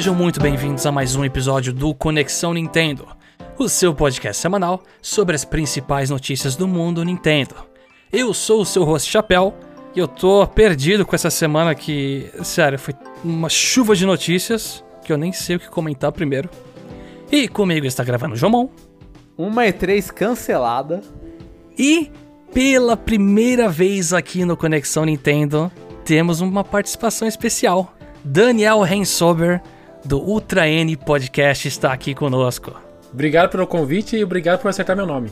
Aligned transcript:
Sejam 0.00 0.14
muito 0.14 0.40
bem-vindos 0.40 0.86
a 0.86 0.90
mais 0.90 1.14
um 1.14 1.26
episódio 1.26 1.74
do 1.74 1.94
Conexão 1.94 2.54
Nintendo, 2.54 3.06
o 3.58 3.68
seu 3.68 3.94
podcast 3.94 4.40
semanal 4.40 4.82
sobre 5.02 5.36
as 5.36 5.44
principais 5.44 6.08
notícias 6.08 6.56
do 6.56 6.66
mundo 6.66 7.04
Nintendo. 7.04 7.54
Eu 8.10 8.32
sou 8.32 8.62
o 8.62 8.64
seu 8.64 8.82
host 8.82 9.10
Chapéu 9.10 9.54
e 9.94 9.98
eu 9.98 10.08
tô 10.08 10.46
perdido 10.46 11.04
com 11.04 11.14
essa 11.14 11.28
semana 11.28 11.74
que, 11.74 12.30
sério, 12.42 12.78
foi 12.78 12.94
uma 13.22 13.50
chuva 13.50 13.94
de 13.94 14.06
notícias 14.06 14.82
que 15.04 15.12
eu 15.12 15.18
nem 15.18 15.34
sei 15.34 15.56
o 15.56 15.60
que 15.60 15.68
comentar 15.68 16.10
primeiro. 16.12 16.48
E 17.30 17.46
comigo 17.46 17.84
está 17.84 18.02
gravando 18.02 18.32
o 18.32 18.38
Jomon. 18.38 18.70
Uma 19.36 19.64
E3 19.64 20.10
cancelada. 20.10 21.02
E 21.76 22.10
pela 22.54 22.96
primeira 22.96 23.68
vez 23.68 24.14
aqui 24.14 24.46
no 24.46 24.56
Conexão 24.56 25.04
Nintendo, 25.04 25.70
temos 26.06 26.40
uma 26.40 26.64
participação 26.64 27.28
especial. 27.28 27.94
Daniel 28.24 28.80
Rensober, 28.80 29.60
do 30.04 30.18
Ultra 30.18 30.68
N 30.68 30.96
Podcast, 30.96 31.68
está 31.68 31.92
aqui 31.92 32.14
conosco. 32.14 32.74
Obrigado 33.12 33.50
pelo 33.50 33.66
convite 33.66 34.16
e 34.16 34.24
obrigado 34.24 34.60
por 34.60 34.68
acertar 34.68 34.96
meu 34.96 35.06
nome. 35.06 35.30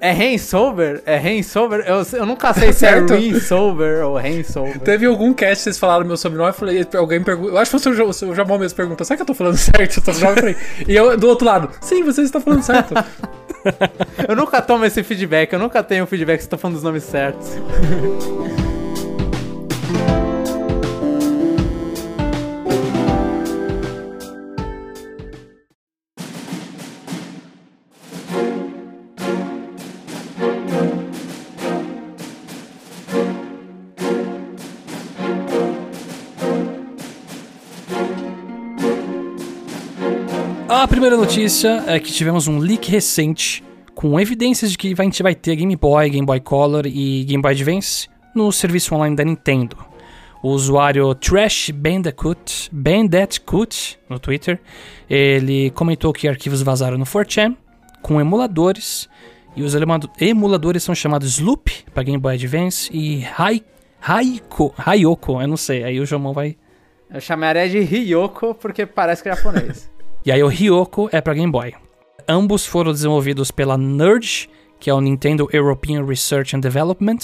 É 0.00 0.12
Rensober? 0.12 1.02
É 1.04 1.16
Rensober? 1.16 1.80
Eu, 1.80 2.06
eu 2.12 2.24
nunca 2.24 2.54
sei 2.54 2.72
se 2.72 2.86
é 2.86 2.90
Certo. 2.90 3.14
Rensober 3.14 4.04
ou 4.06 4.16
Rensober. 4.16 4.78
Teve 4.78 5.06
algum 5.06 5.34
cast 5.34 5.56
que 5.56 5.62
vocês 5.64 5.78
falaram 5.78 6.06
meu 6.06 6.16
sobrenome, 6.16 6.50
eu 6.50 6.54
falei, 6.54 6.86
alguém 6.94 7.22
perguntou, 7.22 7.50
eu 7.52 7.58
acho 7.58 7.70
que 7.70 7.78
foi 7.78 8.02
o 8.04 8.12
seu, 8.12 8.30
o 8.30 8.34
Jamal 8.34 8.58
mesmo 8.58 8.76
perguntou, 8.76 9.04
será 9.04 9.16
que 9.16 9.22
eu 9.22 9.26
tô 9.26 9.34
falando 9.34 9.56
certo? 9.58 10.00
Falando, 10.00 10.36
eu 10.36 10.42
falei, 10.42 10.56
e 10.86 10.94
eu 10.94 11.16
do 11.16 11.28
outro 11.28 11.44
lado, 11.46 11.70
sim, 11.80 12.04
você 12.04 12.22
está 12.22 12.40
falando 12.40 12.62
certo. 12.62 12.94
Eu 14.26 14.36
nunca 14.36 14.62
tomo 14.62 14.84
esse 14.84 15.02
feedback, 15.02 15.52
eu 15.52 15.58
nunca 15.58 15.82
tenho 15.82 16.06
feedback 16.06 16.40
se 16.40 16.46
eu 16.46 16.50
tô 16.50 16.56
falando 16.56 16.76
dos 16.76 16.84
nomes 16.84 17.02
certos. 17.02 17.48
primeira 40.98 41.16
notícia 41.16 41.84
é 41.86 42.00
que 42.00 42.10
tivemos 42.10 42.48
um 42.48 42.58
leak 42.58 42.90
recente 42.90 43.62
com 43.94 44.18
evidências 44.18 44.72
de 44.72 44.76
que 44.76 44.92
a 44.98 45.02
gente 45.04 45.22
vai 45.22 45.32
ter 45.32 45.54
Game 45.54 45.76
Boy, 45.76 46.10
Game 46.10 46.26
Boy 46.26 46.40
Color 46.40 46.86
e 46.88 47.22
Game 47.22 47.40
Boy 47.40 47.52
Advance 47.52 48.08
no 48.34 48.50
serviço 48.50 48.96
online 48.96 49.14
da 49.14 49.22
Nintendo. 49.22 49.76
O 50.42 50.48
usuário 50.48 51.14
Trash 51.14 51.70
Bandicoot, 51.70 52.68
Bandicoot 52.72 53.96
no 54.08 54.18
Twitter, 54.18 54.60
ele 55.08 55.70
comentou 55.70 56.12
que 56.12 56.26
arquivos 56.26 56.62
vazaram 56.62 56.98
no 56.98 57.04
4chan 57.04 57.56
com 58.02 58.20
emuladores 58.20 59.08
e 59.54 59.62
os 59.62 59.76
emula- 59.76 60.00
emuladores 60.20 60.82
são 60.82 60.96
chamados 60.96 61.38
Loop 61.38 61.70
para 61.94 62.02
Game 62.02 62.18
Boy 62.18 62.34
Advance 62.34 62.90
e 62.92 63.24
Hai, 63.38 63.62
Haiko, 64.02 64.74
Hayoko, 64.76 65.40
eu 65.40 65.46
não 65.46 65.56
sei, 65.56 65.84
aí 65.84 66.00
o 66.00 66.04
Jomon 66.06 66.32
vai 66.32 66.56
Eu 67.08 67.20
chamaria 67.20 67.68
de 67.68 67.78
Ryoko 67.78 68.52
porque 68.52 68.84
parece 68.84 69.22
que 69.22 69.28
é 69.28 69.36
japonês. 69.36 69.88
E 70.24 70.32
aí 70.32 70.42
o 70.42 70.48
Ryoko 70.48 71.08
é 71.12 71.20
para 71.20 71.34
Game 71.34 71.50
Boy. 71.50 71.74
Ambos 72.28 72.66
foram 72.66 72.92
desenvolvidos 72.92 73.50
pela 73.50 73.78
NERD, 73.78 74.48
que 74.78 74.90
é 74.90 74.94
o 74.94 75.00
Nintendo 75.00 75.48
European 75.52 76.04
Research 76.04 76.54
and 76.56 76.60
Development, 76.60 77.18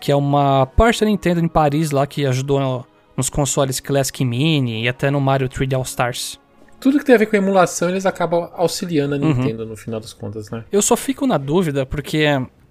que 0.00 0.10
é 0.10 0.16
uma 0.16 0.66
parte 0.66 1.00
da 1.00 1.06
Nintendo 1.06 1.40
em 1.40 1.48
Paris 1.48 1.90
lá 1.90 2.06
que 2.06 2.24
ajudou 2.24 2.60
no- 2.60 2.86
nos 3.16 3.28
consoles 3.28 3.80
Classic 3.80 4.24
Mini 4.24 4.84
e 4.84 4.88
até 4.88 5.10
no 5.10 5.20
Mario 5.20 5.48
3D 5.48 5.74
All 5.74 5.82
Stars. 5.82 6.38
Tudo 6.80 6.98
que 6.98 7.04
tem 7.04 7.14
a 7.16 7.18
ver 7.18 7.26
com 7.26 7.36
emulação, 7.36 7.90
eles 7.90 8.06
acabam 8.06 8.48
auxiliando 8.54 9.16
a 9.16 9.18
Nintendo 9.18 9.66
no 9.66 9.76
final 9.76 9.98
das 10.00 10.12
contas, 10.12 10.48
né? 10.50 10.64
Eu 10.70 10.80
só 10.80 10.96
fico 10.96 11.26
na 11.26 11.36
dúvida 11.36 11.84
porque 11.84 12.24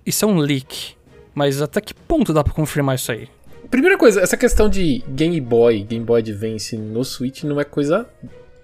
isso 0.06 0.24
é 0.24 0.28
um 0.28 0.38
leak, 0.38 0.96
mas 1.36 1.62
até 1.62 1.81
que 1.81 1.94
ponto 1.94 2.34
dá 2.34 2.42
pra 2.44 2.53
confirmar 2.53 2.96
isso 2.96 3.12
aí? 3.12 3.28
Primeira 3.69 3.97
coisa, 3.97 4.22
essa 4.22 4.38
questão 4.38 4.69
de 4.69 5.03
Game 5.09 5.40
Boy, 5.42 5.84
Game 5.84 6.06
Boy 6.06 6.22
Advance 6.22 6.78
no 6.78 7.03
Switch 7.03 7.44
não 7.44 7.59
é 7.59 7.66
coisa 7.66 8.08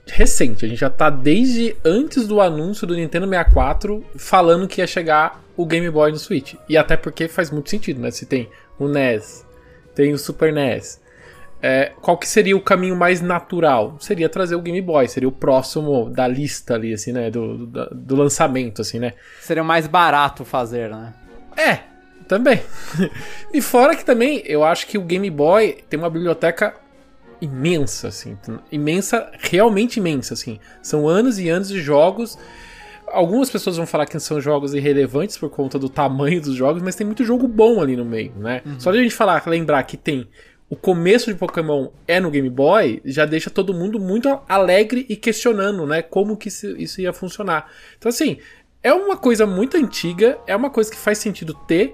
recente. 0.08 0.66
A 0.66 0.68
gente 0.68 0.80
já 0.80 0.90
tá 0.90 1.10
desde 1.10 1.76
antes 1.84 2.28
do 2.28 2.42
anúncio 2.42 2.86
do 2.86 2.96
Nintendo 2.96 3.28
64 3.28 4.06
falando 4.16 4.68
que 4.68 4.82
ia 4.82 4.88
chegar 4.88 5.44
o 5.56 5.66
Game 5.66 5.90
Boy 5.90 6.12
no 6.12 6.18
Switch. 6.20 6.56
E 6.68 6.78
até 6.78 6.98
porque 6.98 7.28
faz 7.28 7.52
muito 7.52 7.70
sentido, 7.70 8.02
né? 8.02 8.12
Se 8.12 8.26
tem 8.26 8.50
o 8.78 8.88
NES, 8.88 9.46
tem 9.96 10.14
o 10.14 10.18
Super 10.18 10.52
NES. 10.52 11.02
é, 11.62 11.94
qual 12.02 12.18
que 12.18 12.28
seria 12.28 12.58
o 12.58 12.62
caminho 12.62 12.96
mais 12.96 13.22
natural? 13.22 13.96
Seria 13.98 14.28
trazer 14.28 14.56
o 14.56 14.62
Game 14.62 14.82
Boy, 14.82 15.08
seria 15.08 15.30
o 15.30 15.32
próximo 15.32 16.10
da 16.10 16.28
lista 16.28 16.74
ali, 16.74 16.94
assim, 16.94 17.14
né? 17.14 17.32
Do, 17.32 17.66
do, 17.66 17.90
do 17.90 18.16
lançamento, 18.18 18.82
assim, 18.82 19.00
né? 19.00 19.14
Seria 19.40 19.64
mais 19.64 19.88
barato 19.88 20.44
fazer, 20.44 20.90
né? 20.90 21.14
É, 21.56 21.80
também. 22.28 22.62
e 23.54 23.62
fora 23.62 23.96
que 23.96 24.04
também, 24.04 24.44
eu 24.46 24.64
acho 24.64 24.86
que 24.88 24.98
o 24.98 25.02
Game 25.04 25.30
Boy 25.30 25.78
tem 25.90 25.98
uma 25.98 26.10
biblioteca 26.10 26.76
imensa, 27.44 28.08
assim. 28.08 28.38
Imensa, 28.72 29.32
realmente 29.40 30.00
imensa, 30.00 30.34
assim. 30.34 30.60
São 30.82 31.08
anos 31.08 31.40
e 31.40 31.50
anos 31.50 31.68
de 31.68 31.82
jogos. 31.82 32.38
Algumas 33.08 33.50
pessoas 33.50 33.78
vão 33.78 33.86
falar 33.86 34.06
que 34.06 34.20
são 34.20 34.40
jogos 34.40 34.74
irrelevantes 34.74 35.38
por 35.38 35.50
conta 35.50 35.78
do 35.78 35.90
tamanho 35.90 36.42
dos 36.42 36.56
jogos, 36.56 36.82
mas 36.82 36.96
tem 36.96 37.06
muito 37.06 37.24
jogo 37.24 37.48
bom 37.48 37.82
ali 37.82 37.96
no 37.96 38.06
meio, 38.06 38.34
né? 38.38 38.62
Só 38.80 38.92
de 38.92 39.00
a 39.00 39.04
gente 39.04 39.14
falar, 39.14 39.44
lembrar 39.46 39.84
que 39.84 39.98
tem 39.98 40.28
o 40.70 40.76
começo 40.76 41.32
de 41.32 41.38
Pokémon 41.38 41.90
é 42.08 42.20
no 42.20 42.32
Game 42.32 42.50
Boy, 42.50 43.00
já 43.06 43.26
deixa 43.26 43.50
todo 43.50 43.74
mundo 43.74 44.00
muito 44.00 44.40
alegre 44.50 45.06
e 45.08 45.16
questionando, 45.16 45.86
né? 45.86 46.02
Como 46.02 46.36
que 46.36 46.48
isso 46.48 46.76
isso 46.78 47.02
ia 47.02 47.14
funcionar. 47.14 47.70
Então, 47.98 48.10
assim, 48.10 48.38
é 48.82 48.92
uma 48.94 49.16
coisa 49.16 49.46
muito 49.46 49.78
antiga, 49.78 50.40
é 50.48 50.56
uma 50.56 50.72
coisa 50.72 50.90
que 50.90 50.98
faz 50.98 51.20
sentido 51.20 51.54
ter, 51.68 51.94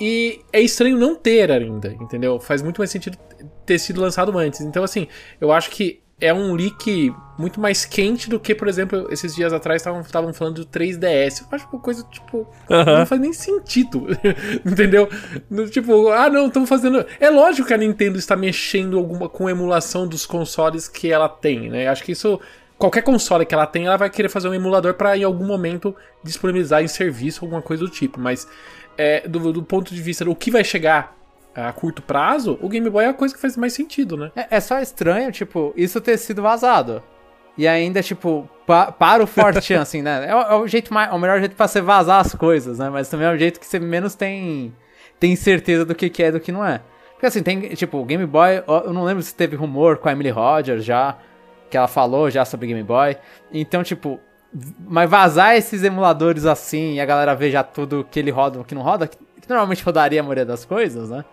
e 0.00 0.40
é 0.52 0.60
estranho 0.60 0.96
não 0.96 1.14
ter 1.14 1.50
ainda, 1.50 1.96
entendeu? 2.00 2.40
Faz 2.40 2.62
muito 2.62 2.78
mais 2.78 2.90
sentido 2.90 3.18
ter 3.68 3.78
sido 3.78 4.00
lançado 4.00 4.36
antes. 4.38 4.62
Então, 4.62 4.82
assim, 4.82 5.06
eu 5.38 5.52
acho 5.52 5.70
que 5.70 6.00
é 6.20 6.32
um 6.32 6.54
leak 6.54 7.14
muito 7.38 7.60
mais 7.60 7.84
quente 7.84 8.28
do 8.28 8.40
que, 8.40 8.54
por 8.54 8.66
exemplo, 8.66 9.06
esses 9.12 9.34
dias 9.34 9.52
atrás 9.52 9.82
estavam 9.82 10.32
falando 10.32 10.64
do 10.64 10.66
3DS. 10.66 11.42
Eu 11.42 11.46
acho 11.52 11.68
uma 11.70 11.80
coisa, 11.80 12.02
tipo, 12.10 12.48
não 12.68 13.06
faz 13.06 13.20
nem 13.20 13.32
sentido, 13.32 14.08
entendeu? 14.66 15.08
Tipo, 15.70 16.08
ah, 16.08 16.28
não, 16.30 16.48
estão 16.48 16.66
fazendo. 16.66 17.04
É 17.20 17.28
lógico 17.28 17.68
que 17.68 17.74
a 17.74 17.76
Nintendo 17.76 18.18
está 18.18 18.34
mexendo 18.34 18.98
alguma 18.98 19.28
com 19.28 19.48
emulação 19.48 20.08
dos 20.08 20.26
consoles 20.26 20.88
que 20.88 21.12
ela 21.12 21.28
tem, 21.28 21.70
né? 21.70 21.86
Acho 21.86 22.02
que 22.02 22.12
isso. 22.12 22.40
Qualquer 22.76 23.02
console 23.02 23.44
que 23.44 23.52
ela 23.52 23.66
tem, 23.66 23.86
ela 23.86 23.96
vai 23.96 24.08
querer 24.08 24.28
fazer 24.28 24.48
um 24.48 24.54
emulador 24.54 24.94
para 24.94 25.16
em 25.16 25.24
algum 25.24 25.44
momento 25.44 25.96
disponibilizar 26.22 26.80
em 26.80 26.86
serviço, 26.86 27.44
alguma 27.44 27.60
coisa 27.60 27.82
do 27.84 27.90
tipo. 27.90 28.20
Mas 28.20 28.46
é, 28.96 29.26
do, 29.28 29.52
do 29.52 29.64
ponto 29.64 29.92
de 29.92 30.00
vista 30.00 30.24
do 30.24 30.34
que 30.34 30.48
vai 30.48 30.62
chegar 30.62 31.17
a 31.66 31.72
curto 31.72 32.02
prazo, 32.02 32.58
o 32.62 32.68
Game 32.68 32.88
Boy 32.88 33.04
é 33.04 33.08
a 33.08 33.14
coisa 33.14 33.34
que 33.34 33.40
faz 33.40 33.56
mais 33.56 33.72
sentido, 33.72 34.16
né? 34.16 34.30
É, 34.36 34.56
é 34.56 34.60
só 34.60 34.78
estranho, 34.80 35.32
tipo, 35.32 35.72
isso 35.76 36.00
ter 36.00 36.16
sido 36.18 36.42
vazado. 36.42 37.02
E 37.56 37.66
ainda, 37.66 38.02
tipo, 38.02 38.48
pa- 38.66 38.92
para 38.92 39.22
o 39.22 39.26
Fortran, 39.26 39.80
assim, 39.82 40.02
né? 40.02 40.26
É, 40.28 40.34
o- 40.34 40.40
é 40.42 40.54
o 40.54 40.66
jeito 40.68 40.92
mais, 40.94 41.10
é 41.10 41.14
o 41.14 41.18
melhor 41.18 41.38
jeito 41.40 41.56
pra 41.56 41.66
você 41.66 41.80
vazar 41.80 42.20
as 42.20 42.34
coisas, 42.34 42.78
né? 42.78 42.88
Mas 42.88 43.08
também 43.08 43.26
é 43.26 43.32
o 43.32 43.36
jeito 43.36 43.58
que 43.58 43.66
você 43.66 43.78
menos 43.80 44.14
tem, 44.14 44.72
tem 45.18 45.34
certeza 45.34 45.84
do 45.84 45.94
que, 45.94 46.08
que 46.08 46.22
é 46.22 46.28
e 46.28 46.32
do 46.32 46.40
que 46.40 46.52
não 46.52 46.64
é. 46.64 46.80
Porque 47.14 47.26
assim, 47.26 47.42
tem, 47.42 47.60
tipo, 47.74 47.98
o 47.98 48.04
Game 48.04 48.24
Boy, 48.26 48.62
eu 48.84 48.92
não 48.92 49.02
lembro 49.02 49.22
se 49.22 49.34
teve 49.34 49.56
rumor 49.56 49.96
com 49.98 50.08
a 50.08 50.12
Emily 50.12 50.30
Rogers 50.30 50.84
já, 50.84 51.16
que 51.68 51.76
ela 51.76 51.88
falou 51.88 52.30
já 52.30 52.44
sobre 52.44 52.68
Game 52.68 52.82
Boy. 52.84 53.16
Então, 53.52 53.82
tipo, 53.82 54.20
mas 54.88 55.10
vazar 55.10 55.56
esses 55.56 55.82
emuladores 55.82 56.46
assim 56.46 56.94
e 56.94 57.00
a 57.00 57.04
galera 57.04 57.34
ver 57.34 57.50
já 57.50 57.64
tudo 57.64 58.06
que 58.08 58.20
ele 58.20 58.30
roda 58.30 58.58
e 58.58 58.60
o 58.60 58.64
que 58.64 58.74
não 58.74 58.82
roda, 58.82 59.08
que, 59.08 59.16
que 59.18 59.48
normalmente 59.48 59.82
rodaria 59.82 60.20
a 60.20 60.22
maioria 60.22 60.46
das 60.46 60.64
coisas, 60.64 61.10
né? 61.10 61.24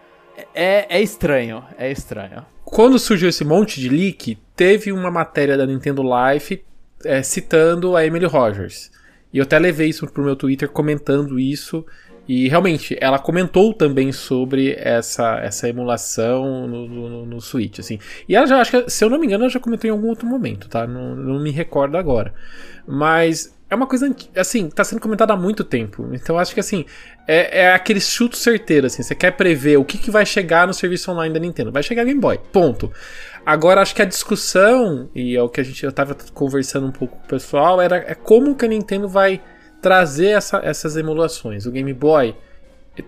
É, 0.53 0.97
é 0.97 1.01
estranho, 1.01 1.63
é 1.77 1.91
estranho. 1.91 2.45
Quando 2.63 2.97
surgiu 2.99 3.29
esse 3.29 3.45
monte 3.45 3.79
de 3.79 3.89
leak, 3.89 4.37
teve 4.55 4.91
uma 4.91 5.11
matéria 5.11 5.57
da 5.57 5.65
Nintendo 5.65 6.01
Life 6.03 6.63
é, 7.03 7.21
citando 7.21 7.95
a 7.95 8.05
Emily 8.05 8.25
Rogers. 8.25 8.91
E 9.31 9.37
eu 9.37 9.43
até 9.43 9.59
levei 9.59 9.89
isso 9.89 10.07
pro 10.07 10.23
meu 10.23 10.35
Twitter 10.35 10.69
comentando 10.69 11.39
isso. 11.39 11.85
E 12.27 12.47
realmente, 12.49 12.97
ela 12.99 13.19
comentou 13.19 13.73
também 13.73 14.11
sobre 14.11 14.73
essa, 14.79 15.39
essa 15.39 15.69
emulação 15.69 16.67
no, 16.67 16.87
no, 16.87 17.25
no 17.25 17.41
Switch, 17.41 17.79
assim. 17.79 17.99
E 18.27 18.35
ela 18.35 18.47
já, 18.47 18.59
acho 18.59 18.71
que, 18.71 18.89
se 18.89 19.05
eu 19.05 19.09
não 19.09 19.19
me 19.19 19.27
engano, 19.27 19.43
ela 19.43 19.51
já 19.51 19.59
comentou 19.59 19.87
em 19.87 19.91
algum 19.91 20.07
outro 20.07 20.25
momento, 20.25 20.67
tá? 20.67 20.87
Não, 20.87 21.15
não 21.15 21.39
me 21.39 21.51
recordo 21.51 21.97
agora. 21.97 22.33
Mas 22.87 23.54
é 23.69 23.75
uma 23.75 23.87
coisa, 23.87 24.13
assim, 24.37 24.69
tá 24.69 24.83
sendo 24.83 24.99
comentada 24.99 25.33
há 25.33 25.37
muito 25.37 25.63
tempo. 25.63 26.09
Então 26.13 26.37
acho 26.37 26.53
que, 26.53 26.59
assim, 26.59 26.85
é, 27.27 27.61
é 27.61 27.73
aquele 27.73 27.99
chuto 27.99 28.37
certeiro, 28.37 28.87
assim. 28.87 29.01
Você 29.03 29.15
quer 29.15 29.31
prever 29.31 29.77
o 29.77 29.85
que, 29.85 29.97
que 29.97 30.11
vai 30.11 30.25
chegar 30.25 30.67
no 30.67 30.73
serviço 30.73 31.11
online 31.11 31.33
da 31.33 31.39
Nintendo. 31.39 31.71
Vai 31.71 31.81
chegar 31.83 32.03
Game 32.03 32.19
Boy, 32.19 32.39
ponto. 32.51 32.91
Agora, 33.45 33.81
acho 33.81 33.93
que 33.95 34.01
a 34.01 34.05
discussão, 34.05 35.09
e 35.13 35.35
é 35.35 35.41
o 35.41 35.49
que 35.49 35.61
a 35.61 35.63
gente 35.63 35.81
já 35.81 35.91
tava 35.91 36.15
conversando 36.33 36.87
um 36.87 36.91
pouco 36.91 37.17
com 37.17 37.23
o 37.25 37.27
pessoal, 37.27 37.79
era 37.81 37.97
é 37.97 38.15
como 38.15 38.55
que 38.55 38.65
a 38.65 38.67
Nintendo 38.67 39.07
vai 39.07 39.41
trazer 39.81 40.29
essa- 40.29 40.61
essas 40.63 40.95
emulações. 40.97 41.65
O 41.65 41.71
Game 41.71 41.93
Boy, 41.93 42.35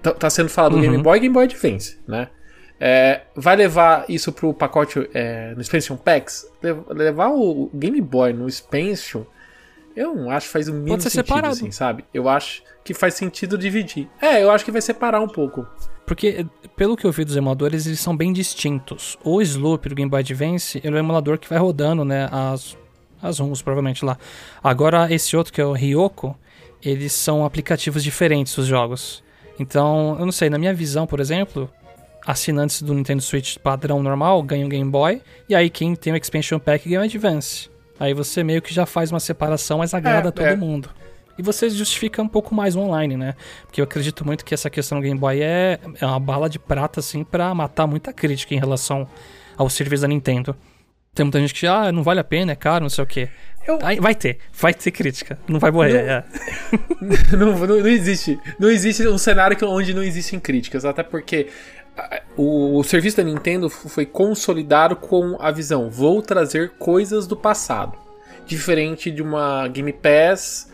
tá, 0.02 0.12
tá 0.12 0.30
sendo 0.30 0.50
falado 0.50 0.76
do 0.76 0.82
Game 0.82 0.98
Boy 1.02 1.18
e 1.18 1.22
Game 1.22 1.34
Boy 1.34 1.46
Advance, 1.46 1.98
né? 2.08 2.30
É, 2.80 3.22
vai 3.36 3.56
levar 3.56 4.06
isso 4.08 4.32
pro 4.32 4.54
pacote 4.54 5.10
é, 5.14 5.54
no 5.56 5.62
Expansion 5.62 5.98
Packs? 5.98 6.48
Levar 6.92 7.30
o 7.30 7.72
Game 7.74 8.00
Boy 8.02 8.34
no 8.34 8.48
Expansion, 8.48 9.24
eu 9.98 10.14
não 10.16 10.30
acho 10.30 10.46
que 10.46 10.54
faz 10.54 10.68
o 10.68 10.72
mínimo 10.74 10.90
Pode 10.90 11.04
ser 11.04 11.10
sentido, 11.10 11.26
separado. 11.26 11.54
assim, 11.54 11.72
sabe? 11.72 12.06
Eu 12.14 12.30
acho 12.30 12.62
que 12.84 12.94
faz 12.94 13.16
sentido 13.16 13.58
dividir. 13.58 14.08
É, 14.22 14.44
eu 14.44 14.52
acho 14.52 14.64
que 14.64 14.72
vai 14.72 14.80
separar 14.80 15.20
um 15.20 15.28
pouco. 15.28 15.66
Porque, 16.06 16.46
pelo 16.76 16.96
que 16.96 17.04
eu 17.06 17.12
vi 17.12 17.26
dos 17.26 17.36
emuladores, 17.36 17.88
eles 17.88 18.00
são 18.00 18.16
bem 18.16 18.32
distintos. 18.32 19.18
O 19.24 19.42
Sloop 19.42 19.90
do 19.90 19.96
Game 19.96 20.10
Boy 20.10 20.20
Advance, 20.20 20.80
ele 20.84 20.96
é 20.96 20.98
um 20.98 21.04
emulador 21.04 21.40
que 21.40 21.50
vai 21.50 21.58
rodando, 21.58 22.06
né, 22.06 22.30
as, 22.32 22.78
as 23.22 23.40
ROMs, 23.40 23.64
provavelmente, 23.64 24.06
lá. 24.06 24.20
Agora, 24.64 25.12
esse 25.12 25.36
outro, 25.36 25.52
que 25.52 25.60
é 25.60 25.66
o 25.66 25.74
Ryoko, 25.74 26.38
eles 26.82 27.12
são 27.12 27.44
aplicativos 27.44 28.04
diferentes, 28.04 28.56
os 28.56 28.68
jogos. 28.68 29.24
Então, 29.60 30.16
eu 30.20 30.26
não 30.26 30.32
sei, 30.32 30.48
na 30.48 30.60
minha 30.60 30.76
visão, 30.76 31.08
por 31.08 31.20
exemplo, 31.20 31.68
assinantes 32.24 32.84
do 32.84 32.94
Nintendo 32.94 33.22
Switch 33.24 33.58
padrão 33.58 34.04
normal 34.04 34.44
ganham 34.44 34.70
Game 34.70 34.90
Boy, 34.90 35.24
e 35.50 35.56
aí 35.56 35.72
quem 35.72 35.96
tem 35.96 36.14
o 36.14 36.16
Expansion 36.16 36.60
Pack 36.60 36.88
ganha 36.88 37.02
o 37.02 37.04
Advance. 37.04 37.76
Aí 38.00 38.14
você 38.14 38.44
meio 38.44 38.62
que 38.62 38.74
já 38.74 38.86
faz 38.86 39.12
uma 39.12 39.20
separação, 39.20 39.80
mas 39.80 39.94
agrada 39.94 40.30
É, 40.30 40.32
todo 40.32 40.46
é. 40.46 40.56
mundo. 40.56 40.90
E 41.38 41.42
você 41.44 41.70
justifica 41.70 42.22
um 42.22 42.28
pouco 42.28 42.54
mais 42.56 42.76
online, 42.76 43.16
né? 43.16 43.36
Porque 43.64 43.80
eu 43.80 43.84
acredito 43.86 44.26
muito 44.26 44.44
que 44.44 44.54
essa 44.54 44.70
questão 44.70 44.98
do 45.00 45.04
Game 45.04 45.20
Boy 45.20 45.40
é, 45.42 45.80
é 46.02 46.06
uma 46.06 46.20
bala 46.20 46.50
de 46.50 46.58
prata, 46.58 47.00
assim, 47.00 47.24
pra 47.24 47.54
matar 47.54 47.86
muita 47.86 48.12
crítica 48.12 48.56
em 48.56 48.60
relação 48.60 49.08
ao 49.56 49.70
serviço 49.70 50.02
da 50.02 50.08
Nintendo. 50.08 50.56
Tem 51.14 51.24
muita 51.24 51.40
gente 51.40 51.54
que, 51.54 51.66
ah, 51.68 51.92
não 51.92 52.02
vale 52.04 52.20
a 52.20 52.24
pena, 52.24 52.52
é 52.52 52.56
caro, 52.56 52.84
não 52.84 52.90
sei 52.90 53.04
o 53.04 53.08
quê. 53.08 53.30
Eu- 53.68 53.80
vai 54.02 54.16
ter, 54.16 54.38
vai 54.54 54.74
ter 54.74 54.92
crítica. 54.92 55.38
Não 55.48 55.60
vai 55.60 55.70
morrer, 55.72 56.04
Não- 56.04 56.12
é. 56.12 56.24
não, 57.38 57.58
não, 57.58 57.68
não 57.80 57.88
existe. 57.88 58.40
Não 58.60 58.70
existe 58.70 59.06
um 59.08 59.18
cenário 59.18 59.58
onde 59.70 59.94
não 59.94 60.02
existem 60.04 60.40
críticas. 60.40 60.86
Até 60.86 61.04
porque 61.04 61.48
o, 62.36 62.78
o 62.78 62.84
serviço 62.84 63.18
da 63.18 63.24
Nintendo 63.24 63.70
foi 63.70 64.06
consolidado 64.06 64.96
com 64.96 65.36
a 65.40 65.52
visão: 65.52 65.90
vou 65.90 66.22
trazer 66.22 66.72
coisas 66.78 67.28
do 67.28 67.36
passado. 67.36 67.98
Diferente 68.46 69.12
de 69.12 69.22
uma 69.22 69.68
Game 69.68 69.92
Pass 69.92 70.72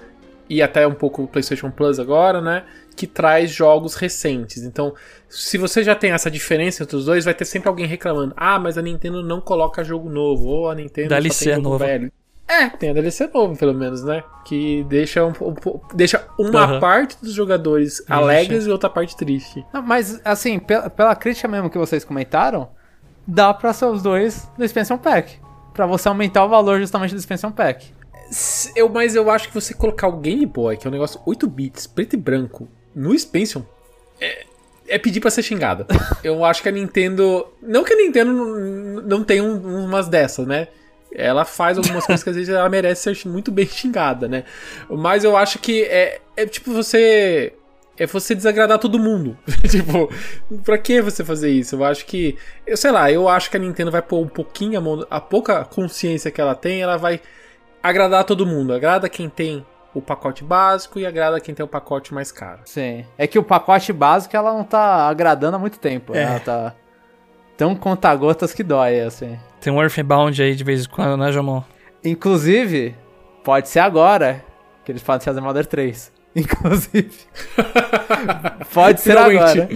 e 0.49 0.61
até 0.61 0.85
um 0.85 0.93
pouco 0.93 1.23
o 1.23 1.27
PlayStation 1.27 1.71
Plus 1.71 1.99
agora, 1.99 2.41
né? 2.41 2.63
Que 2.95 3.07
traz 3.07 3.49
jogos 3.49 3.95
recentes. 3.95 4.61
Então, 4.63 4.93
se 5.27 5.57
você 5.57 5.83
já 5.83 5.95
tem 5.95 6.11
essa 6.11 6.29
diferença 6.29 6.83
entre 6.83 6.95
os 6.95 7.05
dois, 7.05 7.25
vai 7.25 7.33
ter 7.33 7.45
sempre 7.45 7.69
alguém 7.69 7.87
reclamando: 7.87 8.33
ah, 8.37 8.59
mas 8.59 8.77
a 8.77 8.81
Nintendo 8.81 9.23
não 9.23 9.41
coloca 9.41 9.83
jogo 9.83 10.09
novo, 10.09 10.47
ou 10.47 10.69
a 10.69 10.75
Nintendo 10.75 11.09
só 11.09 11.15
DLC 11.15 11.45
tem 11.45 11.55
jogo 11.55 11.77
velho. 11.77 12.11
É, 12.47 12.69
tem 12.69 12.89
a 12.89 12.93
DLC 12.93 13.29
novo, 13.33 13.57
pelo 13.57 13.73
menos, 13.73 14.03
né? 14.03 14.23
Que 14.45 14.83
deixa, 14.83 15.25
um, 15.25 15.29
um 15.41 15.79
deixa 15.93 16.27
uma 16.37 16.63
Aham. 16.63 16.79
parte 16.79 17.17
dos 17.21 17.31
jogadores 17.33 18.03
alegres 18.09 18.65
e 18.65 18.69
outra 18.69 18.89
parte 18.89 19.15
triste. 19.15 19.65
Não, 19.73 19.81
mas, 19.81 20.19
assim, 20.25 20.59
pela, 20.59 20.89
pela 20.89 21.15
crítica 21.15 21.47
mesmo 21.47 21.69
que 21.69 21.77
vocês 21.77 22.03
comentaram, 22.03 22.69
dá 23.25 23.53
pra 23.53 23.71
ser 23.73 23.85
os 23.85 24.03
dois 24.03 24.47
no 24.57 24.65
Expansion 24.65 24.97
Pack. 24.97 25.39
Pra 25.73 25.85
você 25.87 26.07
aumentar 26.07 26.43
o 26.45 26.49
valor 26.49 26.79
justamente 26.79 27.13
do 27.13 27.17
Expansion 27.17 27.51
Pack. 27.51 27.91
Eu, 28.75 28.89
mas 28.89 29.15
eu 29.15 29.29
acho 29.31 29.47
que 29.47 29.53
você 29.53 29.73
colocar 29.73 30.07
o 30.07 30.17
Game 30.17 30.45
Boy, 30.45 30.75
que 30.77 30.85
é 30.85 30.89
um 30.89 30.93
negócio 30.93 31.19
8 31.25 31.47
bits, 31.47 31.87
preto 31.87 32.13
e 32.13 32.17
branco, 32.17 32.67
no 32.93 33.13
Expansion, 33.13 33.61
é, 34.19 34.45
é 34.87 34.97
pedir 34.99 35.19
pra 35.21 35.31
ser 35.31 35.43
xingada. 35.43 35.87
eu 36.23 36.43
acho 36.43 36.61
que 36.61 36.69
a 36.69 36.71
Nintendo. 36.71 37.47
Não 37.61 37.83
que 37.83 37.93
a 37.93 37.97
Nintendo 37.97 38.31
não, 38.33 39.01
não 39.01 39.23
tenha 39.23 39.43
um- 39.43 39.85
umas 39.85 40.07
dessas, 40.07 40.45
né? 40.45 40.67
Ela 41.15 41.45
faz 41.45 41.77
algumas 41.77 42.05
coisas 42.05 42.23
que 42.23 42.29
às 42.29 42.35
vezes 42.35 42.53
ela 42.53 42.67
merece 42.69 43.13
ser 43.13 43.27
muito 43.27 43.51
bem 43.51 43.65
xingada, 43.65 44.27
né? 44.27 44.43
Mas 44.89 45.23
eu 45.23 45.37
acho 45.37 45.59
que 45.59 45.83
é, 45.83 46.19
é 46.35 46.45
tipo 46.45 46.71
você. 46.71 47.53
É 47.95 48.07
você 48.07 48.33
desagradar 48.33 48.79
todo 48.79 48.97
mundo. 48.97 49.37
tipo, 49.69 50.11
pra 50.63 50.79
que 50.79 50.99
você 50.99 51.23
fazer 51.23 51.51
isso? 51.51 51.75
Eu 51.75 51.85
acho 51.85 52.05
que. 52.05 52.37
Eu 52.65 52.75
sei 52.75 52.91
lá, 52.91 53.11
eu 53.11 53.29
acho 53.29 53.51
que 53.51 53.57
a 53.57 53.59
Nintendo 53.59 53.91
vai 53.91 54.01
pôr 54.01 54.19
um 54.19 54.27
pouquinho 54.27 54.79
a 54.79 54.81
mão. 54.81 55.05
A 55.09 55.21
pouca 55.21 55.63
consciência 55.63 56.31
que 56.31 56.41
ela 56.41 56.55
tem, 56.55 56.81
ela 56.81 56.97
vai 56.97 57.21
agradar 57.83 58.23
todo 58.23 58.47
mundo. 58.47 58.73
Agrada 58.73 59.07
quem 59.07 59.29
tem 59.29 59.63
o 59.93 60.01
pacote 60.01 60.43
básico 60.43 60.99
e 60.99 61.05
agrada 61.05 61.39
quem 61.39 61.53
tem 61.53 61.63
o 61.63 61.67
pacote 61.67 62.13
mais 62.13 62.31
caro. 62.31 62.61
Sim. 62.65 63.05
É 63.15 63.27
que 63.27 63.37
o 63.37 63.43
pacote 63.43 63.93
básico 63.93 64.35
ela 64.35 64.51
não 64.53 64.63
tá 64.63 65.07
agradando 65.07 65.55
há 65.55 65.59
muito 65.59 65.77
tempo. 65.77 66.15
É. 66.15 66.23
Ela 66.23 66.39
tá 66.39 66.75
tão 67.57 67.75
conta-gotas 67.75 68.53
que 68.53 68.63
dói, 68.63 69.01
assim. 69.01 69.37
Tem 69.59 69.71
um 69.71 69.81
Earthbound 69.81 70.41
aí 70.41 70.55
de 70.55 70.63
vez 70.63 70.85
em 70.85 70.89
quando, 70.89 71.17
né, 71.17 71.31
Jamon? 71.31 71.61
Inclusive, 72.03 72.95
pode 73.43 73.69
ser 73.69 73.79
agora 73.79 74.43
que 74.83 74.91
eles 74.91 75.01
podem 75.01 75.23
fazer 75.23 75.41
Mother 75.41 75.65
3. 75.65 76.11
Inclusive. 76.35 77.13
pode 78.73 79.01
ser 79.01 79.17
agora. 79.17 79.69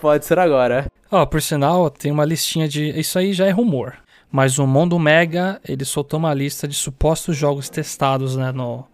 Pode 0.00 0.24
ser 0.24 0.38
agora. 0.38 0.86
Ó, 1.10 1.24
por 1.26 1.40
sinal, 1.40 1.90
tem 1.90 2.10
uma 2.10 2.24
listinha 2.24 2.68
de. 2.68 2.90
Isso 2.98 3.18
aí 3.18 3.32
já 3.32 3.46
é 3.46 3.50
rumor. 3.50 3.94
Mas 4.30 4.58
o 4.58 4.66
Mundo 4.66 4.98
Mega, 4.98 5.60
ele 5.68 5.84
soltou 5.84 6.18
uma 6.18 6.32
lista 6.32 6.68
de 6.68 6.74
supostos 6.74 7.36
jogos 7.36 7.68
testados, 7.68 8.36
né, 8.36 8.52
no, 8.52 8.84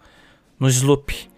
no 0.59 0.69
Sloop. 0.69 1.29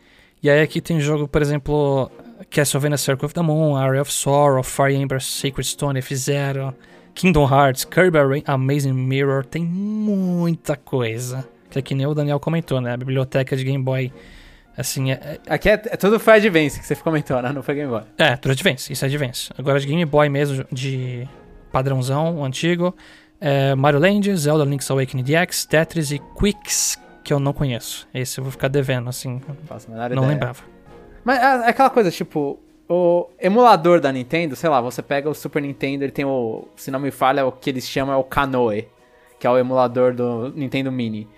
E 0.40 0.48
aí 0.48 0.60
aqui 0.60 0.80
tem 0.80 1.00
jogo, 1.00 1.26
por 1.26 1.42
exemplo, 1.42 2.10
Castlevania 2.50 2.96
Circle 2.96 3.26
of 3.26 3.34
the 3.34 3.42
Moon, 3.42 3.76
Area 3.76 4.00
of 4.00 4.12
Sorrow, 4.12 4.62
Fire 4.62 4.94
Emblem 4.94 5.20
Sacred 5.20 5.64
Stone, 5.66 5.98
F-Zero, 5.98 6.74
Kingdom 7.14 7.46
Hearts, 7.46 7.84
Kirby 7.84 8.42
Amazing 8.46 8.92
Mirror, 8.92 9.44
tem 9.44 9.64
muita 9.64 10.76
coisa. 10.76 11.48
Que 11.70 11.80
é 11.80 11.82
que 11.82 11.94
nem 11.94 12.06
o 12.06 12.14
Daniel 12.14 12.40
comentou, 12.40 12.80
né, 12.80 12.92
a 12.92 12.96
biblioteca 12.96 13.56
de 13.56 13.64
Game 13.64 13.82
Boy, 13.82 14.12
assim, 14.76 15.10
é, 15.10 15.38
Aqui 15.48 15.68
é, 15.68 15.72
é 15.72 15.96
tudo 15.96 16.18
foi 16.18 16.34
Advance 16.34 16.78
que 16.80 16.86
você 16.86 16.96
comentou, 16.96 17.42
né? 17.42 17.52
Não 17.52 17.62
foi 17.62 17.74
Game 17.74 17.90
Boy. 17.90 18.02
é, 18.16 18.36
tudo 18.36 18.52
Advance, 18.52 18.92
isso 18.92 19.04
é 19.04 19.08
Advance. 19.08 19.50
Agora 19.58 19.78
de 19.80 19.86
Game 19.86 20.04
Boy 20.04 20.28
mesmo, 20.28 20.64
de 20.72 21.28
padrãozão, 21.72 22.44
antigo, 22.44 22.96
é 23.40 23.74
Mario 23.74 24.00
Land, 24.00 24.34
Zelda 24.36 24.64
Link's 24.64 24.90
Awakening 24.90 25.24
DX, 25.24 25.66
Tetris 25.66 26.10
e 26.10 26.20
Quicks, 26.38 26.98
que 27.22 27.32
eu 27.32 27.38
não 27.38 27.52
conheço. 27.52 28.08
Esse 28.14 28.38
eu 28.38 28.44
vou 28.44 28.50
ficar 28.50 28.68
devendo, 28.68 29.08
assim, 29.08 29.40
Não 29.88 30.22
não 30.22 30.28
lembrava. 30.28 30.77
Mas 31.24 31.38
é 31.38 31.66
é 31.66 31.68
aquela 31.70 31.90
coisa, 31.90 32.10
tipo, 32.10 32.58
o 32.88 33.28
emulador 33.38 34.00
da 34.00 34.10
Nintendo, 34.10 34.56
sei 34.56 34.70
lá, 34.70 34.80
você 34.80 35.02
pega 35.02 35.28
o 35.28 35.34
Super 35.34 35.60
Nintendo, 35.60 36.04
ele 36.04 36.12
tem 36.12 36.24
o, 36.24 36.66
se 36.74 36.90
não 36.90 36.98
me 36.98 37.10
falha, 37.10 37.46
o 37.46 37.52
que 37.52 37.68
eles 37.68 37.86
chamam 37.86 38.14
é 38.14 38.16
o 38.16 38.24
Kanoe, 38.24 38.88
que 39.38 39.46
é 39.46 39.50
o 39.50 39.58
emulador 39.58 40.14
do 40.14 40.50
Nintendo 40.54 40.90
Mini. 40.90 41.28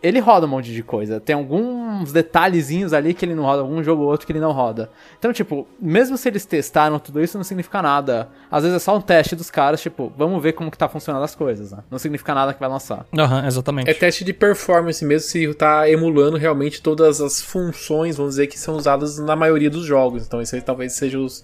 Ele 0.00 0.20
roda 0.20 0.46
um 0.46 0.48
monte 0.48 0.72
de 0.72 0.82
coisa. 0.82 1.18
Tem 1.18 1.34
alguns 1.34 2.12
detalhezinhos 2.12 2.92
ali 2.92 3.12
que 3.12 3.24
ele 3.24 3.34
não 3.34 3.42
roda, 3.42 3.62
algum 3.62 3.82
jogo 3.82 4.02
ou 4.02 4.08
outro 4.10 4.26
que 4.26 4.32
ele 4.32 4.38
não 4.38 4.52
roda. 4.52 4.90
Então, 5.18 5.32
tipo, 5.32 5.66
mesmo 5.80 6.16
se 6.16 6.28
eles 6.28 6.46
testaram 6.46 7.00
tudo 7.00 7.20
isso, 7.20 7.36
não 7.36 7.42
significa 7.42 7.82
nada. 7.82 8.28
Às 8.48 8.62
vezes 8.62 8.76
é 8.76 8.78
só 8.78 8.96
um 8.96 9.00
teste 9.00 9.34
dos 9.34 9.50
caras, 9.50 9.80
tipo, 9.80 10.12
vamos 10.16 10.40
ver 10.40 10.52
como 10.52 10.70
que 10.70 10.78
tá 10.78 10.88
funcionando 10.88 11.24
as 11.24 11.34
coisas, 11.34 11.72
né? 11.72 11.78
Não 11.90 11.98
significa 11.98 12.32
nada 12.32 12.54
que 12.54 12.60
vai 12.60 12.68
lançar. 12.68 13.06
Aham, 13.16 13.44
exatamente. 13.44 13.90
É 13.90 13.94
teste 13.94 14.24
de 14.24 14.32
performance 14.32 15.04
mesmo, 15.04 15.28
se 15.28 15.52
tá 15.54 15.90
emulando 15.90 16.36
realmente 16.36 16.80
todas 16.80 17.20
as 17.20 17.40
funções, 17.40 18.16
vamos 18.16 18.34
dizer, 18.34 18.46
que 18.46 18.58
são 18.58 18.76
usadas 18.76 19.18
na 19.18 19.34
maioria 19.34 19.68
dos 19.68 19.84
jogos. 19.84 20.24
Então, 20.24 20.40
isso 20.40 20.54
aí 20.54 20.62
talvez 20.62 20.92
sejam 20.92 21.24
os, 21.24 21.42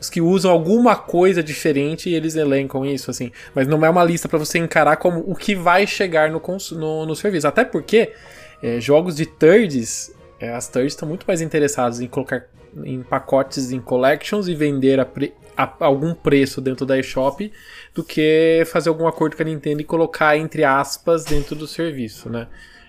os 0.00 0.08
que 0.08 0.20
usam 0.20 0.52
alguma 0.52 0.94
coisa 0.94 1.42
diferente 1.42 2.08
e 2.08 2.14
eles 2.14 2.36
elencam 2.36 2.84
isso, 2.86 3.10
assim. 3.10 3.32
Mas 3.52 3.66
não 3.66 3.84
é 3.84 3.90
uma 3.90 4.04
lista 4.04 4.28
pra 4.28 4.38
você 4.38 4.58
encarar 4.58 4.96
como 4.96 5.24
o 5.26 5.34
que 5.34 5.56
vai 5.56 5.86
chegar 5.86 6.30
no, 6.30 6.40
no, 6.72 7.06
no 7.06 7.16
serviço. 7.16 7.48
Até 7.48 7.64
porque 7.64 7.95
é, 8.62 8.80
jogos 8.80 9.16
de 9.16 9.26
thirds, 9.26 10.12
é, 10.40 10.52
as 10.52 10.68
thirds 10.68 10.92
estão 10.92 11.08
muito 11.08 11.24
mais 11.26 11.40
interessadas 11.40 12.00
em 12.00 12.06
colocar 12.06 12.46
em 12.84 13.02
pacotes 13.02 13.72
em 13.72 13.80
collections 13.80 14.48
e 14.48 14.54
vender 14.54 15.00
a, 15.00 15.04
pre- 15.04 15.32
a 15.56 15.72
algum 15.80 16.12
preço 16.12 16.60
dentro 16.60 16.84
da 16.84 16.98
eShop 16.98 17.50
do 17.94 18.04
que 18.04 18.62
fazer 18.66 18.90
algum 18.90 19.06
acordo 19.06 19.34
com 19.34 19.42
a 19.42 19.46
Nintendo 19.46 19.80
e 19.80 19.84
colocar 19.84 20.36
entre 20.36 20.62
aspas 20.62 21.24
dentro 21.24 21.56
do 21.56 21.66
serviço, 21.66 22.28
né? 22.28 22.46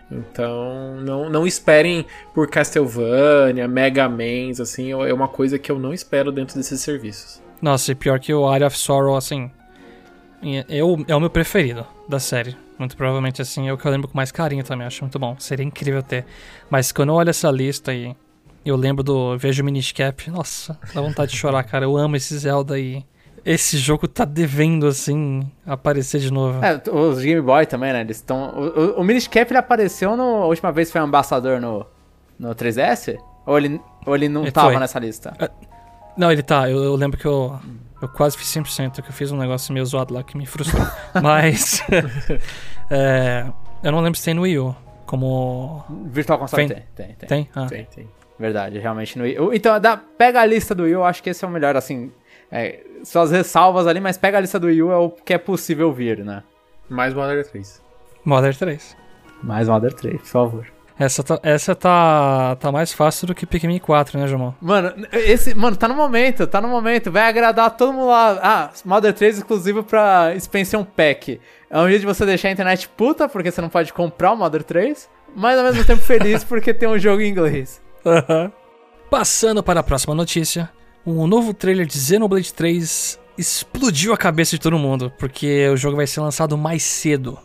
Então, 0.09 1.01
não, 1.01 1.29
não 1.29 1.45
esperem 1.45 2.05
por 2.33 2.49
Castlevania, 2.49 3.67
Mega 3.67 4.07
Mans, 4.07 4.59
assim, 4.59 4.91
é 4.91 5.13
uma 5.13 5.27
coisa 5.27 5.59
que 5.59 5.69
eu 5.69 5.77
não 5.77 5.93
espero 5.93 6.31
dentro 6.31 6.55
desses 6.57 6.79
serviços. 6.79 7.41
Nossa, 7.61 7.91
e 7.91 7.95
pior 7.95 8.19
que 8.19 8.33
o 8.33 8.47
Area 8.47 8.67
of 8.67 8.77
Sorrow, 8.77 9.17
assim, 9.17 9.51
é, 10.41 10.65
eu, 10.69 11.03
é 11.07 11.15
o 11.15 11.19
meu 11.19 11.29
preferido 11.29 11.85
da 12.07 12.19
série. 12.19 12.55
Muito 12.77 12.96
provavelmente, 12.96 13.41
assim, 13.41 13.67
é 13.67 13.74
o 13.74 13.77
que 13.77 13.86
eu 13.86 13.91
lembro 13.91 14.07
com 14.07 14.15
mais 14.15 14.31
carinho 14.31 14.63
também, 14.63 14.86
acho 14.86 15.03
muito 15.03 15.17
bom. 15.17 15.36
Seria 15.39 15.65
incrível 15.65 16.03
ter. 16.03 16.25
Mas 16.69 16.91
quando 16.91 17.10
eu 17.10 17.15
olho 17.15 17.29
essa 17.29 17.50
lista 17.50 17.93
e 17.93 18.15
eu 18.63 18.75
lembro 18.75 19.03
do. 19.03 19.38
Vejo 19.38 19.62
o 19.62 19.65
Minish 19.65 19.91
Cap, 19.91 20.29
nossa, 20.29 20.77
dá 20.93 21.01
vontade 21.01 21.31
de 21.31 21.38
chorar, 21.38 21.63
cara. 21.63 21.86
Eu 21.86 21.98
amo 21.98 22.15
esse 22.15 22.38
Zelda 22.38 22.77
e. 22.79 23.03
Esse 23.46 23.77
jogo 23.77 24.10
tá 24.10 24.25
devendo, 24.25 24.88
assim, 24.88 25.50
aparecer 25.65 26.19
de 26.19 26.31
novo. 26.34 26.60
É, 26.63 26.81
os 26.91 27.19
Game 27.22 27.41
Boy 27.41 27.65
também, 27.65 27.93
né? 27.93 28.01
Eles 28.01 28.17
estão. 28.17 28.50
O, 28.50 28.79
o, 28.98 29.00
o 29.00 29.03
Minish 29.05 29.27
Cap 29.27 29.50
ele 29.50 29.57
apareceu 29.57 30.17
no. 30.17 30.43
A 30.43 30.46
última 30.48 30.69
vez 30.72 30.91
foi 30.91 31.00
ambassador 31.00 31.62
no, 31.62 31.86
no 32.38 32.53
3DS? 32.53 33.17
Ou 33.46 33.57
ele, 33.57 33.79
ou 34.05 34.13
ele 34.13 34.27
não 34.27 34.41
Ele 34.41 34.51
tava 34.51 34.72
foi. 34.72 34.79
nessa 34.79 35.00
lista? 35.00 35.34
Não, 36.17 36.29
ele 36.29 36.43
tá. 36.43 36.69
Eu, 36.69 36.84
eu 36.84 36.96
lembro 36.96 37.17
que 37.17 37.25
eu. 37.25 37.57
Eu 38.01 38.07
quase 38.07 38.37
fiz 38.37 38.47
100%, 38.47 39.01
que 39.01 39.09
eu 39.09 39.13
fiz 39.13 39.31
um 39.31 39.37
negócio 39.37 39.73
meio 39.73 39.85
zoado 39.85 40.13
lá 40.13 40.23
que 40.23 40.37
me 40.37 40.45
frustrou. 40.45 40.85
Mas. 41.21 41.81
é, 42.91 43.45
eu 43.83 43.91
não 43.91 44.01
lembro 44.01 44.17
se 44.17 44.25
tem 44.25 44.33
no 44.33 44.43
Wii 44.43 44.59
U. 44.59 44.75
Como. 45.05 45.83
Virtual 46.05 46.37
Console 46.37 46.67
Tem. 46.67 46.77
tem, 46.77 46.85
tem, 46.95 47.15
tem. 47.15 47.27
Tem? 47.29 47.49
Ah. 47.55 47.65
Tem, 47.67 47.85
tem. 47.85 48.07
Verdade, 48.37 48.77
realmente 48.77 49.17
no 49.17 49.23
Wii 49.23 49.39
U. 49.39 49.53
Então, 49.53 49.79
dá, 49.79 49.97
pega 49.97 50.41
a 50.41 50.45
lista 50.45 50.75
do 50.75 50.83
Wii 50.83 50.95
U, 50.95 50.99
eu 50.99 51.05
acho 51.05 51.23
que 51.23 51.29
esse 51.31 51.43
é 51.43 51.47
o 51.47 51.51
melhor, 51.51 51.75
assim. 51.75 52.11
é, 52.51 52.81
suas 53.03 53.31
ressalvas 53.31 53.87
ali, 53.87 53.99
mas 53.99 54.17
pega 54.17 54.37
a 54.37 54.41
lista 54.41 54.59
do 54.59 54.67
Wii 54.67 54.83
U, 54.83 54.91
é 54.91 54.97
o 54.97 55.09
que 55.09 55.33
é 55.33 55.37
possível 55.37 55.91
vir, 55.91 56.23
né? 56.23 56.43
Mais 56.89 57.13
Modern 57.13 57.41
3. 57.43 57.81
Modern 58.23 58.55
3. 58.55 58.97
Mais 59.41 59.67
Modern 59.67 59.95
3, 59.95 60.21
por 60.21 60.27
favor. 60.27 60.67
Essa 60.99 61.23
tá, 61.23 61.39
essa 61.43 61.75
tá, 61.75 62.55
tá 62.55 62.71
mais 62.71 62.91
fácil 62.91 63.27
do 63.27 63.35
que 63.35 63.45
Pikmin 63.45 63.77
4, 63.77 64.19
né, 64.19 64.27
Jamon? 64.27 64.53
Mano, 64.59 64.93
esse, 65.11 65.53
mano, 65.53 65.75
tá 65.75 65.87
no 65.87 65.93
momento, 65.93 66.47
tá 66.47 66.59
no 66.59 66.67
momento. 66.67 67.11
Vai 67.11 67.29
agradar 67.29 67.77
todo 67.77 67.93
mundo 67.93 68.07
lá. 68.07 68.39
Ah, 68.41 68.69
Modern 68.83 69.13
3 69.13 69.37
exclusivo 69.37 69.83
pra 69.83 70.33
Expansion 70.35 70.83
Pack. 70.83 71.39
É 71.69 71.79
um 71.79 71.87
jeito 71.87 72.01
de 72.01 72.07
você 72.07 72.25
deixar 72.25 72.47
a 72.49 72.51
internet 72.51 72.89
puta, 72.89 73.29
porque 73.29 73.51
você 73.51 73.61
não 73.61 73.69
pode 73.69 73.93
comprar 73.93 74.31
o 74.31 74.35
Modern 74.35 74.63
3, 74.63 75.07
mas 75.35 75.57
ao 75.57 75.65
mesmo 75.65 75.85
tempo 75.85 76.01
feliz 76.01 76.43
porque 76.45 76.73
tem 76.73 76.89
um 76.89 76.97
jogo 76.97 77.21
em 77.21 77.29
inglês. 77.29 77.79
Passando 79.09 79.61
para 79.61 79.81
a 79.81 79.83
próxima 79.83 80.15
notícia, 80.15 80.69
um 81.05 81.27
novo 81.27 81.53
trailer 81.53 81.85
de 81.85 81.97
Xenoblade 81.97 82.53
3 82.53 83.19
explodiu 83.37 84.13
a 84.13 84.17
cabeça 84.17 84.51
de 84.51 84.59
todo 84.59 84.79
mundo, 84.79 85.13
porque 85.19 85.69
o 85.69 85.77
jogo 85.77 85.95
vai 85.95 86.07
ser 86.07 86.21
lançado 86.21 86.57
mais 86.57 86.81
cedo. 86.81 87.37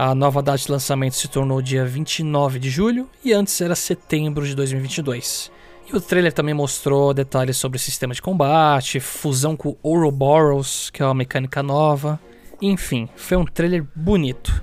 A 0.00 0.14
nova 0.14 0.40
data 0.40 0.56
de 0.58 0.70
lançamento 0.70 1.16
se 1.16 1.26
tornou 1.26 1.60
dia 1.60 1.84
29 1.84 2.60
de 2.60 2.70
julho 2.70 3.08
e 3.24 3.32
antes 3.32 3.60
era 3.60 3.74
setembro 3.74 4.46
de 4.46 4.54
2022. 4.54 5.50
E 5.92 5.96
o 5.96 6.00
trailer 6.00 6.32
também 6.32 6.54
mostrou 6.54 7.12
detalhes 7.12 7.56
sobre 7.56 7.78
o 7.78 7.80
sistema 7.80 8.14
de 8.14 8.22
combate, 8.22 9.00
fusão 9.00 9.56
com 9.56 9.76
Ouroboros, 9.82 10.88
que 10.90 11.02
é 11.02 11.04
uma 11.04 11.14
mecânica 11.14 11.64
nova. 11.64 12.20
Enfim, 12.62 13.08
foi 13.16 13.36
um 13.38 13.44
trailer 13.44 13.84
bonito. 13.92 14.62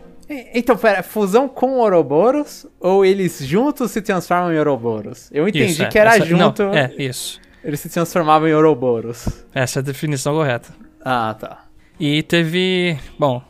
Então, 0.54 0.78
pera, 0.78 1.04
fusão 1.04 1.50
com 1.50 1.80
Ouroboros 1.80 2.66
ou 2.80 3.04
eles 3.04 3.40
juntos 3.46 3.92
se 3.92 4.02
transformam 4.02 4.54
em 4.54 4.58
Ouroboros? 4.58 5.30
Eu 5.34 5.50
entendi 5.50 5.66
Isso, 5.74 5.84
é, 5.84 5.88
que 5.88 6.00
era 6.00 6.16
essa- 6.16 6.26
junto, 6.26 6.64
Não, 6.64 6.74
é, 6.74 6.94
isso. 6.98 7.42
eles 7.62 7.82
se 7.82 7.90
transformavam 7.90 8.48
em 8.48 8.54
Ouroboros. 8.54 9.28
Essa 9.54 9.80
é 9.80 9.82
a 9.82 9.84
definição 9.84 10.34
correta. 10.34 10.74
Ah, 11.04 11.36
tá. 11.38 11.66
E 12.00 12.24
teve, 12.24 12.98
bom, 13.20 13.42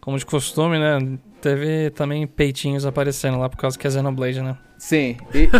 como 0.00 0.18
de 0.18 0.26
costume, 0.26 0.78
né? 0.78 0.98
Teve 1.44 1.90
também 1.90 2.26
peitinhos 2.26 2.86
aparecendo 2.86 3.38
lá 3.38 3.50
por 3.50 3.58
causa 3.58 3.78
que 3.78 3.86
é 3.86 3.90
Xenoblade, 3.90 4.40
né? 4.40 4.56
Sim. 4.78 5.18
E, 5.34 5.50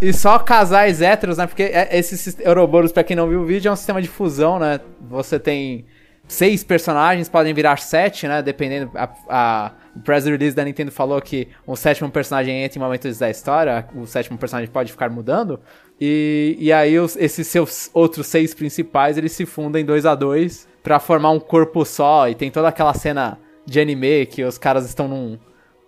e 0.00 0.12
só 0.12 0.38
casais 0.38 1.02
héteros, 1.02 1.36
né? 1.36 1.48
Porque 1.48 1.64
é- 1.64 1.98
esse 1.98 2.36
Ouroboros, 2.48 2.92
pra 2.92 3.02
quem 3.02 3.16
não 3.16 3.28
viu 3.28 3.40
o 3.40 3.44
vídeo, 3.44 3.68
é 3.68 3.72
um 3.72 3.76
sistema 3.76 4.00
de 4.00 4.06
fusão, 4.06 4.60
né? 4.60 4.78
Você 5.10 5.40
tem 5.40 5.84
seis 6.28 6.62
personagens, 6.62 7.28
podem 7.28 7.52
virar 7.52 7.76
sete, 7.78 8.28
né? 8.28 8.40
Dependendo. 8.40 8.88
A, 8.94 9.08
a- 9.28 9.72
o 9.96 10.00
press 10.00 10.26
release 10.26 10.54
da 10.54 10.62
Nintendo 10.64 10.92
falou 10.92 11.20
que 11.20 11.48
um 11.66 11.74
sétimo 11.74 12.08
personagem 12.08 12.62
entra 12.62 12.78
em 12.78 12.82
momentos 12.82 13.18
da 13.18 13.28
história, 13.28 13.84
o 13.96 14.06
sétimo 14.06 14.38
personagem 14.38 14.70
pode 14.70 14.92
ficar 14.92 15.10
mudando. 15.10 15.58
E, 16.00 16.56
e 16.60 16.72
aí 16.72 16.96
os- 17.00 17.16
esses 17.16 17.48
seus 17.48 17.90
outros 17.92 18.28
seis 18.28 18.54
principais, 18.54 19.18
eles 19.18 19.32
se 19.32 19.44
fundem 19.44 19.84
dois 19.84 20.06
a 20.06 20.14
dois 20.14 20.68
pra 20.84 21.00
formar 21.00 21.30
um 21.30 21.40
corpo 21.40 21.84
só. 21.84 22.28
E 22.28 22.34
tem 22.36 22.48
toda 22.48 22.68
aquela 22.68 22.94
cena 22.94 23.38
de 23.66 23.80
anime 23.80 24.24
que 24.26 24.44
os 24.44 24.56
caras 24.58 24.86
estão 24.86 25.08
num, 25.08 25.38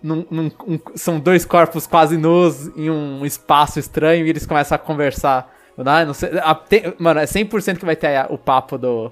num- 0.02 0.26
num- 0.30 0.50
um- 0.66 0.78
são 0.94 1.18
dois 1.20 1.44
corpos 1.44 1.86
quase 1.86 2.16
nus 2.16 2.68
em 2.76 2.90
um 2.90 3.24
espaço 3.24 3.78
estranho 3.78 4.26
e 4.26 4.30
eles 4.30 4.44
começam 4.46 4.74
a 4.76 4.78
conversar. 4.78 5.54
Ah, 5.78 6.04
não 6.04 6.12
sei, 6.14 6.30
a- 6.42 6.54
tem- 6.54 6.92
mano, 6.98 7.20
é 7.20 7.26
100% 7.26 7.78
que 7.78 7.84
vai 7.86 7.94
ter 7.96 8.26
o 8.30 8.36
papo 8.36 8.76
do. 8.76 9.10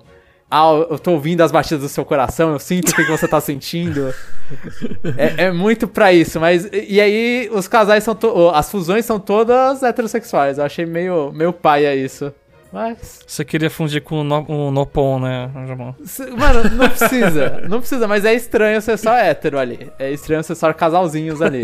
Ah, 0.50 0.70
eu 0.90 0.98
tô 0.98 1.12
ouvindo 1.12 1.40
as 1.42 1.50
batidas 1.50 1.80
do 1.82 1.88
seu 1.88 2.04
coração, 2.04 2.52
eu 2.52 2.58
sinto 2.60 2.90
o 2.90 2.94
que, 2.94 3.02
você 3.04 3.26
tá 3.26 3.40
sentindo. 3.40 4.12
É, 5.16 5.46
é 5.46 5.52
muito 5.52 5.88
pra 5.88 6.12
isso, 6.12 6.38
mas. 6.40 6.66
E 6.72 6.94
e 6.94 7.00
aí, 7.00 7.50
os 7.52 7.66
casais 7.66 8.04
são. 8.04 8.14
to- 8.14 8.50
As 8.54 8.70
fusões 8.70 9.04
são 9.04 9.18
todas 9.18 9.82
heterossexuais. 9.82 10.58
Eu 10.58 10.64
achei 10.64 10.86
meio, 10.86 11.32
meio 11.32 11.52
paia 11.52 11.94
isso. 11.96 12.32
Mas. 12.76 13.20
Você 13.26 13.42
queria 13.42 13.70
fundir 13.70 14.02
com 14.02 14.20
o, 14.20 14.22
no, 14.24 14.44
o 14.68 14.70
Nopon, 14.70 15.18
né, 15.18 15.50
Jamon? 15.66 15.94
Mano, 16.36 16.68
não 16.76 16.88
precisa. 16.90 17.62
Não 17.66 17.78
precisa, 17.80 18.06
mas 18.06 18.22
é 18.26 18.34
estranho 18.34 18.82
ser 18.82 18.98
só 18.98 19.14
hétero 19.14 19.58
ali. 19.58 19.90
É 19.98 20.10
estranho 20.10 20.42
ser 20.44 20.54
só 20.54 20.70
casalzinhos 20.74 21.40
ali. 21.40 21.62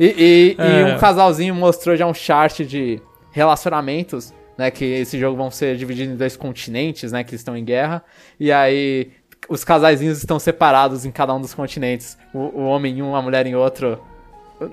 E, 0.00 0.06
e- 0.06 0.56
e 0.58 0.62
É. 0.90 0.96
um 0.96 0.98
casalzinho 0.98 1.54
mostrou 1.54 1.94
já 1.94 2.06
um 2.08 2.12
chart 2.12 2.62
de 2.62 3.00
relacionamentos, 3.30 4.34
né? 4.58 4.68
Que 4.68 4.84
esse 4.84 5.16
jogo 5.16 5.36
vão 5.36 5.48
ser 5.48 5.76
divididos 5.76 6.12
em 6.12 6.16
dois 6.16 6.36
continentes, 6.36 7.12
né? 7.12 7.22
Que 7.22 7.36
estão 7.36 7.56
em 7.56 7.64
guerra. 7.64 8.02
E 8.40 8.50
aí 8.50 9.12
os 9.48 9.62
casaizinhos 9.62 10.18
estão 10.18 10.40
separados 10.40 11.04
em 11.06 11.12
cada 11.12 11.32
um 11.34 11.40
dos 11.40 11.54
continentes. 11.54 12.18
O, 12.34 12.38
o 12.38 12.64
homem 12.66 12.98
em 12.98 13.02
um, 13.02 13.14
a 13.14 13.22
mulher 13.22 13.46
em 13.46 13.54
outro. 13.54 14.00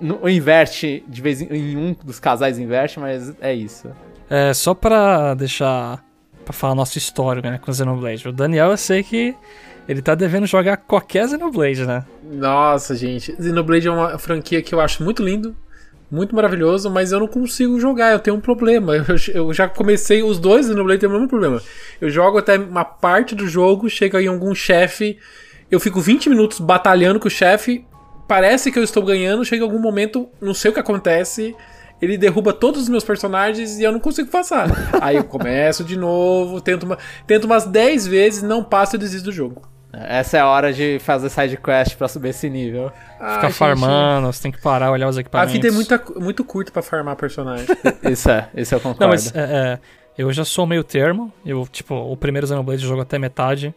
No- 0.01 0.27
inverte, 0.27 1.03
de 1.07 1.21
vez 1.21 1.41
em, 1.43 1.45
em 1.55 1.77
um 1.77 1.95
dos 2.03 2.19
casais 2.19 2.57
inverte, 2.57 2.99
mas 2.99 3.31
é 3.39 3.53
isso. 3.53 3.87
É, 4.29 4.53
só 4.53 4.73
pra 4.73 5.33
deixar. 5.33 6.03
pra 6.43 6.53
falar 6.53 6.75
nossa 6.75 6.97
história, 6.97 7.41
né, 7.41 7.59
com 7.63 7.71
Xenoblade. 7.73 8.27
O 8.27 8.31
Daniel, 8.31 8.71
eu 8.71 8.77
sei 8.77 9.03
que 9.03 9.35
ele 9.87 10.01
tá 10.01 10.15
devendo 10.15 10.45
jogar 10.47 10.77
qualquer 10.77 11.27
Xenoblade, 11.29 11.85
né? 11.85 12.03
Nossa, 12.23 12.95
gente. 12.95 13.35
Xenoblade 13.35 13.87
é 13.87 13.91
uma 13.91 14.17
franquia 14.17 14.61
que 14.61 14.73
eu 14.73 14.79
acho 14.79 15.03
muito 15.03 15.23
lindo, 15.23 15.55
muito 16.09 16.35
maravilhoso, 16.35 16.89
mas 16.89 17.11
eu 17.11 17.19
não 17.19 17.27
consigo 17.27 17.79
jogar, 17.79 18.11
eu 18.11 18.19
tenho 18.19 18.35
um 18.35 18.41
problema. 18.41 18.93
Eu, 19.07 19.47
eu 19.47 19.53
já 19.53 19.67
comecei, 19.67 20.23
os 20.23 20.39
dois 20.39 20.67
Xenoblade 20.67 20.99
têm 20.99 21.09
o 21.09 21.11
mesmo 21.11 21.27
problema. 21.27 21.61
Eu 22.01 22.09
jogo 22.09 22.37
até 22.37 22.57
uma 22.57 22.85
parte 22.85 23.35
do 23.35 23.47
jogo, 23.47 23.89
chega 23.89 24.21
em 24.21 24.27
algum 24.27 24.53
chefe, 24.55 25.17
eu 25.69 25.79
fico 25.79 25.99
20 25.99 26.29
minutos 26.29 26.59
batalhando 26.59 27.19
com 27.19 27.27
o 27.27 27.31
chefe, 27.31 27.85
parece 28.27 28.71
que 28.71 28.79
eu 28.79 28.83
estou 28.83 29.03
ganhando, 29.03 29.45
chega 29.45 29.63
algum 29.63 29.79
momento, 29.79 30.27
não 30.41 30.53
sei 30.53 30.71
o 30.71 30.73
que 30.73 30.79
acontece. 30.79 31.55
Ele 32.05 32.17
derruba 32.17 32.53
todos 32.53 32.83
os 32.83 32.89
meus 32.89 33.03
personagens 33.03 33.77
e 33.79 33.83
eu 33.83 33.91
não 33.91 33.99
consigo 33.99 34.29
passar. 34.29 34.67
Aí 35.01 35.15
eu 35.17 35.23
começo 35.23 35.83
de 35.83 35.97
novo, 35.97 36.61
tento, 36.61 36.83
uma, 36.83 36.97
tento 37.27 37.45
umas 37.45 37.65
10 37.65 38.07
vezes, 38.07 38.43
não 38.43 38.63
passo 38.63 38.95
e 38.95 38.99
desisto 38.99 39.25
do 39.25 39.31
jogo. 39.31 39.61
Essa 39.91 40.37
é 40.37 40.39
a 40.41 40.47
hora 40.47 40.73
de 40.73 40.99
fazer 40.99 41.29
side 41.29 41.55
quest 41.57 41.95
pra 41.95 42.07
subir 42.09 42.29
esse 42.29 42.49
nível. 42.49 42.91
Ah, 43.19 43.35
Ficar 43.35 43.47
gente, 43.47 43.57
farmando, 43.57 44.27
você 44.27 44.41
tem 44.43 44.51
que 44.51 44.61
parar, 44.61 44.91
olhar 44.91 45.07
os 45.07 45.17
A 45.17 45.21
equipamentos. 45.21 45.53
vida 45.53 45.67
é 45.69 45.71
muita, 45.71 46.03
muito 46.17 46.43
curta 46.43 46.69
pra 46.71 46.81
farmar 46.81 47.15
personagem. 47.15 47.65
Isso 48.11 48.29
é, 48.29 48.49
isso 48.55 48.75
eu 48.75 48.79
concordo. 48.79 48.99
Não, 49.01 49.07
mas 49.07 49.33
é, 49.33 49.39
é, 49.39 49.79
eu 50.17 50.31
já 50.33 50.43
sou 50.43 50.65
meio 50.67 50.83
termo. 50.83 51.31
Eu, 51.45 51.65
tipo, 51.71 51.95
o 51.95 52.17
primeiro 52.17 52.45
Xenoblade 52.45 52.83
eu 52.83 52.89
jogo 52.89 53.01
até 53.03 53.17
metade. 53.17 53.73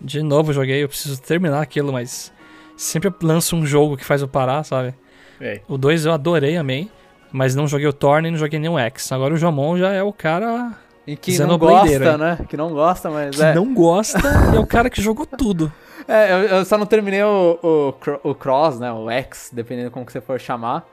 De 0.00 0.20
novo 0.20 0.50
eu 0.50 0.54
joguei, 0.54 0.82
eu 0.82 0.88
preciso 0.88 1.22
terminar 1.22 1.62
aquilo, 1.62 1.92
mas 1.92 2.32
sempre 2.76 3.12
lanço 3.22 3.54
um 3.54 3.64
jogo 3.64 3.96
que 3.96 4.04
faz 4.04 4.20
eu 4.20 4.26
parar, 4.26 4.64
sabe? 4.64 4.92
É. 5.40 5.60
O 5.68 5.78
2 5.78 6.06
eu 6.06 6.12
adorei, 6.12 6.56
amei. 6.56 6.90
Mas 7.32 7.54
não 7.54 7.66
joguei 7.66 7.86
o 7.86 7.92
Thorn 7.92 8.28
e 8.28 8.30
não 8.30 8.38
joguei 8.38 8.58
nenhum 8.58 8.78
X. 8.78 9.10
Agora 9.10 9.34
o 9.34 9.36
Jomon 9.36 9.78
já 9.78 9.92
é 9.92 10.02
o 10.02 10.12
cara 10.12 10.72
E 11.06 11.16
que 11.16 11.36
não 11.38 11.58
gosta, 11.58 12.18
né? 12.18 12.38
Que 12.48 12.56
não 12.56 12.70
gosta, 12.70 13.10
mas 13.10 13.36
que 13.36 13.42
é. 13.42 13.54
não 13.54 13.72
gosta 13.72 14.18
e 14.52 14.56
é 14.56 14.60
o 14.60 14.66
cara 14.66 14.90
que 14.90 15.00
jogou 15.00 15.26
tudo. 15.26 15.72
É, 16.08 16.32
eu, 16.32 16.38
eu 16.56 16.64
só 16.64 16.76
não 16.76 16.84
terminei 16.84 17.22
o, 17.22 17.60
o, 17.62 18.30
o 18.30 18.34
Cross, 18.34 18.80
né? 18.80 18.92
O 18.92 19.08
X, 19.08 19.50
dependendo 19.52 19.88
como 19.88 20.04
que 20.04 20.10
você 20.10 20.20
for 20.20 20.38
chamar. 20.40 20.84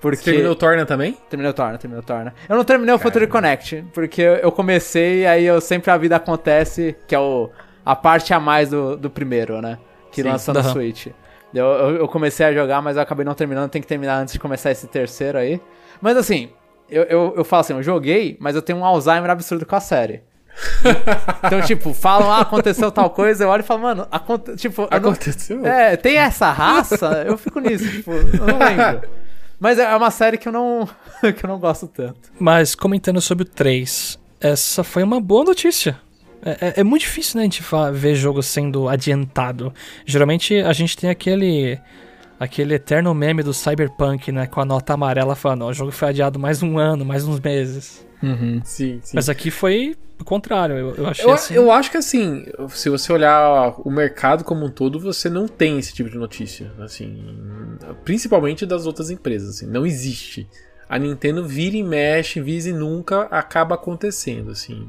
Porque. 0.00 0.16
Você 0.16 0.30
terminou 0.30 0.52
o 0.52 0.54
Torna 0.54 0.86
também? 0.86 1.18
Terminei 1.28 1.50
o 1.50 1.54
Torna, 1.54 1.76
terminei 1.76 2.02
o 2.02 2.06
Torna. 2.06 2.34
Eu 2.48 2.56
não 2.56 2.64
terminei 2.64 2.94
o 2.94 2.98
Future 2.98 3.26
Connect, 3.26 3.84
porque 3.92 4.22
eu 4.22 4.50
comecei 4.50 5.20
e 5.20 5.26
aí 5.26 5.44
eu 5.44 5.60
sempre 5.60 5.90
a 5.90 5.98
vida 5.98 6.16
acontece, 6.16 6.96
que 7.06 7.14
é 7.14 7.18
o, 7.18 7.50
a 7.84 7.94
parte 7.94 8.32
a 8.32 8.40
mais 8.40 8.70
do, 8.70 8.96
do 8.96 9.10
primeiro, 9.10 9.60
né? 9.60 9.78
Que 10.10 10.22
Sim, 10.22 10.28
lança 10.28 10.52
no 10.52 10.60
aham. 10.60 10.72
Switch. 10.72 11.08
Eu, 11.54 11.64
eu, 11.64 11.96
eu 11.96 12.08
comecei 12.08 12.44
a 12.44 12.52
jogar, 12.52 12.82
mas 12.82 12.96
eu 12.96 13.02
acabei 13.02 13.24
não 13.24 13.34
terminando, 13.34 13.70
tem 13.70 13.80
que 13.80 13.88
terminar 13.88 14.18
antes 14.18 14.34
de 14.34 14.40
começar 14.40 14.70
esse 14.70 14.86
terceiro 14.86 15.38
aí. 15.38 15.60
Mas 16.00 16.16
assim, 16.16 16.48
eu, 16.90 17.02
eu, 17.04 17.34
eu 17.38 17.44
falo 17.44 17.60
assim, 17.60 17.72
eu 17.72 17.82
joguei, 17.82 18.36
mas 18.40 18.54
eu 18.54 18.62
tenho 18.62 18.78
um 18.78 18.84
Alzheimer 18.84 19.30
absurdo 19.30 19.64
com 19.66 19.76
a 19.76 19.80
série. 19.80 20.22
então, 21.44 21.60
tipo, 21.66 21.92
falam, 21.92 22.30
ah, 22.30 22.40
aconteceu 22.40 22.90
tal 22.92 23.10
coisa, 23.10 23.44
eu 23.44 23.48
olho 23.48 23.60
e 23.60 23.64
falo, 23.66 23.82
mano, 23.82 24.06
aconte... 24.10 24.54
tipo, 24.56 24.82
eu 24.82 24.88
não- 24.90 24.96
Aconteceu? 25.10 25.66
é, 25.66 25.96
tem 25.96 26.16
essa 26.16 26.50
raça? 26.52 27.24
Eu 27.26 27.36
fico 27.36 27.58
nisso, 27.60 27.88
tipo, 27.90 28.12
eu 28.12 28.46
não 28.46 28.58
lembro. 28.58 29.08
Mas 29.58 29.78
é 29.78 29.94
uma 29.96 30.10
série 30.10 30.36
que 30.36 30.48
eu 30.48 30.52
não, 30.52 30.88
que 31.36 31.44
eu 31.44 31.48
não 31.48 31.58
gosto 31.58 31.86
tanto. 31.86 32.30
Mas 32.38 32.74
comentando 32.74 33.20
sobre 33.20 33.42
o 33.42 33.46
3, 33.46 34.18
essa 34.40 34.84
foi 34.84 35.02
uma 35.02 35.20
boa 35.20 35.44
notícia. 35.44 35.98
É, 36.44 36.50
é- 36.68 36.74
é 36.80 36.84
muito 36.84 37.02
difícil, 37.02 37.36
né, 37.38 37.42
a 37.42 37.44
gente 37.44 37.62
ver 37.92 38.14
jogo 38.14 38.42
sendo 38.42 38.88
adiantado. 38.88 39.72
Geralmente 40.04 40.54
a 40.60 40.72
gente 40.72 40.96
tem 40.96 41.08
aquele 41.08 41.78
aquele 42.38 42.74
eterno 42.74 43.14
meme 43.14 43.42
do 43.42 43.54
Cyberpunk, 43.54 44.30
né, 44.32 44.46
com 44.46 44.60
a 44.60 44.64
nota 44.64 44.94
amarela 44.94 45.34
falando, 45.34 45.62
ó, 45.62 45.68
o 45.68 45.74
jogo 45.74 45.90
foi 45.92 46.08
adiado 46.08 46.38
mais 46.38 46.62
um 46.62 46.78
ano, 46.78 47.04
mais 47.04 47.24
uns 47.26 47.40
meses. 47.40 48.04
Sim, 48.64 49.00
sim. 49.02 49.12
Mas 49.12 49.28
aqui 49.28 49.50
foi 49.50 49.94
o 50.18 50.24
contrário, 50.24 50.76
eu, 50.76 50.94
eu 50.94 51.06
achei 51.06 51.24
Eu, 51.24 51.32
assim. 51.32 51.54
eu 51.54 51.70
acho 51.70 51.90
que 51.90 51.96
assim, 51.98 52.46
se 52.70 52.88
você 52.88 53.12
olhar 53.12 53.74
o 53.78 53.90
mercado 53.90 54.44
como 54.44 54.64
um 54.64 54.70
todo, 54.70 54.98
você 54.98 55.28
não 55.28 55.46
tem 55.46 55.78
esse 55.78 55.92
tipo 55.92 56.08
de 56.08 56.16
notícia, 56.16 56.72
assim, 56.80 57.22
principalmente 58.04 58.64
das 58.64 58.86
outras 58.86 59.10
empresas, 59.10 59.50
assim, 59.56 59.66
não 59.66 59.84
existe. 59.84 60.48
A 60.88 60.98
Nintendo 60.98 61.46
vira 61.46 61.76
e 61.76 61.82
mexe, 61.82 62.40
visa 62.40 62.70
e 62.70 62.72
nunca 62.72 63.22
acaba 63.22 63.74
acontecendo, 63.74 64.50
assim. 64.50 64.86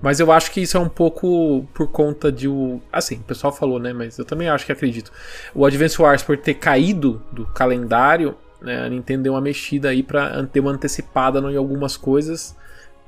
Mas 0.00 0.20
eu 0.20 0.30
acho 0.30 0.52
que 0.52 0.60
isso 0.60 0.76
é 0.76 0.80
um 0.80 0.88
pouco 0.88 1.66
por 1.74 1.88
conta 1.88 2.30
de 2.30 2.46
o, 2.46 2.80
assim, 2.92 3.16
o 3.16 3.24
pessoal 3.24 3.52
falou, 3.52 3.80
né, 3.80 3.92
mas 3.92 4.16
eu 4.18 4.24
também 4.24 4.48
acho 4.48 4.64
que 4.64 4.72
acredito. 4.72 5.10
O 5.54 5.66
Advance 5.66 6.00
Wars 6.00 6.22
por 6.22 6.36
ter 6.36 6.54
caído 6.54 7.22
do 7.32 7.44
calendário, 7.46 8.36
né, 8.60 8.84
a 8.84 8.88
Nintendo 8.88 9.24
deu 9.24 9.32
uma 9.32 9.40
mexida 9.40 9.88
aí 9.88 10.02
para 10.02 10.44
ter 10.46 10.60
uma 10.60 10.70
antecipada 10.70 11.40
em 11.40 11.56
algumas 11.56 11.96
coisas 11.96 12.56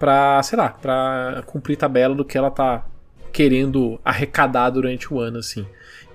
pra, 0.01 0.43
sei 0.43 0.59
lá, 0.59 0.71
pra 0.71 1.43
cumprir 1.47 1.77
tabela 1.77 2.15
do 2.15 2.25
que 2.25 2.37
ela 2.37 2.51
tá 2.51 2.85
querendo 3.33 4.01
arrecadar 4.05 4.71
durante 4.71 5.13
o 5.13 5.21
ano, 5.21 5.39
assim. 5.39 5.67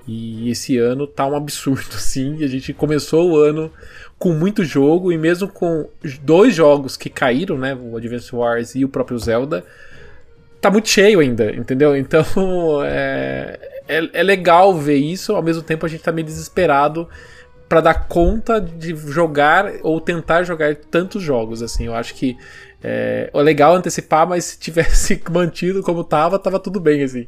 E 0.07 0.49
esse 0.49 0.77
ano 0.77 1.07
tá 1.07 1.25
um 1.25 1.35
absurdo, 1.35 1.87
assim. 1.95 2.43
A 2.43 2.47
gente 2.47 2.73
começou 2.73 3.31
o 3.31 3.37
ano 3.37 3.71
com 4.17 4.33
muito 4.33 4.63
jogo 4.63 5.11
e 5.11 5.17
mesmo 5.17 5.47
com 5.47 5.89
dois 6.21 6.55
jogos 6.55 6.97
que 6.97 7.09
caíram, 7.09 7.57
né? 7.57 7.75
O 7.75 7.95
Advance 7.95 8.35
Wars 8.35 8.75
e 8.75 8.83
o 8.83 8.89
próprio 8.89 9.17
Zelda, 9.17 9.65
tá 10.65 10.71
muito 10.71 10.89
cheio 10.89 11.19
ainda, 11.19 11.55
entendeu? 11.55 11.95
Então 11.95 12.23
é, 12.83 13.59
é, 13.87 14.09
é 14.13 14.23
legal 14.23 14.73
ver 14.73 14.97
isso, 14.97 15.35
ao 15.35 15.43
mesmo 15.43 15.61
tempo 15.61 15.85
a 15.85 15.89
gente 15.89 16.03
tá 16.03 16.11
meio 16.11 16.25
desesperado 16.25 17.07
para 17.69 17.81
dar 17.81 18.07
conta 18.07 18.59
de 18.59 18.95
jogar 18.95 19.71
ou 19.81 19.99
tentar 19.99 20.43
jogar 20.43 20.75
tantos 20.75 21.21
jogos, 21.21 21.61
assim. 21.61 21.85
Eu 21.85 21.95
acho 21.95 22.13
que 22.13 22.37
é, 22.83 23.29
é 23.33 23.41
legal 23.41 23.75
antecipar, 23.75 24.27
mas 24.27 24.45
se 24.45 24.59
tivesse 24.59 25.21
mantido 25.31 25.81
como 25.81 26.03
tava, 26.03 26.37
tava 26.37 26.59
tudo 26.59 26.79
bem, 26.79 27.03
assim. 27.03 27.27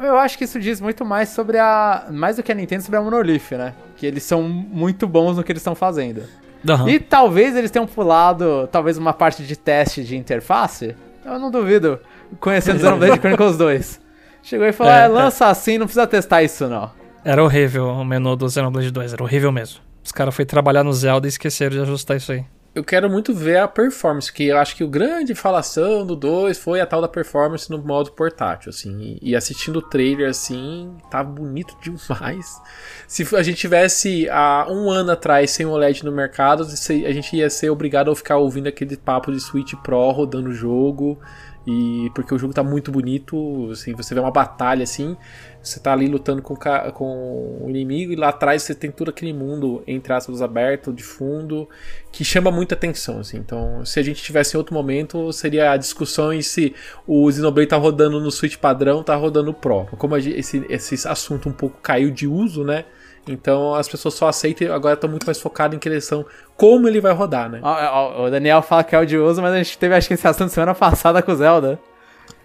Eu 0.00 0.16
acho 0.16 0.36
que 0.38 0.44
isso 0.44 0.58
diz 0.58 0.80
muito 0.80 1.04
mais 1.04 1.28
sobre 1.30 1.58
a. 1.58 2.06
Mais 2.10 2.36
do 2.36 2.42
que 2.42 2.50
a 2.50 2.54
Nintendo, 2.54 2.82
sobre 2.82 2.98
a 2.98 3.02
Monolith, 3.02 3.52
né? 3.52 3.74
Que 3.96 4.06
eles 4.06 4.22
são 4.22 4.42
muito 4.42 5.06
bons 5.06 5.36
no 5.36 5.44
que 5.44 5.52
eles 5.52 5.60
estão 5.60 5.74
fazendo. 5.74 6.22
Uhum. 6.68 6.88
E 6.88 6.98
talvez 6.98 7.54
eles 7.54 7.70
tenham 7.70 7.86
pulado, 7.86 8.68
talvez, 8.72 8.98
uma 8.98 9.12
parte 9.12 9.44
de 9.44 9.56
teste 9.56 10.02
de 10.02 10.16
interface. 10.16 10.96
Eu 11.24 11.38
não 11.38 11.50
duvido, 11.50 12.00
conhecendo 12.40 12.78
Xenoblade 12.78 13.18
Chronicles 13.18 13.56
2. 13.56 14.00
Chegou 14.42 14.66
e 14.66 14.72
falou: 14.72 14.92
é, 14.92 15.04
ah, 15.04 15.08
lança 15.08 15.46
assim, 15.46 15.78
não 15.78 15.86
precisa 15.86 16.06
testar 16.06 16.42
isso, 16.42 16.68
não. 16.68 16.90
Era 17.24 17.42
horrível 17.42 17.88
o 17.88 18.04
menu 18.04 18.36
do 18.36 18.48
Xenoblade 18.48 18.90
2, 18.90 19.14
era 19.14 19.22
horrível 19.22 19.50
mesmo. 19.50 19.80
Os 20.04 20.12
caras 20.12 20.34
foram 20.34 20.46
trabalhar 20.46 20.84
no 20.84 20.92
Zelda 20.92 21.26
e 21.26 21.30
esqueceram 21.30 21.76
de 21.76 21.82
ajustar 21.82 22.16
isso 22.16 22.32
aí 22.32 22.44
eu 22.76 22.84
quero 22.84 23.08
muito 23.08 23.32
ver 23.32 23.56
a 23.56 23.66
performance, 23.66 24.30
que 24.30 24.48
eu 24.48 24.58
acho 24.58 24.76
que 24.76 24.84
o 24.84 24.88
grande 24.88 25.34
falação 25.34 26.04
do 26.04 26.14
2 26.14 26.58
foi 26.58 26.78
a 26.78 26.84
tal 26.84 27.00
da 27.00 27.08
performance 27.08 27.70
no 27.70 27.78
modo 27.78 28.12
portátil, 28.12 28.68
assim. 28.68 29.16
E, 29.22 29.34
assistindo 29.34 29.76
o 29.78 29.82
trailer, 29.82 30.28
assim, 30.28 30.94
tá 31.10 31.24
bonito 31.24 31.74
demais. 31.80 32.60
Se 33.08 33.26
a 33.34 33.42
gente 33.42 33.56
tivesse 33.56 34.28
há 34.28 34.66
um 34.68 34.90
ano 34.90 35.12
atrás 35.12 35.52
sem 35.52 35.64
o 35.64 35.70
OLED 35.70 36.04
no 36.04 36.12
mercado, 36.12 36.64
a 36.64 37.12
gente 37.12 37.34
ia 37.34 37.48
ser 37.48 37.70
obrigado 37.70 38.10
a 38.10 38.14
ficar 38.14 38.36
ouvindo 38.36 38.66
aquele 38.66 38.94
papo 38.98 39.32
de 39.32 39.40
Switch 39.40 39.72
Pro 39.82 40.10
rodando 40.10 40.50
o 40.50 40.54
jogo. 40.54 41.18
E 41.66 42.10
porque 42.14 42.32
o 42.32 42.38
jogo 42.38 42.54
tá 42.54 42.62
muito 42.62 42.92
bonito, 42.92 43.70
assim, 43.72 43.92
você 43.92 44.14
vê 44.14 44.20
uma 44.20 44.30
batalha 44.30 44.84
assim, 44.84 45.16
você 45.60 45.80
tá 45.80 45.92
ali 45.92 46.06
lutando 46.06 46.40
com, 46.40 46.54
com 46.94 47.58
o 47.60 47.68
inimigo 47.68 48.12
e 48.12 48.16
lá 48.16 48.28
atrás 48.28 48.62
você 48.62 48.72
tem 48.72 48.88
todo 48.88 49.08
aquele 49.08 49.32
mundo, 49.32 49.82
entre 49.84 50.12
aspas, 50.12 50.40
aberto, 50.40 50.92
de 50.92 51.02
fundo, 51.02 51.68
que 52.12 52.24
chama 52.24 52.52
muita 52.52 52.76
atenção, 52.76 53.18
assim. 53.18 53.38
Então, 53.38 53.84
se 53.84 53.98
a 53.98 54.02
gente 54.02 54.22
tivesse 54.22 54.56
em 54.56 54.58
outro 54.58 54.74
momento, 54.74 55.32
seria 55.32 55.72
a 55.72 55.76
discussão 55.76 56.32
em 56.32 56.40
se 56.40 56.72
o 57.04 57.30
Xenoblade 57.32 57.70
tá 57.70 57.76
rodando 57.76 58.20
no 58.20 58.30
Switch 58.30 58.56
padrão, 58.56 59.02
tá 59.02 59.16
rodando 59.16 59.52
Pro. 59.52 59.86
Como 59.98 60.16
esse, 60.16 60.64
esse 60.68 61.08
assunto 61.08 61.48
um 61.48 61.52
pouco 61.52 61.80
caiu 61.82 62.12
de 62.12 62.28
uso, 62.28 62.62
né? 62.62 62.84
Então 63.28 63.74
as 63.74 63.88
pessoas 63.88 64.14
só 64.14 64.28
aceitam 64.28 64.68
e 64.68 64.70
agora 64.70 64.94
estão 64.94 65.10
muito 65.10 65.26
mais 65.26 65.40
focadas 65.40 65.76
em 65.76 65.80
questão 65.80 66.24
como 66.56 66.86
ele 66.86 67.00
vai 67.00 67.12
rodar, 67.12 67.50
né? 67.50 67.60
O 68.18 68.30
Daniel 68.30 68.62
fala 68.62 68.84
que 68.84 68.94
é 68.94 68.98
o 68.98 69.04
de 69.04 69.18
uso, 69.18 69.42
mas 69.42 69.52
a 69.52 69.56
gente 69.58 69.76
teve 69.76 69.94
acho 69.94 70.08
que 70.08 70.14
esse 70.14 70.26
assunto 70.26 70.50
semana 70.50 70.74
passada 70.74 71.20
com 71.22 71.32
o 71.32 71.36
Zelda. 71.36 71.78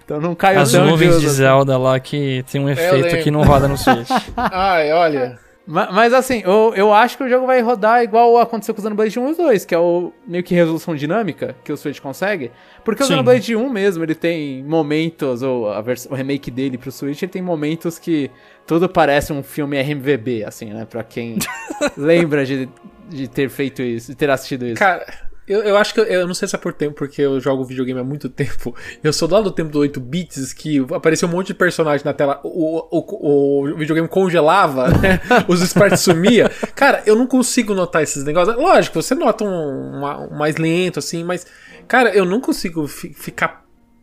Então 0.03 0.19
não 0.19 0.35
caiu 0.35 0.59
As 0.59 0.73
nuvens 0.73 1.15
de, 1.15 1.21
de 1.21 1.29
Zelda 1.29 1.77
lá 1.77 2.00
que 2.00 2.43
tem 2.51 2.59
um 2.59 2.69
efeito 2.69 3.23
que 3.23 3.31
não 3.31 3.43
roda 3.43 3.67
no 3.67 3.77
Switch. 3.79 4.09
Ai, 4.35 4.91
olha. 4.91 5.39
Mas, 5.71 5.93
mas, 5.93 6.13
assim, 6.13 6.41
eu, 6.43 6.73
eu 6.75 6.93
acho 6.93 7.17
que 7.17 7.23
o 7.23 7.29
jogo 7.29 7.47
vai 7.47 7.61
rodar 7.61 8.03
igual 8.03 8.37
aconteceu 8.37 8.75
com 8.75 8.81
o 8.81 8.83
Xenoblade 8.83 9.17
1 9.17 9.31
e 9.31 9.35
2, 9.35 9.65
que 9.65 9.73
é 9.73 9.79
o 9.79 10.11
meio 10.27 10.43
que 10.43 10.53
resolução 10.53 10.93
dinâmica 10.93 11.55
que 11.63 11.71
o 11.71 11.77
Switch 11.77 11.99
consegue. 11.99 12.51
Porque 12.83 13.01
o 13.01 13.05
Sim. 13.05 13.13
Xenoblade 13.13 13.55
1 13.55 13.69
mesmo, 13.69 14.03
ele 14.03 14.13
tem 14.13 14.61
momentos, 14.63 15.41
ou 15.41 15.71
a 15.71 15.81
o 16.10 16.13
remake 16.13 16.51
dele 16.51 16.77
pro 16.77 16.91
Switch, 16.91 17.21
ele 17.21 17.31
tem 17.31 17.41
momentos 17.41 17.97
que 17.97 18.29
tudo 18.67 18.89
parece 18.89 19.31
um 19.31 19.41
filme 19.41 19.81
RMVB, 19.81 20.43
assim, 20.43 20.65
né? 20.73 20.86
Pra 20.86 21.03
quem 21.03 21.38
lembra 21.95 22.45
de, 22.45 22.67
de 23.07 23.29
ter 23.29 23.49
feito 23.49 23.81
isso, 23.81 24.12
de 24.12 24.17
ter 24.17 24.29
assistido 24.29 24.65
isso. 24.65 24.79
Cara 24.79 25.31
eu, 25.51 25.63
eu 25.63 25.77
acho 25.77 25.93
que 25.93 25.99
eu, 25.99 26.05
eu, 26.05 26.27
não 26.27 26.33
sei 26.33 26.47
se 26.47 26.55
é 26.55 26.57
por 26.57 26.71
tempo, 26.71 26.95
porque 26.95 27.21
eu 27.21 27.39
jogo 27.39 27.65
videogame 27.65 27.99
há 27.99 28.03
muito 28.03 28.29
tempo. 28.29 28.75
Eu 29.03 29.11
sou 29.11 29.29
lá 29.29 29.41
do 29.41 29.51
tempo 29.51 29.71
do 29.71 29.79
8 29.79 29.99
bits 29.99 30.53
que 30.53 30.79
apareceu 30.93 31.27
um 31.27 31.31
monte 31.31 31.47
de 31.47 31.53
personagem 31.53 32.05
na 32.05 32.13
tela, 32.13 32.39
o, 32.43 32.87
o, 32.89 33.63
o 33.71 33.75
videogame 33.75 34.07
congelava, 34.07 34.89
né? 34.89 35.19
Os 35.47 35.61
sprites 35.61 36.01
sumia. 36.01 36.49
Cara, 36.75 37.01
eu 37.05 37.15
não 37.15 37.27
consigo 37.27 37.73
notar 37.73 38.03
esses 38.03 38.23
negócios. 38.23 38.55
Lógico, 38.55 39.01
você 39.01 39.15
nota 39.15 39.43
um, 39.43 39.97
uma, 39.97 40.19
um 40.27 40.37
mais 40.37 40.57
lento, 40.57 40.99
assim, 40.99 41.23
mas, 41.23 41.45
cara, 41.87 42.09
eu 42.15 42.25
não 42.25 42.39
consigo 42.39 42.87
ficar 42.87 43.61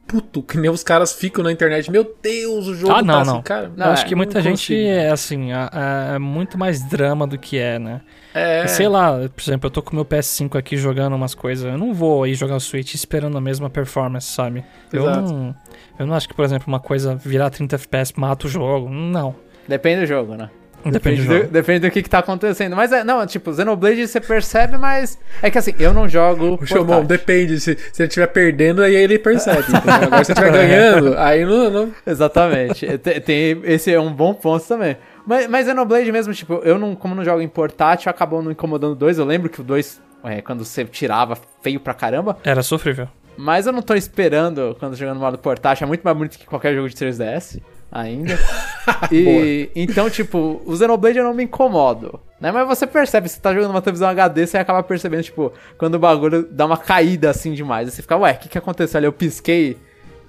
puto 0.08 0.42
que 0.42 0.56
nem 0.56 0.70
os 0.70 0.82
caras 0.82 1.12
ficam 1.12 1.44
na 1.44 1.52
internet. 1.52 1.90
Meu 1.90 2.16
Deus, 2.22 2.66
o 2.66 2.74
jogo 2.74 2.92
ah, 2.92 3.02
não, 3.02 3.18
tá 3.18 3.24
não. 3.24 3.34
assim, 3.34 3.42
cara. 3.42 3.72
Não, 3.76 3.86
eu 3.86 3.92
acho 3.92 4.06
que 4.06 4.14
muita 4.14 4.40
gente 4.40 4.74
é 4.74 5.10
assim, 5.10 5.52
é, 5.52 6.14
é, 6.14 6.18
muito 6.18 6.56
mais 6.56 6.82
drama 6.82 7.26
do 7.26 7.38
que 7.38 7.58
é, 7.58 7.78
né? 7.78 8.00
É. 8.32 8.66
Sei 8.66 8.88
lá, 8.88 9.12
por 9.12 9.42
exemplo, 9.42 9.66
eu 9.66 9.70
tô 9.70 9.82
com 9.82 9.94
meu 9.94 10.04
PS5 10.04 10.58
aqui 10.58 10.76
jogando 10.76 11.14
umas 11.14 11.34
coisas. 11.34 11.70
Eu 11.70 11.76
não 11.76 11.92
vou 11.92 12.24
aí 12.24 12.34
jogar 12.34 12.56
o 12.56 12.60
Switch 12.60 12.94
esperando 12.94 13.36
a 13.36 13.40
mesma 13.40 13.68
performance, 13.68 14.26
sabe? 14.26 14.64
Eu 14.92 15.10
não, 15.10 15.54
eu 15.98 16.06
não 16.06 16.14
acho 16.14 16.26
que, 16.26 16.34
por 16.34 16.44
exemplo, 16.44 16.68
uma 16.68 16.80
coisa 16.80 17.14
virar 17.14 17.50
30 17.50 17.76
FPS 17.76 18.14
mata 18.16 18.46
o 18.46 18.50
jogo. 18.50 18.88
Não. 18.88 19.34
Depende 19.68 20.00
do 20.00 20.06
jogo, 20.06 20.34
né? 20.34 20.48
Depende, 20.90 21.22
depende, 21.22 21.46
do, 21.46 21.52
depende 21.52 21.80
do 21.80 21.90
que, 21.90 22.02
que 22.02 22.10
tá 22.10 22.18
acontecendo. 22.18 22.74
Mas 22.76 22.92
é, 22.92 23.04
não, 23.04 23.24
tipo, 23.26 23.54
Xenoblade 23.54 24.06
você 24.06 24.20
percebe, 24.20 24.78
mas. 24.78 25.18
É 25.42 25.50
que 25.50 25.58
assim, 25.58 25.74
eu 25.78 25.92
não 25.92 26.08
jogo. 26.08 26.58
O 26.60 26.66
Xomon, 26.66 27.04
depende. 27.04 27.60
Se, 27.60 27.76
se 27.92 28.02
ele 28.02 28.08
estiver 28.08 28.26
perdendo, 28.28 28.82
aí 28.82 28.94
ele 28.94 29.18
percebe. 29.18 29.64
Agora 29.86 30.24
se 30.24 30.32
ele 30.32 30.40
estiver 30.40 30.52
ganhando, 30.52 31.18
aí 31.18 31.44
não. 31.44 31.70
não... 31.70 31.92
Exatamente. 32.06 32.98
tem, 32.98 33.20
tem, 33.20 33.60
esse 33.64 33.92
é 33.92 34.00
um 34.00 34.12
bom 34.12 34.34
ponto 34.34 34.66
também. 34.66 34.96
Mas, 35.26 35.46
mas 35.46 35.66
Xenoblade 35.66 36.10
mesmo, 36.10 36.32
tipo, 36.32 36.54
eu 36.64 36.78
não, 36.78 36.94
como 36.94 37.14
não 37.14 37.24
jogo 37.24 37.40
em 37.40 37.48
portátil, 37.48 38.10
acabou 38.10 38.42
não 38.42 38.50
incomodando 38.50 38.94
dois. 38.94 39.18
Eu 39.18 39.24
lembro 39.24 39.48
que 39.48 39.60
o 39.60 39.64
dois, 39.64 40.00
é, 40.24 40.40
quando 40.40 40.64
você 40.64 40.84
tirava, 40.84 41.36
feio 41.62 41.80
pra 41.80 41.94
caramba. 41.94 42.38
Era 42.42 42.62
sofrível. 42.62 43.08
Mas 43.36 43.66
eu 43.66 43.72
não 43.72 43.82
tô 43.82 43.94
esperando 43.94 44.76
quando 44.80 44.96
jogando 44.96 45.14
no 45.14 45.20
modo 45.20 45.38
portátil. 45.38 45.84
É 45.84 45.86
muito 45.86 46.02
mais 46.02 46.16
bonito 46.16 46.38
que 46.38 46.46
qualquer 46.46 46.74
jogo 46.74 46.88
de 46.88 46.96
3DS 46.96 47.60
ainda. 47.90 48.38
e 49.12 49.70
então, 49.74 50.08
tipo, 50.08 50.62
o 50.64 50.76
Xenoblade 50.76 51.18
eu 51.18 51.24
não 51.24 51.34
me 51.34 51.44
incomodo. 51.44 52.20
Né? 52.40 52.52
Mas 52.52 52.66
você 52.66 52.86
percebe, 52.86 53.28
você 53.28 53.40
tá 53.40 53.52
jogando 53.52 53.70
uma 53.70 53.82
televisão 53.82 54.08
HD, 54.08 54.46
você 54.46 54.58
acaba 54.58 54.82
percebendo, 54.82 55.24
tipo, 55.24 55.52
quando 55.76 55.96
o 55.96 55.98
bagulho 55.98 56.46
dá 56.50 56.66
uma 56.66 56.76
caída 56.76 57.30
assim 57.30 57.52
demais. 57.52 57.88
Aí 57.88 57.94
você 57.94 58.02
fica, 58.02 58.16
ué, 58.16 58.32
o 58.32 58.38
que, 58.38 58.48
que 58.48 58.58
aconteceu 58.58 58.98
ali? 58.98 59.06
Eu 59.06 59.12
pisquei 59.12 59.76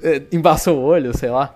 é, 0.01 0.21
embaçou 0.31 0.79
o 0.79 0.83
olho, 0.83 1.15
sei 1.17 1.29
lá. 1.29 1.55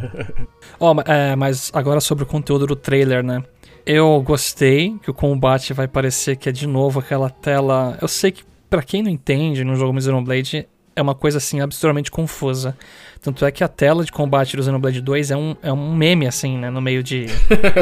oh, 0.78 0.94
é, 1.04 1.36
mas 1.36 1.70
agora 1.74 2.00
sobre 2.00 2.24
o 2.24 2.26
conteúdo 2.26 2.66
do 2.66 2.76
trailer, 2.76 3.22
né? 3.22 3.42
Eu 3.84 4.20
gostei 4.22 4.96
que 5.02 5.10
o 5.10 5.14
combate 5.14 5.72
vai 5.72 5.88
parecer 5.88 6.36
que 6.36 6.48
é 6.48 6.52
de 6.52 6.66
novo 6.66 7.00
aquela 7.00 7.30
tela. 7.30 7.96
Eu 8.00 8.08
sei 8.08 8.30
que 8.30 8.44
para 8.68 8.82
quem 8.82 9.02
não 9.02 9.10
entende 9.10 9.64
no 9.64 9.74
jogo 9.74 10.00
Xenoblade 10.00 10.68
é 10.94 11.02
uma 11.02 11.14
coisa 11.14 11.38
assim 11.38 11.60
absurdamente 11.60 12.10
confusa. 12.10 12.76
Tanto 13.22 13.44
é 13.44 13.50
que 13.50 13.62
a 13.62 13.68
tela 13.68 14.02
de 14.02 14.10
combate 14.10 14.56
do 14.56 14.62
Xenoblade 14.62 15.00
2 15.02 15.30
é 15.30 15.36
um, 15.36 15.54
é 15.62 15.70
um 15.70 15.94
meme, 15.94 16.26
assim, 16.26 16.56
né? 16.56 16.70
No 16.70 16.80
meio 16.80 17.02
de. 17.02 17.26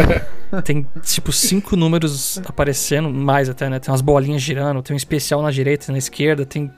tem, 0.64 0.84
tipo, 1.02 1.30
cinco 1.30 1.76
números 1.76 2.40
aparecendo, 2.44 3.08
mais 3.08 3.48
até, 3.48 3.68
né? 3.68 3.78
Tem 3.78 3.92
umas 3.92 4.00
bolinhas 4.00 4.42
girando, 4.42 4.82
tem 4.82 4.94
um 4.94 4.96
especial 4.96 5.40
na 5.40 5.52
direita 5.52 5.86
e 5.88 5.92
na 5.92 5.98
esquerda, 5.98 6.44
tem. 6.44 6.68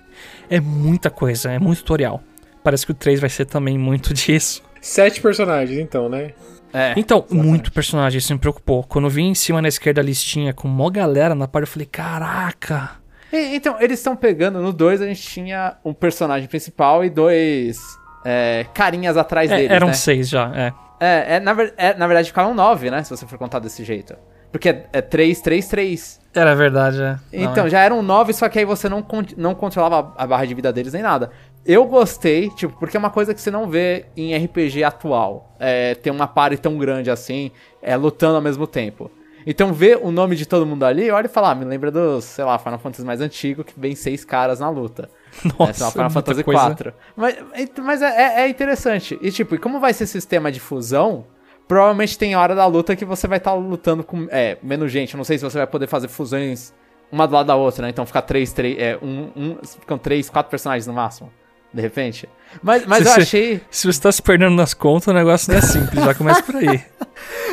É 0.50 0.60
muita 0.60 1.08
coisa, 1.08 1.50
é 1.50 1.58
muito 1.58 1.78
tutorial. 1.78 2.22
Parece 2.62 2.84
que 2.84 2.92
o 2.92 2.94
3 2.94 3.18
vai 3.20 3.30
ser 3.30 3.46
também 3.46 3.78
muito 3.78 4.12
disso. 4.14 4.62
Sete 4.78 5.22
personagens, 5.22 5.78
então, 5.78 6.10
né? 6.10 6.32
É, 6.72 6.92
então, 6.96 7.18
exatamente. 7.18 7.46
muito 7.46 7.72
personagem, 7.72 8.18
isso 8.18 8.32
me 8.32 8.38
preocupou. 8.38 8.84
Quando 8.84 9.06
eu 9.06 9.10
vi 9.10 9.22
em 9.22 9.34
cima 9.34 9.62
na 9.62 9.68
esquerda 9.68 10.02
a 10.02 10.04
listinha 10.04 10.52
com 10.52 10.68
uma 10.68 10.90
galera 10.90 11.34
na 11.34 11.48
parte, 11.48 11.66
eu 11.66 11.72
falei, 11.72 11.86
caraca! 11.86 12.90
E, 13.32 13.56
então, 13.56 13.80
eles 13.80 13.98
estão 13.98 14.14
pegando, 14.14 14.60
no 14.60 14.72
2 14.72 15.00
a 15.00 15.06
gente 15.06 15.22
tinha 15.22 15.76
um 15.84 15.94
personagem 15.94 16.48
principal 16.48 17.04
e 17.04 17.10
dois 17.10 17.78
é, 18.24 18.66
carinhas 18.74 19.16
atrás 19.16 19.50
é, 19.50 19.56
deles, 19.56 19.70
Eram 19.70 19.88
né? 19.88 19.92
seis 19.92 20.28
já, 20.28 20.52
é. 20.54 20.72
É, 21.00 21.36
é, 21.36 21.40
na, 21.40 21.56
é, 21.78 21.94
na 21.94 22.06
verdade 22.06 22.28
ficavam 22.28 22.52
nove, 22.52 22.90
né? 22.90 23.02
Se 23.02 23.10
você 23.10 23.26
for 23.26 23.38
contar 23.38 23.58
desse 23.58 23.82
jeito. 23.84 24.14
Porque 24.52 24.68
é, 24.68 24.86
é 24.92 25.00
3, 25.00 25.40
3, 25.40 25.66
3. 25.66 26.20
Era 26.34 26.54
verdade, 26.54 27.02
é. 27.02 27.18
Então, 27.32 27.56
não, 27.56 27.66
é. 27.66 27.70
já 27.70 27.80
eram 27.80 28.02
nove, 28.02 28.32
só 28.32 28.48
que 28.48 28.58
aí 28.58 28.64
você 28.64 28.88
não, 28.88 29.04
não 29.36 29.54
controlava 29.54 30.12
a 30.16 30.26
barra 30.26 30.44
de 30.44 30.54
vida 30.54 30.72
deles 30.72 30.92
nem 30.92 31.02
nada. 31.02 31.30
Eu 31.64 31.84
gostei, 31.86 32.50
tipo, 32.50 32.78
porque 32.78 32.96
é 32.96 33.00
uma 33.00 33.10
coisa 33.10 33.34
que 33.34 33.40
você 33.40 33.50
não 33.50 33.68
vê 33.68 34.06
em 34.16 34.36
RPG 34.36 34.84
atual. 34.84 35.54
É, 35.58 35.94
ter 35.94 36.10
uma 36.10 36.26
party 36.26 36.56
tão 36.56 36.76
grande 36.78 37.10
assim, 37.10 37.50
é, 37.82 37.96
lutando 37.96 38.36
ao 38.36 38.42
mesmo 38.42 38.66
tempo. 38.66 39.10
Então 39.46 39.72
ver 39.72 39.98
o 40.02 40.10
nome 40.10 40.36
de 40.36 40.46
todo 40.46 40.66
mundo 40.66 40.84
ali, 40.84 41.10
olha 41.10 41.26
e 41.26 41.28
fala, 41.28 41.50
ah, 41.50 41.54
me 41.54 41.64
lembra 41.64 41.90
dos, 41.90 42.24
sei 42.24 42.44
lá, 42.44 42.58
Final 42.58 42.78
Fantasy 42.78 43.04
mais 43.04 43.20
antigo, 43.20 43.64
que 43.64 43.72
vem 43.78 43.94
seis 43.94 44.24
caras 44.24 44.60
na 44.60 44.68
luta. 44.68 45.10
Nossa, 45.58 45.86
é, 45.86 45.90
Final 45.90 46.10
Fantasy 46.10 46.40
IV. 46.40 46.92
Mas, 47.16 47.36
mas 47.82 48.02
é, 48.02 48.42
é, 48.42 48.48
interessante. 48.48 49.18
E 49.22 49.30
tipo, 49.30 49.54
e 49.54 49.58
como 49.58 49.80
vai 49.80 49.92
ser 49.92 50.06
sistema 50.06 50.52
de 50.52 50.60
fusão, 50.60 51.24
provavelmente 51.66 52.18
tem 52.18 52.36
hora 52.36 52.54
da 52.54 52.66
luta 52.66 52.96
que 52.96 53.04
você 53.04 53.26
vai 53.26 53.38
estar 53.38 53.52
tá 53.52 53.56
lutando 53.56 54.04
com 54.04 54.26
é, 54.30 54.58
menos 54.62 54.90
gente. 54.90 55.16
não 55.16 55.24
sei 55.24 55.38
se 55.38 55.44
você 55.44 55.58
vai 55.58 55.66
poder 55.66 55.86
fazer 55.86 56.08
fusões 56.08 56.72
uma 57.12 57.26
do 57.26 57.34
lado 57.34 57.46
da 57.46 57.56
outra, 57.56 57.82
né? 57.82 57.90
Então 57.90 58.06
fica 58.06 58.22
três, 58.22 58.52
três, 58.52 58.78
é, 58.78 58.98
um, 59.02 59.30
um, 59.34 59.56
ficam 59.64 59.98
três, 59.98 60.30
quatro 60.30 60.50
personagens 60.50 60.86
no 60.86 60.92
máximo. 60.92 61.30
De 61.72 61.80
repente. 61.82 62.28
Mas, 62.62 62.84
mas 62.84 63.04
Se 63.04 63.08
eu 63.08 63.14
você- 63.14 63.20
achei. 63.20 63.60
Se 63.70 63.86
você 63.86 64.00
tá 64.00 64.10
se 64.10 64.20
perdendo 64.20 64.56
nas 64.56 64.74
contas, 64.74 65.06
o 65.06 65.12
negócio 65.12 65.52
não 65.52 65.58
é 65.58 65.62
simples, 65.62 66.04
já 66.04 66.14
começa 66.14 66.42
por 66.42 66.56
aí. 66.56 66.82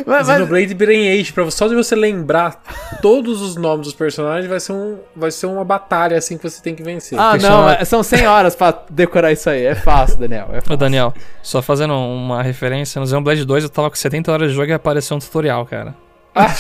Mas, 0.06 0.28
mas- 0.28 0.38
Xenoblade 0.38 0.74
Brain 0.74 1.10
Age, 1.20 1.34
pra, 1.34 1.52
só 1.52 1.68
de 1.68 1.76
você 1.76 1.94
lembrar 1.94 2.62
todos 3.02 3.42
os 3.42 3.58
nomes 3.58 3.88
dos 3.88 3.94
personagens, 3.96 4.48
vai 4.50 4.60
ser, 4.62 4.72
um, 4.72 4.98
vai 5.14 5.30
ser 5.30 5.46
uma 5.48 5.66
batalha 5.66 6.18
assim 6.18 6.38
que 6.38 6.50
você 6.50 6.62
tem 6.62 6.74
que 6.74 6.82
vencer. 6.82 7.20
Ah, 7.20 7.32
Porque 7.32 7.44
não, 7.46 7.60
chama- 7.64 7.74
é- 7.74 7.84
são 7.86 8.02
100 8.02 8.26
horas 8.28 8.56
pra 8.56 8.74
decorar 8.90 9.32
isso 9.34 9.50
aí. 9.50 9.66
É 9.66 9.76
fácil, 9.76 10.18
Daniel. 10.18 10.48
É 10.54 10.60
Ô, 10.60 10.62
fácil. 10.62 10.78
Daniel, 10.78 11.14
só 11.44 11.62
fazendo 11.62 11.94
uma 11.96 12.42
referência, 12.42 13.00
no 13.02 13.06
Xenoblade 13.08 13.44
2 13.44 13.64
eu 13.66 13.70
tava 13.70 13.90
com 13.90 13.96
70 13.98 14.32
horas 14.32 14.50
de 14.52 14.56
jogo 14.56 14.70
e 14.70 14.74
apareceu 14.74 15.18
um 15.18 15.20
tutorial, 15.20 15.66
cara. 15.66 15.94
Ah, 16.34 16.54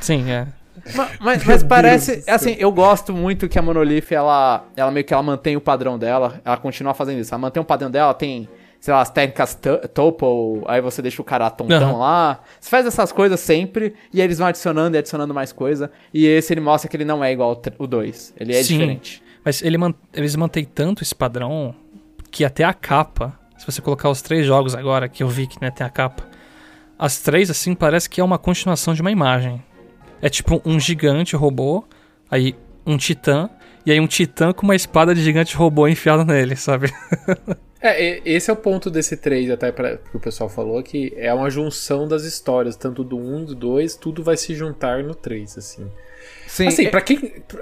Sim, 0.00 0.30
é. 0.30 0.46
Ma- 0.94 1.08
Mas, 1.08 1.18
mas 1.20 1.44
Deus 1.44 1.62
parece, 1.62 2.22
assim, 2.28 2.54
eu 2.58 2.70
gosto 2.70 3.12
muito 3.12 3.48
que 3.48 3.58
a 3.58 3.62
Monolith, 3.62 4.12
ela, 4.12 4.64
ela 4.76 4.90
meio 4.90 5.04
que 5.04 5.12
ela 5.12 5.22
mantém 5.22 5.56
o 5.56 5.60
padrão 5.60 5.98
dela, 5.98 6.40
ela 6.44 6.56
continua 6.56 6.94
fazendo 6.94 7.18
isso, 7.20 7.32
ela 7.34 7.40
mantém 7.40 7.60
o 7.60 7.64
padrão 7.64 7.90
dela, 7.90 8.14
tem, 8.14 8.48
sei 8.80 8.94
lá, 8.94 9.00
as 9.00 9.10
técnicas 9.10 9.54
to- 9.54 9.88
Topo, 9.88 10.62
aí 10.66 10.80
você 10.80 11.02
deixa 11.02 11.20
o 11.20 11.24
cara 11.24 11.50
tontão 11.50 11.90
Aham. 11.90 11.98
lá, 11.98 12.40
você 12.60 12.70
faz 12.70 12.86
essas 12.86 13.10
coisas 13.12 13.40
sempre, 13.40 13.94
e 14.12 14.20
aí 14.20 14.26
eles 14.26 14.38
vão 14.38 14.46
adicionando 14.46 14.96
e 14.96 14.98
adicionando 14.98 15.34
mais 15.34 15.52
coisa, 15.52 15.90
e 16.14 16.24
esse 16.26 16.52
ele 16.52 16.60
mostra 16.60 16.88
que 16.88 16.96
ele 16.96 17.04
não 17.04 17.22
é 17.24 17.32
igual 17.32 17.60
o 17.78 17.86
2, 17.86 18.34
ele 18.38 18.54
é 18.54 18.62
Sim. 18.62 18.74
diferente. 18.74 19.22
Mas 19.44 19.62
ele 19.62 19.78
man- 19.78 19.94
eles 20.12 20.34
mantêm 20.36 20.64
tanto 20.64 21.02
esse 21.02 21.14
padrão 21.14 21.74
que 22.30 22.44
até 22.44 22.64
a 22.64 22.74
capa, 22.74 23.38
se 23.56 23.64
você 23.66 23.80
colocar 23.80 24.10
os 24.10 24.20
três 24.20 24.44
jogos 24.46 24.74
agora, 24.74 25.08
que 25.08 25.22
eu 25.22 25.28
vi 25.28 25.46
que 25.46 25.60
né, 25.60 25.70
tem 25.70 25.86
a 25.86 25.90
capa, 25.90 26.24
as 26.98 27.18
três, 27.18 27.50
assim, 27.50 27.74
parece 27.74 28.08
que 28.08 28.20
é 28.20 28.24
uma 28.24 28.38
continuação 28.38 28.92
de 28.94 29.00
uma 29.00 29.10
imagem. 29.10 29.62
É 30.26 30.28
tipo 30.28 30.60
um 30.64 30.80
gigante 30.80 31.36
robô, 31.36 31.84
aí 32.28 32.56
um 32.84 32.96
titã, 32.96 33.48
e 33.86 33.92
aí 33.92 34.00
um 34.00 34.08
titã 34.08 34.52
com 34.52 34.64
uma 34.64 34.74
espada 34.74 35.14
de 35.14 35.22
gigante 35.22 35.54
robô 35.54 35.86
enfiada 35.86 36.24
nele, 36.24 36.56
sabe? 36.56 36.92
É, 37.78 38.20
esse 38.24 38.50
é 38.50 38.52
o 38.52 38.56
ponto 38.56 38.90
desse 38.90 39.16
3, 39.16 39.50
até 39.50 39.70
pra, 39.70 39.98
que 39.98 40.16
o 40.16 40.18
pessoal 40.18 40.48
falou, 40.48 40.82
que 40.82 41.12
é 41.16 41.32
uma 41.32 41.48
junção 41.48 42.08
das 42.08 42.24
histórias, 42.24 42.74
tanto 42.74 43.04
do 43.04 43.16
1 43.16 43.42
e 43.42 43.44
do 43.44 43.54
2, 43.54 43.94
tudo 43.96 44.24
vai 44.24 44.36
se 44.36 44.54
juntar 44.56 45.04
no 45.04 45.14
3, 45.14 45.58
assim. 45.58 45.88
Sim, 46.56 46.68
Assim, 46.68 46.86
é- 46.86 46.88
pra 46.88 47.00
quem, 47.02 47.18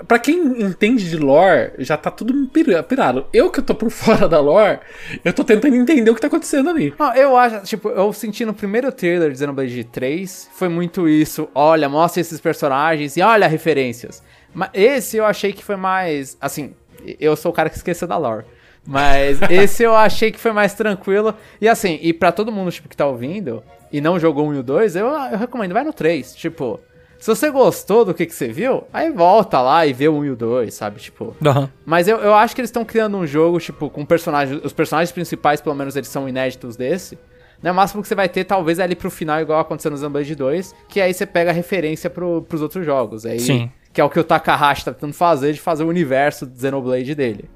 pra 0.06 0.18
quem 0.20 0.62
entende 0.62 1.10
de 1.10 1.16
lore, 1.16 1.72
já 1.78 1.96
tá 1.96 2.12
tudo 2.12 2.46
pira- 2.48 2.80
pirado. 2.82 3.26
Eu 3.32 3.50
que 3.50 3.60
tô 3.60 3.74
por 3.74 3.90
fora 3.90 4.28
da 4.28 4.38
lore, 4.38 4.78
eu 5.24 5.32
tô 5.32 5.42
tentando 5.42 5.74
entender 5.74 6.08
o 6.10 6.14
que 6.14 6.20
tá 6.20 6.28
acontecendo 6.28 6.70
ali. 6.70 6.94
Eu 7.16 7.36
acho, 7.36 7.62
tipo, 7.64 7.88
eu 7.88 8.12
senti 8.12 8.44
no 8.44 8.54
primeiro 8.54 8.92
trailer 8.92 9.32
de 9.32 9.38
Xenoblade 9.38 9.82
3, 9.84 10.48
foi 10.54 10.68
muito 10.68 11.08
isso, 11.08 11.48
olha, 11.54 11.88
mostra 11.88 12.20
esses 12.20 12.40
personagens 12.40 13.16
e 13.16 13.22
olha 13.22 13.48
referências. 13.48 14.22
Mas 14.54 14.70
esse 14.72 15.16
eu 15.16 15.24
achei 15.24 15.52
que 15.52 15.64
foi 15.64 15.74
mais, 15.74 16.36
assim, 16.40 16.72
eu 17.18 17.34
sou 17.34 17.50
o 17.50 17.54
cara 17.54 17.68
que 17.68 17.76
esqueceu 17.76 18.06
da 18.06 18.16
lore. 18.16 18.44
Mas 18.86 19.40
esse 19.50 19.82
eu 19.82 19.96
achei 19.96 20.30
que 20.30 20.38
foi 20.38 20.52
mais 20.52 20.72
tranquilo. 20.74 21.34
E 21.60 21.68
assim, 21.68 21.98
e 22.00 22.12
pra 22.12 22.30
todo 22.30 22.52
mundo 22.52 22.70
tipo, 22.70 22.88
que 22.88 22.96
tá 22.96 23.06
ouvindo 23.06 23.60
e 23.92 24.00
não 24.00 24.20
jogou 24.20 24.46
1 24.46 24.54
e 24.54 24.58
o 24.58 24.62
2, 24.62 24.94
eu, 24.94 25.06
eu 25.08 25.36
recomendo, 25.38 25.72
vai 25.72 25.82
no 25.82 25.92
3. 25.92 26.34
Tipo, 26.36 26.78
se 27.24 27.30
você 27.30 27.48
gostou 27.48 28.04
do 28.04 28.12
que, 28.12 28.26
que 28.26 28.34
você 28.34 28.48
viu, 28.48 28.84
aí 28.92 29.10
volta 29.10 29.58
lá 29.62 29.86
e 29.86 29.94
vê 29.94 30.08
o 30.08 30.16
1 30.16 30.24
e 30.26 30.30
o 30.32 30.36
2, 30.36 30.74
sabe? 30.74 31.00
Tipo, 31.00 31.34
Aham. 31.42 31.70
mas 31.86 32.06
eu, 32.06 32.18
eu 32.18 32.34
acho 32.34 32.54
que 32.54 32.60
eles 32.60 32.68
estão 32.68 32.84
criando 32.84 33.16
um 33.16 33.26
jogo, 33.26 33.58
tipo, 33.58 33.88
com 33.88 34.04
personagens. 34.04 34.62
Os 34.62 34.74
personagens 34.74 35.10
principais, 35.10 35.58
pelo 35.58 35.74
menos, 35.74 35.96
eles 35.96 36.10
são 36.10 36.28
inéditos 36.28 36.76
desse. 36.76 37.18
Né? 37.62 37.72
O 37.72 37.74
máximo 37.74 38.02
que 38.02 38.08
você 38.08 38.14
vai 38.14 38.28
ter, 38.28 38.44
talvez, 38.44 38.78
é 38.78 38.82
ali 38.82 38.94
pro 38.94 39.10
final, 39.10 39.40
igual 39.40 39.58
aconteceu 39.58 39.90
no 39.90 39.96
Xenoblade 39.96 40.34
2, 40.34 40.74
que 40.86 41.00
aí 41.00 41.14
você 41.14 41.24
pega 41.24 41.48
a 41.50 41.54
referência 41.54 42.10
pro, 42.10 42.42
pros 42.42 42.60
outros 42.60 42.84
jogos. 42.84 43.24
Aí, 43.24 43.40
Sim. 43.40 43.70
Que 43.90 44.02
é 44.02 44.04
o 44.04 44.10
que 44.10 44.20
o 44.20 44.24
Takahashi 44.24 44.84
tá 44.84 44.92
tentando 44.92 45.14
fazer, 45.14 45.54
de 45.54 45.60
fazer 45.62 45.82
o 45.82 45.88
universo 45.88 46.44
do 46.44 46.60
Xenoblade 46.60 47.14
dele. 47.14 47.48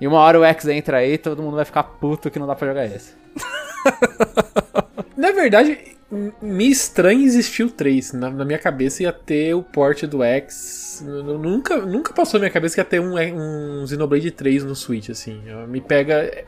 E 0.00 0.06
uma 0.06 0.20
hora 0.20 0.38
o 0.38 0.44
X 0.44 0.68
entra 0.68 0.98
aí, 0.98 1.18
todo 1.18 1.42
mundo 1.42 1.56
vai 1.56 1.64
ficar 1.64 1.82
puto 1.82 2.30
que 2.30 2.38
não 2.38 2.46
dá 2.46 2.54
pra 2.54 2.68
jogar 2.68 2.86
esse. 2.86 3.12
Na 5.18 5.32
verdade, 5.32 5.95
me 6.10 6.70
estranha 6.70 7.24
existir 7.24 7.64
o 7.64 7.70
3. 7.70 8.12
Na, 8.12 8.30
na 8.30 8.44
minha 8.44 8.58
cabeça 8.58 9.02
ia 9.02 9.12
ter 9.12 9.54
o 9.54 9.62
port 9.62 10.04
do 10.04 10.22
X. 10.22 11.04
Nunca, 11.04 11.76
nunca 11.78 12.12
passou 12.12 12.38
na 12.38 12.44
minha 12.44 12.52
cabeça 12.52 12.74
que 12.74 12.80
ia 12.80 12.84
ter 12.84 13.00
um, 13.00 13.14
um 13.16 13.86
Xenoblade 13.86 14.30
3 14.30 14.64
no 14.64 14.74
Switch, 14.74 15.10
assim. 15.10 15.42
Me 15.68 15.80
pega. 15.80 16.44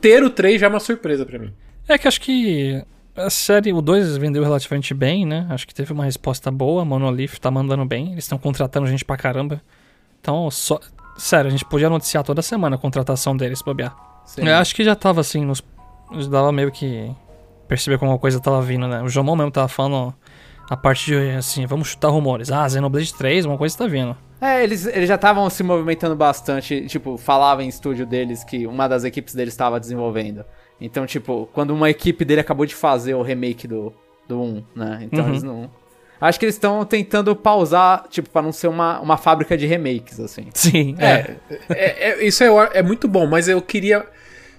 Ter 0.00 0.22
o 0.22 0.30
3 0.30 0.60
já 0.60 0.66
é 0.66 0.70
uma 0.70 0.80
surpresa 0.80 1.24
pra 1.24 1.38
mim. 1.38 1.52
É 1.88 1.98
que 1.98 2.08
acho 2.08 2.20
que 2.20 2.82
a 3.14 3.28
série, 3.28 3.72
o 3.72 3.82
2 3.82 4.16
vendeu 4.16 4.42
relativamente 4.42 4.94
bem, 4.94 5.26
né? 5.26 5.46
Acho 5.50 5.66
que 5.66 5.74
teve 5.74 5.92
uma 5.92 6.04
resposta 6.04 6.50
boa, 6.50 6.84
Monolith 6.84 7.38
tá 7.38 7.50
mandando 7.50 7.84
bem, 7.84 8.12
eles 8.12 8.24
estão 8.24 8.38
contratando 8.38 8.86
gente 8.86 9.04
pra 9.04 9.16
caramba. 9.16 9.60
Então, 10.20 10.50
só. 10.50 10.80
Sério, 11.18 11.48
a 11.48 11.50
gente 11.50 11.64
podia 11.66 11.90
noticiar 11.90 12.24
toda 12.24 12.40
semana 12.40 12.76
a 12.76 12.78
contratação 12.78 13.36
deles, 13.36 13.60
bobear. 13.60 13.94
Eu 14.36 14.56
acho 14.56 14.74
que 14.74 14.82
já 14.82 14.96
tava 14.96 15.20
assim, 15.20 15.44
nos. 15.44 15.62
Já 16.12 16.28
dava 16.28 16.50
meio 16.52 16.70
que. 16.72 17.14
Perceber 17.74 17.98
como 17.98 18.10
uma 18.10 18.18
coisa 18.18 18.38
tava 18.40 18.60
vindo, 18.62 18.86
né? 18.86 19.02
O 19.02 19.08
Jomon 19.08 19.34
mesmo 19.36 19.50
tava 19.50 19.68
falando 19.68 20.14
a 20.68 20.76
parte 20.76 21.06
de 21.06 21.30
assim, 21.36 21.64
vamos 21.66 21.88
chutar 21.88 22.08
rumores. 22.08 22.50
Ah, 22.50 22.68
Xenoblade 22.68 23.12
3, 23.14 23.44
uma 23.46 23.56
coisa 23.58 23.76
tá 23.76 23.86
vindo. 23.86 24.16
É, 24.40 24.62
eles, 24.62 24.86
eles 24.86 25.08
já 25.08 25.14
estavam 25.14 25.48
se 25.48 25.62
movimentando 25.62 26.14
bastante, 26.16 26.86
tipo, 26.86 27.16
falava 27.16 27.62
em 27.62 27.68
estúdio 27.68 28.04
deles 28.04 28.42
que 28.44 28.66
uma 28.66 28.88
das 28.88 29.04
equipes 29.04 29.34
deles 29.34 29.54
estava 29.54 29.78
desenvolvendo. 29.78 30.44
Então, 30.80 31.06
tipo, 31.06 31.48
quando 31.52 31.70
uma 31.70 31.88
equipe 31.88 32.24
dele 32.24 32.40
acabou 32.40 32.66
de 32.66 32.74
fazer 32.74 33.14
o 33.14 33.22
remake 33.22 33.68
do, 33.68 33.92
do 34.26 34.40
1, 34.42 34.64
né? 34.74 34.98
Então 35.02 35.24
Uhum. 35.24 35.28
eles 35.30 35.42
não. 35.42 35.70
Acho 36.20 36.38
que 36.38 36.44
eles 36.44 36.54
estão 36.54 36.84
tentando 36.84 37.34
pausar, 37.34 38.04
tipo, 38.08 38.30
pra 38.30 38.42
não 38.42 38.52
ser 38.52 38.68
uma, 38.68 39.00
uma 39.00 39.16
fábrica 39.16 39.56
de 39.56 39.66
remakes, 39.66 40.20
assim. 40.20 40.46
Sim, 40.54 40.94
é. 40.98 41.36
É, 41.50 41.58
é, 41.70 42.10
é- 42.10 42.24
isso 42.24 42.42
é, 42.44 42.70
é 42.74 42.82
muito 42.82 43.08
bom, 43.08 43.26
mas 43.26 43.48
eu 43.48 43.60
queria. 43.62 44.04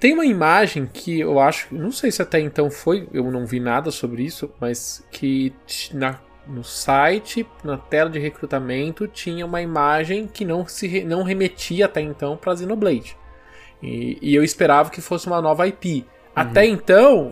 Tem 0.04 0.14
uma 0.14 0.26
imagem 0.26 0.86
que 0.86 1.22
eu 1.22 1.40
acho. 1.40 1.74
Não 1.74 1.90
sei 1.90 2.12
se 2.12 2.22
até 2.22 2.38
então 2.38 2.70
foi, 2.70 3.08
eu 3.14 3.32
não 3.32 3.46
vi 3.46 3.58
nada 3.62 3.90
sobre 3.90 4.22
isso, 4.22 4.52
mas 4.60 5.02
que 5.10 5.54
na, 5.94 6.20
no 6.46 6.62
site, 6.62 7.48
na 7.64 7.78
tela 7.78 8.10
de 8.10 8.20
recrutamento, 8.20 9.08
tinha 9.08 9.46
uma 9.46 9.62
imagem 9.62 10.28
que 10.28 10.44
não, 10.44 10.68
se, 10.68 11.06
não 11.06 11.24
remetia 11.24 11.86
até 11.86 12.02
então 12.02 12.36
pra 12.36 12.54
Xenoblade. 12.54 13.16
E, 13.82 14.18
e 14.22 14.36
eu 14.36 14.44
esperava 14.44 14.90
que 14.90 15.00
fosse 15.00 15.26
uma 15.26 15.42
nova 15.42 15.66
IP. 15.70 16.06
Até 16.36 16.66
então, 16.66 17.32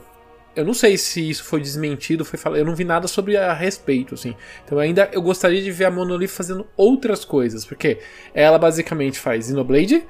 eu 0.56 0.64
não 0.64 0.74
sei 0.74 0.96
se 0.96 1.30
isso 1.30 1.44
foi 1.44 1.60
desmentido, 1.60 2.24
foi 2.24 2.40
falado, 2.40 2.60
eu 2.60 2.66
não 2.66 2.74
vi 2.74 2.86
nada 2.86 3.06
sobre 3.06 3.36
a 3.36 3.52
respeito, 3.52 4.16
assim. 4.16 4.34
Então 4.64 4.80
ainda 4.80 5.10
eu 5.12 5.22
gostaria 5.22 5.62
de 5.62 5.74
ver 5.74 5.84
a 5.84 5.92
Monolith 5.92 6.30
fazendo 6.30 6.66
outras 6.78 7.26
coisas, 7.26 7.66
porque 7.66 8.00
ela 8.34 8.58
basicamente 8.58 9.20
faz 9.20 9.48
Xenoblade 9.48 10.08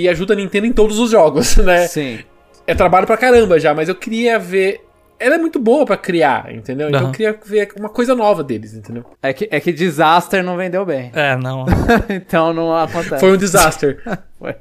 e 0.00 0.08
ajuda 0.08 0.32
a 0.34 0.36
Nintendo 0.36 0.66
em 0.66 0.72
todos 0.72 0.98
os 0.98 1.10
jogos, 1.10 1.56
né? 1.58 1.86
Sim. 1.86 2.20
É 2.66 2.74
trabalho 2.74 3.06
pra 3.06 3.16
caramba 3.16 3.58
já, 3.58 3.74
mas 3.74 3.88
eu 3.88 3.94
queria 3.94 4.38
ver 4.38 4.80
ela 5.18 5.34
é 5.34 5.38
muito 5.38 5.58
boa 5.60 5.84
pra 5.84 5.98
criar, 5.98 6.50
entendeu? 6.54 6.88
Então 6.88 7.00
Aham. 7.00 7.08
eu 7.08 7.12
queria 7.12 7.38
ver 7.44 7.68
uma 7.78 7.90
coisa 7.90 8.14
nova 8.14 8.42
deles, 8.42 8.72
entendeu? 8.72 9.04
É 9.22 9.34
que, 9.34 9.46
é 9.50 9.60
que 9.60 9.70
Disaster 9.70 10.42
não 10.42 10.56
vendeu 10.56 10.82
bem. 10.86 11.10
É, 11.14 11.36
não. 11.36 11.66
então 12.08 12.54
não 12.54 12.74
acontece. 12.74 13.18
Foi 13.20 13.30
um 13.30 13.36
disaster. 13.36 14.02
Foi. 14.38 14.54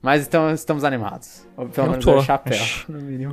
Mas 0.00 0.26
então 0.26 0.52
estamos 0.54 0.84
animados. 0.84 1.46
Ou 1.56 1.66
pelo 1.68 1.86
Eu 1.86 1.90
menos 1.90 2.04
tô. 2.04 2.16
o 2.18 2.22
chapéu. 2.22 2.58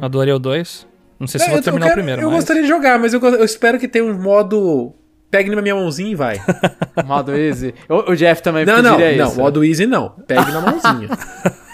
Adorei 0.01 0.33
o 0.33 0.39
2. 0.39 0.87
Não 1.19 1.27
sei 1.27 1.39
se 1.39 1.45
É, 1.45 1.49
vou 1.49 1.57
eu- 1.59 1.63
terminar 1.63 1.85
eu 1.85 1.87
o 1.87 1.89
quero- 1.91 1.97
primeiro, 2.01 2.21
Eu 2.23 2.27
mas... 2.29 2.35
gostaria 2.39 2.61
de 2.63 2.67
jogar, 2.67 2.99
mas 2.99 3.13
eu, 3.13 3.21
eu 3.21 3.45
espero 3.45 3.77
que 3.79 3.87
tenha 3.87 4.03
um 4.05 4.13
modo. 4.19 4.93
Pegue 5.29 5.53
na 5.53 5.61
minha 5.61 5.75
mãozinha 5.75 6.11
e 6.11 6.15
vai. 6.15 6.41
Modo 7.05 7.35
easy. 7.35 7.73
O, 7.89 8.11
o 8.11 8.15
Jeff 8.15 8.41
também 8.41 8.65
não, 8.65 8.81
não, 8.81 8.95
pediria 8.95 9.23
não. 9.23 9.27
isso. 9.29 9.39
Modo 9.39 9.63
easy 9.63 9.85
não. 9.85 10.09
Pegue 10.25 10.51
na 10.51 10.61
mãozinha. 10.61 11.09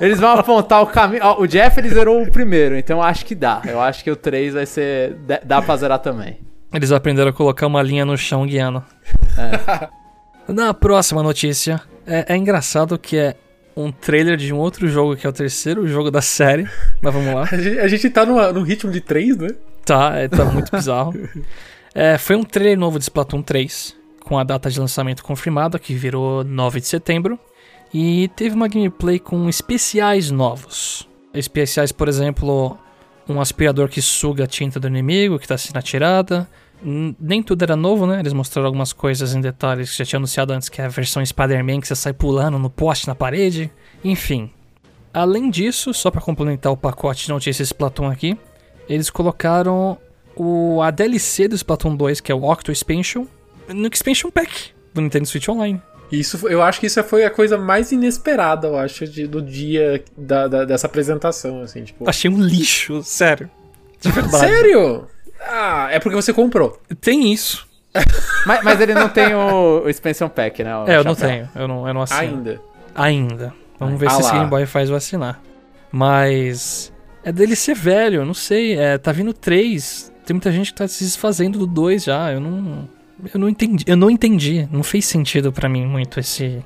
Eles 0.00 0.20
vão 0.20 0.32
apontar 0.38 0.82
o 0.82 0.86
caminho. 0.86 1.22
Ó, 1.24 1.42
o 1.42 1.46
Jeff 1.48 1.78
ele 1.80 1.88
zerou 1.88 2.22
o 2.22 2.30
primeiro, 2.30 2.76
então 2.76 3.02
acho 3.02 3.24
que 3.24 3.34
dá. 3.34 3.60
Eu 3.66 3.80
acho 3.80 4.04
que 4.04 4.10
o 4.10 4.14
3 4.14 4.54
vai 4.54 4.64
ser. 4.64 5.16
dá- 5.44 5.60
pra 5.60 5.76
zerar 5.76 5.98
também. 5.98 6.38
Eles 6.72 6.92
aprenderam 6.92 7.30
a 7.30 7.32
colocar 7.32 7.66
uma 7.66 7.82
linha 7.82 8.04
no 8.04 8.16
chão 8.16 8.46
guiando. 8.46 8.84
Na 10.46 10.72
próxima 10.72 11.22
notícia, 11.22 11.80
é, 12.06 12.34
é 12.34 12.36
engraçado 12.36 12.96
que 12.98 13.16
é 13.16 13.34
um 13.76 13.90
trailer 13.90 14.36
de 14.36 14.52
um 14.52 14.58
outro 14.58 14.86
jogo 14.88 15.16
que 15.16 15.26
é 15.26 15.30
o 15.30 15.32
terceiro 15.32 15.86
jogo 15.88 16.10
da 16.10 16.20
série. 16.20 16.68
Mas 17.02 17.12
vamos 17.12 17.34
lá. 17.34 17.48
A 17.50 17.56
gente, 17.56 17.78
a 17.80 17.88
gente 17.88 18.10
tá 18.10 18.24
numa, 18.24 18.52
num 18.52 18.62
ritmo 18.62 18.92
de 18.92 19.00
3, 19.00 19.36
né? 19.36 19.48
Tá, 19.84 20.16
é, 20.16 20.28
tá 20.28 20.44
muito 20.44 20.70
bizarro. 20.70 21.14
É, 21.94 22.16
foi 22.18 22.36
um 22.36 22.44
trailer 22.44 22.78
novo 22.78 22.98
de 22.98 23.04
Splatoon 23.04 23.42
3, 23.42 23.96
com 24.24 24.38
a 24.38 24.44
data 24.44 24.70
de 24.70 24.78
lançamento 24.78 25.24
confirmada, 25.24 25.78
que 25.78 25.94
virou 25.94 26.44
9 26.44 26.80
de 26.80 26.86
setembro. 26.86 27.38
E 27.92 28.28
teve 28.36 28.54
uma 28.54 28.68
gameplay 28.68 29.18
com 29.18 29.48
especiais 29.48 30.30
novos. 30.30 31.08
Especiais, 31.34 31.90
por 31.90 32.08
exemplo, 32.08 32.78
um 33.28 33.40
aspirador 33.40 33.88
que 33.88 34.00
suga 34.00 34.44
a 34.44 34.46
tinta 34.46 34.78
do 34.78 34.86
inimigo, 34.86 35.38
que 35.38 35.44
está 35.44 35.58
sendo 35.58 35.76
atirada. 35.76 36.48
Nem 36.82 37.42
tudo 37.42 37.62
era 37.62 37.74
novo, 37.76 38.06
né? 38.06 38.20
Eles 38.20 38.32
mostraram 38.32 38.66
algumas 38.66 38.92
coisas 38.92 39.34
em 39.34 39.40
detalhes 39.40 39.90
que 39.90 39.98
já 39.98 40.04
tinha 40.04 40.18
anunciado 40.18 40.52
antes, 40.52 40.68
que 40.68 40.80
é 40.80 40.84
a 40.84 40.88
versão 40.88 41.24
Spider-Man 41.24 41.80
que 41.80 41.88
você 41.88 41.96
sai 41.96 42.12
pulando 42.12 42.58
no 42.58 42.70
poste, 42.70 43.08
na 43.08 43.14
parede. 43.14 43.70
Enfim. 44.04 44.50
Além 45.12 45.50
disso, 45.50 45.92
só 45.92 46.10
para 46.10 46.20
complementar 46.20 46.72
o 46.72 46.76
pacote 46.76 47.24
de 47.24 47.30
notícias 47.30 47.68
Splatoon 47.68 48.08
aqui, 48.08 48.38
eles 48.88 49.10
colocaram 49.10 49.98
o, 50.42 50.80
a 50.82 50.90
DLC 50.90 51.46
do 51.48 51.54
Splatoon 51.54 51.94
2, 51.96 52.20
que 52.20 52.32
é 52.32 52.34
o 52.34 52.44
Octo 52.44 52.72
Expansion, 52.72 53.26
no 53.68 53.88
Expansion 53.92 54.30
Pack 54.30 54.70
do 54.94 55.00
Nintendo 55.02 55.26
Switch 55.26 55.48
Online. 55.48 55.80
Isso, 56.10 56.48
eu 56.48 56.60
acho 56.62 56.80
que 56.80 56.86
isso 56.86 57.02
foi 57.04 57.24
a 57.24 57.30
coisa 57.30 57.56
mais 57.56 57.92
inesperada, 57.92 58.66
eu 58.68 58.76
acho, 58.76 59.06
de, 59.06 59.26
do 59.26 59.40
dia 59.40 60.02
da, 60.16 60.48
da- 60.48 60.64
dessa 60.64 60.86
apresentação, 60.86 61.60
assim, 61.62 61.84
tipo... 61.84 62.08
Achei 62.08 62.28
um 62.30 62.40
lixo, 62.40 63.02
sério. 63.04 63.48
De 64.00 64.10
verdade. 64.10 64.38
Sério? 64.38 65.06
Ah, 65.40 65.88
é 65.90 66.00
porque 66.00 66.16
você 66.16 66.32
comprou. 66.32 66.80
Tem 67.00 67.32
isso. 67.32 67.68
Mas, 68.46 68.62
mas 68.64 68.80
ele 68.80 68.94
não 68.94 69.08
tem 69.08 69.34
o, 69.34 69.82
o 69.84 69.88
expansion 69.88 70.28
pack, 70.28 70.62
né? 70.62 70.74
o 70.76 70.86
É, 70.88 70.96
eu 70.96 71.02
não 71.04 71.14
tenho. 71.14 71.48
Eu 71.56 71.66
não, 71.66 71.86
eu 71.88 71.92
não 71.92 72.02
assino. 72.02 72.20
Ainda. 72.20 72.60
Ainda. 72.94 73.54
Vamos 73.80 73.98
ver 73.98 74.06
Ah 74.06 74.10
se 74.12 74.20
esse 74.20 74.28
lá. 74.30 74.38
Game 74.38 74.48
Boy 74.48 74.64
faz 74.64 74.88
eu 74.88 74.94
assinar. 74.96 75.42
Mas. 75.90 76.92
É 77.24 77.32
DLC 77.32 77.74
velho, 77.74 78.20
eu 78.20 78.24
não 78.24 78.32
sei. 78.32 78.78
É, 78.78 78.96
tá 78.96 79.10
vindo 79.12 79.32
3. 79.34 80.09
Tem 80.30 80.34
muita 80.36 80.52
gente 80.52 80.72
que 80.72 80.78
tá 80.78 80.86
se 80.86 81.02
desfazendo 81.02 81.58
do 81.58 81.66
2 81.66 82.04
já. 82.04 82.32
Eu 82.32 82.38
não. 82.40 82.88
Eu 83.34 83.40
não 83.40 83.48
entendi. 83.48 83.84
Eu 83.84 83.96
não 83.96 84.08
entendi. 84.08 84.68
Não 84.70 84.80
fez 84.84 85.04
sentido 85.04 85.52
pra 85.52 85.68
mim 85.68 85.84
muito 85.84 86.20
esse. 86.20 86.64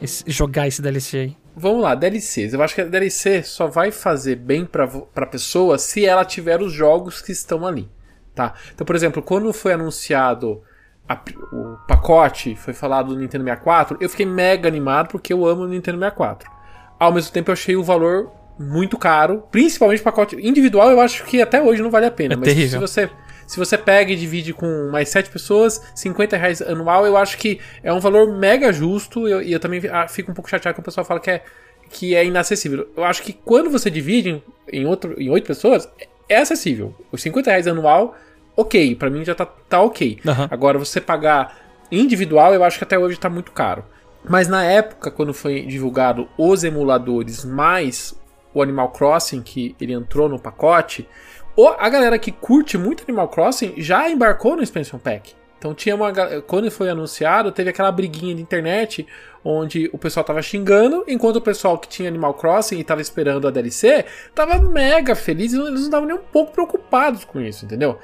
esse- 0.00 0.22
jogar 0.28 0.68
esse 0.68 0.80
DLC 0.80 1.18
aí. 1.18 1.36
Vamos 1.56 1.82
lá, 1.82 1.96
DLCs. 1.96 2.52
Eu 2.54 2.62
acho 2.62 2.72
que 2.72 2.82
a 2.82 2.84
DLC 2.84 3.42
só 3.42 3.66
vai 3.66 3.90
fazer 3.90 4.36
bem 4.36 4.64
pra, 4.64 4.86
pra 4.86 5.26
pessoa 5.26 5.76
se 5.76 6.06
ela 6.06 6.24
tiver 6.24 6.62
os 6.62 6.72
jogos 6.72 7.20
que 7.20 7.32
estão 7.32 7.66
ali, 7.66 7.90
tá? 8.32 8.54
Então, 8.72 8.86
por 8.86 8.94
exemplo, 8.94 9.20
quando 9.20 9.52
foi 9.52 9.72
anunciado 9.72 10.62
a 11.08 11.20
o 11.52 11.76
pacote, 11.88 12.54
foi 12.54 12.72
falado 12.72 13.08
do 13.12 13.18
Nintendo 13.20 13.42
64, 13.42 13.98
eu 14.00 14.08
fiquei 14.08 14.24
mega 14.24 14.68
animado 14.68 15.08
porque 15.08 15.32
eu 15.32 15.44
amo 15.44 15.62
o 15.62 15.68
Nintendo 15.68 15.98
64. 15.98 16.48
Ao 16.96 17.12
mesmo 17.12 17.32
tempo, 17.32 17.50
eu 17.50 17.54
achei 17.54 17.74
o 17.74 17.82
valor 17.82 18.30
muito 18.60 18.98
caro, 18.98 19.42
principalmente 19.50 20.02
pacote 20.02 20.36
individual, 20.36 20.90
eu 20.90 21.00
acho 21.00 21.24
que 21.24 21.40
até 21.40 21.62
hoje 21.62 21.82
não 21.82 21.90
vale 21.90 22.04
a 22.04 22.10
pena. 22.10 22.34
É 22.34 22.36
mas 22.36 22.48
terrível. 22.48 22.86
se 22.86 22.94
você 22.94 23.10
se 23.46 23.58
você 23.58 23.76
pega 23.76 24.12
e 24.12 24.16
divide 24.16 24.52
com 24.52 24.90
mais 24.92 25.08
7 25.08 25.28
pessoas, 25.28 25.82
50 25.94 26.36
reais 26.36 26.62
anual, 26.62 27.04
eu 27.04 27.16
acho 27.16 27.36
que 27.36 27.58
é 27.82 27.92
um 27.92 27.98
valor 27.98 28.38
mega 28.38 28.72
justo. 28.72 29.26
E 29.26 29.32
eu, 29.32 29.42
eu 29.42 29.58
também 29.58 29.82
ah, 29.90 30.06
fico 30.06 30.30
um 30.30 30.34
pouco 30.34 30.48
chateado 30.48 30.74
que 30.74 30.80
o 30.80 30.84
pessoal 30.84 31.04
fala 31.04 31.18
que 31.18 31.30
é, 31.30 31.42
que 31.88 32.14
é 32.14 32.24
inacessível. 32.24 32.88
Eu 32.96 33.02
acho 33.02 33.24
que 33.24 33.32
quando 33.32 33.68
você 33.68 33.90
divide 33.90 34.28
em, 34.28 34.42
em, 34.72 34.86
outro, 34.86 35.20
em 35.20 35.28
8 35.28 35.44
pessoas, 35.44 35.88
é 36.28 36.36
acessível. 36.36 36.94
Os 37.10 37.22
50 37.22 37.50
reais 37.50 37.66
anual, 37.66 38.16
ok. 38.56 38.94
Pra 38.94 39.10
mim 39.10 39.24
já 39.24 39.34
tá, 39.34 39.46
tá 39.46 39.82
ok. 39.82 40.20
Aham. 40.24 40.46
Agora, 40.48 40.78
você 40.78 41.00
pagar 41.00 41.58
individual, 41.90 42.54
eu 42.54 42.62
acho 42.62 42.78
que 42.78 42.84
até 42.84 42.96
hoje 42.96 43.18
tá 43.18 43.28
muito 43.28 43.50
caro. 43.50 43.84
Mas 44.28 44.46
na 44.46 44.62
época, 44.62 45.10
quando 45.10 45.34
foi 45.34 45.62
divulgado 45.62 46.28
os 46.38 46.62
emuladores 46.62 47.44
mais 47.44 48.19
o 48.54 48.62
Animal 48.62 48.90
Crossing, 48.90 49.42
que 49.42 49.74
ele 49.80 49.92
entrou 49.92 50.28
no 50.28 50.38
pacote, 50.38 51.08
o- 51.56 51.68
a 51.68 51.88
galera 51.88 52.18
que 52.18 52.32
curte 52.32 52.76
muito 52.78 53.04
Animal 53.06 53.28
Crossing 53.28 53.74
já 53.78 54.08
embarcou 54.08 54.56
no 54.56 54.62
Expansion 54.62 54.98
Pack. 54.98 55.34
Então 55.58 55.74
tinha 55.74 55.94
uma. 55.94 56.10
Quando 56.46 56.70
foi 56.70 56.88
anunciado, 56.88 57.52
teve 57.52 57.68
aquela 57.68 57.92
briguinha 57.92 58.34
de 58.34 58.40
internet 58.40 59.06
onde 59.44 59.90
o 59.92 59.98
pessoal 59.98 60.24
tava 60.24 60.40
xingando, 60.40 61.04
enquanto 61.06 61.36
o 61.36 61.40
pessoal 61.42 61.76
que 61.78 61.86
tinha 61.86 62.08
Animal 62.08 62.32
Crossing 62.32 62.78
e 62.78 62.84
tava 62.84 63.02
esperando 63.02 63.46
a 63.46 63.50
DLC 63.50 64.06
tava 64.34 64.58
mega 64.58 65.14
feliz 65.14 65.52
eles 65.52 65.68
não 65.68 65.74
estavam 65.74 66.06
nem 66.06 66.16
um 66.16 66.20
pouco 66.32 66.52
preocupados 66.52 67.24
com 67.26 67.38
isso, 67.40 67.66
entendeu? 67.66 67.98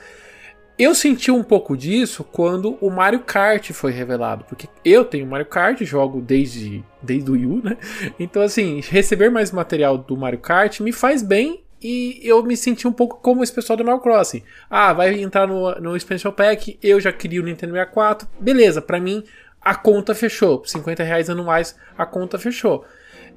Eu 0.78 0.94
senti 0.94 1.30
um 1.30 1.42
pouco 1.42 1.74
disso 1.74 2.22
quando 2.22 2.76
o 2.82 2.90
Mario 2.90 3.20
Kart 3.20 3.70
foi 3.72 3.92
revelado, 3.92 4.44
porque 4.44 4.68
eu 4.84 5.06
tenho 5.06 5.26
Mario 5.26 5.46
Kart, 5.46 5.82
jogo 5.82 6.20
desde, 6.20 6.84
desde 7.00 7.30
o 7.30 7.32
Wii 7.32 7.62
né? 7.64 7.78
Então, 8.20 8.42
assim, 8.42 8.80
receber 8.86 9.30
mais 9.30 9.50
material 9.50 9.96
do 9.96 10.14
Mario 10.16 10.38
Kart 10.38 10.80
me 10.80 10.92
faz 10.92 11.22
bem 11.22 11.62
e 11.82 12.20
eu 12.22 12.42
me 12.42 12.56
senti 12.58 12.86
um 12.86 12.92
pouco 12.92 13.20
como 13.22 13.42
esse 13.42 13.52
pessoal 13.54 13.76
do 13.76 13.80
Animal 13.80 14.00
Crossing. 14.00 14.42
Ah, 14.68 14.92
vai 14.92 15.18
entrar 15.18 15.46
no, 15.46 15.74
no 15.76 15.96
Expansion 15.96 16.30
Pack, 16.30 16.78
eu 16.82 17.00
já 17.00 17.10
queria 17.10 17.40
o 17.40 17.44
Nintendo 17.44 17.72
64, 17.72 18.28
beleza, 18.38 18.82
pra 18.82 19.00
mim 19.00 19.24
a 19.62 19.74
conta 19.74 20.14
fechou. 20.14 20.62
50 20.64 21.02
reais 21.02 21.30
anuais, 21.30 21.74
a 21.96 22.04
conta 22.04 22.38
fechou. 22.38 22.84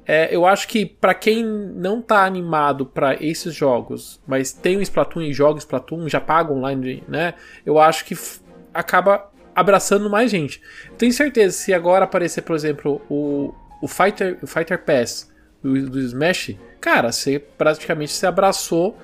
É, 0.06 0.34
eu 0.34 0.44
acho 0.46 0.66
que 0.66 0.84
pra 0.86 1.14
quem 1.14 1.44
não 1.44 2.02
tá 2.02 2.24
animado 2.24 2.84
pra 2.86 3.14
esses 3.22 3.54
jogos, 3.54 4.20
mas 4.26 4.52
tem 4.52 4.76
o 4.76 4.82
Splatoon 4.82 5.22
e 5.22 5.32
joga 5.32 5.58
Splatoon, 5.58 6.08
já 6.08 6.20
paga 6.20 6.52
online, 6.52 7.04
né? 7.06 7.34
Eu 7.64 7.78
acho 7.78 8.04
que 8.04 8.16
acaba 8.74 9.30
abraçando 9.54 10.08
mais 10.10 10.30
gente. 10.30 10.60
Tenho 10.98 11.12
certeza, 11.12 11.56
se 11.56 11.72
agora 11.72 12.04
aparecer, 12.04 12.42
por 12.42 12.56
exemplo, 12.56 13.00
o, 13.08 13.54
o 13.82 13.86
Fighter, 13.86 14.38
o 14.42 14.46
Fighter 14.46 14.82
Pass 14.84 15.30
do, 15.62 15.88
do 15.88 16.00
Smash, 16.00 16.56
cara, 16.80 17.12
você 17.12 17.38
praticamente 17.38 18.12
se 18.12 18.26
abraçou. 18.26 18.96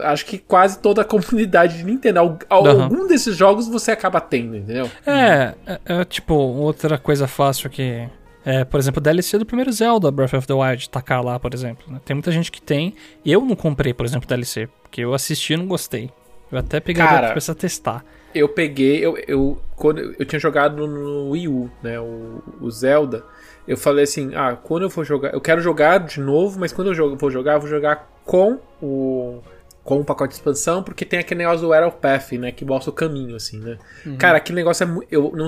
Acho 0.00 0.24
que 0.24 0.38
quase 0.38 0.78
toda 0.78 1.02
a 1.02 1.04
comunidade 1.06 1.78
de 1.78 1.84
Nintendo. 1.84 2.20
Al- 2.48 2.66
Aham. 2.66 2.82
Algum 2.84 3.06
desses 3.06 3.36
jogos 3.36 3.68
você 3.68 3.92
acaba 3.92 4.20
tendo, 4.20 4.56
entendeu? 4.56 4.90
É, 5.06 5.54
é, 5.66 5.80
é, 5.84 6.04
tipo, 6.04 6.34
outra 6.34 6.98
coisa 6.98 7.26
fácil 7.28 7.68
que. 7.70 8.08
É, 8.48 8.64
por 8.64 8.80
exemplo, 8.80 8.98
o 8.98 9.02
DLC 9.02 9.36
do 9.36 9.44
primeiro 9.44 9.70
Zelda, 9.70 10.10
Breath 10.10 10.32
of 10.32 10.46
the 10.46 10.54
Wild, 10.54 10.88
tacar 10.88 11.22
lá, 11.22 11.38
por 11.38 11.52
exemplo. 11.52 11.84
né? 11.92 12.00
Tem 12.02 12.14
muita 12.14 12.32
gente 12.32 12.50
que 12.50 12.62
tem. 12.62 12.94
Eu 13.22 13.44
não 13.44 13.54
comprei, 13.54 13.92
por 13.92 14.06
exemplo, 14.06 14.26
DLC, 14.26 14.70
porque 14.82 15.02
eu 15.02 15.12
assisti 15.12 15.52
e 15.52 15.56
não 15.58 15.66
gostei. 15.66 16.10
Eu 16.50 16.58
até 16.58 16.80
pegaria 16.80 17.28
Cara, 17.28 17.32
pra 17.34 17.54
testar. 17.54 18.02
Eu 18.34 18.48
peguei, 18.48 19.04
eu, 19.04 19.18
eu 19.28 19.60
quando 19.76 19.98
eu 20.18 20.24
tinha 20.24 20.38
jogado 20.38 20.86
no 20.86 21.28
Wii 21.32 21.46
U, 21.48 21.70
né, 21.82 22.00
o, 22.00 22.42
o 22.58 22.70
Zelda, 22.70 23.22
eu 23.66 23.76
falei 23.76 24.04
assim, 24.04 24.34
ah, 24.34 24.56
quando 24.56 24.84
eu 24.84 24.90
for 24.90 25.04
jogar, 25.04 25.34
eu 25.34 25.42
quero 25.42 25.60
jogar 25.60 25.98
de 25.98 26.18
novo, 26.18 26.58
mas 26.58 26.72
quando 26.72 26.88
eu 26.88 26.94
jogo, 26.94 27.16
vou 27.16 27.30
jogar, 27.30 27.54
eu 27.54 27.60
vou 27.60 27.68
jogar 27.68 28.10
com 28.24 28.58
o 28.80 29.42
com 29.88 30.00
o 30.00 30.04
pacote 30.04 30.32
de 30.34 30.34
expansão, 30.34 30.82
porque 30.82 31.02
tem 31.02 31.18
aquele 31.18 31.38
negócio 31.38 31.62
do 31.66 31.72
Arrow 31.72 31.90
Path, 31.90 32.32
né, 32.32 32.52
que 32.52 32.62
mostra 32.62 32.90
o 32.90 32.92
caminho 32.92 33.34
assim, 33.34 33.58
né? 33.58 33.78
Cara, 34.18 34.36
aquele 34.36 34.56
negócio 34.56 34.84
é 34.86 35.06
eu 35.10 35.32
não, 35.34 35.46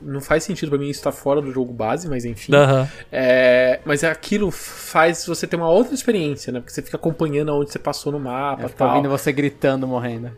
não 0.00 0.20
faz 0.20 0.44
sentido 0.44 0.68
pra 0.68 0.78
mim 0.78 0.88
isso 0.88 1.02
tá 1.02 1.10
fora 1.10 1.42
do 1.42 1.50
jogo 1.50 1.72
base, 1.72 2.08
mas 2.08 2.24
enfim. 2.24 2.54
Aham. 2.54 2.88
É, 3.10 3.80
mas 3.84 4.04
aquilo 4.04 4.52
faz 4.52 5.26
você 5.26 5.44
ter 5.44 5.56
uma 5.56 5.68
outra 5.68 5.92
experiência, 5.92 6.52
né? 6.52 6.60
Porque 6.60 6.72
você 6.72 6.82
fica 6.82 6.96
acompanhando 6.96 7.50
aonde 7.50 7.72
você 7.72 7.78
passou 7.80 8.12
no 8.12 8.20
mapa, 8.20 8.68
tô 8.68 8.76
tal 8.76 8.90
ouvindo 8.90 9.08
você 9.08 9.32
gritando, 9.32 9.88
morrendo. 9.88 10.30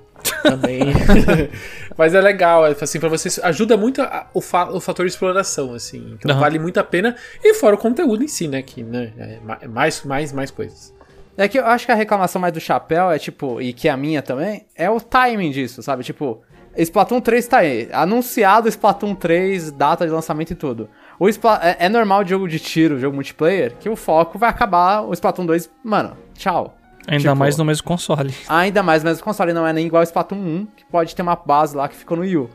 também. 0.43 0.81
Mas 1.97 2.15
é 2.15 2.21
legal, 2.23 2.67
é, 2.67 2.75
assim, 2.81 2.99
para 2.99 3.09
você 3.11 3.29
ajuda 3.43 3.77
muito 3.77 4.01
a- 4.01 4.29
o, 4.33 4.41
fa- 4.41 4.71
o 4.71 4.81
fator 4.81 5.05
de 5.05 5.13
exploração, 5.13 5.75
assim. 5.75 6.13
Então 6.19 6.31
Aham. 6.31 6.41
vale 6.41 6.59
muito 6.59 6.79
a 6.81 6.85
pena. 6.85 7.15
E 7.45 7.53
fora 7.53 7.75
o 7.75 7.79
conteúdo 7.79 8.25
em 8.25 8.29
si, 8.29 8.49
né? 8.49 8.63
Que 8.63 8.83
né, 8.83 9.13
é 9.19 9.39
é 9.63 9.69
mais, 9.69 10.03
mais, 10.05 10.33
mais 10.33 10.51
coisas. 10.51 10.96
É 11.37 11.49
que 11.49 11.59
eu 11.59 11.67
acho 11.67 11.85
que 11.85 11.93
a 11.93 11.95
reclamação 11.95 12.41
mais 12.41 12.53
do 12.53 12.61
chapéu 12.61 13.11
é 13.11 13.19
tipo, 13.19 13.61
e 13.61 13.73
que 13.73 13.89
é 13.89 13.91
a 13.91 13.97
minha 13.97 14.23
também, 14.23 14.65
é 14.75 14.89
o 14.89 15.01
timing 15.01 15.51
disso, 15.51 15.83
sabe? 15.83 16.03
Tipo, 16.03 16.43
Splatoon 16.77 17.21
3 17.21 17.47
tá 17.47 17.59
aí. 17.59 17.89
Anunciado 17.93 18.69
Splatoon 18.69 19.15
3, 19.15 19.73
data 19.73 20.07
de 20.07 20.13
lançamento 20.13 20.53
e 20.53 20.55
tudo. 20.55 20.89
O 21.19 21.29
Spla 21.29 21.61
é, 21.63 21.87
é 21.87 21.89
normal 21.89 22.25
de 22.25 22.31
jogo 22.31 22.49
de 22.49 22.59
tiro, 22.59 22.99
jogo 22.99 23.15
multiplayer, 23.15 23.75
que 23.79 23.89
o 23.89 23.97
foco 23.97 24.39
vai 24.39 24.51
acabar 24.51 25.03
o 25.03 25.13
Splatoon 25.13 25.47
2, 25.47 25.71
mano, 25.83 26.17
tchau. 26.35 26.77
Ainda 27.07 27.23
Tipo, 27.23 27.37
mais 27.37 27.57
no 27.57 27.65
mesmo 27.65 27.85
console. 27.85 28.35
Ainda 28.49 28.83
mais, 28.83 29.05
mas 29.05 29.21
o 29.21 29.23
console 29.23 29.53
não 29.53 29.67
é 29.67 29.73
nem 29.73 29.87
igual 29.87 30.01
o 30.01 30.05
Splatoon 30.05 30.37
1, 30.37 30.67
que 30.77 30.85
pode 30.87 31.15
ter 31.15 31.23
uma 31.23 31.37
base 31.37 31.77
lá 31.77 31.89
que 31.89 31.97
ficou 31.97 32.17
no 32.17 32.23
Wii 32.25 32.37
U. 32.37 32.51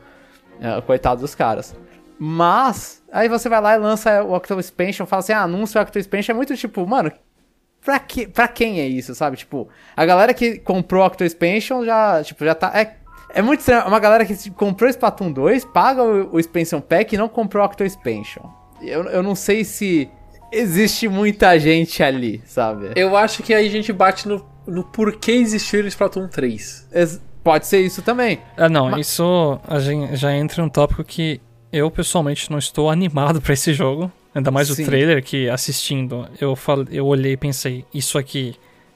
É, 0.60 0.80
coitado 0.82 1.20
dos 1.20 1.34
caras. 1.34 1.74
Mas, 2.18 3.02
aí 3.10 3.28
você 3.28 3.48
vai 3.48 3.60
lá 3.60 3.74
e 3.74 3.78
lança 3.78 4.22
o 4.22 4.34
Octo 4.34 4.60
Expansion, 4.60 5.06
fala 5.06 5.20
assim, 5.20 5.32
ah, 5.32 5.42
anúncio 5.42 5.80
o 5.80 5.82
Octo 5.82 5.98
Expansion, 5.98 6.34
é 6.34 6.36
muito 6.36 6.56
tipo, 6.56 6.86
mano, 6.86 7.10
pra, 7.84 7.98
que, 7.98 8.26
pra 8.26 8.48
quem 8.48 8.80
é 8.80 8.86
isso, 8.86 9.14
sabe? 9.14 9.36
Tipo, 9.36 9.68
a 9.96 10.04
galera 10.04 10.32
que 10.34 10.58
comprou 10.58 11.02
o 11.02 11.06
Octo 11.06 11.24
Expansion 11.24 11.84
já, 11.84 12.22
tipo, 12.24 12.44
já 12.44 12.54
tá... 12.54 12.70
É, 12.74 12.96
é 13.34 13.42
muito 13.42 13.60
estranho, 13.60 13.86
uma 13.86 13.98
galera 13.98 14.24
que 14.26 14.50
comprou 14.50 14.86
o 14.88 14.90
Splatoon 14.90 15.32
2, 15.32 15.64
paga 15.66 16.02
o, 16.02 16.34
o 16.34 16.40
Expansion 16.40 16.80
Pack 16.80 17.14
e 17.14 17.18
não 17.18 17.28
comprou 17.28 17.62
o 17.62 17.66
Octo 17.66 17.82
Expansion. 17.84 18.42
Eu, 18.80 19.04
eu 19.04 19.22
não 19.22 19.34
sei 19.34 19.64
se 19.64 20.08
existe 20.52 21.08
muita 21.08 21.58
gente 21.58 22.02
ali, 22.02 22.42
sabe? 22.44 22.90
Eu 22.94 23.16
acho 23.16 23.42
que 23.42 23.54
aí 23.54 23.66
a 23.66 23.70
gente 23.70 23.92
bate 23.92 24.28
no, 24.28 24.44
no 24.66 24.84
porquê 24.84 25.32
existir 25.32 25.82
o 25.84 25.88
Splatoon 25.88 26.28
3. 26.28 26.88
Ex- 26.92 27.20
Pode 27.42 27.66
ser 27.66 27.80
isso 27.80 28.02
também. 28.02 28.38
Ah, 28.56 28.68
não, 28.68 28.90
Ma- 28.90 29.00
isso 29.00 29.58
a 29.66 29.80
gente 29.80 30.14
já 30.14 30.32
entra 30.32 30.62
em 30.62 30.64
um 30.64 30.68
tópico 30.68 31.02
que 31.02 31.40
eu 31.72 31.90
pessoalmente 31.90 32.50
não 32.50 32.58
estou 32.58 32.90
animado 32.90 33.40
pra 33.40 33.54
esse 33.54 33.72
jogo. 33.72 34.12
Ainda 34.34 34.50
mais 34.50 34.68
Sim. 34.68 34.82
o 34.82 34.86
trailer 34.86 35.22
que 35.22 35.48
assistindo, 35.48 36.26
eu 36.40 36.56
falei, 36.56 36.86
eu 36.90 37.06
olhei 37.06 37.32
e 37.32 37.36
pensei, 37.36 37.84
isso 37.92 38.16
aqui 38.16 38.54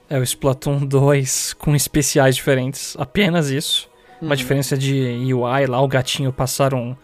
é 0.08 0.18
o 0.18 0.22
Splatoon 0.22 0.86
2 0.86 1.54
com 1.54 1.74
especiais 1.74 2.36
diferentes, 2.36 2.96
apenas 2.98 3.50
isso. 3.50 3.88
Uma 4.20 4.34
diferença 4.34 4.78
de 4.78 4.94
UI 5.34 5.66
lá, 5.66 5.80
o 5.80 5.88
gatinho 5.88 6.32
passaram 6.32 6.96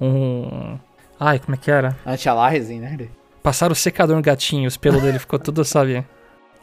um, 0.00 0.06
um 0.06 0.78
ai, 1.20 1.38
como 1.38 1.54
é 1.54 1.58
que 1.58 1.70
era? 1.70 1.94
Anti-alarrezinho, 2.06 2.80
né? 2.80 3.08
Passaram 3.42 3.72
o 3.72 3.76
secador 3.76 4.16
no 4.16 4.22
gatinho, 4.22 4.66
os 4.66 4.78
pelos 4.78 5.02
dele 5.02 5.18
ficou 5.18 5.38
tudo, 5.38 5.62
sabe? 5.64 6.02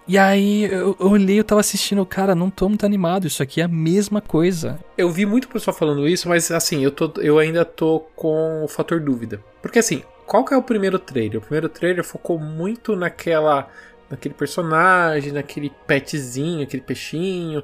E 0.08 0.18
aí 0.18 0.66
eu, 0.66 0.98
eu 1.00 1.08
olhei, 1.08 1.40
eu 1.40 1.44
tava 1.44 1.62
assistindo, 1.62 2.06
cara, 2.06 2.36
não 2.36 2.50
tô 2.50 2.68
muito 2.68 2.86
animado, 2.86 3.26
isso 3.26 3.42
aqui 3.42 3.62
é 3.62 3.64
a 3.64 3.70
mesma 3.70 4.20
coisa. 4.20 4.80
Eu 4.98 5.10
vi 5.10 5.26
muito 5.26 5.48
pessoal 5.48 5.76
falando 5.76 6.08
isso, 6.08 6.28
mas 6.28 6.52
assim, 6.52 6.84
eu, 6.84 6.92
tô, 6.92 7.12
eu 7.22 7.40
ainda 7.40 7.64
tô 7.64 8.02
com 8.16 8.64
o 8.64 8.68
fator 8.68 9.00
dúvida. 9.00 9.42
Porque 9.62 9.80
assim, 9.80 10.04
qual 10.26 10.44
que 10.44 10.54
é 10.54 10.58
o 10.58 10.64
primeiro 10.64 11.00
trailer? 11.00 11.38
O 11.38 11.42
primeiro 11.42 11.70
trailer 11.70 12.04
focou 12.04 12.38
muito 12.38 12.96
naquela. 12.96 13.70
naquele 14.10 14.34
personagem, 14.34 15.32
naquele 15.32 15.72
petzinho, 15.88 16.64
aquele 16.64 16.84
peixinho, 16.84 17.64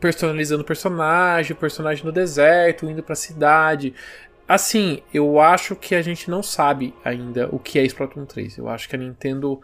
personalizando 0.00 0.62
o 0.62 0.66
personagem, 0.66 1.52
o 1.52 1.56
personagem 1.56 2.04
no 2.04 2.12
deserto, 2.12 2.86
indo 2.90 3.02
pra 3.02 3.14
cidade. 3.14 3.94
Assim, 4.48 5.02
eu 5.14 5.38
acho 5.40 5.76
que 5.76 5.94
a 5.94 6.02
gente 6.02 6.28
não 6.28 6.42
sabe 6.42 6.92
ainda 7.04 7.48
o 7.52 7.58
que 7.58 7.78
é 7.78 7.84
Splatoon 7.84 8.24
3. 8.24 8.58
Eu 8.58 8.68
acho 8.68 8.88
que 8.88 8.96
a 8.96 8.98
Nintendo 8.98 9.60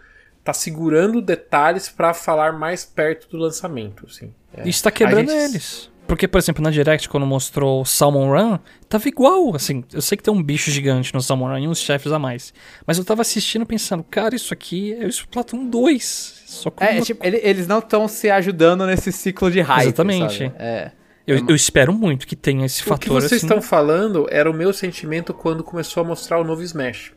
tá 0.47 0.53
segurando 0.53 1.21
detalhes 1.21 1.89
para 1.89 2.15
falar 2.15 2.53
mais 2.53 2.85
perto 2.85 3.29
do 3.29 3.37
lançamento, 3.37 4.07
assim. 4.09 4.33
É. 4.57 4.69
Isso 4.69 4.81
tá 4.81 4.93
quebrando 4.93 5.29
gente... 5.29 5.51
eles. 5.51 5.91
Porque, 6.07 6.29
por 6.29 6.39
exemplo, 6.39 6.63
na 6.63 6.71
Direct, 6.71 7.09
quando 7.09 7.27
mostrou 7.27 7.85
Salmon 7.85 8.31
Run, 8.31 8.59
tava 8.89 9.09
igual, 9.09 9.57
assim. 9.57 9.83
Eu 9.93 10.01
sei 10.01 10.17
que 10.17 10.23
tem 10.23 10.33
um 10.33 10.41
bicho 10.41 10.71
gigante 10.71 11.13
no 11.13 11.21
Salmon 11.21 11.49
Run 11.49 11.59
e 11.59 11.69
uns 11.69 11.81
chefes 11.81 12.13
a 12.13 12.19
mais. 12.19 12.55
Mas 12.87 12.97
eu 12.97 13.05
tava 13.05 13.23
assistindo 13.23 13.67
pensando, 13.67 14.05
cara, 14.05 14.37
isso 14.37 14.55
aqui 14.55 14.95
é 14.95 15.05
o 15.05 15.09
Splatoon 15.09 15.69
2. 15.69 16.43
Só 16.47 16.71
com 16.71 16.85
é, 16.85 16.93
uma... 16.93 17.01
tipo, 17.03 17.27
eles 17.27 17.67
não 17.67 17.81
estão 17.81 18.07
se 18.07 18.31
ajudando 18.31 18.87
nesse 18.87 19.11
ciclo 19.11 19.51
de 19.51 19.61
hype. 19.61 19.87
Exatamente. 19.87 20.45
Sabe? 20.45 20.55
É. 20.61 20.93
Eu, 21.27 21.45
eu, 21.49 21.57
espero 21.57 21.93
muito 21.93 22.25
que 22.25 22.37
tenha 22.37 22.65
esse 22.65 22.85
fator. 22.85 22.97
O 22.97 23.01
que 23.01 23.09
vocês 23.09 23.33
assim... 23.33 23.47
estão 23.47 23.61
falando 23.61 24.29
era 24.31 24.49
o 24.49 24.55
meu 24.55 24.73
sentimento 24.73 25.35
quando 25.35 25.65
começou 25.65 26.05
a 26.05 26.07
mostrar 26.07 26.39
o 26.39 26.45
novo 26.45 26.63
Smash. 26.63 27.13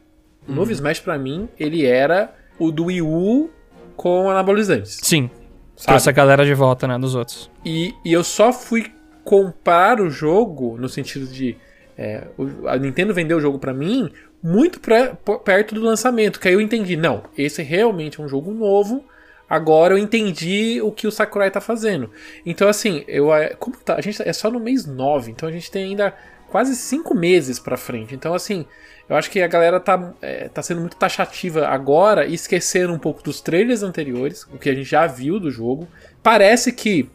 O 0.47 0.51
novo 0.51 0.71
uhum. 0.71 0.75
Smash, 0.75 0.99
para 0.99 1.15
mim, 1.15 1.47
ele 1.59 1.85
era 1.85 2.33
o 2.59 2.71
do 2.71 2.85
Wii 2.85 3.01
U 3.01 3.49
com 3.95 4.29
anabolizantes. 4.29 4.99
Sim. 5.01 5.29
Sabe? 5.75 5.95
essa 5.95 6.11
galera 6.11 6.45
de 6.45 6.53
volta, 6.53 6.85
né, 6.87 6.99
dos 6.99 7.15
outros. 7.15 7.49
E, 7.63 7.93
e 8.03 8.11
eu 8.11 8.23
só 8.23 8.51
fui 8.51 8.91
comprar 9.23 10.01
o 10.01 10.09
jogo, 10.09 10.77
no 10.77 10.89
sentido 10.89 11.25
de. 11.25 11.55
É, 11.97 12.27
a 12.67 12.77
Nintendo 12.77 13.13
vendeu 13.13 13.37
o 13.37 13.41
jogo 13.41 13.59
para 13.59 13.73
mim 13.73 14.09
muito 14.41 14.79
pra, 14.79 15.15
perto 15.43 15.75
do 15.75 15.81
lançamento, 15.81 16.39
que 16.39 16.47
aí 16.47 16.53
eu 16.53 16.61
entendi, 16.61 16.95
não, 16.95 17.23
esse 17.37 17.61
realmente 17.61 18.19
é 18.19 18.23
um 18.23 18.27
jogo 18.27 18.51
novo. 18.51 19.03
Agora 19.49 19.95
eu 19.95 19.97
entendi 19.97 20.79
o 20.81 20.91
que 20.91 21.07
o 21.07 21.11
Sakurai 21.11 21.49
tá 21.49 21.59
fazendo. 21.59 22.11
Então, 22.45 22.69
assim, 22.69 23.03
eu. 23.07 23.29
Como 23.57 23.75
tá? 23.77 23.95
A 23.95 24.01
gente 24.01 24.21
é 24.21 24.31
só 24.31 24.51
no 24.51 24.59
mês 24.59 24.85
9, 24.85 25.31
então 25.31 25.49
a 25.49 25.51
gente 25.51 25.71
tem 25.71 25.85
ainda 25.85 26.13
quase 26.49 26.75
5 26.75 27.15
meses 27.15 27.59
pra 27.59 27.77
frente. 27.77 28.15
Então, 28.15 28.33
assim, 28.33 28.65
eu 29.07 29.15
acho 29.15 29.29
que 29.29 29.41
a 29.41 29.47
galera 29.47 29.79
tá, 29.79 30.13
é, 30.21 30.49
tá 30.49 30.61
sendo 30.61 30.81
muito 30.81 30.97
taxativa 30.97 31.67
agora 31.67 32.25
e 32.25 32.33
esquecendo 32.33 32.93
um 32.93 32.99
pouco 32.99 33.23
dos 33.23 33.41
trailers 33.41 33.83
anteriores, 33.83 34.43
o 34.51 34.57
que 34.57 34.69
a 34.69 34.75
gente 34.75 34.89
já 34.89 35.07
viu 35.07 35.39
do 35.39 35.49
jogo. 35.49 35.87
Parece 36.21 36.71
que 36.71 37.09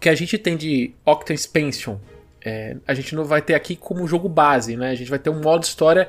que 0.00 0.08
a 0.08 0.14
gente 0.14 0.38
tem 0.38 0.56
de 0.56 0.92
Octa 1.04 1.34
Expansion, 1.34 1.96
é, 2.42 2.76
a 2.88 2.94
gente 2.94 3.14
não 3.14 3.24
vai 3.24 3.42
ter 3.42 3.54
aqui 3.54 3.76
como 3.76 4.06
jogo 4.08 4.28
base, 4.28 4.76
né? 4.76 4.90
A 4.90 4.94
gente 4.94 5.10
vai 5.10 5.18
ter 5.18 5.28
um 5.28 5.40
modo 5.40 5.62
história 5.64 6.08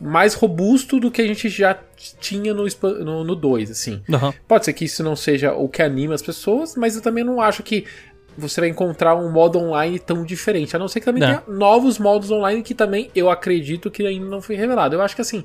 mais 0.00 0.34
robusto 0.34 0.98
do 0.98 1.10
que 1.10 1.20
a 1.22 1.26
gente 1.26 1.48
já 1.48 1.78
tinha 2.18 2.52
no 2.52 2.62
2, 2.62 2.80
no, 3.04 3.24
no 3.24 3.34
dois, 3.36 3.70
assim. 3.70 4.02
Uhum. 4.08 4.32
Pode 4.48 4.64
ser 4.64 4.72
que 4.72 4.86
isso 4.86 5.02
não 5.02 5.14
seja 5.14 5.52
o 5.52 5.68
que 5.68 5.82
anima 5.82 6.14
as 6.14 6.22
pessoas, 6.22 6.76
mas 6.76 6.96
eu 6.96 7.02
também 7.02 7.24
não 7.24 7.40
acho 7.40 7.62
que 7.62 7.84
você 8.36 8.60
vai 8.60 8.70
encontrar 8.70 9.14
um 9.14 9.30
modo 9.30 9.58
online 9.58 9.98
tão 9.98 10.24
diferente. 10.24 10.74
A 10.76 10.78
não 10.78 10.88
ser 10.88 11.00
que 11.00 11.06
também 11.06 11.20
não. 11.20 11.28
tenha 11.28 11.42
novos 11.48 11.98
modos 11.98 12.30
online 12.30 12.62
que 12.62 12.74
também 12.74 13.10
eu 13.14 13.30
acredito 13.30 13.90
que 13.90 14.06
ainda 14.06 14.26
não 14.26 14.40
foi 14.40 14.56
revelado. 14.56 14.94
Eu 14.94 15.02
acho 15.02 15.14
que 15.14 15.22
assim, 15.22 15.44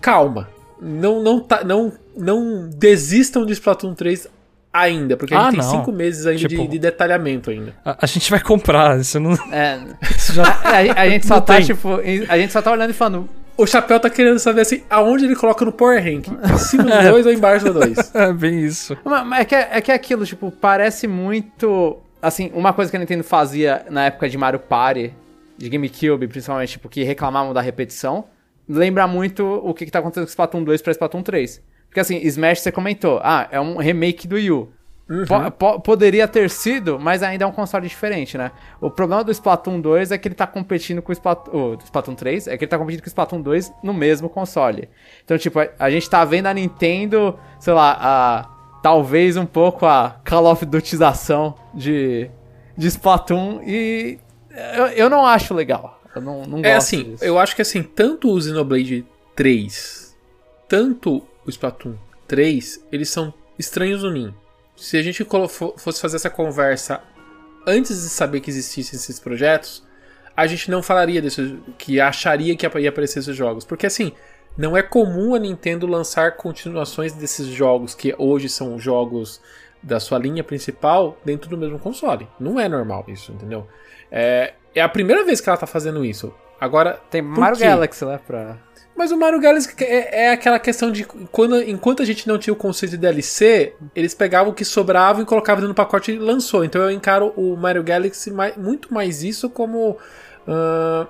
calma. 0.00 0.48
Não, 0.80 1.22
não, 1.22 1.40
tá, 1.40 1.64
não, 1.64 1.92
não 2.16 2.68
desistam 2.68 3.46
de 3.46 3.52
Splatoon 3.52 3.94
3 3.94 4.28
ainda, 4.74 5.16
porque 5.16 5.32
a 5.32 5.38
gente 5.38 5.60
ah, 5.60 5.62
tem 5.62 5.62
cinco 5.62 5.92
meses 5.92 6.26
ainda 6.26 6.48
tipo, 6.48 6.62
de, 6.62 6.68
de, 6.68 6.78
detalhamento 6.80 7.50
ainda. 7.50 7.74
A, 7.84 7.96
a, 8.00 8.06
gente 8.06 8.28
vai 8.28 8.40
comprar, 8.40 8.98
isso 8.98 9.20
não. 9.20 9.34
É. 9.52 9.78
Isso 10.16 10.32
já... 10.32 10.42
a, 10.42 11.02
a, 11.02 11.08
gente 11.08 11.26
só 11.26 11.40
tá, 11.40 11.56
tem. 11.56 11.66
tipo, 11.66 12.00
a 12.28 12.38
gente 12.38 12.52
só 12.52 12.60
tá 12.60 12.72
olhando 12.72 12.90
e 12.90 12.94
falando. 12.94 13.28
O 13.56 13.66
Chapéu 13.66 14.00
tá 14.00 14.10
querendo 14.10 14.40
saber 14.40 14.62
assim, 14.62 14.82
aonde 14.90 15.24
ele 15.24 15.36
coloca 15.36 15.64
no 15.64 15.70
Power 15.70 16.02
Rank? 16.02 16.26
Em 16.26 16.58
cima 16.58 16.82
do 16.82 16.90
2 16.90 17.04
é. 17.04 17.28
ou 17.28 17.32
embaixo 17.32 17.64
do 17.66 17.74
2? 17.74 18.10
É 18.14 18.32
bem 18.32 18.64
isso. 18.64 18.96
Mas 19.04 19.40
é 19.40 19.44
que, 19.44 19.54
é 19.54 19.80
que 19.80 19.92
é 19.92 19.94
aquilo, 19.94 20.26
tipo, 20.26 20.50
parece 20.50 21.06
muito. 21.06 21.98
Assim, 22.24 22.50
uma 22.54 22.72
coisa 22.72 22.90
que 22.90 22.96
a 22.96 23.00
Nintendo 23.00 23.22
fazia 23.22 23.84
na 23.90 24.06
época 24.06 24.28
de 24.30 24.38
Mario 24.38 24.58
Party, 24.58 25.12
de 25.58 25.68
GameCube, 25.68 26.26
principalmente, 26.26 26.70
tipo, 26.70 26.88
que 26.88 27.02
reclamavam 27.02 27.52
da 27.52 27.60
repetição, 27.60 28.24
lembra 28.66 29.06
muito 29.06 29.44
o 29.44 29.74
que, 29.74 29.84
que 29.84 29.90
tá 29.90 29.98
acontecendo 29.98 30.24
com 30.24 30.30
Splatoon 30.30 30.64
2 30.64 30.80
pra 30.80 30.92
Splatoon 30.92 31.22
3. 31.22 31.62
Porque 31.86 32.00
assim, 32.00 32.16
Smash 32.26 32.60
você 32.60 32.72
comentou, 32.72 33.20
ah, 33.22 33.46
é 33.50 33.60
um 33.60 33.76
remake 33.76 34.26
do 34.26 34.36
Wii 34.36 34.50
U. 34.50 34.72
Uhum. 35.08 35.26
Po 35.26 35.50
po 35.50 35.80
poderia 35.80 36.26
ter 36.26 36.48
sido, 36.48 36.98
mas 36.98 37.22
ainda 37.22 37.44
é 37.44 37.46
um 37.46 37.52
console 37.52 37.86
diferente, 37.86 38.38
né? 38.38 38.50
O 38.80 38.90
problema 38.90 39.22
do 39.22 39.30
Splatoon 39.30 39.78
2 39.78 40.10
é 40.10 40.16
que 40.16 40.26
ele 40.26 40.34
tá 40.34 40.46
competindo 40.46 41.02
com 41.02 41.10
o 41.10 41.12
Splatoon, 41.12 41.76
Splatoon 41.84 42.14
3, 42.14 42.48
é 42.48 42.56
que 42.56 42.64
ele 42.64 42.70
tá 42.70 42.78
competindo 42.78 43.02
com 43.02 43.06
o 43.06 43.08
Splatoon 43.08 43.42
2 43.42 43.72
no 43.82 43.92
mesmo 43.92 44.30
console. 44.30 44.88
Então, 45.22 45.36
tipo, 45.36 45.60
a, 45.60 45.68
a 45.78 45.90
gente 45.90 46.08
tá 46.08 46.24
vendo 46.24 46.46
a 46.46 46.54
Nintendo, 46.54 47.38
sei 47.60 47.74
lá, 47.74 47.98
a, 48.00 48.53
talvez 48.84 49.38
um 49.38 49.46
pouco 49.46 49.86
a 49.86 50.20
Call 50.22 50.44
of 50.44 50.66
Dutização 50.66 51.54
de, 51.72 52.30
de 52.76 52.86
Splatoon 52.86 53.62
e 53.66 54.18
eu, 54.76 54.86
eu 54.88 55.08
não 55.08 55.24
acho 55.24 55.54
legal. 55.54 56.02
Eu 56.14 56.20
não, 56.20 56.44
não 56.44 56.60
é 56.62 56.74
assim, 56.74 57.12
disso. 57.12 57.24
eu 57.24 57.38
acho 57.38 57.56
que 57.56 57.62
assim, 57.62 57.82
tanto 57.82 58.30
o 58.30 58.38
Xenoblade 58.38 59.06
3, 59.34 60.14
tanto 60.68 61.26
o 61.46 61.48
Splatoon 61.48 61.94
3, 62.28 62.84
eles 62.92 63.08
são 63.08 63.32
estranhos 63.58 64.02
no 64.02 64.12
ninho. 64.12 64.34
Se 64.76 64.98
a 64.98 65.02
gente 65.02 65.26
fosse 65.78 65.98
fazer 65.98 66.16
essa 66.16 66.28
conversa 66.28 67.00
antes 67.66 68.02
de 68.02 68.10
saber 68.10 68.40
que 68.40 68.50
existissem 68.50 68.98
esses 68.98 69.18
projetos, 69.18 69.82
a 70.36 70.46
gente 70.46 70.70
não 70.70 70.82
falaria 70.82 71.22
desse, 71.22 71.58
que 71.78 72.02
acharia 72.02 72.54
que 72.54 72.66
ia 72.66 72.90
aparecer 72.90 73.20
esses 73.20 73.34
jogos. 73.34 73.64
Porque 73.64 73.86
assim, 73.86 74.12
não 74.56 74.76
é 74.76 74.82
comum 74.82 75.34
a 75.34 75.38
Nintendo 75.38 75.86
lançar 75.86 76.36
continuações 76.36 77.12
desses 77.12 77.46
jogos 77.46 77.94
que 77.94 78.14
hoje 78.18 78.48
são 78.48 78.78
jogos 78.78 79.40
da 79.82 80.00
sua 80.00 80.18
linha 80.18 80.42
principal 80.42 81.18
dentro 81.24 81.48
do 81.50 81.58
mesmo 81.58 81.78
console. 81.78 82.28
Não 82.40 82.58
é 82.58 82.68
normal 82.68 83.04
isso, 83.08 83.32
entendeu? 83.32 83.66
É, 84.10 84.54
é 84.74 84.80
a 84.80 84.88
primeira 84.88 85.24
vez 85.24 85.40
que 85.40 85.48
ela 85.48 85.58
tá 85.58 85.66
fazendo 85.66 86.04
isso. 86.04 86.32
Agora. 86.60 87.00
Tem 87.10 87.20
Mario 87.20 87.58
Galaxy 87.58 88.04
lá 88.04 88.18
pra. 88.18 88.58
Mas 88.96 89.10
o 89.10 89.18
Mario 89.18 89.40
Galaxy 89.40 89.74
é, 89.80 90.26
é, 90.26 90.30
aquela 90.30 90.58
questão 90.58 90.90
de 90.90 91.04
quando, 91.04 91.60
enquanto 91.62 92.00
a 92.00 92.06
gente 92.06 92.28
não 92.28 92.38
tinha 92.38 92.54
o 92.54 92.56
conceito 92.56 92.92
de 92.92 92.98
DLC, 92.98 93.74
eles 93.94 94.14
pegavam 94.14 94.52
o 94.52 94.54
que 94.54 94.64
sobrava 94.64 95.20
e 95.20 95.24
colocavam 95.24 95.62
dentro 95.62 95.74
do 95.74 95.76
pacote 95.76 96.12
e 96.12 96.18
lançou. 96.18 96.64
Então 96.64 96.80
eu 96.80 96.90
encaro 96.92 97.32
o 97.36 97.56
Mario 97.56 97.82
Galaxy 97.82 98.30
mais, 98.30 98.56
muito 98.56 98.94
mais 98.94 99.24
isso 99.24 99.50
como 99.50 99.90
uh, 99.90 101.08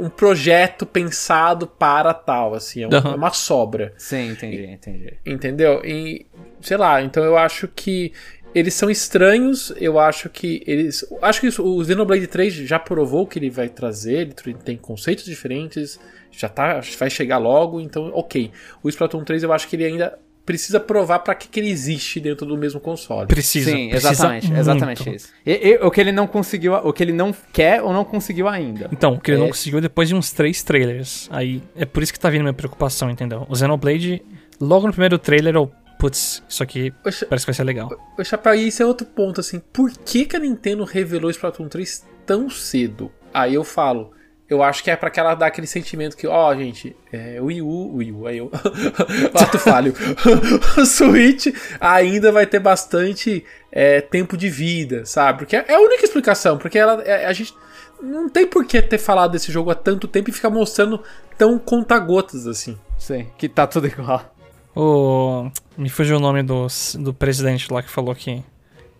um 0.00 0.08
projeto 0.08 0.86
pensado 0.86 1.66
para 1.66 2.14
tal, 2.14 2.54
assim, 2.54 2.82
é 2.82 2.86
uma, 2.86 3.04
uhum. 3.06 3.12
é 3.12 3.16
uma 3.16 3.32
sobra. 3.32 3.92
Sim, 3.98 4.30
entendi, 4.30 4.64
entendi. 4.64 5.14
Entendeu? 5.26 5.82
E 5.84 6.26
sei 6.60 6.76
lá, 6.76 7.02
então 7.02 7.22
eu 7.22 7.36
acho 7.36 7.68
que 7.68 8.12
eles 8.54 8.74
são 8.74 8.90
estranhos, 8.90 9.72
eu 9.76 9.98
acho 9.98 10.28
que 10.28 10.62
eles. 10.66 11.04
Acho 11.22 11.40
que 11.40 11.46
isso, 11.46 11.62
o 11.62 11.84
Xenoblade 11.84 12.26
3 12.26 12.52
já 12.54 12.78
provou 12.78 13.26
que 13.26 13.38
ele 13.38 13.50
vai 13.50 13.68
trazer, 13.68 14.32
ele 14.44 14.54
tem 14.54 14.76
conceitos 14.76 15.24
diferentes 15.24 16.00
já 16.30 16.48
tá, 16.48 16.80
vai 16.98 17.10
chegar 17.10 17.38
logo, 17.38 17.80
então 17.80 18.10
ok. 18.14 18.50
O 18.82 18.88
Splatoon 18.88 19.24
3 19.24 19.42
eu 19.42 19.52
acho 19.52 19.68
que 19.68 19.76
ele 19.76 19.84
ainda 19.84 20.18
precisa 20.50 20.80
provar 20.80 21.20
para 21.20 21.32
que, 21.32 21.46
que 21.46 21.60
ele 21.60 21.70
existe 21.70 22.18
dentro 22.18 22.44
do 22.44 22.56
mesmo 22.56 22.80
console. 22.80 23.28
Precisa. 23.28 23.70
Sim, 23.70 23.88
precisa 23.88 24.10
exatamente, 24.10 24.46
muito. 24.48 24.60
exatamente 24.60 25.14
isso. 25.14 25.28
E, 25.46 25.52
e, 25.52 25.76
o 25.76 25.90
que 25.92 26.00
ele 26.00 26.10
não 26.10 26.26
conseguiu, 26.26 26.74
o 26.74 26.92
que 26.92 27.04
ele 27.04 27.12
não 27.12 27.32
quer 27.52 27.80
ou 27.80 27.92
não 27.92 28.04
conseguiu 28.04 28.48
ainda. 28.48 28.88
Então, 28.90 29.14
o 29.14 29.20
que 29.20 29.30
ele 29.30 29.38
é. 29.38 29.40
não 29.42 29.48
conseguiu 29.48 29.80
depois 29.80 30.08
de 30.08 30.14
uns 30.16 30.32
três 30.32 30.64
trailers. 30.64 31.28
Aí 31.30 31.62
é 31.76 31.84
por 31.84 32.02
isso 32.02 32.12
que 32.12 32.18
tá 32.18 32.28
vindo 32.28 32.42
minha 32.42 32.52
preocupação, 32.52 33.08
entendeu? 33.08 33.46
O 33.48 33.54
Xenoblade, 33.54 34.20
logo 34.60 34.88
no 34.88 34.92
primeiro 34.92 35.18
trailer, 35.18 35.54
eu 35.54 35.70
putz, 36.00 36.42
isso 36.48 36.62
aqui 36.64 36.92
Oxa, 37.04 37.26
parece 37.26 37.44
que 37.44 37.52
vai 37.52 37.54
ser 37.54 37.64
legal. 37.64 37.88
O 38.18 38.24
Chapéu, 38.24 38.54
isso 38.54 38.82
é 38.82 38.86
outro 38.86 39.06
ponto, 39.06 39.38
assim. 39.38 39.62
Por 39.72 39.92
que, 39.92 40.24
que 40.24 40.34
a 40.34 40.40
Nintendo 40.40 40.82
revelou 40.82 41.30
Splatoon 41.30 41.68
3 41.68 42.06
tão 42.26 42.50
cedo? 42.50 43.12
Aí 43.32 43.54
eu 43.54 43.62
falo, 43.62 44.10
eu 44.50 44.64
acho 44.64 44.82
que 44.82 44.90
é 44.90 44.96
para 44.96 45.08
que 45.10 45.20
ela 45.20 45.36
dar 45.36 45.46
aquele 45.46 45.66
sentimento 45.68 46.16
que, 46.16 46.26
ó, 46.26 46.50
oh, 46.50 46.56
gente, 46.56 46.96
é, 47.12 47.40
o 47.40 47.44
Wii 47.44 47.62
U, 47.62 47.96
Wii 47.96 48.12
U, 48.12 48.26
aí 48.26 48.38
eu. 48.38 48.50
Ato 49.32 49.60
falho. 49.60 49.94
o 50.76 50.84
Switch 50.84 51.46
ainda 51.80 52.32
vai 52.32 52.44
ter 52.46 52.58
bastante 52.58 53.44
é, 53.70 54.00
tempo 54.00 54.36
de 54.36 54.50
vida, 54.50 55.06
sabe? 55.06 55.38
Porque 55.38 55.54
é 55.54 55.72
a 55.72 55.78
única 55.78 56.04
explicação, 56.04 56.58
porque 56.58 56.76
ela, 56.76 57.00
é, 57.02 57.26
a 57.26 57.32
gente 57.32 57.54
não 58.02 58.28
tem 58.28 58.44
por 58.44 58.64
que 58.64 58.82
ter 58.82 58.98
falado 58.98 59.30
desse 59.30 59.52
jogo 59.52 59.70
há 59.70 59.74
tanto 59.76 60.08
tempo 60.08 60.30
e 60.30 60.32
ficar 60.32 60.50
mostrando 60.50 61.00
tão 61.38 61.56
conta-gotas 61.56 62.48
assim. 62.48 62.76
Sim, 62.98 63.28
que 63.38 63.48
tá 63.48 63.68
tudo 63.68 63.86
igual. 63.86 64.34
O... 64.74 65.48
Me 65.78 65.88
fugiu 65.88 66.16
o 66.16 66.20
nome 66.20 66.42
do, 66.42 66.66
do 66.98 67.14
presidente 67.14 67.72
lá 67.72 67.84
que 67.84 67.90
falou 67.90 68.16
que 68.16 68.42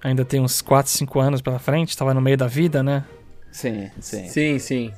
ainda 0.01 0.25
tem 0.25 0.41
uns 0.41 0.63
4, 0.63 0.91
5 0.93 1.19
anos 1.19 1.43
pela 1.43 1.59
frente, 1.59 1.97
tava 1.97 2.15
no 2.15 2.21
meio 2.21 2.37
da 2.37 2.47
vida, 2.47 2.85
né? 2.85 3.05
Sim, 3.51 3.91
sim. 3.99 4.29
Sim, 4.29 4.59
sim. 4.61 4.93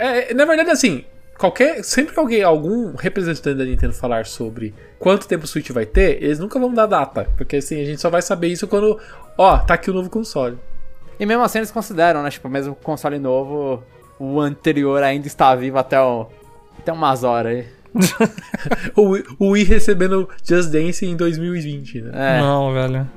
É, 0.00 0.32
na 0.32 0.46
verdade, 0.46 0.70
assim, 0.70 1.04
qualquer. 1.38 1.84
Sempre 1.84 2.14
que 2.14 2.20
alguém, 2.20 2.42
algum 2.42 2.94
representante 2.96 3.56
da 3.56 3.64
Nintendo 3.64 3.92
falar 3.92 4.24
sobre 4.24 4.74
quanto 4.98 5.28
tempo 5.28 5.44
o 5.44 5.46
Switch 5.46 5.70
vai 5.70 5.84
ter, 5.84 6.22
eles 6.22 6.38
nunca 6.38 6.58
vão 6.58 6.72
dar 6.72 6.86
data. 6.86 7.28
Porque 7.36 7.56
assim, 7.56 7.80
a 7.80 7.84
gente 7.84 8.00
só 8.00 8.08
vai 8.08 8.22
saber 8.22 8.48
isso 8.48 8.66
quando. 8.66 8.98
Ó, 9.36 9.58
tá 9.58 9.74
aqui 9.74 9.90
o 9.90 9.94
novo 9.94 10.08
console. 10.08 10.58
E 11.18 11.26
mesmo 11.26 11.42
assim 11.42 11.58
eles 11.58 11.70
consideram, 11.70 12.22
né? 12.22 12.30
Tipo, 12.30 12.48
mesmo 12.48 12.74
com 12.74 12.80
o 12.80 12.84
console 12.84 13.18
novo, 13.18 13.82
o 14.18 14.40
anterior 14.40 15.02
ainda 15.02 15.26
está 15.26 15.54
vivo 15.54 15.76
até, 15.78 16.00
o, 16.00 16.26
até 16.78 16.92
umas 16.92 17.22
horas 17.22 17.58
aí. 17.58 17.66
o, 18.96 19.18
o 19.38 19.50
Wii 19.50 19.64
recebendo 19.64 20.28
Just 20.42 20.70
Dance 20.70 21.04
em 21.04 21.14
2020, 21.14 22.00
né? 22.02 22.38
É. 22.38 22.40
Não, 22.40 22.72
velho. 22.72 23.10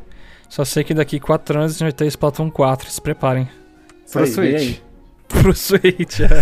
Só 0.49 0.65
sei 0.65 0.83
que 0.83 0.93
daqui 0.93 1.19
4 1.19 1.59
anos 1.59 1.71
a 1.71 1.73
gente 1.73 1.83
vai 1.83 1.91
ter 1.93 2.07
Splatoon 2.07 2.49
4, 2.49 2.89
se 2.89 3.01
preparem. 3.01 3.47
Pro 4.11 4.27
Switch. 4.27 4.81
Pro 5.41 5.53
Switch, 5.55 6.19
é. 6.19 6.41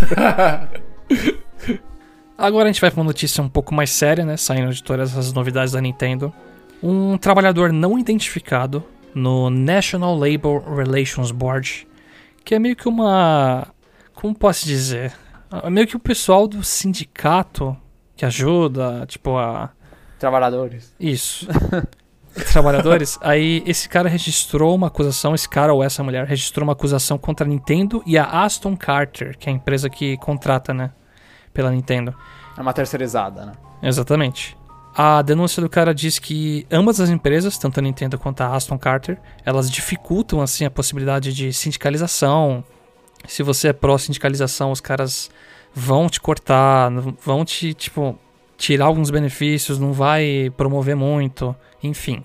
Agora 2.37 2.65
a 2.65 2.71
gente 2.71 2.81
vai 2.81 2.89
pra 2.89 2.99
uma 2.99 3.05
notícia 3.05 3.43
um 3.43 3.49
pouco 3.49 3.73
mais 3.73 3.91
séria, 3.91 4.25
né? 4.25 4.35
Saindo 4.35 4.73
de 4.73 4.83
todas 4.83 5.15
as 5.17 5.31
novidades 5.31 5.73
da 5.73 5.81
Nintendo. 5.81 6.33
Um 6.81 7.17
trabalhador 7.17 7.71
não 7.71 7.99
identificado 7.99 8.83
no 9.13 9.49
National 9.49 10.17
Labor 10.17 10.63
Relations 10.75 11.31
Board, 11.31 11.87
que 12.43 12.55
é 12.55 12.59
meio 12.59 12.75
que 12.75 12.87
uma. 12.87 13.67
Como 14.15 14.33
posso 14.33 14.65
dizer? 14.65 15.13
É 15.51 15.69
meio 15.69 15.85
que 15.85 15.95
o 15.95 15.99
pessoal 15.99 16.47
do 16.47 16.63
sindicato 16.63 17.77
que 18.15 18.25
ajuda, 18.25 19.05
tipo, 19.07 19.37
a. 19.37 19.69
Trabalhadores. 20.17 20.95
Isso. 20.99 21.47
Trabalhadores. 22.51 23.17
Aí 23.21 23.63
esse 23.65 23.89
cara 23.89 24.07
registrou 24.07 24.75
uma 24.75 24.87
acusação, 24.87 25.35
esse 25.35 25.47
cara 25.47 25.73
ou 25.73 25.83
essa 25.83 26.03
mulher 26.03 26.25
registrou 26.25 26.63
uma 26.63 26.73
acusação 26.73 27.17
contra 27.17 27.45
a 27.45 27.49
Nintendo 27.49 28.01
e 28.05 28.17
a 28.17 28.25
Aston 28.25 28.75
Carter, 28.75 29.37
que 29.37 29.49
é 29.49 29.51
a 29.51 29.55
empresa 29.55 29.89
que 29.89 30.17
contrata, 30.17 30.73
né? 30.73 30.91
Pela 31.53 31.71
Nintendo. 31.71 32.15
É 32.57 32.61
uma 32.61 32.73
terceirizada, 32.73 33.45
né? 33.45 33.53
Exatamente. 33.83 34.57
A 34.95 35.21
denúncia 35.21 35.61
do 35.61 35.69
cara 35.69 35.93
diz 35.93 36.19
que 36.19 36.67
ambas 36.69 36.99
as 36.99 37.09
empresas, 37.09 37.57
tanto 37.57 37.79
a 37.79 37.81
Nintendo 37.81 38.19
quanto 38.19 38.41
a 38.41 38.53
Aston 38.53 38.77
Carter, 38.77 39.17
elas 39.45 39.71
dificultam 39.71 40.41
assim 40.41 40.65
a 40.65 40.71
possibilidade 40.71 41.33
de 41.33 41.53
sindicalização. 41.53 42.63
Se 43.25 43.41
você 43.41 43.69
é 43.69 43.73
pró-sindicalização, 43.73 44.71
os 44.71 44.81
caras 44.81 45.29
vão 45.73 46.09
te 46.09 46.19
cortar, 46.19 46.91
vão 47.23 47.45
te, 47.45 47.73
tipo, 47.73 48.17
tirar 48.61 48.85
alguns 48.85 49.09
benefícios, 49.09 49.79
não 49.79 49.91
vai 49.91 50.53
promover 50.55 50.95
muito, 50.95 51.55
enfim. 51.81 52.23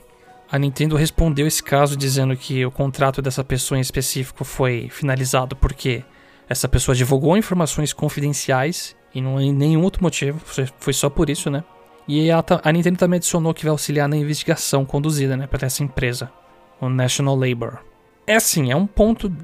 A 0.53 0.59
Nintendo 0.59 0.95
respondeu 0.95 1.47
esse 1.47 1.63
caso 1.63 1.97
dizendo 1.97 2.37
que 2.37 2.65
o 2.65 2.71
contrato 2.71 3.23
dessa 3.23 3.43
pessoa 3.43 3.79
em 3.79 3.81
específico 3.81 4.45
foi 4.45 4.89
finalizado 4.91 5.57
porque 5.57 6.05
essa 6.47 6.69
pessoa 6.69 6.95
divulgou 6.95 7.39
informações 7.39 7.95
confidenciais 7.95 8.95
e 9.15 9.21
não 9.23 9.39
há 9.39 9.41
nenhum 9.41 9.83
outro 9.83 10.03
motivo, 10.03 10.39
foi 10.79 10.93
só 10.93 11.09
por 11.09 11.31
isso, 11.31 11.51
né? 11.51 11.65
E 12.07 12.31
a, 12.31 12.45
a, 12.63 12.71
Nintendo 12.71 12.99
também 12.99 13.17
adicionou 13.17 13.55
que 13.55 13.65
vai 13.65 13.71
auxiliar 13.71 14.07
na 14.07 14.17
investigação 14.17 14.85
conduzida 14.85 15.39
né, 15.39 15.47
por 15.47 15.63
essa 15.63 15.83
empresa, 15.83 16.31
o 16.79 16.89
National 16.91 17.35
Labor. 17.35 17.79
É 18.27 18.37
assim, 18.37 18.71
é 18.71 18.77
um 18.77 18.87
ponto 18.87 19.35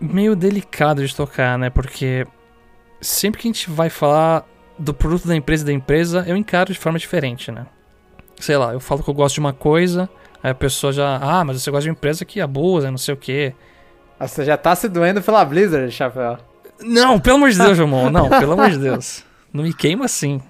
meio 0.00 0.34
delicado 0.34 1.06
de 1.06 1.14
tocar, 1.14 1.58
né? 1.58 1.68
Porque 1.68 2.26
sempre 3.00 3.42
que 3.42 3.46
a 3.46 3.52
gente 3.52 3.70
vai 3.70 3.90
falar 3.90 4.44
do 4.78 4.92
produto 4.92 5.26
da 5.26 5.36
empresa 5.36 5.62
e 5.62 5.66
da 5.66 5.72
empresa, 5.72 6.24
eu 6.26 6.36
encaro 6.36 6.72
de 6.72 6.78
forma 6.78 6.98
diferente, 6.98 7.50
né? 7.50 7.66
Sei 8.38 8.56
lá, 8.56 8.72
eu 8.72 8.80
falo 8.80 9.02
que 9.02 9.08
eu 9.08 9.14
gosto 9.14 9.34
de 9.34 9.40
uma 9.40 9.52
coisa, 9.52 10.08
aí 10.42 10.50
a 10.50 10.54
pessoa 10.54 10.92
já, 10.92 11.16
ah, 11.16 11.44
mas 11.44 11.62
você 11.62 11.70
gosta 11.70 11.82
de 11.82 11.90
uma 11.90 11.96
empresa 11.96 12.24
que 12.24 12.40
abusa, 12.40 12.90
não 12.90 12.98
sei 12.98 13.14
o 13.14 13.16
quê. 13.16 13.54
Você 14.18 14.44
já 14.44 14.56
tá 14.56 14.74
se 14.74 14.88
doendo 14.88 15.22
pela 15.22 15.44
Blizzard, 15.44 15.90
chapéu. 15.90 16.38
Não, 16.80 17.20
pelo 17.20 17.36
amor 17.36 17.50
de 17.50 17.58
Deus, 17.58 17.78
irmão, 17.78 18.10
não, 18.10 18.28
pelo 18.28 18.52
amor 18.52 18.70
de 18.70 18.78
Deus. 18.78 19.24
Não 19.52 19.62
me 19.62 19.72
queima 19.72 20.04
assim. 20.04 20.40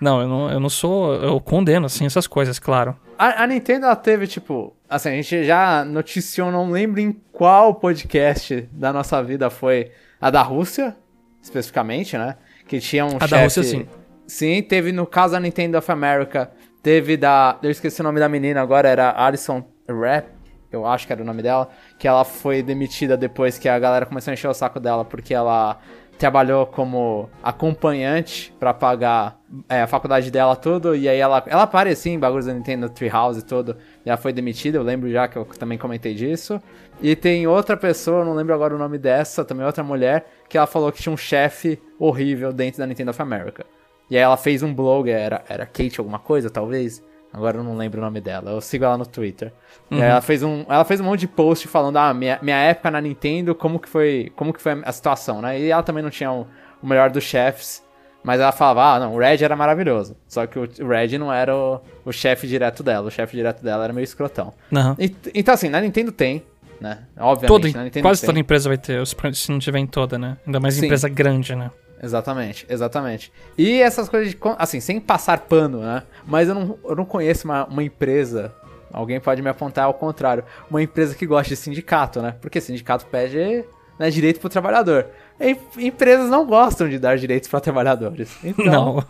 Não, 0.00 0.20
eu 0.20 0.28
não, 0.28 0.50
eu 0.50 0.60
não 0.60 0.68
sou. 0.68 1.14
Eu 1.14 1.40
condeno, 1.40 1.86
assim, 1.86 2.04
essas 2.04 2.26
coisas, 2.26 2.58
claro. 2.58 2.96
A, 3.16 3.44
a, 3.44 3.46
Nintendo, 3.46 3.86
ela 3.86 3.94
teve, 3.94 4.26
tipo. 4.26 4.74
Assim, 4.90 5.10
a 5.10 5.12
gente 5.12 5.44
já 5.44 5.84
noticiou, 5.84 6.50
não 6.50 6.70
lembro 6.70 7.00
em 7.00 7.12
qual 7.32 7.76
podcast 7.76 8.68
da 8.72 8.92
nossa 8.92 9.22
vida 9.22 9.48
foi 9.48 9.92
a 10.20 10.28
da 10.28 10.42
Rússia, 10.42 10.96
especificamente, 11.40 12.18
né? 12.18 12.36
Que 12.72 12.80
tinha 12.80 13.04
um 13.04 13.18
A 13.18 13.20
chef, 13.20 13.30
da 13.30 13.42
Rússia, 13.42 13.62
sim. 13.62 13.86
Sim, 14.26 14.62
teve 14.62 14.92
no 14.92 15.06
caso 15.06 15.34
da 15.34 15.40
Nintendo 15.40 15.76
of 15.76 15.92
America. 15.92 16.50
Teve 16.82 17.18
da. 17.18 17.58
Eu 17.62 17.70
esqueci 17.70 18.00
o 18.00 18.02
nome 18.02 18.18
da 18.18 18.30
menina 18.30 18.62
agora, 18.62 18.88
era 18.88 19.12
Alison 19.14 19.62
Rap, 19.86 20.28
eu 20.70 20.86
acho 20.86 21.06
que 21.06 21.12
era 21.12 21.20
o 21.20 21.24
nome 21.26 21.42
dela. 21.42 21.68
Que 21.98 22.08
ela 22.08 22.24
foi 22.24 22.62
demitida 22.62 23.14
depois 23.14 23.58
que 23.58 23.68
a 23.68 23.78
galera 23.78 24.06
começou 24.06 24.30
a 24.30 24.32
encher 24.32 24.48
o 24.48 24.54
saco 24.54 24.80
dela 24.80 25.04
porque 25.04 25.34
ela 25.34 25.80
trabalhou 26.18 26.66
como 26.66 27.28
acompanhante 27.42 28.54
para 28.58 28.72
pagar 28.72 29.40
é, 29.68 29.82
a 29.82 29.86
faculdade 29.86 30.30
dela 30.30 30.54
tudo, 30.54 30.94
e 30.94 31.08
aí 31.08 31.18
ela, 31.18 31.42
ela 31.46 31.62
aparecia 31.62 32.12
em 32.12 32.18
bagulhos 32.18 32.46
da 32.46 32.54
Nintendo 32.54 32.88
Treehouse 32.88 33.40
e 33.40 33.42
tudo, 33.42 33.76
ela 34.04 34.16
foi 34.16 34.32
demitida, 34.32 34.78
eu 34.78 34.82
lembro 34.82 35.10
já 35.10 35.26
que 35.26 35.36
eu 35.36 35.44
também 35.44 35.76
comentei 35.76 36.14
disso. 36.14 36.60
E 37.00 37.16
tem 37.16 37.46
outra 37.46 37.76
pessoa, 37.76 38.24
não 38.24 38.34
lembro 38.34 38.54
agora 38.54 38.74
o 38.74 38.78
nome 38.78 38.98
dessa, 38.98 39.44
também 39.44 39.66
outra 39.66 39.82
mulher, 39.82 40.26
que 40.48 40.56
ela 40.56 40.66
falou 40.66 40.92
que 40.92 41.02
tinha 41.02 41.12
um 41.12 41.16
chefe 41.16 41.80
horrível 41.98 42.52
dentro 42.52 42.78
da 42.78 42.86
Nintendo 42.86 43.10
of 43.10 43.20
America. 43.20 43.66
E 44.08 44.16
aí 44.16 44.22
ela 44.22 44.36
fez 44.36 44.62
um 44.62 44.72
blog, 44.72 45.10
era, 45.10 45.42
era 45.48 45.66
Kate 45.66 45.98
alguma 45.98 46.18
coisa, 46.18 46.50
talvez? 46.50 47.02
Agora 47.32 47.56
eu 47.56 47.64
não 47.64 47.76
lembro 47.76 48.00
o 48.00 48.04
nome 48.04 48.20
dela. 48.20 48.50
Eu 48.50 48.60
sigo 48.60 48.84
ela 48.84 48.98
no 48.98 49.06
Twitter. 49.06 49.52
Uhum. 49.90 50.02
ela 50.02 50.20
fez 50.20 50.42
um, 50.42 50.64
ela 50.68 50.84
fez 50.84 51.00
um 51.00 51.04
monte 51.04 51.20
de 51.20 51.28
post 51.28 51.66
falando, 51.68 51.96
ah, 51.96 52.12
minha, 52.12 52.38
minha 52.42 52.56
época 52.56 52.90
na 52.90 53.00
Nintendo, 53.00 53.54
como 53.54 53.78
que 53.78 53.88
foi, 53.88 54.32
como 54.36 54.52
que 54.52 54.60
foi 54.60 54.80
a 54.84 54.92
situação, 54.92 55.40
né? 55.40 55.58
E 55.58 55.70
ela 55.70 55.82
também 55.82 56.02
não 56.02 56.10
tinha 56.10 56.30
o, 56.30 56.46
o 56.82 56.86
melhor 56.86 57.10
dos 57.10 57.24
chefes, 57.24 57.82
mas 58.22 58.40
ela 58.40 58.52
falava, 58.52 58.94
ah, 58.94 59.00
não, 59.00 59.14
o 59.14 59.18
Red 59.18 59.42
era 59.42 59.56
maravilhoso. 59.56 60.16
Só 60.28 60.46
que 60.46 60.58
o, 60.58 60.68
Red 60.86 61.18
não 61.18 61.32
era 61.32 61.54
o, 61.54 61.80
o 62.04 62.12
chefe 62.12 62.46
direto 62.46 62.82
dela. 62.82 63.08
O 63.08 63.10
chefe 63.10 63.36
direto 63.36 63.62
dela 63.62 63.84
era 63.84 63.92
meio 63.92 64.04
escrotão. 64.04 64.52
Uhum. 64.70 64.94
E, 64.98 65.14
então 65.34 65.54
assim, 65.54 65.68
na 65.68 65.80
Nintendo 65.80 66.12
tem, 66.12 66.42
né? 66.80 67.00
Obviamente, 67.18 67.48
Todo, 67.48 67.76
na 67.76 67.84
Nintendo 67.84 68.04
quase 68.04 68.20
tem. 68.20 68.26
toda 68.26 68.38
empresa 68.40 68.68
vai 68.68 68.78
ter, 68.78 69.04
se 69.06 69.50
não 69.50 69.58
tiver 69.58 69.78
em 69.78 69.86
toda, 69.86 70.18
né? 70.18 70.36
Ainda 70.46 70.60
mais 70.60 70.74
Sim. 70.74 70.84
empresa 70.84 71.08
grande, 71.08 71.54
né? 71.54 71.70
Exatamente, 72.02 72.66
exatamente. 72.68 73.32
E 73.56 73.80
essas 73.80 74.08
coisas 74.08 74.30
de. 74.30 74.38
Assim, 74.58 74.80
sem 74.80 75.00
passar 75.00 75.38
pano, 75.40 75.78
né? 75.80 76.02
Mas 76.26 76.48
eu 76.48 76.54
não, 76.54 76.78
eu 76.84 76.96
não 76.96 77.04
conheço 77.04 77.46
uma, 77.46 77.64
uma 77.66 77.82
empresa. 77.82 78.52
Alguém 78.92 79.20
pode 79.20 79.40
me 79.40 79.48
apontar 79.48 79.84
ao 79.84 79.94
contrário. 79.94 80.44
Uma 80.68 80.82
empresa 80.82 81.14
que 81.14 81.24
gosta 81.24 81.48
de 81.48 81.56
sindicato, 81.56 82.20
né? 82.20 82.34
Porque 82.40 82.60
sindicato 82.60 83.06
pede 83.06 83.64
né, 83.98 84.10
direito 84.10 84.40
pro 84.40 84.50
trabalhador. 84.50 85.06
E 85.40 85.56
empresas 85.78 86.28
não 86.28 86.44
gostam 86.44 86.88
de 86.88 86.98
dar 86.98 87.16
direitos 87.16 87.48
para 87.48 87.60
trabalhadores. 87.60 88.36
Então, 88.42 88.64
Não. 88.66 89.04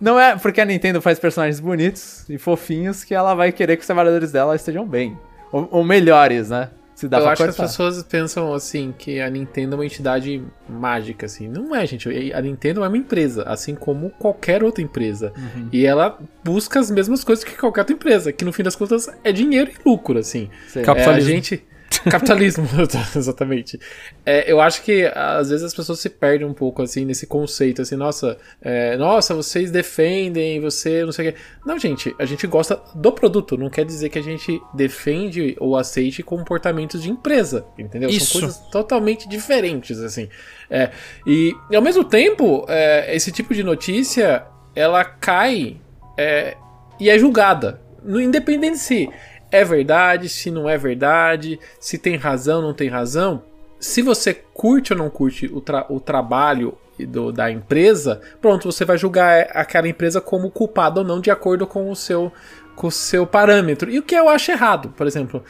não 0.00 0.20
é 0.20 0.36
porque 0.36 0.60
a 0.60 0.64
Nintendo 0.64 1.00
faz 1.00 1.18
personagens 1.18 1.60
bonitos 1.60 2.28
e 2.28 2.38
fofinhos 2.38 3.04
que 3.04 3.14
ela 3.14 3.34
vai 3.34 3.52
querer 3.52 3.76
que 3.76 3.82
os 3.82 3.86
trabalhadores 3.86 4.32
dela 4.32 4.56
estejam 4.56 4.86
bem. 4.86 5.16
Ou, 5.52 5.68
ou 5.70 5.84
melhores, 5.84 6.50
né? 6.50 6.70
Se 7.00 7.08
dá 7.08 7.16
eu 7.16 7.22
pra 7.22 7.32
acho 7.32 7.42
que 7.42 7.48
cortar. 7.48 7.64
as 7.64 7.70
pessoas 7.70 8.02
pensam 8.02 8.52
assim 8.52 8.92
que 8.96 9.20
a 9.20 9.30
Nintendo 9.30 9.74
é 9.74 9.78
uma 9.78 9.86
entidade 9.86 10.42
mágica, 10.68 11.24
assim. 11.24 11.48
Não 11.48 11.74
é, 11.74 11.86
gente. 11.86 12.06
A 12.34 12.42
Nintendo 12.42 12.84
é 12.84 12.88
uma 12.88 12.98
empresa, 12.98 13.42
assim 13.44 13.74
como 13.74 14.10
qualquer 14.10 14.62
outra 14.62 14.84
empresa. 14.84 15.32
Uhum. 15.34 15.68
E 15.72 15.86
ela 15.86 16.18
busca 16.44 16.78
as 16.78 16.90
mesmas 16.90 17.24
coisas 17.24 17.42
que 17.42 17.56
qualquer 17.56 17.80
outra 17.80 17.94
empresa, 17.94 18.34
que 18.34 18.44
no 18.44 18.52
fim 18.52 18.62
das 18.62 18.76
contas 18.76 19.08
é 19.24 19.32
dinheiro 19.32 19.70
e 19.70 19.88
lucro, 19.88 20.18
assim. 20.18 20.50
Sim. 20.68 20.80
É, 20.80 20.82
a 20.82 20.84
Capitalismo. 20.84 21.30
gente. 21.30 21.64
Capitalismo, 22.08 22.66
exatamente. 23.16 23.78
É, 24.24 24.50
eu 24.50 24.60
acho 24.60 24.82
que 24.82 25.10
às 25.14 25.50
vezes 25.50 25.64
as 25.64 25.74
pessoas 25.74 25.98
se 25.98 26.08
perdem 26.08 26.46
um 26.46 26.54
pouco 26.54 26.82
assim 26.82 27.04
nesse 27.04 27.26
conceito, 27.26 27.82
assim, 27.82 27.96
nossa, 27.96 28.38
é, 28.62 28.96
nossa, 28.96 29.34
vocês 29.34 29.70
defendem, 29.70 30.60
você 30.60 31.04
não 31.04 31.12
sei 31.12 31.28
o 31.28 31.32
quê. 31.32 31.38
Não, 31.66 31.78
gente, 31.78 32.14
a 32.18 32.24
gente 32.24 32.46
gosta 32.46 32.80
do 32.94 33.12
produto, 33.12 33.56
não 33.56 33.68
quer 33.68 33.84
dizer 33.84 34.08
que 34.08 34.18
a 34.18 34.22
gente 34.22 34.60
defende 34.72 35.56
ou 35.58 35.76
aceite 35.76 36.22
comportamentos 36.22 37.02
de 37.02 37.10
empresa, 37.10 37.66
entendeu? 37.76 38.08
Isso. 38.08 38.32
São 38.32 38.40
coisas 38.40 38.58
totalmente 38.70 39.28
diferentes, 39.28 39.98
assim. 39.98 40.28
É, 40.70 40.90
e, 41.26 41.52
ao 41.74 41.82
mesmo 41.82 42.04
tempo, 42.04 42.64
é, 42.68 43.14
esse 43.14 43.32
tipo 43.32 43.52
de 43.52 43.64
notícia 43.64 44.44
ela 44.74 45.04
cai 45.04 45.76
é, 46.16 46.56
e 46.98 47.10
é 47.10 47.18
julgada, 47.18 47.80
no, 48.02 48.20
independente 48.20 48.78
se 48.78 49.08
é 49.50 49.64
verdade, 49.64 50.28
se 50.28 50.50
não 50.50 50.68
é 50.68 50.76
verdade, 50.78 51.58
se 51.78 51.98
tem 51.98 52.16
razão, 52.16 52.62
não 52.62 52.74
tem 52.74 52.88
razão. 52.88 53.42
Se 53.78 54.02
você 54.02 54.34
curte 54.34 54.92
ou 54.92 54.98
não 54.98 55.08
curte 55.10 55.46
o, 55.46 55.60
tra- 55.60 55.86
o 55.88 55.98
trabalho 56.00 56.76
do- 56.98 57.32
da 57.32 57.50
empresa, 57.50 58.20
pronto, 58.40 58.70
você 58.70 58.84
vai 58.84 58.98
julgar 58.98 59.48
aquela 59.52 59.88
empresa 59.88 60.20
como 60.20 60.50
culpada 60.50 61.00
ou 61.00 61.06
não 61.06 61.20
de 61.20 61.30
acordo 61.30 61.66
com 61.66 61.90
o 61.90 61.96
seu 61.96 62.32
com 62.76 62.86
o 62.86 62.90
seu 62.90 63.26
parâmetro. 63.26 63.90
E 63.90 63.98
o 63.98 64.02
que 64.02 64.14
eu 64.14 64.26
acho 64.28 64.50
errado, 64.50 64.88
por 64.96 65.06
exemplo. 65.06 65.44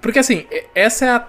Porque 0.00 0.20
assim, 0.20 0.46
essa 0.72 1.04
é 1.04 1.10
a, 1.10 1.28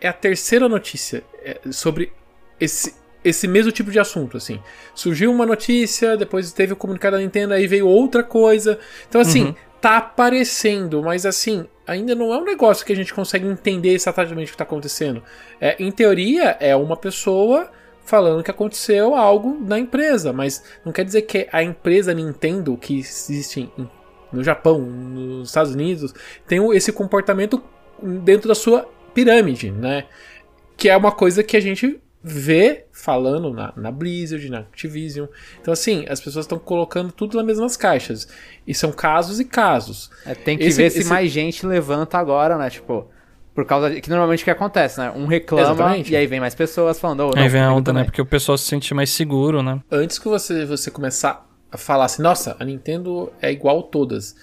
é 0.00 0.08
a 0.08 0.12
terceira 0.12 0.68
notícia 0.68 1.22
é, 1.42 1.58
sobre 1.70 2.12
esse, 2.58 2.94
esse 3.24 3.48
mesmo 3.48 3.72
tipo 3.72 3.90
de 3.90 3.98
assunto, 3.98 4.36
assim. 4.36 4.60
Surgiu 4.94 5.32
uma 5.32 5.46
notícia, 5.46 6.18
depois 6.18 6.52
teve 6.52 6.74
o 6.74 6.76
comunicado 6.76 7.16
da 7.16 7.22
Nintendo, 7.22 7.54
aí 7.54 7.66
veio 7.66 7.86
outra 7.86 8.22
coisa. 8.22 8.78
Então, 9.08 9.22
assim, 9.22 9.44
Uhum. 9.46 9.54
Tá 9.80 9.96
aparecendo, 9.96 11.02
mas 11.02 11.24
assim, 11.24 11.66
ainda 11.86 12.14
não 12.14 12.32
é 12.32 12.38
um 12.38 12.44
negócio 12.44 12.84
que 12.84 12.92
a 12.92 12.96
gente 12.96 13.14
consegue 13.14 13.46
entender 13.46 13.94
exatamente 13.94 14.48
o 14.48 14.52
que 14.52 14.58
tá 14.58 14.64
acontecendo. 14.64 15.22
É, 15.60 15.76
em 15.82 15.90
teoria, 15.90 16.56
é 16.60 16.76
uma 16.76 16.96
pessoa 16.96 17.70
falando 18.04 18.42
que 18.42 18.50
aconteceu 18.50 19.14
algo 19.14 19.56
na 19.60 19.78
empresa, 19.78 20.32
mas 20.32 20.62
não 20.84 20.92
quer 20.92 21.04
dizer 21.04 21.22
que 21.22 21.48
a 21.52 21.62
empresa 21.62 22.12
Nintendo, 22.12 22.76
que 22.76 22.98
existe 22.98 23.70
no 24.32 24.42
Japão, 24.42 24.80
nos 24.80 25.48
Estados 25.48 25.74
Unidos, 25.74 26.12
tem 26.46 26.60
esse 26.76 26.92
comportamento 26.92 27.62
dentro 28.02 28.48
da 28.48 28.54
sua 28.54 28.88
pirâmide, 29.14 29.70
né? 29.70 30.06
Que 30.76 30.88
é 30.88 30.96
uma 30.96 31.12
coisa 31.12 31.42
que 31.42 31.56
a 31.56 31.60
gente 31.60 32.00
vê 32.22 32.84
falando 32.92 33.52
na, 33.52 33.72
na 33.76 33.90
Blizzard, 33.90 34.48
na 34.50 34.58
Activision. 34.60 35.26
Então, 35.60 35.72
assim, 35.72 36.04
as 36.08 36.20
pessoas 36.20 36.44
estão 36.44 36.58
colocando 36.58 37.10
tudo 37.12 37.36
nas 37.36 37.46
mesmas 37.46 37.76
caixas. 37.76 38.28
E 38.66 38.74
são 38.74 38.92
casos 38.92 39.40
e 39.40 39.44
casos. 39.44 40.10
É, 40.26 40.34
tem 40.34 40.58
que 40.58 40.64
Esse- 40.64 40.76
ver 40.76 40.90
se 40.90 40.98
esse- 41.00 41.08
mais 41.08 41.30
gente 41.30 41.64
levanta 41.66 42.18
agora, 42.18 42.58
né? 42.58 42.68
Tipo, 42.68 43.06
por 43.54 43.64
causa 43.64 43.90
de. 43.90 44.00
Que 44.00 44.10
normalmente 44.10 44.42
o 44.42 44.44
que 44.44 44.50
acontece, 44.50 45.00
né? 45.00 45.10
Um 45.16 45.26
reclama 45.26 45.72
Exatamente. 45.72 46.12
e 46.12 46.16
aí 46.16 46.26
vem 46.26 46.40
mais 46.40 46.54
pessoas 46.54 47.00
falando. 47.00 47.20
Oh, 47.20 47.32
Aí 47.36 47.44
não, 47.44 47.50
vem 47.50 47.60
a 47.62 47.72
onda, 47.72 47.92
né? 47.92 48.04
Porque 48.04 48.20
o 48.20 48.26
pessoal 48.26 48.56
se 48.58 48.64
sente 48.66 48.92
mais 48.94 49.10
seguro, 49.10 49.62
né? 49.62 49.80
Antes 49.90 50.18
que 50.18 50.28
você, 50.28 50.64
você 50.66 50.90
começar 50.90 51.46
falar 51.72 52.04
assim, 52.06 52.20
nossa, 52.22 52.56
a 52.58 52.64
Nintendo 52.64 53.32
é 53.40 53.50
igual 53.52 53.82
todas. 53.84 54.34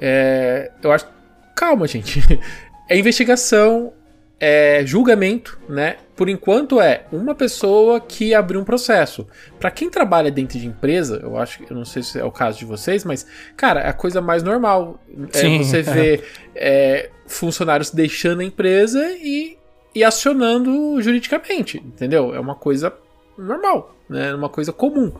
É, 0.00 0.70
eu 0.82 0.90
acho. 0.92 1.06
Calma, 1.54 1.86
gente. 1.86 2.20
É 2.88 2.96
investigação, 2.96 3.92
é 4.38 4.84
julgamento, 4.84 5.58
né? 5.68 5.96
Por 6.14 6.28
enquanto 6.28 6.80
é 6.80 7.06
uma 7.10 7.34
pessoa 7.34 8.00
que 8.00 8.34
abriu 8.34 8.60
um 8.60 8.64
processo. 8.64 9.26
Para 9.58 9.70
quem 9.70 9.90
trabalha 9.90 10.30
dentro 10.30 10.58
de 10.58 10.66
empresa, 10.66 11.20
eu 11.22 11.38
acho 11.38 11.58
que 11.58 11.70
eu 11.70 11.76
não 11.76 11.84
sei 11.84 12.02
se 12.02 12.18
é 12.18 12.24
o 12.24 12.30
caso 12.30 12.58
de 12.58 12.64
vocês, 12.64 13.04
mas 13.04 13.26
cara, 13.56 13.80
é 13.80 13.88
a 13.88 13.92
coisa 13.92 14.20
mais 14.20 14.42
normal. 14.42 15.00
É 15.32 15.38
Sim. 15.38 15.58
você 15.58 15.80
vê 15.82 16.22
é, 16.54 17.10
funcionários 17.26 17.90
deixando 17.90 18.40
a 18.40 18.44
empresa 18.44 19.10
e, 19.12 19.56
e 19.94 20.04
acionando 20.04 21.00
juridicamente, 21.00 21.78
entendeu? 21.78 22.34
É 22.34 22.40
uma 22.40 22.54
coisa 22.54 22.92
normal, 23.38 23.94
né? 24.08 24.34
Uma 24.34 24.48
coisa 24.50 24.72
comum. 24.72 25.12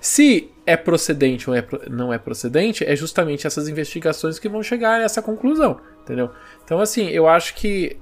Se 0.00 0.50
é 0.64 0.76
procedente 0.76 1.48
ou 1.48 1.56
é 1.56 1.64
não 1.88 2.12
é 2.12 2.18
procedente, 2.18 2.84
é 2.84 2.94
justamente 2.96 3.46
essas 3.46 3.68
investigações 3.68 4.38
que 4.38 4.48
vão 4.48 4.62
chegar 4.62 5.00
a 5.00 5.02
essa 5.04 5.22
conclusão, 5.22 5.80
entendeu? 6.02 6.30
Então, 6.64 6.80
assim, 6.80 7.08
eu 7.08 7.28
acho 7.28 7.54
que 7.54 7.96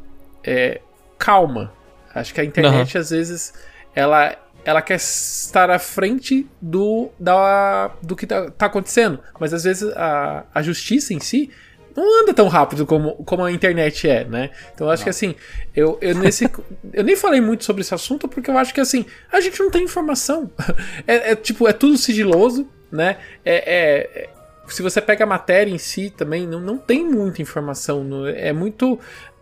é, 0.45 0.81
calma. 1.19 1.73
Acho 2.15 2.33
que 2.35 2.41
a 2.41 2.45
internet, 2.45 2.97
às 2.97 3.11
vezes, 3.11 3.53
ela, 3.95 4.37
ela 4.65 4.81
quer 4.83 4.97
estar 4.97 5.69
à 5.71 5.79
frente 5.79 6.47
do, 6.61 7.11
da, 7.19 7.91
do 8.03 8.15
que 8.15 8.27
tá, 8.27 8.51
tá 8.51 8.67
acontecendo. 8.67 9.19
Mas, 9.41 9.53
às 9.53 9.65
vezes, 9.65 9.91
a, 9.97 10.45
a 10.55 10.63
justiça 10.63 11.13
em 11.13 11.19
si 11.21 11.51
não 11.97 12.23
anda 12.23 12.35
tão 12.35 12.49
rápido 12.49 12.85
como, 12.87 13.15
como 13.25 13.45
a 13.45 13.53
internet 13.53 14.09
é, 14.09 14.25
né? 14.25 14.51
Então, 14.75 14.87
eu 14.87 14.93
acho 14.93 15.05
que, 15.05 15.11
assim, 15.11 15.35
eu, 15.75 15.99
eu, 16.01 16.15
nesse, 16.17 16.49
eu 16.93 17.05
nem 17.05 17.17
falei 17.17 17.41
muito 17.41 17.65
sobre 17.65 17.83
esse 17.83 17.95
assunto 17.95 18.27
porque 18.29 18.51
eu 18.51 18.59
acho 18.59 18.73
que, 18.75 18.81
assim, 18.81 19.05
a 19.33 19.41
gente 19.41 19.59
não 19.61 19.71
tem 19.71 19.85
informação. 19.85 20.51
É, 21.07 21.33
é, 21.33 21.37
tipo, 21.37 21.69
é 21.69 21.73
tudo 21.73 21.97
sigiloso, 21.99 22.69
né? 22.91 23.19
É, 23.45 23.55
é- 23.55 24.23
é- 24.25 24.31
se 24.69 24.81
você 24.83 25.01
pega 25.01 25.25
a 25.25 25.27
matéria 25.27 25.71
em 25.71 25.77
si 25.79 26.09
também, 26.11 26.47
não, 26.47 26.59
não 26.61 26.79
tem 26.79 27.05
muita 27.05 27.43
informação. 27.43 28.03
no- 28.03 28.27
é 28.29 28.53
muito 28.53 28.99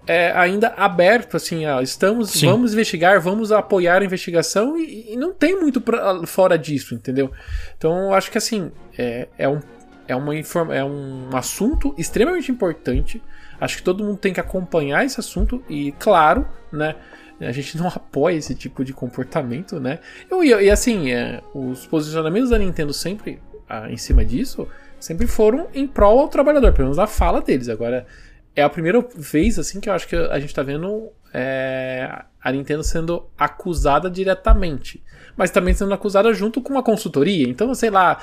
é, 0.06 0.32
ainda 0.32 0.68
aberto, 0.76 1.36
assim, 1.36 1.64
ó, 1.66 1.80
estamos, 1.80 2.30
Sim. 2.30 2.46
vamos 2.46 2.72
investigar, 2.72 3.20
vamos 3.20 3.52
apoiar 3.52 4.02
a 4.02 4.04
investigação 4.04 4.76
e, 4.76 5.12
e 5.12 5.16
não 5.16 5.32
tem 5.32 5.58
muito 5.60 5.80
pra- 5.80 6.26
fora 6.26 6.58
disso, 6.58 6.94
entendeu? 6.94 7.30
Então, 7.76 8.06
eu 8.06 8.14
acho 8.14 8.30
que, 8.30 8.38
assim, 8.38 8.72
é, 8.98 9.28
é 9.38 9.48
um, 9.48 9.60
é, 10.08 10.16
uma 10.16 10.34
informa 10.36 10.74
é 10.74 10.84
um 10.84 11.28
assunto 11.32 11.94
extremamente 11.96 12.50
importante. 12.50 13.22
Acho 13.60 13.76
que 13.76 13.82
todo 13.82 14.02
mundo 14.02 14.18
tem 14.18 14.32
que 14.32 14.40
acompanhar 14.40 15.04
esse 15.04 15.20
assunto 15.20 15.62
e, 15.68 15.92
claro, 15.92 16.46
né? 16.72 16.96
A 17.40 17.52
gente 17.52 17.76
não 17.76 17.86
apoia 17.94 18.36
esse 18.36 18.54
tipo 18.54 18.84
de 18.84 18.92
comportamento, 18.92 19.78
né? 19.78 20.00
Eu, 20.30 20.42
e, 20.42 20.70
assim, 20.70 21.12
é, 21.12 21.40
os 21.54 21.86
posicionamentos 21.86 22.50
da 22.50 22.58
Nintendo 22.58 22.92
sempre 22.92 23.40
ah, 23.68 23.90
em 23.90 23.96
cima 23.96 24.24
disso 24.24 24.68
sempre 24.98 25.26
foram 25.26 25.66
em 25.74 25.86
prol 25.86 26.20
ao 26.20 26.28
trabalhador, 26.28 26.72
pelo 26.72 26.86
menos 26.86 26.98
a 26.98 27.06
fala 27.08 27.40
deles. 27.40 27.68
Agora, 27.68 28.06
é 28.54 28.62
a 28.62 28.68
primeira 28.68 29.04
vez 29.16 29.58
assim 29.58 29.80
que 29.80 29.88
eu 29.88 29.92
acho 29.92 30.06
que 30.06 30.16
a 30.16 30.38
gente 30.38 30.54
tá 30.54 30.62
vendo 30.62 31.10
é, 31.32 32.22
a 32.42 32.52
Nintendo 32.52 32.82
sendo 32.84 33.26
acusada 33.38 34.10
diretamente, 34.10 35.02
mas 35.36 35.50
também 35.50 35.74
sendo 35.74 35.92
acusada 35.94 36.32
junto 36.34 36.60
com 36.60 36.72
uma 36.72 36.82
consultoria. 36.82 37.48
Então, 37.48 37.74
sei 37.74 37.90
lá, 37.90 38.18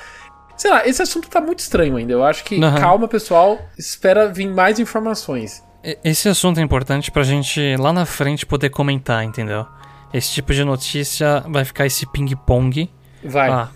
sei 0.56 0.70
lá, 0.70 0.86
esse 0.86 1.02
assunto 1.02 1.28
tá 1.28 1.40
muito 1.40 1.58
estranho 1.58 1.96
ainda. 1.96 2.12
Eu 2.12 2.24
acho 2.24 2.44
que 2.44 2.62
Aham. 2.62 2.80
calma, 2.80 3.08
pessoal, 3.08 3.58
espera 3.78 4.28
vir 4.28 4.48
mais 4.48 4.78
informações. 4.78 5.64
Esse 6.04 6.28
assunto 6.28 6.60
é 6.60 6.62
importante 6.62 7.10
pra 7.10 7.22
gente 7.22 7.76
lá 7.78 7.92
na 7.92 8.04
frente 8.04 8.44
poder 8.44 8.68
comentar, 8.68 9.24
entendeu? 9.24 9.66
Esse 10.12 10.30
tipo 10.32 10.52
de 10.52 10.62
notícia 10.62 11.42
vai 11.48 11.64
ficar 11.64 11.86
esse 11.86 12.06
ping-pong. 12.10 12.90
Vai. 13.24 13.50
Ah, 13.50 13.68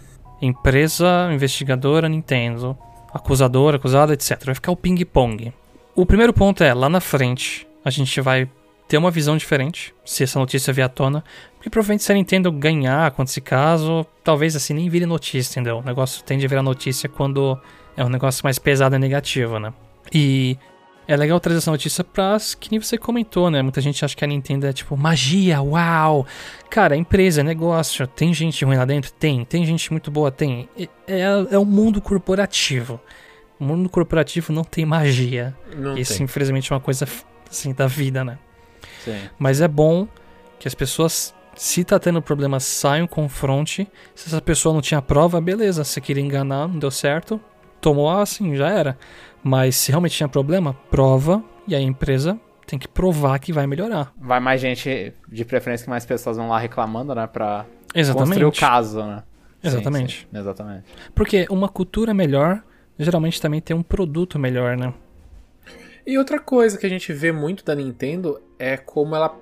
empresa, 0.43 1.31
investigadora, 1.33 2.09
Nintendo, 2.09 2.77
acusador, 3.13 3.75
acusado, 3.75 4.13
etc. 4.13 4.45
Vai 4.45 4.55
ficar 4.55 4.73
o 4.73 4.77
ping-pong. 4.77 5.53
O 5.97 6.05
primeiro 6.05 6.33
ponto 6.33 6.65
é, 6.65 6.75
lá 6.75 6.89
na 6.89 7.01
frente, 7.01 7.67
a 7.85 7.91
gente 7.91 8.21
vai 8.21 8.51
ter 8.89 8.99
uma 8.99 9.13
visão 9.13 9.37
diferente, 9.37 9.95
se 10.05 10.25
essa 10.25 10.41
notícia 10.41 10.73
vier 10.73 10.87
à 10.87 10.89
tona. 10.89 11.23
Porque 11.55 11.71
provavelmente 11.71 12.03
se 12.03 12.11
a 12.11 12.15
Nintendo 12.17 12.51
ganhar 12.51 13.13
com 13.13 13.23
esse 13.23 13.41
caso, 13.41 14.05
talvez 14.25 14.57
assim 14.57 14.75
nem 14.75 14.89
vire 14.89 15.07
notícia, 15.07 15.53
entendeu? 15.53 15.79
O 15.79 15.83
negócio 15.83 16.25
tende 16.25 16.45
a 16.45 16.49
virar 16.49 16.63
notícia 16.63 17.09
quando 17.09 17.57
é 17.97 18.05
um 18.05 18.09
negócio 18.09 18.43
mais 18.43 18.59
pesado 18.59 18.97
e 18.97 18.99
negativo, 18.99 19.61
né? 19.61 19.73
E 20.13 20.59
é 21.07 21.17
legal 21.17 21.39
trazer 21.39 21.59
essa 21.59 21.71
notícia 21.71 22.03
pra, 22.03 22.39
que 22.59 22.73
nem 22.73 22.81
você 22.81 22.99
comentou, 22.99 23.49
né? 23.49 23.63
Muita 23.63 23.81
gente 23.81 24.05
acha 24.05 24.17
que 24.17 24.25
a 24.25 24.27
Nintendo 24.27 24.67
é 24.67 24.73
tipo 24.73 24.97
magia, 24.97 25.63
uau! 25.63 26.27
Cara, 26.69 26.97
é 26.97 26.99
empresa, 26.99 27.41
é 27.41 27.45
negócio. 27.45 28.05
Tem 28.07 28.35
gente 28.35 28.65
ruim 28.65 28.77
lá 28.77 28.85
dentro? 28.85 29.13
Tem. 29.13 29.45
Tem 29.45 29.65
gente 29.65 29.93
muito 29.93 30.11
boa? 30.11 30.33
Tem. 30.33 30.69
É, 31.07 31.47
é, 31.53 31.59
o 31.59 31.65
mundo 31.65 32.01
corporativo. 32.01 33.01
O 33.65 33.67
mundo 33.67 33.89
corporativo 33.89 34.53
não 34.53 34.63
tem 34.63 34.85
magia. 34.85 35.57
Não 35.75 35.97
Isso, 35.97 36.19
tem. 36.19 36.25
infelizmente, 36.25 36.71
é 36.71 36.75
uma 36.75 36.83
coisa 36.83 37.09
assim 37.51 37.73
da 37.73 37.87
vida, 37.87 38.23
né? 38.23 38.39
Sim. 39.03 39.17
Mas 39.39 39.63
é 39.63 39.67
bom 39.67 40.07
que 40.59 40.69
as 40.69 40.75
pessoas, 40.75 41.35
se 41.57 41.83
tá 41.83 41.99
tendo 41.99 42.21
problema, 42.21 42.61
saiam, 42.61 43.07
confronte. 43.07 43.89
Se 44.15 44.29
essa 44.29 44.43
pessoa 44.43 44.75
não 44.75 44.83
tinha 44.83 45.01
prova, 45.01 45.41
beleza. 45.41 45.83
Se 45.83 45.99
queria 45.99 46.23
enganar, 46.23 46.69
não 46.69 46.79
deu 46.79 46.91
certo, 46.91 47.41
tomou 47.81 48.11
assim, 48.11 48.55
já 48.55 48.69
era. 48.69 48.99
Mas 49.43 49.77
se 49.77 49.91
realmente 49.91 50.15
tinha 50.15 50.29
problema, 50.29 50.75
prova 50.91 51.43
e 51.67 51.75
a 51.75 51.81
empresa 51.81 52.39
tem 52.67 52.79
que 52.79 52.87
provar 52.87 53.39
que 53.39 53.51
vai 53.51 53.67
melhorar. 53.67 54.13
Vai 54.21 54.41
mais 54.41 54.61
gente, 54.61 55.15
de 55.27 55.45
preferência 55.47 55.85
que 55.85 55.91
mais 55.91 56.05
pessoas 56.05 56.37
vão 56.37 56.51
lá 56.51 56.59
reclamando, 56.59 57.15
né? 57.15 57.27
Pra 57.27 57.65
Exatamente. 57.95 58.29
construir 58.29 58.45
o 58.45 58.53
caso, 58.53 59.03
né? 59.05 59.23
Sim, 59.63 59.69
Exatamente. 59.69 60.29
sim, 60.31 60.39
exatamente. 60.39 60.85
Porque 61.15 61.47
uma 61.49 61.71
cultura 61.71 62.13
melhor 62.13 62.63
geralmente 62.99 63.41
também 63.41 63.61
tem 63.61 63.75
um 63.77 63.83
produto 63.83 64.39
melhor, 64.39 64.77
né? 64.77 64.93
E 66.07 66.19
outra 66.19 66.39
coisa 66.39 66.77
que 66.79 66.85
a 66.85 66.89
gente 66.89 67.13
vê 67.13 67.33
muito 67.33 67.65
da 67.65 67.75
Nintendo 67.75 68.41
é 68.59 68.77
como 68.77 69.15
ela 69.17 69.35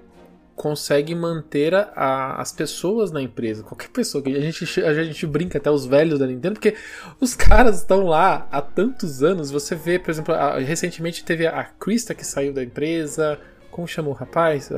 consegue 0.54 1.14
manter 1.14 1.74
a- 1.74 1.90
a- 1.96 2.40
as 2.40 2.52
pessoas 2.52 3.10
na 3.10 3.20
empresa. 3.20 3.62
Qualquer 3.64 3.88
pessoa 3.88 4.22
que 4.22 4.36
a 4.36 4.40
gente, 4.40 4.80
a 4.84 5.02
gente 5.02 5.26
brinca 5.26 5.58
até 5.58 5.70
os 5.70 5.86
velhos 5.86 6.18
da 6.20 6.26
Nintendo, 6.26 6.54
porque 6.54 6.76
os 7.20 7.34
caras 7.34 7.78
estão 7.78 8.04
lá 8.06 8.46
há 8.52 8.60
tantos 8.60 9.22
anos. 9.24 9.50
Você 9.50 9.74
vê, 9.74 9.98
por 9.98 10.10
exemplo, 10.10 10.34
a- 10.34 10.58
recentemente 10.60 11.24
teve 11.24 11.46
a 11.46 11.64
Krista 11.64 12.14
que 12.14 12.24
saiu 12.24 12.52
da 12.52 12.62
empresa. 12.62 13.38
Como 13.70 13.88
chamou 13.88 14.12
o 14.12 14.16
rapaz? 14.16 14.70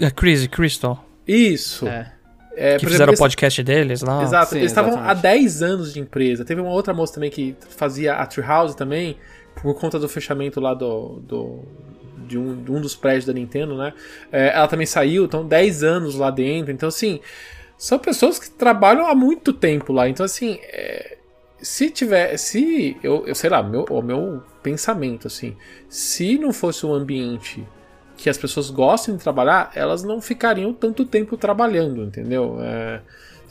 É 0.00 0.06
a 0.06 0.10
Chris 0.10 0.44
e 0.44 0.48
Crystal, 0.48 1.04
Isso. 1.26 1.86
É. 1.88 2.12
É, 2.56 2.78
que 2.78 2.86
fizeram 2.86 3.12
o 3.12 3.16
podcast 3.18 3.62
deles 3.62 4.00
lá. 4.00 4.22
Exato, 4.22 4.52
Sim, 4.52 4.58
eles 4.58 4.70
estavam 4.72 4.92
há 4.92 5.12
exatamente. 5.12 5.22
10 5.22 5.62
anos 5.62 5.92
de 5.92 6.00
empresa. 6.00 6.44
Teve 6.44 6.60
uma 6.62 6.70
outra 6.70 6.94
moça 6.94 7.12
também 7.14 7.30
que 7.30 7.54
fazia 7.76 8.14
a 8.14 8.26
Treehouse 8.26 8.74
também, 8.74 9.18
por 9.62 9.74
conta 9.78 9.98
do 9.98 10.08
fechamento 10.08 10.58
lá 10.60 10.72
do, 10.74 11.20
do- 11.20 11.62
de, 12.26 12.38
um, 12.38 12.62
de 12.62 12.72
um 12.72 12.80
dos 12.80 12.96
prédios 12.96 13.26
da 13.26 13.32
Nintendo, 13.34 13.76
né? 13.76 13.92
É, 14.32 14.48
ela 14.56 14.66
também 14.66 14.86
saiu, 14.86 15.24
então 15.26 15.46
10 15.46 15.82
anos 15.84 16.14
lá 16.16 16.30
dentro. 16.30 16.72
Então, 16.72 16.88
assim, 16.88 17.20
são 17.76 17.98
pessoas 17.98 18.38
que 18.38 18.50
trabalham 18.50 19.06
há 19.06 19.14
muito 19.14 19.52
tempo 19.52 19.92
lá. 19.92 20.08
Então, 20.08 20.24
assim, 20.24 20.58
é, 20.62 21.18
se 21.60 21.90
tiver. 21.90 22.36
Se. 22.38 22.96
Eu, 23.02 23.24
eu 23.26 23.34
sei 23.34 23.50
lá, 23.50 23.62
meu, 23.62 23.84
o 23.90 24.00
meu 24.02 24.42
pensamento, 24.62 25.26
assim. 25.26 25.54
Se 25.88 26.38
não 26.38 26.52
fosse 26.54 26.84
um 26.86 26.92
ambiente 26.94 27.62
que 28.16 28.30
as 28.30 28.38
pessoas 28.38 28.70
gostem 28.70 29.16
de 29.16 29.22
trabalhar, 29.22 29.70
elas 29.74 30.02
não 30.02 30.20
ficariam 30.20 30.72
tanto 30.72 31.04
tempo 31.04 31.36
trabalhando, 31.36 32.02
entendeu? 32.02 32.58
É, 32.60 33.00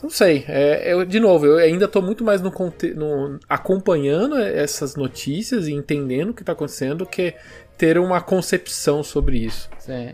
não 0.02 0.10
sei. 0.10 0.44
É, 0.48 0.92
eu, 0.92 1.04
de 1.04 1.20
novo, 1.20 1.46
eu 1.46 1.56
ainda 1.58 1.84
estou 1.86 2.02
muito 2.02 2.24
mais 2.24 2.40
no, 2.42 2.50
no- 2.96 3.38
acompanhando 3.48 4.36
essas 4.38 4.96
notícias 4.96 5.68
e 5.68 5.72
entendendo 5.72 6.30
o 6.30 6.34
que 6.34 6.42
está 6.42 6.52
acontecendo 6.52 6.98
do 6.98 7.06
que 7.06 7.34
ter 7.78 7.98
uma 7.98 8.20
concepção 8.20 9.02
sobre 9.02 9.38
isso. 9.38 9.68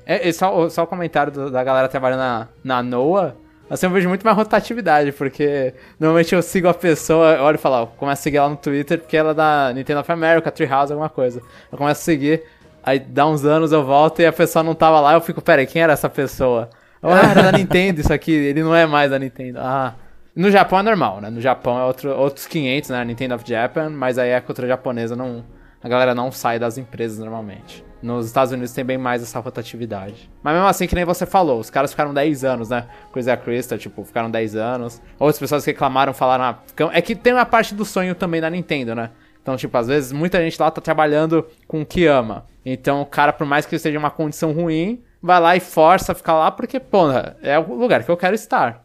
É, 0.07 0.28
e 0.28 0.32
só, 0.32 0.68
só 0.68 0.82
o 0.82 0.86
comentário 0.86 1.32
do- 1.32 1.50
da 1.50 1.62
galera 1.64 1.88
trabalhando 1.88 2.18
na, 2.20 2.48
na 2.62 2.82
NOAA, 2.82 3.36
assim, 3.70 3.86
eu 3.86 3.90
vejo 3.92 4.09
muito 4.09 4.22
mais 4.24 4.36
rotatividade, 4.36 5.12
porque 5.12 5.72
normalmente 5.98 6.34
eu 6.34 6.42
sigo 6.42 6.68
a 6.68 6.74
pessoa, 6.74 7.40
olho 7.40 7.55
e 7.55 7.59
falo, 7.59 7.86
começo 7.96 8.20
a 8.20 8.22
seguir 8.22 8.36
ela 8.38 8.48
no 8.50 8.57
Twitter, 8.57 8.98
porque 8.98 9.16
ela 9.16 9.30
é 9.30 9.34
da 9.34 9.72
Nintendo 9.74 10.00
of 10.00 10.12
America, 10.12 10.50
Treehouse, 10.50 10.92
alguma 10.92 11.09
coisa. 11.09 11.40
Eu 11.70 11.78
começo 11.78 12.00
a 12.00 12.05
seguir, 12.05 12.42
aí 12.83 12.99
dá 12.99 13.26
uns 13.26 13.45
anos 13.45 13.72
eu 13.72 13.85
volto 13.85 14.20
e 14.20 14.26
a 14.26 14.33
pessoa 14.33 14.62
não 14.62 14.74
tava 14.74 15.01
lá, 15.01 15.14
eu 15.14 15.20
fico, 15.20 15.41
peraí, 15.41 15.66
quem 15.66 15.83
era 15.83 15.93
essa 15.93 16.09
pessoa? 16.09 16.70
Ah, 17.03 17.30
era 17.30 17.43
da 17.43 17.53
Nintendo 17.53 18.01
isso 18.01 18.12
aqui, 18.12 18.33
ele 18.33 18.62
não 18.62 18.74
é 18.74 18.87
mais 18.87 19.11
da 19.11 19.18
Nintendo. 19.18 19.59
Ah... 19.61 19.95
No 20.35 20.51
Japão 20.51 20.78
é 20.78 20.83
normal, 20.83 21.20
né? 21.20 21.28
No 21.28 21.43
Japão 21.43 21.78
é 21.78 21.85
outro, 21.85 22.11
outros 22.11 22.47
500, 22.47 22.89
né? 22.89 23.05
Nintendo 23.05 23.35
of 23.35 23.45
Japan, 23.47 23.91
mas 23.91 24.16
aí 24.16 24.35
a 24.35 24.41
cultura 24.41 24.66
japonesa 24.66 25.14
não... 25.14 25.45
A 25.85 25.89
galera 25.89 26.14
não 26.14 26.33
sai 26.33 26.59
das 26.59 26.78
empresas 26.78 27.18
normalmente. 27.18 27.85
Nos 28.01 28.26
Estados 28.26 28.53
Unidos 28.53 28.72
tem 28.72 28.85
bem 28.85 28.97
mais 28.97 29.22
essa 29.22 29.39
rotatividade. 29.41 30.30
Mas 30.43 30.55
mesmo 30.55 30.68
assim, 30.68 30.87
que 30.87 30.95
nem 30.95 31.05
você 31.05 31.26
falou, 31.26 31.61
os 31.61 31.70
caras 31.70 31.91
ficaram 31.91 32.14
10 32.14 32.45
anos, 32.45 32.70
né? 32.70 32.87
Coisa 33.12 33.33
a 33.35 33.37
Crystal, 33.37 33.76
tipo, 33.76 34.05
ficaram 34.05 34.30
10 34.30 34.57
anos. 34.57 35.03
Outras 35.18 35.39
pessoas 35.39 35.64
que 35.64 35.72
reclamaram 35.72 36.14
falaram, 36.14 36.45
ah, 36.45 36.59
é 36.93 37.03
que 37.03 37.14
tem 37.14 37.33
uma 37.33 37.45
parte 37.45 37.74
do 37.74 37.85
sonho 37.85 38.14
também 38.14 38.41
da 38.41 38.49
Nintendo, 38.49 38.95
né? 38.95 39.11
Então, 39.43 39.57
tipo, 39.57 39.76
às 39.76 39.88
vezes 39.88 40.12
muita 40.12 40.40
gente 40.40 40.59
lá 40.61 40.70
tá 40.70 40.80
trabalhando 40.80 41.45
com 41.66 41.82
o 41.82 41.86
que 41.86 42.07
ama. 42.07 42.47
Então, 42.64 43.03
o 43.03 43.07
cara, 43.07 43.32
por 43.32 43.47
mais 43.47 43.66
que 43.66 43.74
esteja 43.74 43.97
em 43.97 43.99
uma 43.99 44.11
condição 44.11 44.53
ruim, 44.53 45.03
vai 45.20 45.40
lá 45.40 45.57
e 45.57 45.61
força 45.61 46.12
a 46.12 46.14
ficar 46.14 46.34
lá 46.34 46.51
porque, 46.51 46.78
porra, 46.78 47.36
é 47.43 47.59
o 47.59 47.74
lugar 47.74 48.05
que 48.05 48.11
eu 48.11 48.16
quero 48.16 48.34
estar. 48.34 48.84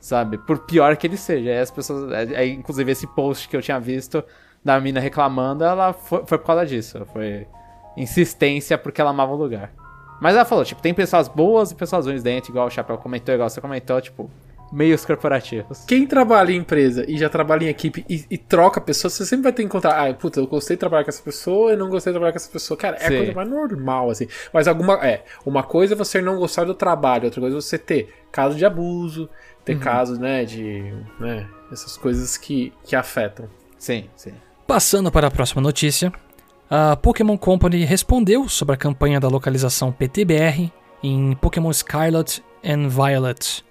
sabe? 0.00 0.38
Por 0.38 0.60
pior 0.60 0.96
que 0.96 1.06
ele 1.06 1.16
seja. 1.16 1.50
Aí 1.50 1.58
as 1.60 1.70
pessoas. 1.70 2.10
Aí, 2.12 2.52
inclusive, 2.52 2.90
esse 2.90 3.06
post 3.06 3.48
que 3.48 3.56
eu 3.56 3.62
tinha 3.62 3.78
visto 3.78 4.24
da 4.64 4.80
mina 4.80 4.98
reclamando, 5.00 5.64
ela 5.64 5.92
foi, 5.92 6.24
foi 6.26 6.38
por 6.38 6.46
causa 6.46 6.64
disso. 6.66 7.04
Foi 7.12 7.46
insistência 7.96 8.78
porque 8.78 9.00
ela 9.00 9.10
amava 9.10 9.32
o 9.32 9.36
lugar. 9.36 9.72
Mas 10.20 10.34
ela 10.34 10.44
falou, 10.44 10.64
tipo, 10.64 10.82
tem 10.82 10.92
pessoas 10.94 11.28
boas 11.28 11.70
e 11.70 11.74
pessoas 11.74 12.06
ruins 12.06 12.22
dentro, 12.22 12.50
igual 12.50 12.66
o 12.66 12.70
Chapéu 12.70 12.98
comentou, 12.98 13.34
igual 13.34 13.48
você 13.48 13.60
comentou, 13.60 14.00
tipo, 14.00 14.28
meios 14.72 15.04
corporativos. 15.04 15.84
Quem 15.86 16.06
trabalha 16.06 16.52
em 16.52 16.56
empresa 16.56 17.04
e 17.08 17.16
já 17.18 17.28
trabalha 17.28 17.64
em 17.64 17.68
equipe 17.68 18.04
e, 18.08 18.24
e 18.30 18.38
troca 18.38 18.80
pessoas, 18.80 19.14
você 19.14 19.26
sempre 19.26 19.44
vai 19.44 19.52
ter 19.52 19.62
que 19.62 19.66
encontrar. 19.66 20.08
Ah, 20.08 20.12
puta, 20.14 20.40
eu 20.40 20.46
gostei 20.46 20.76
de 20.76 20.80
trabalhar 20.80 21.04
com 21.04 21.10
essa 21.10 21.22
pessoa 21.22 21.72
e 21.72 21.76
não 21.76 21.88
gostei 21.88 22.10
de 22.10 22.14
trabalhar 22.14 22.32
com 22.32 22.38
essa 22.38 22.50
pessoa. 22.50 22.76
Cara, 22.76 22.96
é 22.96 23.06
a 23.06 23.08
coisa 23.08 23.32
mais 23.32 23.48
normal, 23.48 24.10
assim. 24.10 24.26
Mas 24.52 24.68
alguma. 24.68 24.94
É, 25.04 25.24
uma 25.44 25.62
coisa 25.62 25.94
é 25.94 25.96
você 25.96 26.20
não 26.20 26.36
gostar 26.36 26.64
do 26.64 26.74
trabalho, 26.74 27.24
outra 27.24 27.40
coisa 27.40 27.56
é 27.56 27.60
você 27.60 27.78
ter 27.78 28.14
caso 28.30 28.56
de 28.56 28.64
abuso, 28.64 29.28
ter 29.64 29.74
uhum. 29.74 29.80
casos, 29.80 30.18
né, 30.18 30.44
de. 30.44 30.92
né, 31.18 31.46
essas 31.72 31.96
coisas 31.96 32.36
que, 32.36 32.72
que 32.84 32.96
afetam. 32.96 33.48
Sim, 33.78 34.08
sim. 34.16 34.32
Passando 34.66 35.10
para 35.10 35.28
a 35.28 35.30
próxima 35.30 35.62
notícia. 35.62 36.12
A 36.70 36.96
Pokémon 36.96 37.38
Company 37.38 37.82
respondeu 37.84 38.46
sobre 38.46 38.74
a 38.74 38.78
campanha 38.78 39.18
da 39.18 39.26
localização 39.26 39.90
PTBR 39.90 40.70
em 41.02 41.34
Pokémon 41.36 41.72
Scarlet 41.72 42.42
and 42.62 42.88
Violet. 42.88 43.64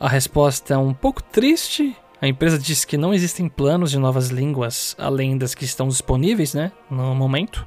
A 0.00 0.08
resposta 0.08 0.74
é 0.74 0.78
um 0.78 0.94
pouco 0.94 1.20
triste. 1.22 1.96
A 2.22 2.28
empresa 2.28 2.56
diz 2.56 2.84
que 2.84 2.96
não 2.96 3.12
existem 3.12 3.48
planos 3.48 3.90
de 3.90 3.98
novas 3.98 4.28
línguas 4.28 4.94
além 4.98 5.36
das 5.36 5.54
que 5.54 5.64
estão 5.64 5.88
disponíveis, 5.88 6.54
né, 6.54 6.70
no 6.88 7.14
momento. 7.14 7.66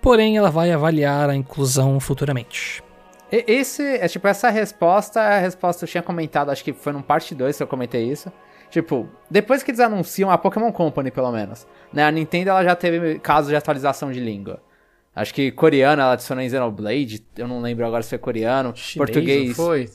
Porém, 0.00 0.36
ela 0.36 0.50
vai 0.50 0.70
avaliar 0.70 1.28
a 1.28 1.34
inclusão 1.34 1.98
futuramente. 1.98 2.82
Esse 3.30 3.82
é 3.82 4.06
tipo 4.06 4.28
essa 4.28 4.48
resposta, 4.48 5.20
a 5.20 5.38
resposta 5.38 5.84
eu 5.84 5.88
tinha 5.88 6.02
comentado, 6.02 6.50
acho 6.50 6.62
que 6.62 6.72
foi 6.72 6.92
num 6.92 7.02
parte 7.02 7.34
2 7.34 7.56
que 7.56 7.62
eu 7.62 7.66
comentei 7.66 8.08
isso. 8.08 8.30
Tipo, 8.70 9.08
depois 9.28 9.64
que 9.64 9.70
eles 9.72 9.80
anunciam 9.80 10.30
a 10.30 10.38
Pokémon 10.38 10.70
Company, 10.70 11.10
pelo 11.10 11.32
menos, 11.32 11.66
né? 11.92 12.04
A 12.04 12.10
Nintendo 12.10 12.50
ela 12.50 12.62
já 12.62 12.76
teve 12.76 13.18
casos 13.18 13.50
de 13.50 13.56
atualização 13.56 14.12
de 14.12 14.20
língua. 14.20 14.62
Acho 15.14 15.34
que 15.34 15.50
coreano 15.50 16.02
ela 16.02 16.12
adicionou 16.12 16.44
em 16.44 16.48
Xenoblade, 16.48 17.24
eu 17.36 17.48
não 17.48 17.60
lembro 17.60 17.84
agora 17.86 18.02
se 18.02 18.10
foi 18.10 18.18
coreano, 18.18 18.72
chinês, 18.76 18.96
português. 18.96 19.56
foi? 19.56 19.90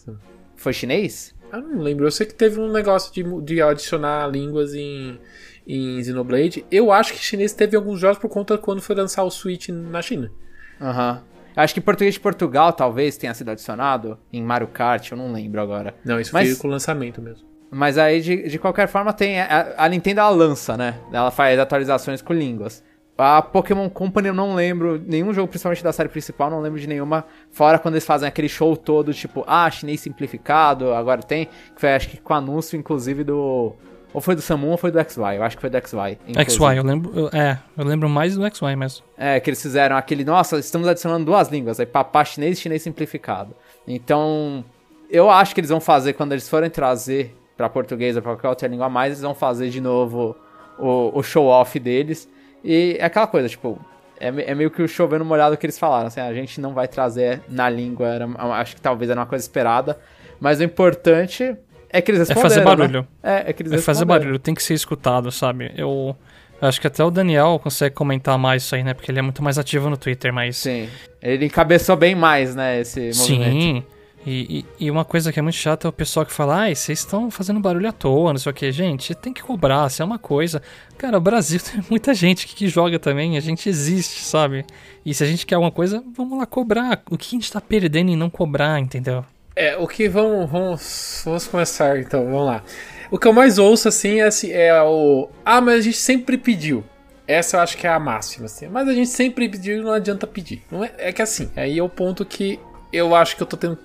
Foi 0.56 0.74
chinês? 0.74 1.34
Eu 1.52 1.62
não 1.62 1.82
lembro. 1.82 2.06
Eu 2.06 2.12
sei 2.12 2.26
que 2.26 2.34
teve 2.34 2.60
um 2.60 2.72
negócio 2.72 3.14
de, 3.14 3.24
de 3.42 3.62
adicionar 3.62 4.28
línguas 4.28 4.74
em, 4.74 5.20
em 5.68 6.04
Xenoblade. 6.04 6.66
Eu 6.72 6.92
acho 6.92 7.14
que 7.14 7.20
chinês 7.20 7.54
teve 7.54 7.76
alguns 7.76 8.00
jogos 8.00 8.18
por 8.18 8.30
conta 8.30 8.58
quando 8.58 8.82
foi 8.82 8.96
lançar 8.96 9.24
o 9.24 9.32
Switch 9.32 9.70
na 9.70 10.02
China. 10.02 10.32
Aham. 10.80 11.14
Uhum. 11.14 11.32
Acho 11.56 11.74
que 11.74 11.82
português 11.82 12.14
de 12.14 12.20
Portugal 12.20 12.72
talvez 12.72 13.18
tenha 13.18 13.34
sido 13.34 13.52
adicionado 13.52 14.18
em 14.32 14.42
Mario 14.42 14.68
Kart, 14.68 15.12
eu 15.12 15.18
não 15.18 15.34
lembro 15.34 15.60
agora. 15.60 15.94
Não, 16.06 16.18
isso 16.18 16.32
Mas... 16.34 16.50
foi 16.50 16.58
com 16.58 16.68
o 16.70 16.72
lançamento 16.72 17.22
mesmo. 17.22 17.52
Mas 17.70 17.98
aí, 17.98 18.20
de, 18.20 18.50
de 18.50 18.60
qualquer 18.60 18.88
forma, 18.88 19.14
tem. 19.14 19.40
A, 19.40 19.74
a, 19.78 19.88
Nintendo 19.88 20.20
ela 20.20 20.30
lança, 20.30 20.76
né? 20.76 21.00
Ela 21.12 21.32
faz 21.32 21.58
atualizações 21.58 22.22
com 22.22 22.34
línguas. 22.34 22.84
A 23.22 23.42
Pokémon 23.42 23.88
Company 23.88 24.30
eu 24.30 24.34
não 24.34 24.56
lembro, 24.56 25.00
nenhum 25.06 25.32
jogo, 25.32 25.48
principalmente 25.48 25.84
da 25.84 25.94
série 25.94 26.10
principal, 26.10 26.50
não 26.50 26.60
lembro 26.60 26.80
de 26.80 26.88
nenhuma. 26.88 27.24
Fora 27.52 27.78
quando 27.78 27.94
eles 27.94 28.06
fazem 28.06 28.28
aquele 28.28 28.50
show 28.50 28.76
todo, 28.76 29.14
tipo, 29.14 29.44
ah, 29.46 29.70
chinês 29.70 30.00
simplificado, 30.00 30.92
agora 30.92 31.22
tem. 31.22 31.46
Que 31.46 31.80
foi, 31.82 31.94
acho 31.94 32.10
que 32.10 32.18
com 32.18 32.34
anúncio, 32.34 32.78
inclusive, 32.78 33.24
do. 33.24 33.76
Ou 34.12 34.20
foi 34.20 34.36
do 34.36 34.42
Samu 34.42 34.70
ou 34.70 34.78
foi 34.78 34.92
do 34.92 35.00
XY? 35.00 35.36
Eu 35.36 35.44
acho 35.44 35.56
que 35.56 35.62
foi 35.62 35.70
do 35.70 35.78
XY. 35.78 36.18
XY, 36.50 36.78
eu 36.78 36.84
lembro. 36.84 37.12
Eu, 37.16 37.30
é, 37.32 37.60
eu 37.78 37.86
lembro 37.86 38.10
mais 38.10 38.36
do 38.36 38.44
XY 38.44 38.76
mesmo. 38.76 39.06
É, 39.16 39.40
que 39.40 39.50
eles 39.50 39.62
fizeram 39.62 39.96
aquele, 39.96 40.26
nossa, 40.26 40.58
estamos 40.58 40.88
adicionando 40.88 41.24
duas 41.24 41.48
línguas, 41.50 41.80
aí 41.80 41.86
papá 41.86 42.26
chinês 42.26 42.58
e 42.58 42.62
chinês 42.62 42.82
simplificado. 42.82 43.56
Então, 43.88 44.66
eu 45.10 45.30
acho 45.30 45.54
que 45.54 45.62
eles 45.62 45.70
vão 45.70 45.80
fazer 45.80 46.14
quando 46.14 46.32
eles 46.32 46.50
forem 46.50 46.70
trazer 46.70 47.36
para 47.56 47.70
português 47.70 48.16
ou 48.16 48.22
pra 48.22 48.32
qualquer 48.34 48.50
outra 48.50 48.68
língua 48.68 48.88
a 48.88 48.90
mais, 48.90 49.12
eles 49.12 49.22
vão 49.22 49.36
fazer 49.36 49.70
de 49.70 49.80
novo 49.80 50.36
o, 50.80 51.20
o 51.20 51.22
show-off 51.22 51.80
deles. 51.80 52.28
E 52.64 52.98
é 53.00 53.06
aquela 53.06 53.28
coisa, 53.28 53.50
tipo, 53.50 53.80
é, 54.20 54.28
é, 54.28 54.56
meio 54.56 54.70
que 54.70 54.82
o 54.82 54.88
chovendo 54.88 55.26
molhado 55.26 55.58
que 55.58 55.66
eles 55.66 55.80
falaram, 55.80 56.08
assim, 56.08 56.20
a 56.20 56.34
gente 56.34 56.62
não 56.62 56.74
vai 56.74 56.88
trazer 56.88 57.42
na 57.50 57.68
língua, 57.70 58.08
era, 58.08 58.28
acho 58.60 58.76
que 58.76 58.82
talvez 58.82 59.10
era 59.10 59.20
uma 59.20 59.26
coisa 59.26 59.44
esperada, 59.44 59.98
mas 60.40 60.60
o 60.60 60.64
importante 60.64 61.56
é 61.90 62.02
que 62.02 62.12
eles 62.12 62.20
responderam, 62.20 62.48
É 62.48 62.50
fazer 62.50 62.60
né? 62.60 62.66
barulho. 62.66 63.08
Né? 63.24 63.44
É, 63.46 63.50
é 63.50 63.54
que 63.54 63.64
eles 63.64 63.74
É 63.74 63.78
fazer 63.80 64.06
barulho, 64.06 64.38
tem 64.38 64.54
que 64.54 64.62
ser 64.62 64.76
escutado, 64.76 65.32
sabe? 65.32 65.74
Eu 65.76 66.16
acho 66.62 66.80
que 66.80 66.86
até 66.86 67.04
o 67.04 67.10
Daniel 67.10 67.60
consegue 67.62 67.96
comentar 67.96 68.38
mais 68.38 68.64
isso 68.64 68.76
aí, 68.76 68.84
né? 68.84 68.94
Porque 68.94 69.12
ele 69.12 69.20
é 69.20 69.22
muito 69.24 69.42
mais 69.44 69.58
ativo 69.58 69.90
no 69.90 69.98
Twitter, 69.98 70.32
mas... 70.32 70.58
Sim, 70.58 70.88
ele 71.22 71.48
encabeçou 71.48 71.96
bem 71.96 72.14
mais, 72.14 72.56
né, 72.56 72.80
esse 72.80 73.12
movimento. 73.16 73.62
Sim, 73.62 73.84
e, 74.26 74.66
e, 74.80 74.86
e, 74.86 74.92
uma 74.92 75.04
coisa 75.04 75.32
que 75.32 75.40
é 75.40 75.42
muito 75.42 75.56
chata 75.56 75.88
é 75.88 75.90
o 75.90 75.94
pessoal 75.94 76.26
que 76.26 76.32
fala, 76.32 76.56
ai, 76.62 76.76
vocês 76.76 77.00
estão 77.00 77.32
fazendo 77.32 77.60
barulho 77.60 77.90
à 77.90 77.92
toa, 77.92 78.32
não 78.32 78.38
sei 78.38 78.52
o 78.52 78.56
que. 78.56 78.72
Gente, 78.72 79.16
tem 79.16 79.34
que 79.34 79.42
cobrar, 79.42 79.90
se 79.90 80.02
é 80.02 80.06
uma 80.06 80.20
coisa. 80.20 80.62
Cara, 80.98 81.18
o 81.18 81.22
Brasil 81.22 81.60
tem 81.64 81.84
muita 81.90 82.14
gente 82.14 82.46
que, 82.46 82.54
que, 82.54 82.68
joga 82.68 83.00
também, 83.00 83.36
a 83.36 83.40
gente 83.40 83.68
existe, 83.68 84.24
sabe? 84.24 84.64
E 85.04 85.14
se 85.14 85.24
a 85.24 85.28
gente 85.28 85.46
quer 85.46 85.56
alguma 85.56 85.72
coisa, 85.72 86.04
vamos 86.16 86.38
lá 86.38 86.46
cobrar. 86.46 87.02
O 87.10 87.18
que 87.18 87.36
a 87.36 87.40
gente 87.40 87.52
tá 87.52 87.60
perdendo 87.60 88.12
em 88.12 88.16
não 88.16 88.30
cobrar, 88.30 88.80
entendeu? 88.80 89.26
É, 89.56 89.76
o 89.76 89.88
que 89.88 90.08
vamos, 90.08 90.50
vamos, 90.50 91.22
vamos 91.26 91.48
começar 91.48 92.00
então, 92.00 92.24
vamos 92.26 92.46
lá. 92.46 92.64
O 93.10 93.18
que 93.18 93.28
eu 93.28 93.34
mais 93.34 93.58
ouço 93.58 93.88
assim 93.88 94.22
é, 94.22 94.30
é 94.54 94.82
o. 94.84 95.30
Ah, 95.44 95.60
mas 95.60 95.80
a 95.80 95.82
gente 95.82 95.98
sempre 95.98 96.38
pediu. 96.38 96.84
Essa 97.28 97.58
eu 97.58 97.62
acho 97.62 97.78
que 97.78 97.88
é 97.88 97.90
a 97.90 98.00
máxima, 98.00 98.46
assim. 98.46 98.68
Mas 98.68 98.88
a 98.88 98.94
gente 98.94 99.10
sempre 99.10 99.50
pediu 99.50 99.80
e 99.80 99.82
não 99.82 99.92
adianta 99.92 100.28
pedir. 100.28 100.64
Não 100.72 100.84
é, 100.84 100.92
é 100.98 101.12
que 101.12 101.22
assim, 101.22 101.50
aí 101.56 101.80
é 101.80 101.84
o 101.84 101.90
ponto 101.90 102.24
que 102.26 102.60
eu 102.92 103.16
acho 103.16 103.36
que 103.36 103.44
eu 103.44 103.48
tô 103.48 103.58
tendo 103.58 103.78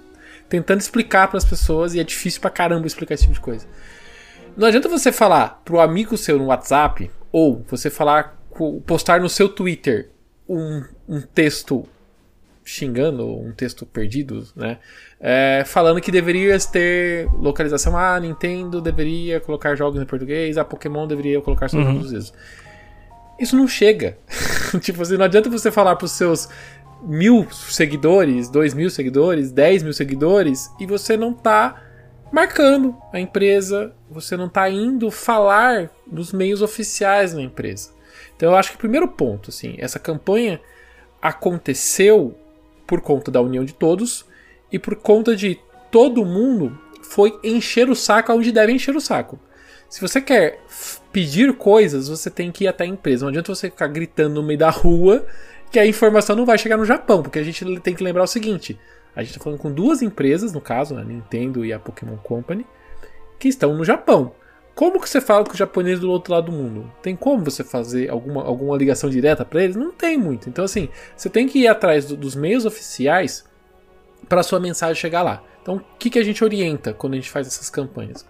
tentando 0.48 0.80
explicar 0.80 1.28
para 1.28 1.38
as 1.38 1.44
pessoas 1.44 1.94
e 1.94 2.00
é 2.00 2.04
difícil 2.04 2.40
pra 2.40 2.50
caramba 2.50 2.86
explicar 2.86 3.14
esse 3.14 3.24
tipo 3.24 3.34
de 3.34 3.40
coisa. 3.40 3.66
Não 4.56 4.68
adianta 4.68 4.88
você 4.88 5.12
falar 5.12 5.60
pro 5.64 5.80
amigo 5.80 6.16
seu 6.16 6.38
no 6.38 6.46
WhatsApp 6.46 7.10
ou 7.30 7.64
você 7.68 7.90
falar 7.90 8.36
postar 8.86 9.20
no 9.20 9.28
seu 9.28 9.48
Twitter 9.48 10.10
um, 10.48 10.82
um 11.06 11.20
texto 11.20 11.86
xingando, 12.64 13.24
um 13.26 13.52
texto 13.52 13.86
perdido, 13.86 14.46
né? 14.56 14.78
É, 15.20 15.62
falando 15.64 16.00
que 16.00 16.10
deveria 16.10 16.58
ter 16.58 17.28
localização. 17.34 17.96
Ah, 17.96 18.18
Nintendo 18.18 18.80
deveria 18.80 19.40
colocar 19.40 19.76
jogos 19.76 20.02
em 20.02 20.04
português, 20.04 20.58
a 20.58 20.64
Pokémon 20.64 21.06
deveria 21.06 21.40
colocar 21.40 21.68
seus 21.68 21.86
uhum. 21.86 22.02
jogos 22.02 22.32
Isso 23.38 23.56
não 23.56 23.68
chega. 23.68 24.18
tipo 24.80 25.00
assim, 25.00 25.16
não 25.16 25.26
adianta 25.26 25.48
você 25.48 25.70
falar 25.70 25.94
pros 25.96 26.12
seus 26.12 26.48
mil 27.02 27.46
seguidores, 27.50 28.48
dois 28.48 28.74
mil 28.74 28.90
seguidores, 28.90 29.52
dez 29.52 29.82
mil 29.82 29.92
seguidores 29.92 30.70
e 30.80 30.86
você 30.86 31.16
não 31.16 31.32
tá 31.32 31.82
marcando 32.32 32.96
a 33.12 33.20
empresa, 33.20 33.94
você 34.10 34.36
não 34.36 34.48
tá 34.48 34.68
indo 34.68 35.10
falar 35.10 35.90
nos 36.06 36.32
meios 36.32 36.62
oficiais 36.62 37.32
da 37.32 37.42
empresa. 37.42 37.90
Então 38.36 38.50
eu 38.50 38.56
acho 38.56 38.70
que 38.70 38.76
o 38.76 38.80
primeiro 38.80 39.08
ponto, 39.08 39.50
assim, 39.50 39.76
essa 39.78 39.98
campanha 39.98 40.60
aconteceu 41.20 42.36
por 42.86 43.00
conta 43.00 43.30
da 43.30 43.40
união 43.40 43.64
de 43.64 43.74
todos 43.74 44.26
e 44.70 44.78
por 44.78 44.96
conta 44.96 45.34
de 45.34 45.58
todo 45.90 46.24
mundo 46.24 46.78
foi 47.02 47.38
encher 47.42 47.88
o 47.88 47.94
saco 47.94 48.32
onde 48.32 48.52
deve 48.52 48.72
encher 48.72 48.96
o 48.96 49.00
saco. 49.00 49.38
Se 49.88 50.00
você 50.00 50.20
quer 50.20 50.60
pedir 51.12 51.52
coisas, 51.54 52.08
você 52.08 52.28
tem 52.28 52.50
que 52.50 52.64
ir 52.64 52.68
até 52.68 52.84
a 52.84 52.88
empresa. 52.88 53.24
Não 53.24 53.30
adianta 53.30 53.54
você 53.54 53.70
ficar 53.70 53.86
gritando 53.86 54.34
no 54.34 54.42
meio 54.42 54.58
da 54.58 54.70
rua 54.70 55.24
que 55.76 55.80
a 55.80 55.86
informação 55.86 56.34
não 56.34 56.46
vai 56.46 56.56
chegar 56.56 56.78
no 56.78 56.86
Japão, 56.86 57.22
porque 57.22 57.38
a 57.38 57.42
gente 57.42 57.62
tem 57.80 57.94
que 57.94 58.02
lembrar 58.02 58.22
o 58.22 58.26
seguinte: 58.26 58.80
a 59.14 59.20
gente 59.20 59.32
está 59.32 59.44
falando 59.44 59.58
com 59.58 59.70
duas 59.70 60.00
empresas, 60.00 60.50
no 60.50 60.60
caso, 60.60 60.96
a 60.96 61.04
Nintendo 61.04 61.66
e 61.66 61.72
a 61.72 61.78
Pokémon 61.78 62.16
Company, 62.16 62.66
que 63.38 63.46
estão 63.46 63.76
no 63.76 63.84
Japão. 63.84 64.32
Como 64.74 64.98
que 64.98 65.08
você 65.08 65.20
fala 65.20 65.44
com 65.44 65.52
o 65.52 65.56
japonês 65.56 66.00
do 66.00 66.10
outro 66.10 66.32
lado 66.32 66.50
do 66.50 66.52
mundo? 66.52 66.90
Tem 67.02 67.14
como 67.14 67.44
você 67.44 67.62
fazer 67.62 68.08
alguma, 68.10 68.42
alguma 68.42 68.74
ligação 68.74 69.10
direta 69.10 69.44
para 69.44 69.64
eles? 69.64 69.76
Não 69.76 69.92
tem 69.92 70.16
muito. 70.16 70.48
Então, 70.48 70.64
assim, 70.64 70.88
você 71.14 71.28
tem 71.28 71.46
que 71.46 71.58
ir 71.58 71.68
atrás 71.68 72.06
do, 72.06 72.16
dos 72.16 72.34
meios 72.34 72.64
oficiais 72.64 73.44
para 74.30 74.42
sua 74.42 74.58
mensagem 74.58 74.94
chegar 74.94 75.22
lá. 75.22 75.42
Então, 75.60 75.76
o 75.76 75.80
que, 75.98 76.08
que 76.08 76.18
a 76.18 76.24
gente 76.24 76.42
orienta 76.42 76.94
quando 76.94 77.12
a 77.12 77.16
gente 77.16 77.30
faz 77.30 77.46
essas 77.46 77.68
campanhas? 77.68 78.26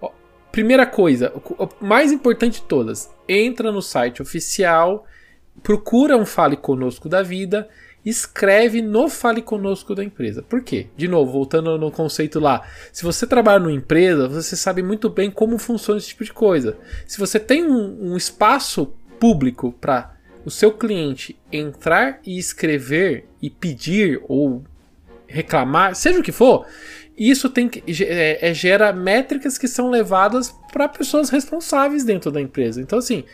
Ó, 0.00 0.10
primeira 0.50 0.86
coisa, 0.86 1.34
o 1.34 1.84
mais 1.84 2.12
importante 2.12 2.60
de 2.60 2.66
todas, 2.66 3.10
entra 3.28 3.70
no 3.70 3.82
site 3.82 4.22
oficial 4.22 5.04
procura 5.62 6.16
um 6.16 6.26
Fale 6.26 6.56
Conosco 6.56 7.08
da 7.08 7.22
vida, 7.22 7.68
escreve 8.04 8.80
no 8.80 9.08
Fale 9.08 9.42
Conosco 9.42 9.94
da 9.94 10.02
empresa. 10.02 10.42
Por 10.42 10.62
quê? 10.62 10.86
De 10.96 11.08
novo, 11.08 11.32
voltando 11.32 11.76
no 11.78 11.90
conceito 11.90 12.40
lá. 12.40 12.66
Se 12.92 13.02
você 13.02 13.26
trabalha 13.26 13.58
numa 13.58 13.72
empresa, 13.72 14.28
você 14.28 14.56
sabe 14.56 14.82
muito 14.82 15.08
bem 15.10 15.30
como 15.30 15.58
funciona 15.58 15.98
esse 15.98 16.08
tipo 16.08 16.24
de 16.24 16.32
coisa. 16.32 16.76
Se 17.06 17.18
você 17.18 17.38
tem 17.38 17.66
um, 17.66 18.12
um 18.12 18.16
espaço 18.16 18.92
público 19.18 19.72
para 19.80 20.14
o 20.44 20.50
seu 20.50 20.72
cliente 20.72 21.38
entrar 21.52 22.20
e 22.24 22.38
escrever 22.38 23.26
e 23.42 23.50
pedir 23.50 24.20
ou 24.28 24.64
reclamar, 25.26 25.94
seja 25.94 26.20
o 26.20 26.22
que 26.22 26.32
for, 26.32 26.66
isso 27.18 27.50
tem 27.50 27.68
que, 27.68 27.82
é, 28.04 28.48
é, 28.48 28.54
gera 28.54 28.92
métricas 28.92 29.58
que 29.58 29.66
são 29.66 29.90
levadas 29.90 30.54
para 30.72 30.88
pessoas 30.88 31.30
responsáveis 31.30 32.04
dentro 32.04 32.30
da 32.30 32.40
empresa. 32.40 32.80
Então, 32.80 32.98
assim, 32.98 33.24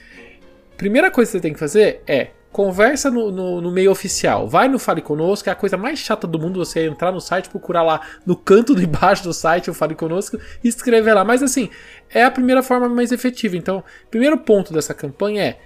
Primeira 0.76 1.10
coisa 1.10 1.30
que 1.30 1.38
você 1.38 1.42
tem 1.42 1.52
que 1.52 1.58
fazer 1.58 2.02
é 2.06 2.30
conversa 2.54 3.10
no, 3.10 3.32
no, 3.32 3.60
no, 3.60 3.70
meio 3.72 3.90
oficial. 3.90 4.48
Vai 4.48 4.68
no 4.68 4.78
Fale 4.78 5.02
Conosco, 5.02 5.48
é 5.48 5.52
a 5.52 5.56
coisa 5.56 5.76
mais 5.76 5.98
chata 5.98 6.24
do 6.24 6.38
mundo 6.38 6.64
você 6.64 6.86
entrar 6.86 7.10
no 7.10 7.20
site, 7.20 7.48
procurar 7.48 7.82
lá 7.82 8.00
no 8.24 8.36
canto 8.36 8.76
de 8.76 8.86
baixo 8.86 9.24
do 9.24 9.32
site 9.32 9.70
o 9.70 9.74
Fale 9.74 9.96
Conosco 9.96 10.38
e 10.62 10.68
escrever 10.68 11.14
lá. 11.14 11.24
Mas 11.24 11.42
assim, 11.42 11.68
é 12.08 12.22
a 12.22 12.30
primeira 12.30 12.62
forma 12.62 12.88
mais 12.88 13.10
efetiva. 13.10 13.56
Então, 13.56 13.82
primeiro 14.08 14.38
ponto 14.38 14.72
dessa 14.72 14.94
campanha 14.94 15.42
é, 15.42 15.58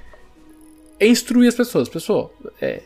é 0.99 1.07
instruir 1.07 1.49
as 1.49 1.55
pessoas. 1.55 1.91
Pessoal, 1.91 2.33
é, 2.59 2.81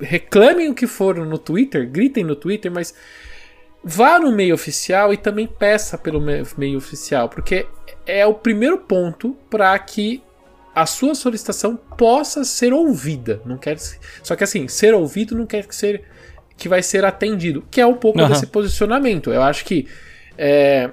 reclamem 0.00 0.70
o 0.70 0.74
que 0.74 0.86
for 0.86 1.16
no 1.16 1.36
Twitter, 1.36 1.86
gritem 1.86 2.24
no 2.24 2.34
Twitter, 2.34 2.72
mas 2.72 2.94
vá 3.84 4.18
no 4.18 4.32
meio 4.32 4.54
oficial 4.54 5.12
e 5.12 5.18
também 5.18 5.46
peça 5.46 5.98
pelo 5.98 6.18
meio 6.18 6.78
oficial, 6.78 7.28
porque 7.28 7.66
é 8.06 8.26
o 8.26 8.32
primeiro 8.32 8.78
ponto 8.78 9.36
para 9.50 9.78
que 9.78 10.22
a 10.74 10.86
sua 10.86 11.14
solicitação 11.14 11.76
possa 11.76 12.44
ser 12.44 12.72
ouvida. 12.72 13.40
Não 13.44 13.56
quer 13.56 13.78
só 14.22 14.34
que 14.34 14.44
assim, 14.44 14.66
ser 14.68 14.94
ouvido 14.94 15.36
não 15.36 15.46
quer 15.46 15.66
ser 15.70 16.02
que 16.56 16.68
vai 16.68 16.82
ser 16.82 17.04
atendido, 17.04 17.64
que 17.70 17.80
é 17.80 17.86
um 17.86 17.94
pouco 17.94 18.20
uhum. 18.20 18.28
desse 18.28 18.46
posicionamento. 18.46 19.32
Eu 19.32 19.42
acho 19.42 19.64
que 19.64 19.86
é, 20.38 20.90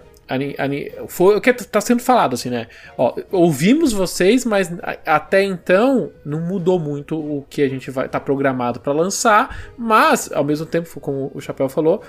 foi 1.07 1.35
o 1.35 1.41
que 1.41 1.49
está 1.49 1.81
sendo 1.81 2.01
falado 2.01 2.35
assim, 2.35 2.49
né? 2.49 2.67
Ó, 2.97 3.15
ouvimos 3.31 3.91
vocês, 3.91 4.45
mas 4.45 4.71
até 5.05 5.43
então 5.43 6.11
não 6.23 6.39
mudou 6.39 6.79
muito 6.79 7.17
o 7.17 7.45
que 7.49 7.61
a 7.61 7.69
gente 7.69 7.91
vai 7.91 8.05
estar 8.05 8.19
tá 8.19 8.23
programado 8.25 8.79
para 8.79 8.93
lançar, 8.93 9.73
mas 9.77 10.31
ao 10.31 10.43
mesmo 10.43 10.65
tempo, 10.65 10.99
como 10.99 11.31
o 11.33 11.41
Chapéu 11.41 11.67
falou, 11.67 12.01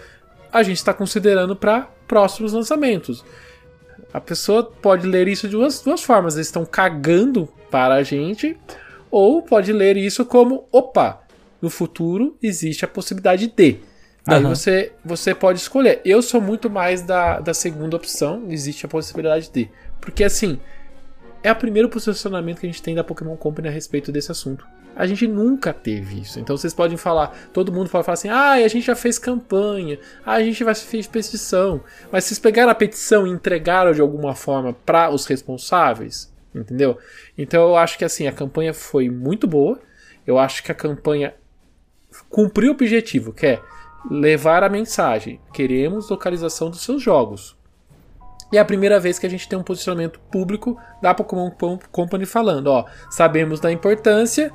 a 0.53 0.63
gente 0.63 0.77
está 0.77 0.95
considerando 0.95 1.57
para 1.57 1.89
próximos 2.07 2.53
lançamentos. 2.53 3.25
A 4.13 4.21
pessoa 4.21 4.63
pode 4.63 5.07
ler 5.07 5.27
isso 5.29 5.49
de 5.49 5.57
duas, 5.57 5.81
duas 5.81 6.03
formas. 6.03 6.35
Eles 6.35 6.49
estão 6.49 6.65
cagando 6.65 7.49
para 7.71 7.95
a 7.95 8.03
gente, 8.03 8.57
ou 9.11 9.43
pode 9.43 9.73
ler 9.73 9.97
isso 9.97 10.25
como: 10.25 10.65
opa, 10.71 11.23
no 11.61 11.71
futuro 11.71 12.37
existe 12.43 12.85
a 12.85 12.89
possibilidade 12.89 13.53
de. 13.57 13.81
Aí 14.27 14.43
você, 14.43 14.93
você 15.05 15.35
pode 15.35 15.59
escolher. 15.59 16.01
Eu 16.05 16.23
sou 16.23 16.41
muito 16.41 16.71
mais 16.71 17.03
da, 17.03 17.41
da 17.41 17.53
segunda 17.53 17.97
opção, 17.97 18.45
existe 18.49 18.87
a 18.87 18.89
possibilidade 18.89 19.51
de. 19.51 19.69
Porque 20.01 20.23
assim, 20.23 20.61
é 21.43 21.51
o 21.51 21.57
primeiro 21.57 21.89
posicionamento 21.89 22.61
que 22.61 22.67
a 22.67 22.69
gente 22.69 22.83
tem 22.83 22.95
da 22.95 23.03
Pokémon 23.03 23.37
Company 23.37 23.69
a 23.69 23.71
respeito 23.71 24.13
desse 24.13 24.31
assunto. 24.31 24.67
A 24.95 25.07
gente 25.07 25.27
nunca 25.27 25.73
teve 25.73 26.21
isso. 26.21 26.39
Então 26.39 26.57
vocês 26.57 26.75
podem 26.75 26.97
falar, 26.97 27.35
todo 27.53 27.73
mundo 27.73 27.91
pode 27.91 28.05
falar 28.05 28.15
assim: 28.15 28.29
ah, 28.29 28.53
a 28.53 28.69
gente 28.69 28.87
já 28.87 28.95
fez 28.95 29.19
campanha, 29.19 29.99
ah, 30.25 30.35
a 30.35 30.43
gente 30.43 30.63
já 30.63 30.75
fez 30.75 31.07
petição. 31.07 31.83
Mas 32.11 32.25
vocês 32.25 32.39
pegaram 32.39 32.71
a 32.71 32.75
petição 32.75 33.27
e 33.27 33.31
entregaram 33.31 33.93
de 33.93 34.01
alguma 34.01 34.35
forma 34.35 34.73
para 34.73 35.11
os 35.11 35.27
responsáveis? 35.27 36.33
Entendeu? 36.55 36.99
Então 37.37 37.63
eu 37.63 37.77
acho 37.77 37.97
que 37.97 38.05
assim, 38.05 38.27
a 38.27 38.33
campanha 38.33 38.75
foi 38.75 39.09
muito 39.09 39.47
boa. 39.47 39.81
Eu 40.27 40.39
acho 40.39 40.63
que 40.63 40.71
a 40.71 40.75
campanha 40.75 41.35
cumpriu 42.29 42.71
o 42.71 42.75
objetivo, 42.75 43.33
que 43.33 43.47
é 43.47 43.61
levar 44.11 44.63
a 44.63 44.69
mensagem: 44.69 45.41
queremos 45.53 46.11
localização 46.11 46.71
dos 46.71 46.83
seus 46.83 47.03
jogos. 47.03 47.57
E 48.53 48.59
é 48.59 48.61
a 48.61 48.65
primeira 48.65 49.01
vez 49.01 49.19
que 49.19 49.27
a 49.27 49.31
gente 49.31 49.49
tem 49.49 49.59
um 49.59 49.63
posicionamento 49.63 50.21
público 50.31 50.79
da 51.01 51.15
Pokémon 51.15 51.51
Company 51.91 52.27
falando, 52.27 52.67
ó, 52.67 52.85
sabemos 53.11 53.59
da 53.59 53.73
importância, 53.73 54.53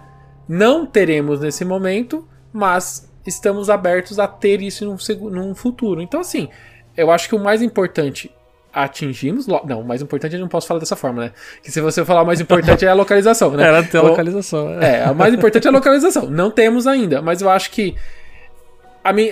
não 0.48 0.86
teremos 0.86 1.40
nesse 1.40 1.66
momento, 1.66 2.28
mas 2.54 3.12
estamos 3.26 3.70
abertos 3.70 4.20
a 4.20 4.28
ter 4.28 4.62
isso 4.62 4.86
num, 4.86 5.30
num 5.32 5.56
futuro. 5.56 6.00
Então, 6.02 6.22
assim, 6.22 6.48
eu 6.96 7.10
acho 7.10 7.28
que 7.28 7.36
o 7.36 7.40
mais 7.40 7.62
importante 7.62 8.32
atingimos. 8.72 9.48
Não, 9.48 9.82
o 9.82 9.84
mais 9.86 10.02
importante 10.02 10.36
eu 10.36 10.40
não 10.40 10.48
posso 10.48 10.68
falar 10.68 10.80
dessa 10.80 10.96
forma, 10.96 11.26
né? 11.26 11.32
Que 11.64 11.72
se 11.72 11.82
você 11.82 12.06
falar 12.06 12.22
o 12.22 12.26
mais 12.26 12.40
importante 12.40 12.86
é 12.86 12.90
a 12.90 12.94
localização, 12.94 13.52
né? 13.52 13.64
Era 13.68 13.84
ter 13.84 13.98
a 13.98 14.02
localização. 14.02 14.82
É. 14.82 15.00
é, 15.02 15.12
o 15.12 15.16
mais 15.16 15.34
importante 15.34 15.66
é 15.66 15.70
a 15.70 15.74
localização. 15.74 16.30
Não 16.30 16.52
temos 16.52 16.86
ainda, 16.86 17.22
mas 17.22 17.42
eu 17.42 17.50
acho 17.50 17.72
que 17.72 17.96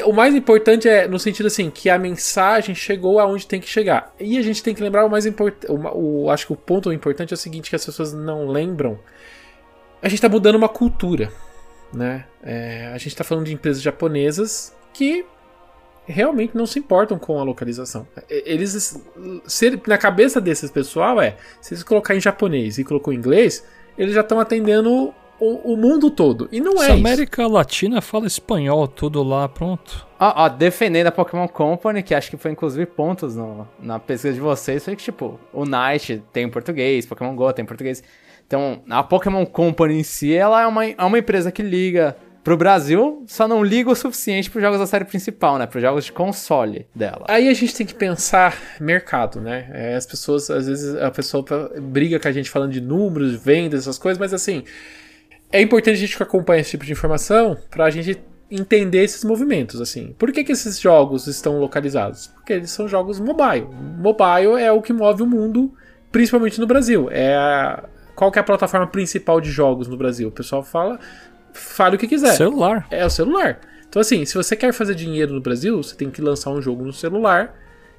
o 0.06 0.14
mais 0.14 0.36
importante 0.36 0.88
é 0.88 1.08
no 1.08 1.20
sentido 1.20 1.48
assim 1.48 1.70
que 1.70 1.90
a 1.90 1.98
mensagem 1.98 2.76
chegou 2.76 3.20
aonde 3.20 3.48
tem 3.48 3.60
que 3.60 3.68
chegar. 3.68 4.14
E 4.20 4.38
a 4.38 4.42
gente 4.42 4.64
tem 4.64 4.74
que 4.74 4.82
lembrar 4.82 5.06
o 5.06 5.10
mais 5.10 5.26
importante. 5.26 5.72
O, 5.72 6.24
o, 6.24 6.30
acho 6.30 6.48
que 6.48 6.54
o 6.54 6.56
ponto 6.56 6.92
importante 6.94 7.34
é 7.34 7.36
o 7.36 7.38
seguinte 7.38 7.70
que 7.70 7.76
as 7.76 7.86
pessoas 7.86 8.14
não 8.14 8.48
lembram. 8.48 9.00
A 10.02 10.08
gente 10.08 10.18
está 10.18 10.30
mudando 10.30 10.56
uma 10.56 10.70
cultura, 10.70 11.32
né? 11.94 12.26
É, 12.44 12.88
a 12.94 12.98
gente 12.98 13.10
está 13.10 13.24
falando 13.24 13.46
de 13.46 13.54
empresas 13.54 13.82
japonesas 13.82 14.76
que 14.94 15.26
realmente 16.06 16.56
não 16.56 16.66
se 16.66 16.80
importam 16.80 17.18
com 17.18 17.40
a 17.40 17.44
localização. 17.44 18.08
Eles, 18.30 19.02
se, 19.46 19.82
na 19.88 19.98
cabeça 19.98 20.40
desses 20.40 20.70
pessoal 20.70 21.20
é, 21.20 21.36
se 21.60 21.74
eles 21.74 21.84
colocar 21.84 22.16
em 22.16 22.22
japonês 22.22 22.78
e 22.78 22.84
colocou 22.84 23.12
em 23.12 23.18
inglês, 23.18 23.66
eles 23.98 24.14
já 24.14 24.22
estão 24.22 24.40
atendendo 24.40 25.14
o, 25.40 25.74
o, 25.74 25.78
mundo 25.78 26.10
todo. 26.10 26.48
E 26.52 26.60
não 26.60 26.78
Se 26.78 26.86
é. 26.86 26.92
A 26.92 26.94
América 26.94 27.44
isso. 27.44 27.52
Latina 27.52 28.02
fala 28.02 28.28
espanhol, 28.28 28.88
tudo 28.88 29.22
lá, 29.24 29.48
pronto. 29.50 30.08
Ó, 30.20 30.34
ó, 30.44 30.50
defendendo 30.50 31.08
a 31.08 31.12
Pokémon 31.12 31.48
Company, 31.48 32.02
que 32.02 32.16
acho 32.16 32.30
que 32.30 32.38
foi 32.38 32.52
inclusive 32.52 32.86
pontos 32.86 33.36
no, 33.36 33.68
na 33.80 34.00
pesquisa 34.00 34.34
de 34.34 34.40
vocês, 34.40 34.84
foi 34.84 34.96
que, 34.96 35.04
tipo, 35.04 35.40
o 35.52 35.66
Night 35.66 36.24
tem 36.32 36.46
em 36.46 36.50
português, 36.50 37.06
Pokémon 37.06 37.36
Go 37.36 37.52
tem 37.52 37.64
em 37.64 37.68
português. 37.68 38.04
Então, 38.48 38.82
a 38.90 39.04
Pokémon 39.04 39.46
Company 39.46 40.00
em 40.00 40.04
si, 40.04 40.34
ela 40.34 40.62
é 40.62 40.68
uma, 40.68 40.86
é 40.86 41.04
uma 41.04 41.18
empresa 41.18 41.52
que 41.52 41.64
liga 41.64 42.16
pro 42.44 42.56
Brasil, 42.56 43.24
só 43.26 43.48
não 43.48 43.64
liga 43.64 43.90
o 43.90 43.96
suficiente 43.96 44.52
pros 44.52 44.62
jogos 44.62 44.78
da 44.78 44.86
série 44.86 45.04
principal, 45.04 45.58
né? 45.58 45.66
Pros 45.66 45.82
jogos 45.82 46.06
de 46.06 46.12
console 46.12 46.86
dela. 46.94 47.26
Aí 47.28 47.50
a 47.50 47.54
gente 47.56 47.74
tem 47.74 47.88
que 47.88 47.96
pensar 47.96 48.56
mercado, 48.80 49.42
né? 49.42 49.68
É, 49.74 49.96
as 49.96 50.06
pessoas, 50.06 50.52
às 50.52 50.68
vezes, 50.68 50.96
a 50.96 51.10
pessoa 51.10 51.44
briga 51.82 52.20
com 52.20 52.28
a 52.28 52.32
gente 52.32 52.52
falando 52.52 52.72
de 52.72 52.80
números, 52.80 53.34
vendas, 53.34 53.82
essas 53.82 53.98
coisas, 53.98 54.20
mas 54.20 54.32
assim 54.32 54.64
é 55.56 55.62
importante 55.62 55.96
a 55.96 56.00
gente 56.00 56.22
acompanhar 56.22 56.60
esse 56.60 56.72
tipo 56.72 56.86
de 56.86 56.92
informação 56.92 57.58
para 57.70 57.86
a 57.86 57.90
gente 57.90 58.22
entender 58.52 59.04
esses 59.04 59.24
movimentos, 59.24 59.80
assim. 59.80 60.14
Por 60.20 60.32
que, 60.32 60.44
que 60.44 60.52
esses 60.52 60.80
jogos 60.80 61.28
estão 61.28 61.60
localizados? 61.60 62.28
Porque 62.28 62.52
eles 62.52 62.72
são 62.72 62.90
jogos 62.90 63.22
mobile. 63.22 63.68
Mobile 63.98 64.62
é 64.62 64.70
o 64.72 64.82
que 64.82 64.92
move 64.92 65.24
o 65.24 65.26
mundo, 65.26 65.74
principalmente 66.12 66.60
no 66.60 66.68
Brasil. 66.68 67.08
É 67.10 67.36
a... 67.36 67.86
Qual 68.16 68.32
que 68.32 68.38
é 68.38 68.42
a 68.42 68.44
plataforma 68.44 68.88
principal 68.88 69.40
de 69.40 69.50
jogos 69.50 69.88
no 69.88 69.96
Brasil? 69.96 70.28
O 70.28 70.32
pessoal 70.32 70.62
fala, 70.62 71.00
fale 71.54 71.96
o 71.96 72.00
que 72.00 72.08
quiser. 72.08 72.34
Celular. 72.34 72.86
É 72.92 73.06
o 73.06 73.10
celular. 73.10 73.60
Então, 73.88 74.02
assim, 74.02 74.26
se 74.26 74.36
você 74.36 74.58
quer 74.58 74.74
fazer 74.74 74.94
dinheiro 74.94 75.34
no 75.34 75.42
Brasil, 75.42 75.82
você 75.82 75.96
tem 75.96 76.12
que 76.12 76.22
lançar 76.22 76.50
um 76.50 76.62
jogo 76.62 76.84
no 76.84 76.92
celular 76.92 77.56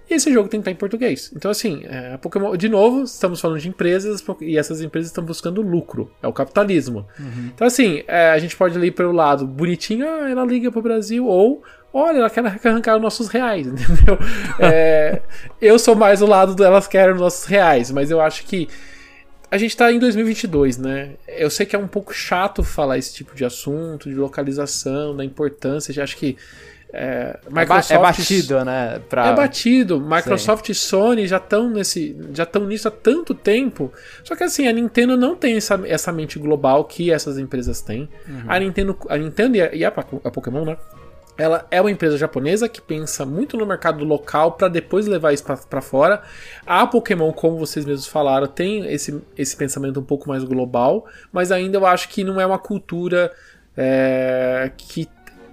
e 0.09 0.15
esse 0.15 0.33
jogo 0.33 0.49
tem 0.49 0.61
que 0.61 0.63
estar 0.63 0.71
em 0.71 0.79
português. 0.79 1.33
Então, 1.35 1.51
assim, 1.51 1.83
é, 1.85 2.15
a 2.15 2.19
Pokémon, 2.19 2.57
de 2.57 2.69
novo, 2.69 3.03
estamos 3.03 3.41
falando 3.41 3.59
de 3.59 3.69
empresas 3.69 4.25
e 4.41 4.57
essas 4.57 4.81
empresas 4.81 5.11
estão 5.11 5.25
buscando 5.25 5.61
lucro. 5.61 6.11
É 6.23 6.29
o 6.29 6.33
capitalismo. 6.33 7.07
Uhum. 7.19 7.51
Então, 7.55 7.67
assim, 7.67 8.05
é, 8.07 8.31
a 8.31 8.39
gente 8.39 8.57
pode 8.57 8.79
ir 8.79 8.93
pelo 8.93 9.13
lado 9.13 9.47
bonitinho, 9.47 10.07
ah, 10.07 10.31
ela 10.31 10.45
liga 10.45 10.71
pro 10.71 10.81
Brasil, 10.81 11.27
ou 11.27 11.63
olha, 11.93 12.19
ela 12.19 12.31
quer 12.31 12.47
arrancar 12.47 12.97
os 12.97 13.03
nossos 13.03 13.29
reais, 13.29 13.67
entendeu? 13.67 14.19
é, 14.61 15.23
eu 15.61 15.79
sou 15.79 15.97
mais 15.97 16.21
do 16.21 16.27
lado 16.27 16.55
do 16.55 16.63
elas 16.63 16.87
querem 16.87 17.15
os 17.15 17.21
nossos 17.21 17.45
reais, 17.47 17.91
mas 17.91 18.11
eu 18.11 18.21
acho 18.21 18.45
que 18.45 18.69
a 19.51 19.59
gente 19.59 19.77
tá 19.77 19.91
em 19.93 19.99
2022, 19.99 20.77
né? 20.77 21.11
Eu 21.27 21.49
sei 21.51 21.65
que 21.65 21.75
é 21.75 21.79
um 21.79 21.87
pouco 21.87 22.13
chato 22.13 22.63
falar 22.63 22.99
esse 22.99 23.15
tipo 23.15 23.35
de 23.35 23.45
assunto, 23.45 24.09
de 24.09 24.15
localização, 24.15 25.17
da 25.17 25.25
importância, 25.25 25.95
já 25.95 26.03
acho 26.03 26.17
que 26.17 26.37
é, 26.93 27.39
é 27.45 27.51
Microsoft, 27.51 27.91
é 27.91 27.99
batido, 27.99 28.65
né? 28.65 29.01
Pra... 29.09 29.27
É 29.27 29.35
batido. 29.35 30.01
Microsoft 30.01 30.67
Sim. 30.67 30.73
e 30.73 30.75
Sony 30.75 31.27
já 31.27 31.37
estão 31.39 31.69
nesse, 31.69 32.17
já 32.33 32.45
estão 32.45 32.65
nisso 32.65 32.89
há 32.89 32.91
tanto 32.91 33.35
tempo. 33.35 33.93
Só 34.23 34.37
que 34.37 34.45
assim, 34.45 34.67
a 34.67 34.73
Nintendo 34.73 35.17
não 35.17 35.37
tem 35.37 35.57
essa, 35.57 35.81
essa 35.87 36.13
mente 36.13 36.39
global 36.39 36.85
que 36.85 37.11
essas 37.11 37.39
empresas 37.39 37.81
têm. 37.81 38.09
Uhum. 38.29 38.45
A 38.47 38.59
Nintendo, 38.59 38.99
a 39.09 39.17
Nintendo 39.17 39.57
e 39.57 39.85
a, 39.85 39.89
a 39.89 40.31
Pokémon, 40.31 40.65
né? 40.65 40.77
Ela 41.39 41.67
é 41.71 41.83
uma 41.83 41.91
empresa 41.91 42.17
japonesa 42.17 42.67
que 42.67 42.81
pensa 42.81 43.27
muito 43.27 43.59
no 43.59 43.67
mercado 43.67 44.03
local 44.03 44.53
para 44.53 44.69
depois 44.69 45.07
levar 45.07 45.35
isso 45.35 45.45
para 45.45 45.83
fora. 45.83 46.23
A 46.67 46.87
Pokémon, 46.87 47.31
como 47.31 47.59
vocês 47.59 47.85
mesmos 47.85 48.07
falaram, 48.07 48.47
tem 48.47 48.91
esse, 48.91 49.23
esse 49.37 49.55
pensamento 49.55 50.01
um 50.01 50.03
pouco 50.03 50.31
mais 50.31 50.43
global, 50.45 51.05
mas 51.31 51.53
ainda 51.53 51.77
eu 51.77 51.85
acho 51.85 52.09
que 52.09 52.25
não 52.25 52.41
é 52.41 52.47
uma 52.47 52.59
cultura 52.59 53.31
é, 53.77 54.71
que 54.79 55.07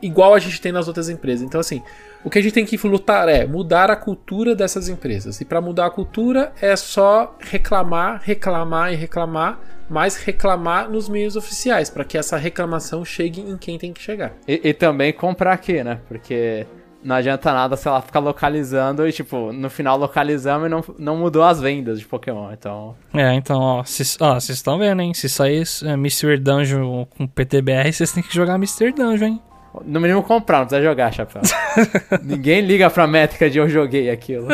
igual 0.05 0.33
a 0.33 0.39
gente 0.39 0.59
tem 0.61 0.71
nas 0.71 0.87
outras 0.87 1.09
empresas. 1.09 1.45
Então, 1.45 1.59
assim, 1.59 1.81
o 2.23 2.29
que 2.29 2.39
a 2.39 2.41
gente 2.41 2.53
tem 2.53 2.65
que 2.65 2.77
lutar 2.87 3.27
é 3.27 3.45
mudar 3.45 3.89
a 3.89 3.95
cultura 3.95 4.55
dessas 4.55 4.87
empresas. 4.89 5.41
E 5.41 5.45
para 5.45 5.59
mudar 5.59 5.87
a 5.87 5.89
cultura 5.89 6.53
é 6.61 6.75
só 6.75 7.35
reclamar, 7.39 8.21
reclamar 8.23 8.93
e 8.93 8.95
reclamar, 8.95 9.59
mas 9.89 10.15
reclamar 10.15 10.89
nos 10.89 11.09
meios 11.09 11.35
oficiais, 11.35 11.89
para 11.89 12.03
que 12.03 12.17
essa 12.17 12.37
reclamação 12.37 13.03
chegue 13.03 13.41
em 13.41 13.57
quem 13.57 13.77
tem 13.77 13.91
que 13.91 14.01
chegar. 14.01 14.33
E, 14.47 14.61
e, 14.63 14.73
também 14.73 15.11
comprar 15.11 15.53
aqui, 15.53 15.83
né? 15.83 15.99
Porque 16.07 16.65
não 17.03 17.17
adianta 17.17 17.51
nada, 17.51 17.75
sei 17.75 17.91
lá, 17.91 18.01
ficar 18.01 18.19
localizando 18.19 19.05
e, 19.05 19.11
tipo, 19.11 19.51
no 19.51 19.69
final 19.69 19.97
localizamos 19.97 20.67
e 20.67 20.69
não, 20.69 20.83
não 20.97 21.17
mudou 21.17 21.43
as 21.43 21.59
vendas 21.59 21.99
de 21.99 22.05
Pokémon, 22.05 22.51
então... 22.53 22.95
É, 23.13 23.33
então, 23.33 23.59
ó, 23.59 23.83
vocês 23.83 24.17
estão 24.49 24.79
vendo, 24.79 25.01
hein? 25.01 25.13
Se 25.13 25.27
sair 25.27 25.63
é, 25.83 25.97
Mystery 25.97 26.39
Dungeon 26.39 27.05
com 27.05 27.27
PTBR, 27.27 27.91
vocês 27.91 28.11
têm 28.11 28.23
que 28.23 28.33
jogar 28.33 28.57
Mystery 28.57 28.93
Dungeon, 28.93 29.27
hein? 29.27 29.41
No 29.85 29.99
mínimo 29.99 30.21
comprar, 30.23 30.59
não 30.59 30.65
precisa 30.67 30.87
jogar, 30.87 31.11
Chapéu. 31.11 31.41
Ninguém 32.21 32.61
liga 32.61 32.89
pra 32.89 33.07
métrica 33.07 33.49
de 33.49 33.57
eu 33.57 33.67
joguei 33.67 34.09
aquilo. 34.09 34.47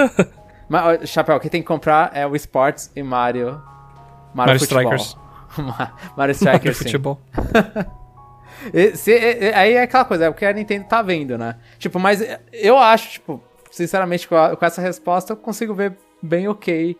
Mas, 0.70 1.10
Chapéu, 1.10 1.36
o 1.36 1.40
que 1.40 1.50
tem 1.50 1.62
que 1.62 1.68
comprar 1.68 2.12
é 2.14 2.26
o 2.26 2.36
Sports 2.36 2.92
e 2.96 3.04
Mario. 3.04 3.62
Mario, 4.34 4.54
Mario 4.54 4.56
Strikers. 4.58 5.18
Mario 6.16 6.32
Strikers. 6.34 6.64
Mario 6.64 6.74
Futebol. 6.76 7.20
E- 8.74 8.96
se- 8.96 9.12
e- 9.18 9.54
aí 9.54 9.74
é 9.74 9.84
aquela 9.84 10.04
coisa, 10.04 10.26
é 10.26 10.30
o 10.30 10.34
que 10.34 10.46
a 10.46 10.52
Nintendo 10.52 10.86
tá 10.86 11.02
vendo, 11.02 11.38
né? 11.38 11.56
Tipo, 11.78 11.98
mas 11.98 12.22
eu 12.52 12.78
acho, 12.78 13.12
tipo, 13.12 13.42
sinceramente, 13.72 14.28
com, 14.28 14.36
a- 14.36 14.54
com 14.56 14.66
essa 14.66 14.82
resposta 14.82 15.32
eu 15.34 15.38
consigo 15.38 15.74
ver 15.74 15.94
bem 16.22 16.48
ok. 16.50 16.98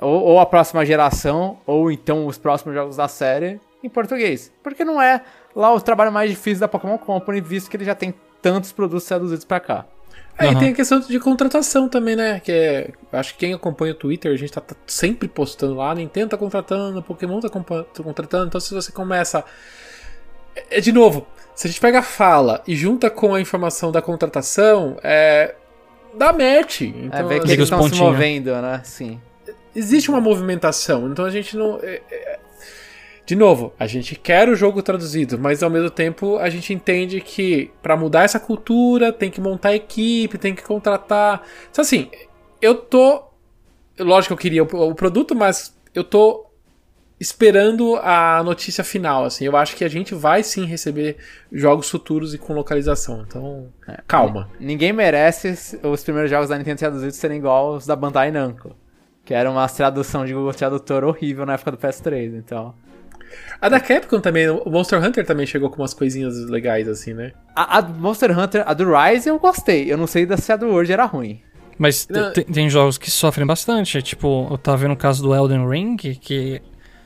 Ou, 0.00 0.22
ou 0.22 0.40
a 0.40 0.46
próxima 0.46 0.84
geração, 0.84 1.58
ou 1.66 1.90
então 1.92 2.26
os 2.26 2.36
próximos 2.36 2.74
jogos 2.74 2.96
da 2.96 3.06
série 3.06 3.60
em 3.82 3.88
português. 3.88 4.52
Porque 4.62 4.84
não 4.84 5.00
é 5.00 5.22
lá 5.54 5.72
o 5.74 5.80
trabalho 5.80 6.12
mais 6.12 6.30
difícil 6.30 6.60
da 6.60 6.68
Pokémon 6.68 6.98
Company, 6.98 7.40
visto 7.40 7.70
que 7.70 7.76
ele 7.76 7.84
já 7.84 7.94
tem 7.94 8.14
tantos 8.40 8.72
produtos 8.72 9.04
traduzidos 9.06 9.44
pra 9.44 9.60
cá. 9.60 9.84
É, 10.38 10.44
e 10.44 10.48
Aham. 10.50 10.58
tem 10.60 10.68
a 10.70 10.74
questão 10.74 11.00
de 11.00 11.18
contratação 11.18 11.88
também, 11.88 12.14
né? 12.14 12.38
Que 12.38 12.52
é. 12.52 12.90
Acho 13.12 13.32
que 13.32 13.40
quem 13.40 13.54
acompanha 13.54 13.92
o 13.92 13.96
Twitter, 13.96 14.32
a 14.32 14.36
gente 14.36 14.52
tá, 14.52 14.60
tá 14.60 14.76
sempre 14.86 15.26
postando 15.26 15.74
lá, 15.74 15.92
Nintendo 15.94 16.28
tá 16.30 16.36
contratando, 16.36 17.02
Pokémon 17.02 17.40
tá, 17.40 17.48
tá 17.48 18.02
contratando, 18.04 18.46
então 18.46 18.60
se 18.60 18.72
você 18.72 18.92
começa. 18.92 19.44
É, 20.54 20.78
é, 20.78 20.80
de 20.80 20.92
novo, 20.92 21.26
se 21.56 21.66
a 21.66 21.70
gente 21.70 21.80
pega 21.80 21.98
a 21.98 22.02
fala 22.02 22.62
e 22.68 22.76
junta 22.76 23.10
com 23.10 23.34
a 23.34 23.40
informação 23.40 23.90
da 23.90 24.00
contratação, 24.00 24.96
é. 25.02 25.56
dá 26.14 26.32
match. 26.32 26.82
É 26.82 26.84
Então, 26.84 27.26
ver 27.28 27.40
que 27.40 27.46
Liga 27.48 27.54
eles 27.54 27.58
os 27.64 27.64
estão 27.64 27.82
se 27.82 27.90
pontinhos. 27.90 28.12
movendo, 28.12 28.52
né? 28.62 28.80
Sim. 28.84 29.20
existe 29.74 30.08
uma 30.08 30.20
movimentação, 30.20 31.08
então 31.10 31.24
a 31.24 31.30
gente 31.30 31.56
não. 31.56 31.80
é- 31.82 32.00
é- 32.10 32.38
De 33.28 33.36
novo, 33.36 33.74
a 33.78 33.86
gente 33.86 34.14
quer 34.14 34.48
o 34.48 34.56
jogo 34.56 34.82
traduzido, 34.82 35.38
mas 35.38 35.62
ao 35.62 35.68
mesmo 35.68 35.90
tempo 35.90 36.38
a 36.38 36.48
gente 36.48 36.72
entende 36.72 37.20
que 37.20 37.70
pra 37.82 37.94
mudar 37.94 38.22
essa 38.22 38.40
cultura 38.40 39.12
tem 39.12 39.30
que 39.30 39.38
montar 39.38 39.74
equipe, 39.74 40.38
tem 40.38 40.54
que 40.54 40.62
contratar. 40.62 41.42
Então, 41.70 41.82
assim, 41.82 42.10
eu 42.62 42.74
tô. 42.74 43.24
Lógico 43.98 44.28
que 44.28 44.32
eu 44.32 44.38
queria 44.38 44.62
o, 44.62 44.94
produto, 44.94 45.34
mas 45.34 45.78
eu 45.94 46.02
tô 46.02 46.46
esperando 47.20 47.96
a 47.96 48.42
notícia 48.42 48.82
final, 48.82 49.26
assim. 49.26 49.44
Eu 49.44 49.58
acho 49.58 49.76
que 49.76 49.84
a 49.84 49.90
gente 49.90 50.14
vai 50.14 50.42
sim 50.42 50.64
receber 50.64 51.18
jogos 51.52 51.90
futuros 51.90 52.32
e 52.32 52.38
com 52.38 52.54
localização. 52.54 53.26
Então, 53.28 53.68
calma. 54.06 54.48
Ninguém 54.58 54.94
merece 54.94 55.78
os 55.82 56.02
primeiros 56.02 56.30
jogos 56.30 56.48
da 56.48 56.56
Nintendo 56.56 56.78
traduzidos 56.78 57.16
serem 57.16 57.36
igual 57.36 57.74
os 57.74 57.84
da 57.84 57.94
Bandai 57.94 58.30
Namco. 58.30 58.74
Que 59.22 59.34
era 59.34 59.50
uma 59.50 59.68
tradução 59.68 60.24
de 60.24 60.32
Google 60.32 60.54
Tradutor 60.54 61.04
horrível 61.04 61.44
na 61.44 61.52
época 61.52 61.72
do 61.72 61.76
PS3, 61.76 62.34
então... 62.34 62.74
A 63.60 63.68
da 63.68 63.80
Capcom 63.80 64.20
também, 64.20 64.48
o 64.48 64.70
Monster 64.70 65.02
Hunter 65.02 65.24
também 65.26 65.46
chegou 65.46 65.68
com 65.70 65.82
umas 65.82 65.92
coisinhas 65.94 66.36
legais, 66.48 66.88
assim, 66.88 67.12
né? 67.12 67.32
A, 67.56 67.78
a 67.78 67.82
Monster 67.82 68.36
Hunter, 68.38 68.62
a 68.66 68.72
do 68.74 68.84
Rise 68.94 69.28
eu 69.28 69.38
gostei. 69.38 69.90
Eu 69.92 69.96
não 69.96 70.06
sei 70.06 70.26
se 70.36 70.52
a 70.52 70.56
do 70.56 70.66
World 70.68 70.92
era 70.92 71.04
ruim. 71.04 71.40
Mas 71.76 72.06
Não. 72.10 72.32
tem, 72.32 72.44
tem 72.44 72.68
jogos 72.70 72.98
que 72.98 73.10
sofrem 73.10 73.46
bastante. 73.46 74.02
Tipo, 74.02 74.48
eu 74.50 74.58
tava 74.58 74.78
vendo 74.78 74.92
o 74.92 74.96
caso 74.96 75.22
do 75.22 75.34
Elden 75.34 75.68
Ring, 75.68 75.96
que. 75.96 76.60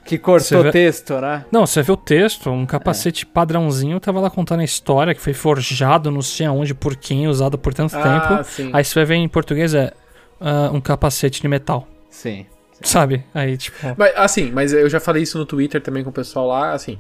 Que 0.04 0.18
cortou 0.18 0.64
vê- 0.64 0.72
texto, 0.72 1.14
né? 1.20 1.44
Não, 1.52 1.64
você 1.64 1.80
vê 1.80 1.92
o 1.92 1.96
texto, 1.96 2.50
um 2.50 2.66
capacete 2.66 3.24
padrãozinho 3.24 4.00
tava 4.00 4.18
lá 4.18 4.28
contando 4.28 4.58
a 4.60 4.64
história, 4.64 5.14
que 5.14 5.20
foi 5.20 5.32
forjado 5.32 6.10
não 6.10 6.20
sei 6.22 6.44
aonde, 6.44 6.74
por 6.74 6.96
quem, 6.96 7.28
usado 7.28 7.56
por 7.56 7.72
tanto 7.72 7.94
Ah, 7.96 8.02
tempo. 8.02 8.44
sim. 8.44 8.70
Aí 8.72 8.84
você 8.84 8.94
vai 8.96 9.04
ver 9.04 9.14
em 9.14 9.28
português 9.28 9.74
é 9.74 9.92
ah, 10.40 10.70
um 10.72 10.80
capacete 10.80 11.40
de 11.40 11.46
metal. 11.46 11.86
Sim. 12.10 12.46
Sabe? 12.82 13.24
Aí, 13.34 13.56
tipo. 13.56 13.76
Mas, 13.96 14.12
assim, 14.16 14.50
mas 14.50 14.72
eu 14.72 14.88
já 14.88 15.00
falei 15.00 15.22
isso 15.22 15.38
no 15.38 15.44
Twitter 15.46 15.80
também 15.80 16.02
com 16.04 16.10
o 16.10 16.12
pessoal 16.12 16.46
lá, 16.48 16.72
assim. 16.72 16.98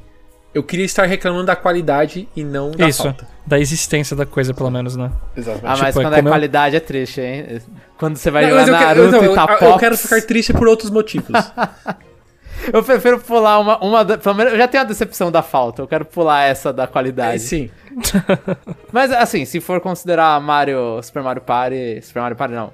Eu 0.54 0.62
queria 0.62 0.84
estar 0.84 1.06
reclamando 1.06 1.46
da 1.46 1.56
qualidade 1.56 2.28
e 2.36 2.44
não 2.44 2.72
da 2.72 2.86
Isso, 2.86 3.04
falta. 3.04 3.26
da 3.46 3.58
existência 3.58 4.14
da 4.14 4.26
coisa, 4.26 4.52
pelo 4.52 4.70
menos, 4.70 4.96
né? 4.96 5.10
Exatamente. 5.34 5.64
Ah, 5.66 5.76
mas 5.78 5.86
Tipo, 5.86 6.00
é 6.00 6.02
quando 6.04 6.14
é 6.14 6.18
eu- 6.18 6.24
qualidade 6.24 6.76
é 6.76 6.80
triste, 6.80 7.20
hein? 7.22 7.60
Quando 7.96 8.16
você 8.18 8.30
vai 8.30 8.42
Não, 8.44 8.50
jogar 8.50 8.66
eu, 8.66 8.66
quero, 8.66 9.00
Naruto 9.00 9.16
então, 9.16 9.32
e 9.32 9.34
tá 9.34 9.58
eu, 9.64 9.70
eu 9.70 9.78
quero 9.78 9.96
ficar 9.96 10.20
triste 10.22 10.52
por 10.52 10.68
outros 10.68 10.90
motivos. 10.90 11.30
Eu 12.72 12.80
prefiro 12.84 13.18
pular 13.18 13.58
uma... 13.58 13.76
uma 13.84 14.04
da- 14.04 14.16
pelo 14.16 14.36
menos 14.36 14.52
eu 14.52 14.58
já 14.58 14.68
tenho 14.68 14.84
a 14.84 14.86
decepção 14.86 15.32
da 15.32 15.42
falta. 15.42 15.82
Eu 15.82 15.88
quero 15.88 16.04
pular 16.04 16.42
essa 16.44 16.72
da 16.72 16.84
É, 16.84 16.86
qualidade. 16.86 17.40
sim. 17.40 17.68
Mas, 18.92 19.10
assim, 19.10 19.44
se 19.44 19.60
for 19.60 19.80
considerar 19.80 20.40
Mario... 20.40 21.02
Super 21.02 21.24
Mario 21.24 21.42
Party... 21.42 22.00
Super 22.02 22.20
Mario 22.20 22.36
Party, 22.36 22.54
não. 22.54 22.72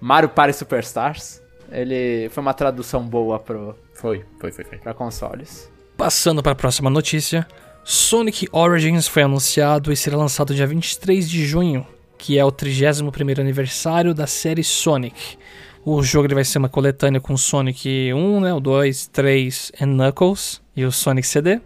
Mario 0.00 0.28
Party 0.28 0.52
Superstars, 0.54 1.42
ele 1.70 2.28
foi 2.30 2.40
uma 2.40 2.54
tradução 2.54 3.02
boa 3.02 3.38
pro, 3.38 3.76
Foi, 3.94 4.24
foi, 4.40 4.52
foi, 4.52 4.64
foi. 4.64 4.78
pra 4.78 4.94
consoles. 4.94 5.70
Passando 5.96 6.42
para 6.42 6.52
a 6.52 6.56
próxima 6.56 6.90
notícia: 6.90 7.46
Sonic 7.84 8.48
Origins 8.52 9.06
foi 9.06 9.22
anunciado 9.22 9.92
e 9.92 9.96
será 9.96 10.16
lançado 10.16 10.54
dia 10.54 10.66
23 10.66 11.28
de 11.28 11.44
junho, 11.46 11.86
que 12.18 12.38
é 12.38 12.44
o 12.44 12.50
31º 12.50 13.38
aniversário 13.38 14.14
da 14.14 14.26
série 14.26 14.64
Sonic. 14.64 15.36
O 15.84 16.02
jogo 16.02 16.26
ele 16.26 16.34
vai 16.34 16.44
ser 16.44 16.58
uma 16.58 16.68
coletânea 16.68 17.20
com 17.20 17.36
Sonic 17.36 18.12
1, 18.14 18.40
né, 18.40 18.54
o 18.54 18.60
2, 18.60 19.06
3 19.08 19.72
e 19.78 19.84
Knuckles 19.84 20.62
e 20.74 20.84
o 20.84 20.90
Sonic 20.90 21.26
CD. 21.26 21.60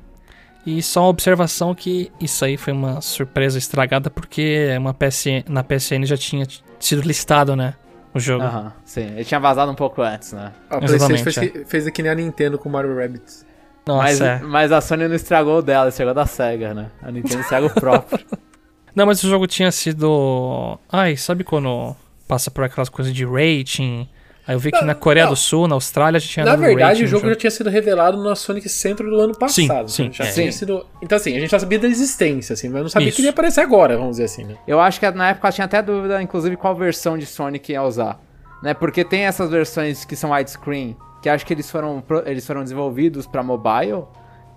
E 0.66 0.82
só 0.82 1.02
uma 1.02 1.08
observação 1.08 1.72
que 1.74 2.10
isso 2.20 2.44
aí 2.44 2.56
foi 2.56 2.72
uma 2.72 3.00
surpresa 3.00 3.56
estragada 3.56 4.10
porque 4.10 4.66
uma 4.76 4.92
PSN, 4.92 5.44
na 5.48 5.62
PSN 5.62 6.04
já 6.04 6.16
tinha 6.16 6.44
sido 6.80 7.02
listado, 7.02 7.54
né, 7.54 7.74
o 8.14 8.20
jogo. 8.20 8.44
Aham, 8.44 8.72
sim. 8.84 9.02
Ele 9.02 9.24
tinha 9.24 9.40
vazado 9.40 9.70
um 9.70 9.74
pouco 9.74 10.02
antes, 10.02 10.32
né? 10.32 10.52
A 10.70 10.76
Exatamente, 10.82 11.22
PlayStation 11.22 11.52
fez, 11.52 11.68
fez 11.70 11.86
aqui 11.86 12.02
nem 12.02 12.12
a 12.12 12.14
Nintendo 12.14 12.58
com 12.58 12.68
Mario 12.68 12.96
Rabbids. 12.96 13.46
Nossa, 13.86 14.02
Mas, 14.02 14.20
é. 14.20 14.38
mas 14.40 14.72
a 14.72 14.80
Sony 14.80 15.08
não 15.08 15.14
estragou 15.14 15.58
o 15.58 15.62
dela, 15.62 15.88
estragou 15.88 16.12
da 16.12 16.26
SEGA, 16.26 16.74
né? 16.74 16.90
A 17.02 17.10
Nintendo 17.10 17.40
estraga 17.40 17.66
o 17.66 17.70
próprio. 17.70 18.18
Não, 18.94 19.06
mas 19.06 19.22
o 19.22 19.28
jogo 19.28 19.46
tinha 19.46 19.70
sido. 19.70 20.76
Ai, 20.90 21.16
sabe 21.16 21.44
quando 21.44 21.94
passa 22.26 22.50
por 22.50 22.64
aquelas 22.64 22.88
coisas 22.88 23.14
de 23.14 23.24
rating? 23.24 24.08
Aí 24.48 24.54
eu 24.54 24.58
vi 24.58 24.70
que 24.72 24.78
Não, 24.80 24.86
na 24.86 24.94
Coreia 24.94 25.26
não. 25.26 25.32
do 25.34 25.36
Sul, 25.36 25.68
na 25.68 25.74
Austrália, 25.74 26.18
já 26.18 26.26
tinha 26.26 26.46
Na 26.46 26.56
verdade, 26.56 27.00
o 27.00 27.04
no 27.04 27.08
jogo 27.08 27.28
já 27.28 27.36
tinha 27.36 27.50
sido 27.50 27.68
revelado 27.68 28.16
no 28.16 28.34
Sonic 28.34 28.66
Centro 28.66 29.10
do 29.10 29.20
ano 29.20 29.36
passado. 29.36 29.90
sim, 29.90 30.10
já 30.10 30.24
é. 30.24 30.32
tinha 30.32 30.50
Sim. 30.50 30.58
sido. 30.58 30.86
Então, 31.02 31.16
assim, 31.16 31.36
a 31.36 31.40
gente 31.40 31.50
já 31.50 31.58
sabia 31.58 31.78
da 31.78 31.86
existência, 31.86 32.54
assim, 32.54 32.70
mas 32.70 32.80
não 32.80 32.88
sabia 32.88 33.08
Isso. 33.08 33.16
que 33.16 33.20
ele 33.20 33.26
ia 33.28 33.32
aparecer 33.32 33.60
agora, 33.60 33.98
vamos 33.98 34.12
dizer 34.12 34.24
assim, 34.24 34.44
né? 34.44 34.56
Eu 34.66 34.80
acho 34.80 34.98
que 34.98 35.10
na 35.10 35.28
época 35.28 35.52
tinha 35.52 35.66
até 35.66 35.82
dúvida, 35.82 36.22
inclusive, 36.22 36.56
qual 36.56 36.74
versão 36.74 37.18
de 37.18 37.26
Sonic 37.26 37.70
ia 37.72 37.82
usar. 37.82 38.18
Né? 38.62 38.72
Porque 38.72 39.04
tem 39.04 39.26
essas 39.26 39.50
versões 39.50 40.06
que 40.06 40.16
são 40.16 40.30
widescreen, 40.30 40.96
que 41.20 41.28
acho 41.28 41.44
que 41.44 41.52
eles 41.52 41.70
foram, 41.70 42.02
eles 42.24 42.46
foram 42.46 42.62
desenvolvidos 42.62 43.26
pra 43.26 43.42
mobile. 43.42 44.04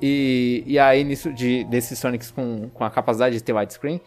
E, 0.01 0.63
e 0.65 0.79
aí, 0.79 1.03
nisso 1.03 1.31
de, 1.33 1.63
desses 1.65 1.99
Sonics 1.99 2.31
com, 2.31 2.69
com 2.73 2.83
a 2.83 2.89
capacidade 2.89 3.35
de 3.35 3.43
ter 3.43 3.53
widescreen. 3.53 4.01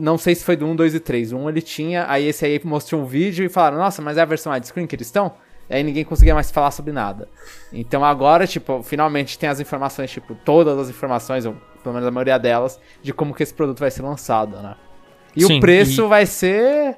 Não 0.00 0.16
sei 0.16 0.34
se 0.34 0.44
foi 0.44 0.56
do 0.56 0.66
1, 0.66 0.76
2 0.76 0.94
e 0.94 1.00
3. 1.00 1.32
O 1.32 1.36
1 1.38 1.48
ele 1.50 1.60
tinha, 1.62 2.06
aí 2.08 2.26
esse 2.26 2.44
aí 2.44 2.60
mostrou 2.64 3.02
um 3.02 3.04
vídeo 3.04 3.44
e 3.44 3.48
falaram, 3.48 3.76
nossa, 3.76 4.00
mas 4.00 4.16
é 4.16 4.22
a 4.22 4.24
versão 4.24 4.52
widescreen 4.52 4.86
que 4.86 4.96
eles 4.96 5.06
estão? 5.08 5.32
E 5.68 5.74
aí 5.74 5.82
ninguém 5.84 6.04
conseguia 6.04 6.34
mais 6.34 6.50
falar 6.50 6.70
sobre 6.70 6.92
nada. 6.92 7.28
Então 7.72 8.04
agora, 8.04 8.46
tipo, 8.46 8.82
finalmente 8.82 9.38
tem 9.38 9.48
as 9.48 9.60
informações, 9.60 10.10
tipo, 10.10 10.34
todas 10.34 10.78
as 10.78 10.88
informações, 10.88 11.44
ou 11.44 11.54
pelo 11.82 11.94
menos 11.94 12.08
a 12.08 12.10
maioria 12.10 12.38
delas, 12.38 12.80
de 13.02 13.12
como 13.12 13.34
que 13.34 13.42
esse 13.42 13.54
produto 13.54 13.78
vai 13.78 13.90
ser 13.90 14.02
lançado, 14.02 14.56
né? 14.56 14.74
E 15.36 15.44
Sim, 15.44 15.58
o 15.58 15.60
preço 15.60 16.04
e- 16.04 16.08
vai 16.08 16.26
ser. 16.26 16.96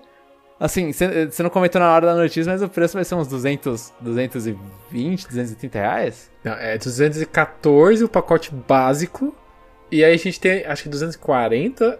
Assim, 0.59 0.93
você 0.93 1.43
não 1.43 1.51
comentou 1.51 1.81
na 1.81 1.93
hora 1.93 2.07
da 2.07 2.15
notícia, 2.15 2.51
mas 2.53 2.63
o 2.63 2.69
preço 2.69 2.95
vai 2.95 3.05
ser 3.05 3.17
uns 3.17 3.27
200, 3.27 3.93
220, 4.01 5.27
230 5.27 5.79
reais? 5.79 6.31
Não, 6.45 6.53
é 6.53 6.79
214 6.79 8.05
o 8.05 8.09
pacote 8.09 8.55
básico. 8.55 9.35
E 9.91 10.05
aí 10.05 10.15
a 10.15 10.17
gente 10.17 10.39
tem, 10.41 10.65
acho 10.65 10.85
que 10.85 10.89
240 10.89 11.99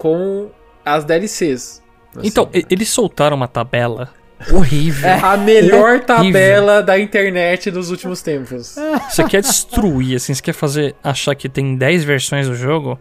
com 0.00 0.48
as 0.82 1.04
DLCs. 1.04 1.82
Assim. 2.16 2.26
Então, 2.26 2.48
eles 2.70 2.88
soltaram 2.88 3.36
uma 3.36 3.46
tabela 3.46 4.08
horrível. 4.50 5.10
a 5.22 5.36
melhor 5.36 5.90
Horrível. 5.96 6.06
tabela 6.06 6.82
da 6.82 6.98
internet 6.98 7.70
dos 7.70 7.90
últimos 7.90 8.22
tempos. 8.22 8.76
Você 9.10 9.22
quer 9.24 9.42
destruir, 9.42 10.16
assim, 10.16 10.32
você 10.32 10.40
quer 10.40 10.54
fazer 10.54 10.96
achar 11.04 11.34
que 11.34 11.50
tem 11.50 11.76
10 11.76 12.02
versões 12.04 12.48
do 12.48 12.54
jogo. 12.54 12.98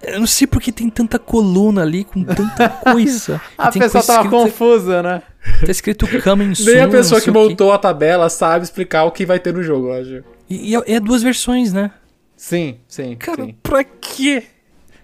Eu 0.00 0.20
não 0.20 0.26
sei 0.28 0.46
porque 0.46 0.70
tem 0.70 0.88
tanta 0.88 1.18
coluna 1.18 1.82
ali 1.82 2.04
com 2.04 2.22
tanta 2.22 2.68
coisa. 2.92 3.40
E 3.50 3.54
A 3.58 3.70
tem 3.72 3.82
pessoa 3.82 4.02
coisa 4.04 4.06
tava 4.06 4.26
escrita- 4.28 4.44
confusa, 4.44 5.02
né? 5.02 5.22
Tá 5.64 5.70
escrito 5.72 6.06
coming 6.22 6.54
soon. 6.54 6.72
Nem 6.72 6.82
a 6.82 6.88
pessoa 6.88 7.20
que 7.20 7.30
montou 7.32 7.72
a 7.72 7.78
tabela 7.78 8.28
sabe 8.28 8.64
explicar 8.64 9.02
o 9.04 9.10
que 9.10 9.26
vai 9.26 9.40
ter 9.40 9.52
no 9.52 9.64
jogo, 9.64 9.88
eu 9.88 10.00
acho. 10.00 10.24
E, 10.48 10.70
e 10.70 10.76
é, 10.76 10.94
é 10.94 11.00
duas 11.00 11.24
versões, 11.24 11.72
né? 11.72 11.90
Sim, 12.36 12.76
sim, 12.86 13.16
Cara, 13.16 13.44
sim. 13.44 13.56
pra 13.62 13.82
quê? 13.82 14.44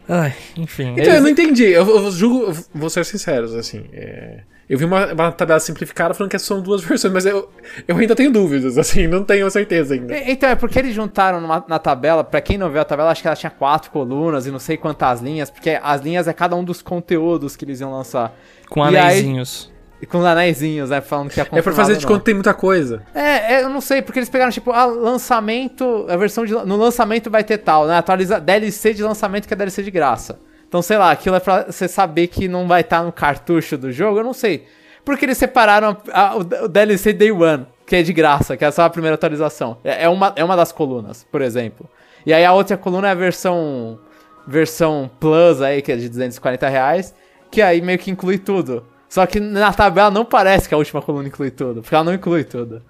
Ai, 0.09 0.34
enfim. 0.57 0.94
Então, 0.98 1.14
eu 1.14 1.20
não 1.22 1.28
entendi. 1.28 1.64
Eu, 1.64 1.86
eu 1.88 2.11
julgo, 2.11 2.46
eu 2.50 2.57
vou 2.74 2.90
ser 2.90 3.05
sincero, 3.05 3.44
assim. 3.57 3.84
é, 3.92 4.40
Eu 4.68 4.76
vi 4.78 4.84
uma, 4.84 5.12
uma 5.12 5.32
tabela 5.32 5.61
simplificada 5.61 6.12
falando 6.12 6.30
que 6.30 6.38
são 6.38 6.61
duas 6.61 6.82
versões, 6.84 7.12
mas 7.12 7.24
eu, 7.26 7.48
eu 7.86 7.96
ainda 7.96 8.14
tenho 8.14 8.30
dúvidas, 8.32 8.76
assim, 8.78 9.07
não 9.07 9.24
tenho 9.24 9.50
certeza 9.50 9.94
ainda. 9.94 10.16
Então, 10.18 10.48
é 10.50 10.55
porque 10.55 10.78
eles 10.78 10.94
juntaram 10.94 11.40
numa- 11.40 11.64
na 11.68 11.78
tabela, 11.78 12.22
pra 12.24 12.40
quem 12.40 12.59
não 12.59 12.68
viu 12.70 12.80
a 12.80 12.84
tabela, 12.84 13.11
acho 13.11 13.22
que 13.22 13.28
ela 13.28 13.36
tinha 13.36 13.50
quatro 13.50 13.90
colunas 13.90 14.46
e 14.46 14.50
não 14.50 14.59
sei 14.59 14.76
quantas 14.76 15.20
linhas, 15.20 15.50
porque 15.50 15.78
as 15.82 16.00
linhas 16.03 16.26
é 16.28 16.32
cada 16.32 16.55
um 16.57 16.64
dos 16.64 16.82
conteúdos 16.82 17.57
que 17.57 17.64
eles 17.64 17.80
iam 17.80 17.90
lançar. 17.92 18.34
Com 18.68 18.82
aí- 18.82 18.96
anéisinhos. 18.96 19.72
E 20.03 20.07
com 20.07 20.18
os 20.18 20.24
anéisinhos, 20.24 20.90
né? 20.90 21.00
Falando 21.00 21.30
que 21.30 21.38
ia 21.38 21.46
É 21.50 21.62
pra 21.62 21.72
fazer 21.72 21.96
de 21.96 22.05
conta 22.07 22.24
tem 22.24 22.34
muita 22.34 22.53
coisa. 22.53 23.03
É, 23.14 23.55
é, 23.55 23.62
eu 23.62 23.70
não 23.70 23.80
sei, 23.80 24.03
porque 24.03 24.18
eles 24.18 24.28
pegaram, 24.28 24.50
tipo, 24.50 24.72
ah, 24.72 24.84
lançamento, 24.84 26.07
a 26.09 26.16
versão 26.16 26.44
de. 26.44 26.53
No 26.53 26.76
lançamento 26.76 27.30
vai 27.30 27.44
ter 27.44 27.59
tal, 27.59 27.86
né? 27.86 27.96
Atualiza 27.96 28.40
DLC 28.40 28.92
de 28.94 29.03
lançamento 29.03 29.46
que 29.46 29.55
é 29.55 29.57
DLC 29.57 29.82
de 29.82 29.90
graça. 29.92 30.40
Então, 30.68 30.82
sei 30.82 30.96
lá, 30.98 31.11
aquilo 31.12 31.36
é 31.36 31.40
pra 31.40 31.66
você 31.70 31.86
saber 31.86 32.26
que 32.26 32.48
não 32.48 32.66
vai 32.66 32.80
estar 32.80 33.03
no 33.05 33.12
cartucho 33.12 33.76
do 33.78 33.92
jogo, 33.92 34.18
eu 34.18 34.24
não 34.24 34.32
sei. 34.32 34.66
Porque 35.05 35.24
eles 35.24 35.38
separaram 35.38 35.96
a- 36.12 36.36
o, 36.36 36.40
o 36.64 36.68
DLC 36.68 37.12
Day 37.12 37.30
One, 37.30 37.66
que 37.86 37.94
é 37.96 38.03
de 38.03 38.12
graça, 38.12 38.57
que 38.57 38.64
é 38.64 38.70
só 38.70 38.82
a 38.82 38.90
primeira 38.90 39.14
atualização. 39.14 39.76
É, 39.84 40.05
é 40.05 40.09
uma, 40.09 40.32
é 40.34 40.42
uma 40.42 40.57
das 40.57 40.72
colunas, 40.72 41.24
por 41.30 41.42
exemplo. 41.42 41.88
E 42.26 42.32
aí 42.32 42.44
a 42.44 42.53
outra 42.53 42.76
coluna 42.76 43.09
é 43.09 43.11
a 43.11 43.14
versão 43.14 43.98
versão 44.46 45.11
Plus 45.20 45.61
aí, 45.62 45.80
que 45.82 45.92
é 45.92 45.96
de 45.96 46.09
240 46.09 46.68
reais, 46.68 47.14
que 47.50 47.61
aí 47.62 47.80
meio 47.80 47.98
que 47.98 48.11
inclui 48.11 48.38
tudo. 48.38 48.84
Só 49.13 49.27
que 49.27 49.39
na 49.39 49.71
tabela 49.75 50.11
não 50.11 50.25
parece 50.25 50.67
que 50.67 50.75
a 50.75 50.79
última 50.79 51.03
coluna 51.03 51.29
inclui 51.29 51.51
tudo, 51.51 51.83
porque 51.83 51.95
ela 51.95 52.03
não 52.03 52.15
inclui 52.15 52.45
tudo. 52.45 52.83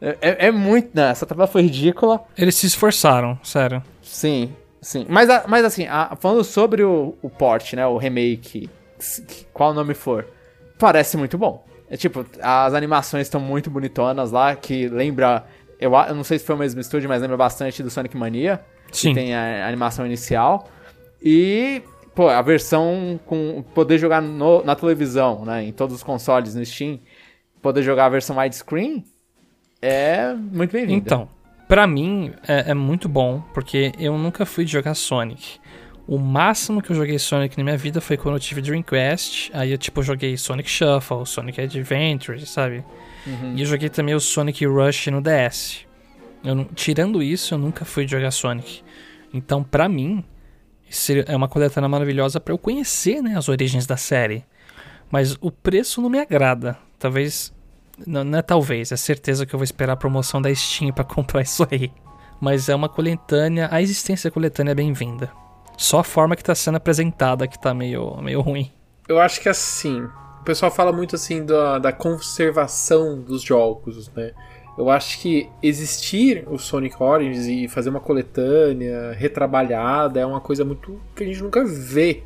É, 0.00 0.18
é, 0.20 0.46
é 0.48 0.50
muito. 0.50 0.90
Não, 0.92 1.04
essa 1.04 1.24
tabela 1.24 1.46
foi 1.46 1.62
ridícula. 1.62 2.24
Eles 2.36 2.56
se 2.56 2.66
esforçaram, 2.66 3.38
sério. 3.44 3.80
Sim, 4.02 4.52
sim. 4.82 5.06
Mas, 5.08 5.28
mas 5.46 5.64
assim, 5.64 5.86
a, 5.86 6.16
falando 6.20 6.42
sobre 6.42 6.82
o, 6.82 7.14
o 7.22 7.30
port, 7.30 7.74
né? 7.74 7.86
O 7.86 7.98
remake, 7.98 8.68
qual 9.52 9.70
o 9.70 9.72
nome 9.72 9.94
for, 9.94 10.26
parece 10.76 11.16
muito 11.16 11.38
bom. 11.38 11.64
É 11.88 11.96
tipo, 11.96 12.26
as 12.42 12.74
animações 12.74 13.28
estão 13.28 13.40
muito 13.40 13.70
bonitonas 13.70 14.32
lá, 14.32 14.56
que 14.56 14.88
lembra. 14.88 15.44
Eu, 15.78 15.92
eu 15.94 16.14
não 16.16 16.24
sei 16.24 16.40
se 16.40 16.44
foi 16.44 16.56
o 16.56 16.58
mesmo 16.58 16.80
estúdio, 16.80 17.08
mas 17.08 17.22
lembra 17.22 17.36
bastante 17.36 17.80
do 17.80 17.90
Sonic 17.90 18.16
Mania. 18.16 18.60
Sim. 18.90 19.10
Que 19.10 19.20
tem 19.20 19.36
a 19.36 19.68
animação 19.68 20.04
inicial. 20.04 20.68
E, 21.22 21.80
pô, 22.20 22.28
a 22.28 22.42
versão 22.42 23.18
com 23.24 23.64
poder 23.74 23.96
jogar 23.96 24.20
no, 24.20 24.62
na 24.62 24.76
televisão, 24.76 25.42
né? 25.42 25.64
Em 25.64 25.72
todos 25.72 25.96
os 25.96 26.02
consoles 26.02 26.54
no 26.54 26.62
Steam. 26.62 27.00
Poder 27.62 27.82
jogar 27.82 28.04
a 28.04 28.08
versão 28.10 28.36
widescreen 28.36 29.02
é 29.80 30.34
muito 30.34 30.70
bem-vindo. 30.70 30.98
Então, 30.98 31.30
para 31.66 31.86
mim 31.86 32.34
é, 32.46 32.72
é, 32.72 32.74
muito 32.74 33.08
bom, 33.08 33.42
porque 33.54 33.92
eu 33.98 34.18
nunca 34.18 34.44
fui 34.44 34.66
de 34.66 34.72
jogar 34.72 34.92
Sonic. 34.92 35.58
O 36.06 36.18
máximo 36.18 36.82
que 36.82 36.92
eu 36.92 36.96
joguei 36.96 37.18
Sonic 37.18 37.56
na 37.56 37.64
minha 37.64 37.78
vida 37.78 38.02
foi 38.02 38.18
quando 38.18 38.34
eu 38.34 38.40
tive 38.40 38.60
Dreamcast. 38.60 39.50
Aí 39.54 39.72
eu, 39.72 39.78
tipo, 39.78 40.02
joguei 40.02 40.36
Sonic 40.36 40.68
Shuffle, 40.68 41.24
Sonic 41.24 41.58
Adventure, 41.58 42.44
sabe? 42.44 42.84
Uhum. 43.26 43.54
E 43.56 43.62
eu 43.62 43.66
joguei 43.66 43.88
também 43.88 44.14
o 44.14 44.20
Sonic 44.20 44.66
Rush 44.66 45.06
no 45.06 45.22
DS. 45.22 45.86
Eu, 46.44 46.66
tirando 46.74 47.22
isso, 47.22 47.54
eu 47.54 47.58
nunca 47.58 47.86
fui 47.86 48.06
jogar 48.06 48.30
Sonic. 48.30 48.82
Então, 49.32 49.62
pra 49.62 49.88
mim, 49.88 50.22
é 51.26 51.36
uma 51.36 51.48
coletânea 51.48 51.88
maravilhosa 51.88 52.40
para 52.40 52.52
eu 52.52 52.58
conhecer 52.58 53.22
né, 53.22 53.36
as 53.36 53.48
origens 53.48 53.86
da 53.86 53.96
série. 53.96 54.44
Mas 55.10 55.36
o 55.40 55.50
preço 55.50 56.00
não 56.00 56.08
me 56.08 56.18
agrada. 56.18 56.76
Talvez 56.98 57.52
não, 58.06 58.24
não, 58.24 58.38
é 58.38 58.42
talvez, 58.42 58.92
é 58.92 58.96
certeza 58.96 59.44
que 59.44 59.54
eu 59.54 59.58
vou 59.58 59.64
esperar 59.64 59.92
a 59.92 59.96
promoção 59.96 60.40
da 60.40 60.54
Steam 60.54 60.92
para 60.92 61.04
comprar 61.04 61.42
isso 61.42 61.66
aí. 61.70 61.92
Mas 62.40 62.68
é 62.68 62.74
uma 62.74 62.88
coletânea, 62.88 63.68
a 63.70 63.82
existência 63.82 64.30
da 64.30 64.34
coletânea 64.34 64.72
é 64.72 64.74
bem-vinda. 64.74 65.30
Só 65.76 66.00
a 66.00 66.04
forma 66.04 66.36
que 66.36 66.42
está 66.42 66.54
sendo 66.54 66.76
apresentada 66.76 67.46
que 67.46 67.56
está 67.56 67.74
meio, 67.74 68.16
meio 68.22 68.40
ruim. 68.40 68.70
Eu 69.08 69.20
acho 69.20 69.40
que 69.40 69.48
assim, 69.48 70.02
o 70.40 70.44
pessoal 70.44 70.70
fala 70.70 70.92
muito 70.92 71.16
assim 71.16 71.44
da, 71.44 71.78
da 71.78 71.92
conservação 71.92 73.20
dos 73.20 73.42
jogos, 73.42 74.10
né? 74.14 74.32
Eu 74.80 74.88
acho 74.88 75.20
que 75.20 75.46
existir 75.62 76.44
o 76.48 76.56
Sonic 76.56 77.02
Origins 77.02 77.46
e 77.46 77.68
fazer 77.68 77.90
uma 77.90 78.00
coletânea 78.00 79.12
retrabalhada 79.12 80.18
é 80.18 80.24
uma 80.24 80.40
coisa 80.40 80.64
muito 80.64 80.98
que 81.14 81.22
a 81.22 81.26
gente 81.26 81.42
nunca 81.42 81.62
vê 81.62 82.22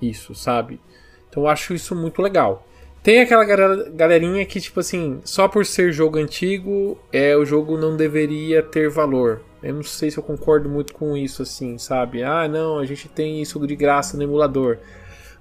isso, 0.00 0.34
sabe? 0.34 0.80
Então 1.28 1.42
eu 1.42 1.48
acho 1.48 1.74
isso 1.74 1.94
muito 1.94 2.22
legal. 2.22 2.66
Tem 3.02 3.20
aquela 3.20 3.44
galerinha 3.90 4.46
que, 4.46 4.58
tipo 4.62 4.80
assim, 4.80 5.20
só 5.24 5.46
por 5.46 5.66
ser 5.66 5.92
jogo 5.92 6.18
antigo, 6.18 6.98
é 7.12 7.36
o 7.36 7.44
jogo 7.44 7.76
não 7.76 7.98
deveria 7.98 8.62
ter 8.62 8.88
valor. 8.88 9.42
Eu 9.62 9.74
não 9.74 9.82
sei 9.82 10.10
se 10.10 10.16
eu 10.16 10.22
concordo 10.22 10.70
muito 10.70 10.94
com 10.94 11.14
isso, 11.14 11.42
assim, 11.42 11.76
sabe? 11.76 12.22
Ah, 12.22 12.48
não, 12.48 12.78
a 12.78 12.86
gente 12.86 13.08
tem 13.08 13.42
isso 13.42 13.58
de 13.66 13.76
graça 13.76 14.16
no 14.16 14.22
emulador. 14.22 14.78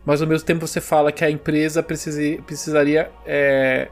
Mas 0.05 0.21
ao 0.21 0.27
mesmo 0.27 0.45
tempo 0.45 0.67
você 0.67 0.81
fala 0.81 1.09
que 1.09 1.23
a 1.23 1.31
empresa 1.31 1.81
precisa, 1.81 2.21
precisaria 2.43 3.09
é, 3.25 3.87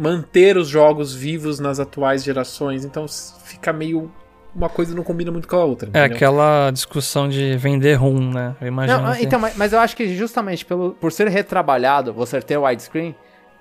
manter 0.00 0.56
os 0.56 0.66
jogos 0.66 1.14
vivos 1.14 1.60
nas 1.60 1.78
atuais 1.78 2.24
gerações. 2.24 2.86
Então 2.86 3.04
fica 3.44 3.70
meio 3.70 4.10
uma 4.54 4.68
coisa 4.68 4.94
não 4.94 5.04
combina 5.04 5.30
muito 5.30 5.46
com 5.46 5.56
a 5.56 5.64
outra. 5.64 5.90
É 5.92 6.02
aquela 6.02 6.70
discussão 6.70 7.28
de 7.28 7.56
vender 7.56 7.94
rum, 7.94 8.32
né? 8.32 8.56
Eu 8.60 8.68
imagino. 8.68 9.02
Não, 9.02 9.14
que... 9.14 9.22
Então, 9.22 9.38
mas, 9.38 9.56
mas, 9.56 9.72
eu 9.72 9.78
acho 9.78 9.94
que 9.94 10.12
justamente 10.16 10.64
pelo, 10.64 10.92
por 10.92 11.12
ser 11.12 11.28
retrabalhado, 11.28 12.12
você 12.12 12.40
ter 12.40 12.56
widescreen, 12.56 13.14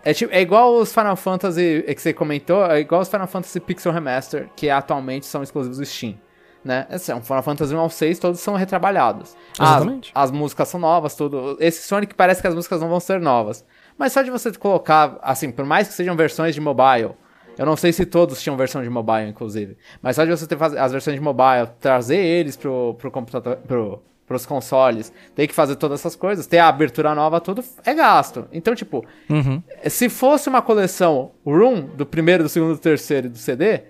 é, 0.03 0.13
tipo, 0.13 0.33
é 0.33 0.41
igual 0.41 0.77
os 0.77 0.91
Final 0.91 1.15
Fantasy 1.15 1.83
é 1.85 1.93
que 1.93 2.01
você 2.01 2.13
comentou, 2.13 2.65
é 2.65 2.79
igual 2.79 3.01
os 3.01 3.09
Final 3.09 3.27
Fantasy 3.27 3.59
Pixel 3.59 3.91
Remaster, 3.91 4.49
que 4.55 4.69
atualmente 4.69 5.25
são 5.25 5.43
exclusivos 5.43 5.77
do 5.77 5.85
Steam. 5.85 6.15
Né? 6.63 6.87
Esse 6.89 7.11
é 7.11 7.15
um 7.15 7.21
Final 7.21 7.43
Fantasy 7.43 7.75
1 7.75 7.79
ao 7.79 7.89
6, 7.89 8.17
todos 8.17 8.39
são 8.39 8.55
retrabalhados. 8.55 9.35
Exatamente. 9.59 10.11
As, 10.15 10.23
as 10.23 10.31
músicas 10.31 10.67
são 10.69 10.79
novas, 10.79 11.15
tudo. 11.15 11.57
Esse 11.59 11.87
Sonic 11.87 12.15
parece 12.15 12.41
que 12.41 12.47
as 12.47 12.55
músicas 12.55 12.81
não 12.81 12.89
vão 12.89 12.99
ser 12.99 13.19
novas. 13.19 13.63
Mas 13.99 14.13
só 14.13 14.21
de 14.21 14.31
você 14.31 14.49
colocar, 14.53 15.19
assim, 15.21 15.51
por 15.51 15.65
mais 15.65 15.89
que 15.89 15.93
sejam 15.93 16.15
versões 16.15 16.55
de 16.55 16.61
mobile, 16.61 17.11
eu 17.57 17.65
não 17.65 17.75
sei 17.75 17.91
se 17.91 18.05
todos 18.05 18.41
tinham 18.41 18.55
versão 18.55 18.81
de 18.81 18.89
mobile, 18.89 19.27
inclusive. 19.27 19.77
Mas 20.01 20.15
só 20.15 20.23
de 20.23 20.31
você 20.31 20.47
ter 20.47 20.57
as 20.63 20.93
versões 20.93 21.17
de 21.17 21.21
mobile, 21.21 21.67
trazer 21.81 22.15
eles 22.15 22.55
pro, 22.55 22.95
pro 22.97 23.11
computador, 23.11 23.57
pro, 23.57 24.01
pros 24.25 24.45
consoles, 24.45 25.11
ter 25.35 25.45
que 25.47 25.53
fazer 25.53 25.75
todas 25.75 25.99
essas 25.99 26.15
coisas, 26.15 26.47
ter 26.47 26.59
a 26.59 26.69
abertura 26.69 27.13
nova, 27.13 27.41
tudo 27.41 27.61
é 27.85 27.93
gasto. 27.93 28.47
Então, 28.53 28.73
tipo, 28.73 29.05
uhum. 29.29 29.61
se 29.89 30.07
fosse 30.07 30.47
uma 30.47 30.61
coleção 30.61 31.31
Room 31.45 31.81
do 31.81 32.05
primeiro, 32.05 32.43
do 32.43 32.47
segundo, 32.47 32.75
do 32.75 32.79
terceiro 32.79 33.27
e 33.27 33.29
do 33.29 33.37
CD, 33.37 33.81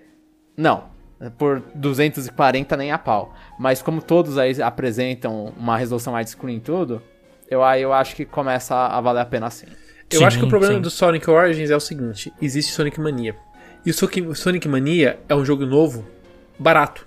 não. 0.56 0.90
Por 1.38 1.62
240 1.74 2.76
nem 2.76 2.90
a 2.90 2.98
pau. 2.98 3.32
Mas 3.56 3.80
como 3.80 4.02
todos 4.02 4.38
aí 4.38 4.60
apresentam 4.60 5.52
uma 5.56 5.76
resolução 5.76 6.14
widescreen 6.14 6.56
e 6.56 6.60
tudo, 6.60 7.00
eu, 7.50 7.62
aí 7.62 7.82
eu 7.82 7.92
acho 7.92 8.16
que 8.16 8.24
começa 8.24 8.74
a, 8.74 9.00
valer 9.00 9.20
a 9.20 9.26
pena 9.26 9.50
sim. 9.50 9.66
Eu 10.10 10.18
sim, 10.18 10.24
acho 10.24 10.38
que 10.38 10.44
o 10.44 10.48
problema 10.48 10.74
sim. 10.74 10.80
do 10.80 10.90
Sonic 10.90 11.30
Origins 11.30 11.70
é 11.70 11.76
o 11.76 11.80
seguinte: 11.80 12.32
existe 12.40 12.72
Sonic 12.72 13.00
Mania. 13.00 13.36
E 13.84 13.90
o 13.90 14.34
Sonic 14.34 14.68
Mania 14.68 15.18
é 15.28 15.34
um 15.34 15.44
jogo 15.44 15.64
novo, 15.64 16.06
barato. 16.58 17.06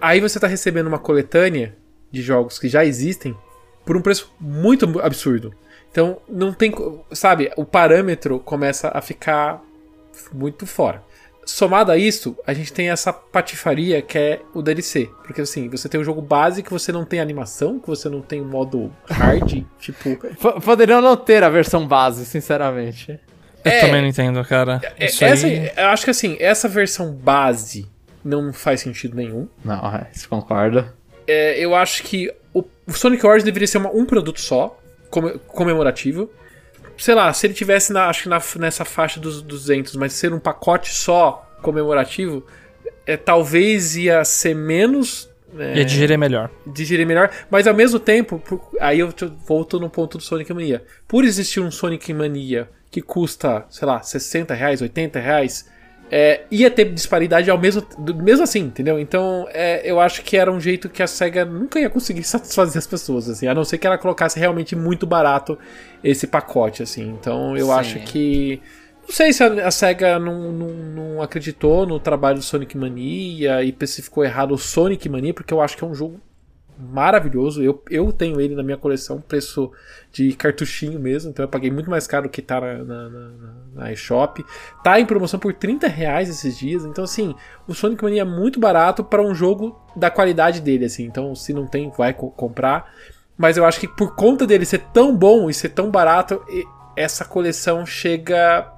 Aí 0.00 0.20
você 0.20 0.38
tá 0.40 0.46
recebendo 0.46 0.86
uma 0.86 0.98
coletânea 0.98 1.76
de 2.10 2.22
jogos 2.22 2.58
que 2.58 2.68
já 2.68 2.84
existem 2.84 3.36
por 3.84 3.96
um 3.96 4.00
preço 4.00 4.32
muito 4.40 5.00
absurdo. 5.00 5.52
Então, 5.90 6.18
não 6.28 6.52
tem. 6.52 6.72
Sabe, 7.12 7.50
o 7.56 7.64
parâmetro 7.64 8.38
começa 8.40 8.90
a 8.92 9.00
ficar 9.00 9.62
muito 10.32 10.66
fora. 10.66 11.02
Somado 11.46 11.92
a 11.92 11.96
isso, 11.98 12.36
a 12.46 12.52
gente 12.52 12.72
tem 12.72 12.90
essa 12.90 13.12
patifaria 13.12 14.00
que 14.00 14.18
é 14.18 14.40
o 14.54 14.62
DLC. 14.62 15.10
Porque 15.24 15.42
assim, 15.42 15.68
você 15.68 15.88
tem 15.88 16.00
um 16.00 16.04
jogo 16.04 16.22
base 16.22 16.62
que 16.62 16.70
você 16.70 16.90
não 16.90 17.04
tem 17.04 17.20
animação, 17.20 17.78
que 17.78 17.86
você 17.86 18.08
não 18.08 18.20
tem 18.20 18.40
um 18.40 18.48
modo 18.48 18.92
hard, 19.08 19.64
tipo. 19.78 20.16
Poderiam 20.62 21.00
não 21.00 21.16
ter 21.16 21.42
a 21.42 21.48
versão 21.48 21.86
base, 21.86 22.24
sinceramente. 22.24 23.18
Eu 23.64 23.70
é, 23.72 23.80
também 23.80 24.02
não 24.02 24.08
entendo, 24.08 24.44
cara. 24.44 24.80
É, 24.98 25.06
essa, 25.06 25.46
aí... 25.46 25.72
Eu 25.76 25.86
acho 25.86 26.04
que 26.04 26.10
assim, 26.10 26.36
essa 26.38 26.68
versão 26.68 27.12
base 27.12 27.86
não 28.24 28.52
faz 28.52 28.80
sentido 28.80 29.16
nenhum. 29.16 29.48
Não, 29.64 29.80
isso 30.12 30.28
concordo. 30.28 30.86
É, 31.26 31.58
eu 31.58 31.74
acho 31.74 32.02
que 32.02 32.30
o, 32.52 32.64
Sonic 32.88 33.24
Origins 33.26 33.44
deveria 33.44 33.66
ser 33.66 33.78
uma, 33.78 33.90
um 33.90 34.04
produto 34.04 34.40
só, 34.40 34.78
comemorativo. 35.48 36.30
Sei 36.96 37.14
lá, 37.14 37.32
se 37.32 37.46
ele 37.46 37.54
tivesse, 37.54 37.92
na, 37.92 38.08
acho 38.08 38.24
que 38.24 38.28
na, 38.28 38.40
nessa 38.58 38.84
faixa 38.84 39.18
dos 39.18 39.42
200, 39.42 39.96
mas 39.96 40.12
ser 40.12 40.32
um 40.32 40.38
pacote 40.38 40.94
só 40.94 41.50
comemorativo, 41.62 42.44
é, 43.06 43.16
talvez 43.16 43.96
ia 43.96 44.24
ser 44.24 44.54
menos 44.54 45.28
é, 45.58 45.78
ia 45.78 45.84
digerir 45.84 46.18
melhor. 46.18 46.50
Digerir 46.66 47.06
melhor, 47.06 47.30
mas 47.50 47.66
ao 47.66 47.74
mesmo 47.74 48.00
tempo, 48.00 48.38
por, 48.38 48.60
aí 48.80 48.98
eu 48.98 49.12
volto 49.46 49.78
no 49.78 49.88
ponto 49.88 50.18
do 50.18 50.24
Sonic 50.24 50.52
Mania. 50.52 50.84
Por 51.06 51.24
existir 51.24 51.60
um 51.60 51.70
Sonic 51.70 52.12
Mania 52.12 52.68
que 52.90 53.00
custa, 53.00 53.64
sei 53.70 53.86
lá, 53.86 54.02
60 54.02 54.54
reais, 54.54 54.80
80 54.80 55.18
reais, 55.18 55.68
é, 56.16 56.42
ia 56.48 56.70
ter 56.70 56.84
disparidade 56.92 57.50
ao 57.50 57.58
mesmo, 57.58 57.84
mesmo 58.22 58.44
assim, 58.44 58.60
entendeu? 58.60 59.00
Então 59.00 59.48
é, 59.50 59.82
eu 59.84 59.98
acho 59.98 60.22
que 60.22 60.36
era 60.36 60.48
um 60.48 60.60
jeito 60.60 60.88
que 60.88 61.02
a 61.02 61.08
SEGA 61.08 61.44
nunca 61.44 61.80
ia 61.80 61.90
conseguir 61.90 62.22
satisfazer 62.24 62.78
as 62.78 62.86
pessoas, 62.86 63.28
assim, 63.28 63.48
a 63.48 63.54
não 63.54 63.64
ser 63.64 63.78
que 63.78 63.86
ela 63.88 63.98
colocasse 63.98 64.38
realmente 64.38 64.76
muito 64.76 65.08
barato 65.08 65.58
esse 66.04 66.28
pacote, 66.28 66.84
assim. 66.84 67.10
Então 67.20 67.56
eu 67.56 67.66
Sim. 67.66 67.72
acho 67.72 67.98
que. 67.98 68.62
Não 69.02 69.12
sei 69.12 69.32
se 69.32 69.42
a, 69.42 69.70
SEGA 69.72 70.20
não, 70.20 70.52
não, 70.52 70.68
não, 70.68 71.22
acreditou 71.22 71.84
no 71.84 71.98
trabalho 71.98 72.38
do 72.38 72.44
Sonic 72.44 72.78
Mania 72.78 73.64
e 73.64 73.70
especificou 73.70 74.24
errado 74.24 74.54
o 74.54 74.58
Sonic 74.58 75.08
Mania, 75.08 75.34
porque 75.34 75.52
eu 75.52 75.60
acho 75.60 75.76
que 75.76 75.82
é 75.82 75.86
um 75.86 75.94
jogo 75.96 76.20
maravilhoso. 76.78 77.62
Eu, 77.62 77.82
eu 77.90 78.12
tenho 78.12 78.40
ele 78.40 78.54
na 78.54 78.62
minha 78.62 78.76
coleção, 78.76 79.20
preço 79.20 79.70
de 80.12 80.32
cartuchinho 80.34 80.98
mesmo, 80.98 81.30
então 81.30 81.44
eu 81.44 81.48
paguei 81.48 81.70
muito 81.70 81.90
mais 81.90 82.06
caro 82.06 82.28
que 82.28 82.42
tá 82.42 82.60
na, 82.60 82.84
na, 82.84 83.08
na, 83.08 83.30
na 83.74 83.92
eShop. 83.92 84.44
Tá 84.82 84.98
em 84.98 85.06
promoção 85.06 85.38
por 85.38 85.52
30 85.52 85.86
reais 85.86 86.28
esses 86.28 86.58
dias, 86.58 86.84
então 86.84 87.04
assim, 87.04 87.34
o 87.66 87.74
Sonic 87.74 88.02
Mania 88.02 88.22
é 88.22 88.24
muito 88.24 88.58
barato 88.58 89.04
para 89.04 89.22
um 89.22 89.34
jogo 89.34 89.80
da 89.96 90.10
qualidade 90.10 90.60
dele, 90.60 90.84
assim, 90.84 91.04
então 91.04 91.34
se 91.34 91.52
não 91.52 91.66
tem, 91.66 91.90
vai 91.90 92.12
co 92.12 92.30
comprar. 92.30 92.92
Mas 93.36 93.56
eu 93.56 93.64
acho 93.64 93.80
que 93.80 93.88
por 93.88 94.14
conta 94.14 94.46
dele 94.46 94.64
ser 94.64 94.80
tão 94.92 95.16
bom 95.16 95.50
e 95.50 95.54
ser 95.54 95.70
tão 95.70 95.90
barato, 95.90 96.44
essa 96.96 97.24
coleção 97.24 97.84
chega 97.84 98.73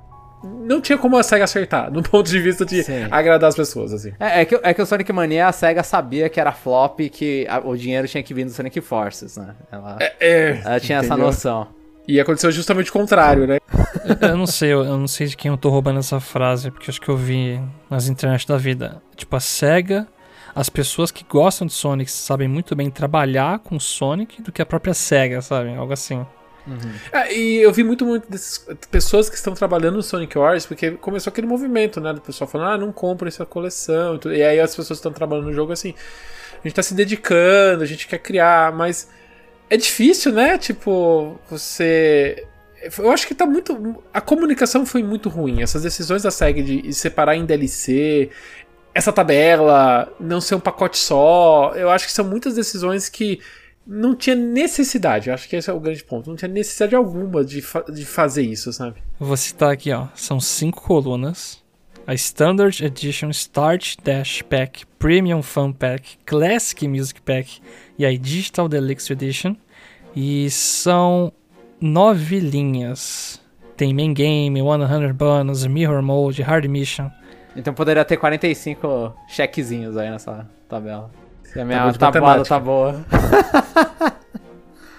não 0.67 0.81
tinha 0.81 0.99
como 0.99 1.17
a 1.17 1.23
SEGA 1.23 1.45
acertar, 1.45 1.91
no 1.93 2.03
ponto 2.03 2.29
de 2.29 2.41
vista 2.41 2.65
de 2.65 2.83
Sim. 2.83 3.07
agradar 3.11 3.49
as 3.49 3.57
pessoas, 3.57 3.93
assim. 3.93 4.13
É, 4.19 4.43
é, 4.43 4.45
que, 4.45 4.59
é 4.63 4.75
que 4.75 4.83
o 4.83 4.87
Sonic 4.87 5.13
Mania, 5.13 5.49
a 5.49 5.53
SEGA 5.53 5.83
sabia 5.83 6.29
que 6.29 6.41
era 6.41 6.53
flop 6.53 7.01
e 7.01 7.09
que 7.09 7.47
a, 7.49 7.59
o 7.59 7.77
dinheiro 7.77 8.07
tinha 8.09 8.23
que 8.23 8.35
vir 8.35 8.45
do 8.45 8.51
Sonic 8.51 8.81
Forces, 8.81 9.37
né? 9.37 9.55
Ela, 9.71 9.97
é, 10.01 10.15
é, 10.21 10.61
ela 10.65 10.81
tinha 10.81 10.99
entendeu? 10.99 11.17
essa 11.17 11.17
noção. 11.17 11.69
E 12.09 12.21
aconteceu 12.21 12.53
justamente 12.53 12.91
o 12.91 12.93
contrário, 12.93 13.47
né? 13.47 13.59
eu 14.21 14.37
não 14.37 14.47
sei, 14.47 14.73
eu, 14.73 14.85
eu, 14.85 14.97
não 14.97 15.09
sei 15.09 15.27
de 15.27 15.37
quem 15.37 15.51
eu 15.51 15.57
tô 15.57 15.69
roubando 15.71 15.99
essa 15.99 16.21
frase, 16.21 16.71
porque 16.71 16.89
acho 16.89 17.01
que 17.01 17.09
eu 17.09 17.17
vi 17.17 17.61
nas 17.91 18.09
internet 18.09 18.47
da 18.47 18.57
vida. 18.57 19.03
Tipo, 19.17 19.35
a 19.35 19.41
SEGA. 19.41 20.07
as 20.55 20.69
pessoas 20.69 21.11
que 21.11 21.25
gostam 21.29 21.67
de 21.67 21.73
Sonic 21.73 22.11
sabem 22.11 22.47
muito 22.47 22.77
bem 22.77 22.91
trabalhar 22.91 23.59
com 23.59 23.81
Sonic 23.81 24.41
do 24.41 24.53
que 24.53 24.63
a 24.63 24.67
própria 24.67 24.95
SEGA, 24.95 25.43
sabe? 25.43 25.75
Algo 25.75 25.93
assim. 25.93 26.25
É, 27.13 27.33
e 27.33 27.63
eu 27.63 27.73
vi 27.73 27.85
muito, 27.85 28.05
muito 28.05 28.31
dessas 28.31 28.59
pessoas 28.91 29.29
que 29.29 29.37
estão 29.37 29.55
trabalhando 29.55 29.97
no 29.97 30.03
Sonic 30.03 30.37
Wars, 30.37 30.67
porque 30.67 30.93
começou 30.93 31.31
aquele 31.31 31.47
movimento, 31.47 32.01
né? 32.01 32.13
Do 32.13 32.21
pessoal 32.21 32.49
falando, 32.49 32.71
ah, 32.71 32.79
não 32.79 32.93
compra 32.93 33.29
essa 33.29 33.47
coleção. 33.47 34.19
E, 34.27 34.29
e 34.39 34.43
aí 34.43 34.61
as 34.61 34.75
pessoas 34.75 34.99
estão 34.99 35.13
trabalhando 35.13 35.47
no 35.47 35.53
jogo 35.53 35.73
assim. 35.73 35.95
A 36.59 36.67
gente 36.67 36.75
tá 36.75 36.83
se 36.83 36.95
dedicando, 36.95 37.83
a 37.83 37.87
gente 37.87 38.09
quer 38.09 38.19
criar, 38.19 38.73
mas 38.73 39.09
é 39.71 39.77
difícil, 39.77 40.33
né? 40.33 40.59
Tipo, 40.59 41.39
você. 41.49 42.47
Eu 42.99 43.11
acho 43.11 43.27
que 43.27 43.35
tá 43.35 43.47
muito. 43.47 44.03
A 44.13 44.21
comunicação 44.21 44.85
foi 44.87 45.03
muito 45.03 45.29
ruim. 45.29 45.63
Essas 45.63 45.83
decisões 45.83 46.23
da 46.23 46.31
SEG 46.31 46.63
de 46.63 46.93
separar 46.93 47.37
em 47.37 47.45
DLC, 47.45 48.31
essa 48.95 49.13
tabela, 49.13 50.13
não 50.21 50.41
ser 50.41 50.55
um 50.55 50.61
pacote 50.61 50.99
só. 50.99 51.73
Eu 51.75 51.91
acho 51.91 52.07
que 52.07 52.13
são 52.13 52.25
muitas 52.25 52.55
decisões 52.55 53.09
que 53.09 53.41
não 53.87 54.15
tinha 54.15 54.35
necessidade. 54.35 55.31
Acho 55.31 55.49
que 55.49 55.57
esse 55.57 55.71
é 55.71 55.73
o 55.73 55.79
grande 55.79 56.03
ponto. 56.03 56.29
Não 56.29 56.37
tinha 56.37 56.49
necessidade 56.49 56.97
alguma 56.97 57.45
de, 57.45 57.63
fa 57.63 57.83
de 57.83 58.05
fazer 58.05 58.43
isso, 58.43 58.73
sabe? 58.73 58.97
Vou 59.19 59.37
citar 59.37 59.71
aqui, 59.73 59.93
ó. 59.93 60.09
São 60.15 60.41
cinco 60.41 60.83
colunas. 60.83 61.65
A 62.07 62.15
Standard 62.15 62.85
Edition 62.85 63.31
Start 63.31 63.97
Dash 64.03 64.41
Pack, 64.43 64.87
Premium 64.99 65.43
Fun 65.43 65.73
Pack, 65.73 66.19
Classic 66.25 66.87
Music 66.87 67.21
Pack 67.21 67.61
e 67.99 68.07
a 68.07 68.17
Digital 68.17 68.69
Deluxe 68.69 69.13
Edition. 69.13 69.57
E 70.15 70.49
são 70.51 71.33
nove 71.81 72.41
linhas. 72.41 73.41
Tem 73.77 73.93
Main 73.93 74.15
Game, 74.15 74.59
100 74.59 75.13
Bonus, 75.13 75.67
Mirror 75.67 76.03
Mode, 76.03 76.43
Hard 76.43 76.65
Mission. 76.67 77.11
Então 77.55 77.75
poderia 77.75 78.05
ter 78.05 78.17
45 78.17 79.15
chequezinhos 79.29 79.97
aí 79.97 80.11
nessa 80.11 80.49
tabela. 80.69 81.11
Se 81.53 81.61
a 81.61 81.65
minha 81.65 81.79
Tá 81.85 81.91
de 81.91 81.99
tabuada 81.99 82.21
matemática. 82.39 82.55
tá 82.55 82.61
boa. 82.61 83.05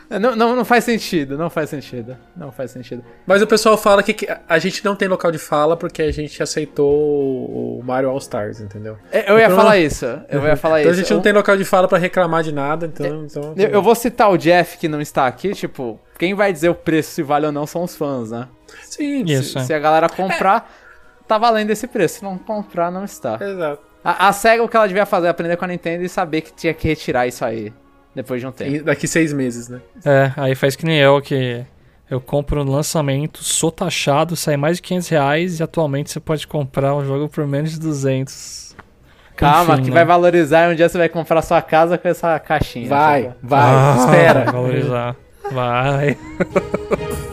não, 0.19 0.35
não, 0.35 0.55
não 0.55 0.63
faz 0.65 0.83
sentido, 0.85 1.37
não 1.37 1.49
faz 1.49 1.69
sentido. 1.69 2.15
Não 2.35 2.51
faz 2.51 2.71
sentido. 2.71 3.03
Mas 3.25 3.41
o 3.41 3.47
pessoal 3.47 3.77
fala 3.77 4.01
que 4.01 4.27
a 4.47 4.57
gente 4.57 4.83
não 4.85 4.95
tem 4.95 5.07
local 5.07 5.31
de 5.31 5.37
fala 5.37 5.75
porque 5.75 6.01
a 6.01 6.11
gente 6.11 6.41
aceitou 6.41 6.89
o 6.89 7.81
Mario 7.83 8.09
All 8.09 8.17
Stars, 8.17 8.61
entendeu? 8.61 8.97
É, 9.11 9.29
Eu 9.29 9.37
ia 9.37 9.45
Então- 9.45 9.57
falar 9.57 9.77
isso. 9.77 10.05
Eu 10.29 10.43
ia 10.45 10.55
falar 10.57 10.79
Então 10.79 10.91
a 10.91 10.93
isso. 10.93 11.01
gente 11.03 11.13
não 11.13 11.21
tem 11.21 11.33
local 11.33 11.57
de 11.57 11.65
fala 11.65 11.87
pra 11.87 11.97
reclamar 11.97 12.41
de 12.43 12.53
nada, 12.53 12.85
então. 12.85 13.25
então 13.25 13.53
Eu, 13.57 13.67
eu 13.69 13.81
vou 13.81 13.93
citar 13.95 14.31
o 14.31 14.37
Jeff 14.37 14.77
que 14.77 14.87
não 14.87 15.01
está 15.01 15.27
aqui, 15.27 15.51
tipo, 15.53 15.99
quem 16.17 16.33
vai 16.33 16.53
dizer 16.53 16.69
o 16.69 16.75
preço 16.75 17.11
se 17.11 17.21
vale 17.23 17.45
ou 17.45 17.51
não 17.51 17.67
são 17.67 17.83
os 17.83 17.95
fãs, 17.95 18.31
né? 18.31 18.47
Sim, 18.83 19.23
Isso. 19.25 19.59
sim. 19.59 19.65
Se 19.65 19.73
a 19.73 19.79
galera 19.79 20.07
comprar, 20.09 20.71
tá 21.27 21.37
valendo 21.37 21.69
esse 21.71 21.85
preço. 21.87 22.19
Se 22.19 22.23
não 22.23 22.37
comprar, 22.37 22.89
não 22.91 23.03
está. 23.03 23.37
Exato. 23.41 23.81
A, 24.09 24.29
a 24.29 24.31
SEGA, 24.33 24.63
o 24.63 24.69
que 24.69 24.77
ela 24.77 24.87
devia 24.87 25.05
fazer 25.05 25.27
é 25.27 25.29
aprender 25.29 25.57
com 25.57 25.65
a 25.65 25.67
Nintendo 25.67 26.01
e 26.01 26.07
saber 26.07 26.39
que 26.39 26.53
tinha 26.53 26.73
que 26.73 26.87
retirar 26.87 27.27
isso 27.27 27.43
aí 27.43 27.73
depois 28.15 28.39
de 28.39 28.47
um 28.47 28.51
tempo. 28.53 28.71
E 28.75 28.79
daqui 28.79 29.05
seis 29.05 29.33
meses, 29.33 29.67
né? 29.67 29.81
É, 30.05 30.31
aí 30.37 30.55
faz 30.55 30.77
que 30.77 30.85
nem 30.85 30.97
eu, 30.97 31.21
que 31.21 31.65
eu 32.09 32.21
compro 32.21 32.63
no 32.63 32.71
lançamento, 32.71 33.43
sou 33.43 33.69
taxado, 33.69 34.33
sai 34.37 34.55
mais 34.55 34.77
de 34.77 34.81
500 34.83 35.09
reais 35.09 35.59
e 35.59 35.63
atualmente 35.63 36.09
você 36.09 36.21
pode 36.21 36.47
comprar 36.47 36.95
um 36.95 37.03
jogo 37.03 37.27
por 37.27 37.45
menos 37.45 37.71
de 37.71 37.79
200. 37.81 38.75
Calma, 39.35 39.73
Enfim, 39.73 39.83
que 39.83 39.89
né? 39.89 39.95
vai 39.95 40.05
valorizar 40.05 40.69
e 40.69 40.73
um 40.73 40.75
dia 40.75 40.87
você 40.87 40.97
vai 40.97 41.09
comprar 41.09 41.41
sua 41.41 41.61
casa 41.61 41.97
com 41.97 42.07
essa 42.07 42.39
caixinha. 42.39 42.87
Vai, 42.87 43.23
sabe? 43.23 43.35
vai, 43.43 43.59
Ah, 43.61 43.93
Vai 43.93 44.05
espera. 44.05 44.51
valorizar. 44.51 45.15
Vai. 45.51 46.17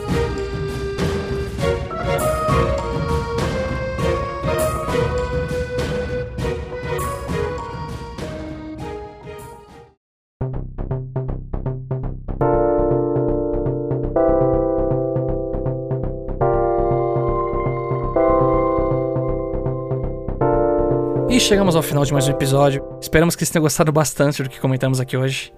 chegamos 21.45 21.75
ao 21.75 21.83
final 21.83 22.03
de 22.03 22.11
mais 22.11 22.27
um 22.27 22.31
episódio. 22.31 22.83
Esperamos 22.99 23.35
que 23.35 23.39
vocês 23.41 23.51
tenham 23.51 23.61
gostado 23.61 23.91
bastante 23.91 24.41
do 24.41 24.49
que 24.49 24.59
comentamos 24.59 24.99
aqui 24.99 25.15
hoje. 25.15 25.53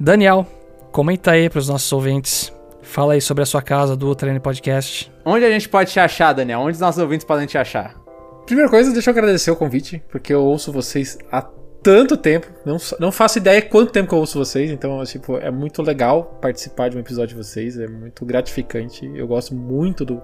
Daniel, 0.00 0.46
comenta 0.90 1.32
aí 1.32 1.50
para 1.50 1.58
os 1.58 1.68
nossos 1.68 1.92
ouvintes. 1.92 2.50
Fala 2.80 3.12
aí 3.12 3.20
sobre 3.20 3.42
a 3.42 3.46
sua 3.46 3.60
casa 3.60 3.94
do 3.94 4.06
Ultra 4.06 4.30
N 4.30 4.40
Podcast. 4.40 5.12
Onde 5.26 5.44
a 5.44 5.50
gente 5.50 5.68
pode 5.68 5.92
te 5.92 6.00
achar, 6.00 6.32
Daniel? 6.32 6.60
Onde 6.60 6.72
os 6.72 6.80
nossos 6.80 7.02
ouvintes 7.02 7.26
podem 7.26 7.46
te 7.46 7.58
achar? 7.58 7.94
Primeira 8.46 8.70
coisa, 8.70 8.90
deixa 8.90 9.10
eu 9.10 9.12
agradecer 9.12 9.50
o 9.50 9.56
convite, 9.56 10.02
porque 10.08 10.32
eu 10.32 10.42
ouço 10.42 10.72
vocês 10.72 11.18
há 11.30 11.42
tanto 11.82 12.16
tempo. 12.16 12.46
Não, 12.64 12.76
não 12.98 13.12
faço 13.12 13.38
ideia 13.38 13.62
quanto 13.62 13.92
tempo 13.92 14.08
que 14.08 14.14
eu 14.14 14.18
ouço 14.18 14.38
vocês, 14.38 14.70
então, 14.70 15.02
tipo, 15.04 15.36
é 15.38 15.50
muito 15.50 15.82
legal 15.82 16.38
participar 16.42 16.88
de 16.90 16.96
um 16.96 17.00
episódio 17.00 17.36
de 17.36 17.42
vocês, 17.44 17.78
é 17.78 17.86
muito 17.86 18.24
gratificante. 18.24 19.10
Eu 19.14 19.26
gosto 19.26 19.54
muito 19.54 20.04
do. 20.04 20.20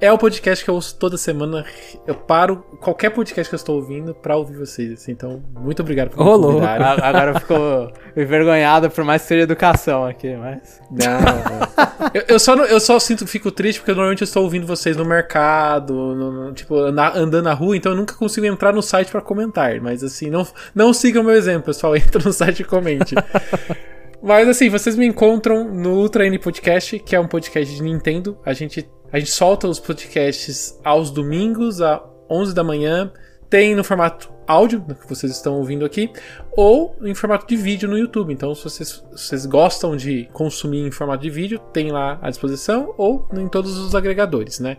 É 0.00 0.12
o 0.12 0.18
podcast 0.18 0.64
que 0.64 0.70
eu 0.70 0.74
ouço 0.74 0.96
toda 0.96 1.16
semana. 1.16 1.64
Eu 2.06 2.14
paro 2.14 2.58
qualquer 2.80 3.10
podcast 3.10 3.48
que 3.48 3.54
eu 3.54 3.58
estou 3.58 3.76
ouvindo 3.76 4.14
pra 4.14 4.36
ouvir 4.36 4.56
vocês. 4.56 4.92
assim, 4.92 5.12
então, 5.12 5.42
muito 5.58 5.80
obrigado 5.82 6.10
por. 6.10 6.22
A- 6.62 7.08
Agora 7.08 7.40
ficou 7.40 7.92
envergonhado, 8.16 8.90
por 8.90 9.04
mais 9.04 9.22
que 9.22 9.28
seja 9.28 9.42
educação 9.42 10.04
aqui, 10.04 10.34
mas. 10.36 10.80
Não, 10.90 11.20
não. 11.20 12.10
Eu, 12.14 12.22
eu 12.28 12.38
só, 12.38 12.54
eu 12.56 12.80
só 12.80 12.98
sinto, 12.98 13.26
fico 13.26 13.50
triste 13.50 13.78
porque 13.80 13.92
normalmente 13.92 14.22
eu 14.22 14.24
estou 14.24 14.42
ouvindo 14.44 14.66
vocês 14.66 14.96
no 14.96 15.04
mercado, 15.04 15.92
no- 15.94 16.32
no- 16.46 16.52
tipo, 16.52 16.90
na- 16.92 17.16
andando 17.16 17.44
na 17.44 17.54
rua, 17.54 17.76
então 17.76 17.92
eu 17.92 17.96
nunca 17.98 18.14
consigo 18.14 18.46
entrar 18.46 18.72
no 18.72 18.82
site 18.82 19.10
pra 19.10 19.20
comentar. 19.20 19.80
Mas 19.80 20.02
assim, 20.02 20.30
não, 20.30 20.46
não 20.74 20.92
sigam 21.00 21.22
meu 21.22 21.34
exemplo, 21.34 21.64
pessoal. 21.64 21.96
Entra 21.96 22.22
no 22.22 22.32
site 22.32 22.60
e 22.60 22.64
comente. 22.64 23.14
Mas 24.22 24.48
assim, 24.48 24.68
vocês 24.68 24.96
me 24.96 25.06
encontram 25.06 25.72
no 25.72 25.94
Ultra 25.94 26.26
N 26.26 26.38
Podcast, 26.38 26.98
que 26.98 27.16
é 27.16 27.20
um 27.20 27.26
podcast 27.26 27.74
de 27.74 27.82
Nintendo. 27.82 28.38
A 28.44 28.52
gente, 28.52 28.88
a 29.10 29.18
gente 29.18 29.30
solta 29.30 29.66
os 29.66 29.80
podcasts 29.80 30.78
aos 30.84 31.10
domingos, 31.10 31.80
às 31.80 32.00
11 32.30 32.54
da 32.54 32.62
manhã. 32.62 33.10
Tem 33.48 33.74
no 33.74 33.82
formato 33.82 34.30
áudio, 34.46 34.82
que 34.82 35.08
vocês 35.08 35.32
estão 35.32 35.54
ouvindo 35.54 35.84
aqui, 35.84 36.10
ou 36.52 36.96
em 37.02 37.14
formato 37.14 37.46
de 37.46 37.56
vídeo 37.56 37.88
no 37.88 37.96
YouTube. 37.96 38.32
Então, 38.32 38.54
se 38.54 38.62
vocês, 38.62 38.88
se 38.88 39.28
vocês 39.28 39.46
gostam 39.46 39.96
de 39.96 40.28
consumir 40.32 40.86
em 40.86 40.90
formato 40.90 41.22
de 41.22 41.30
vídeo, 41.30 41.58
tem 41.72 41.90
lá 41.90 42.18
à 42.20 42.28
disposição, 42.28 42.94
ou 42.98 43.26
em 43.32 43.48
todos 43.48 43.78
os 43.78 43.94
agregadores, 43.94 44.60
né? 44.60 44.76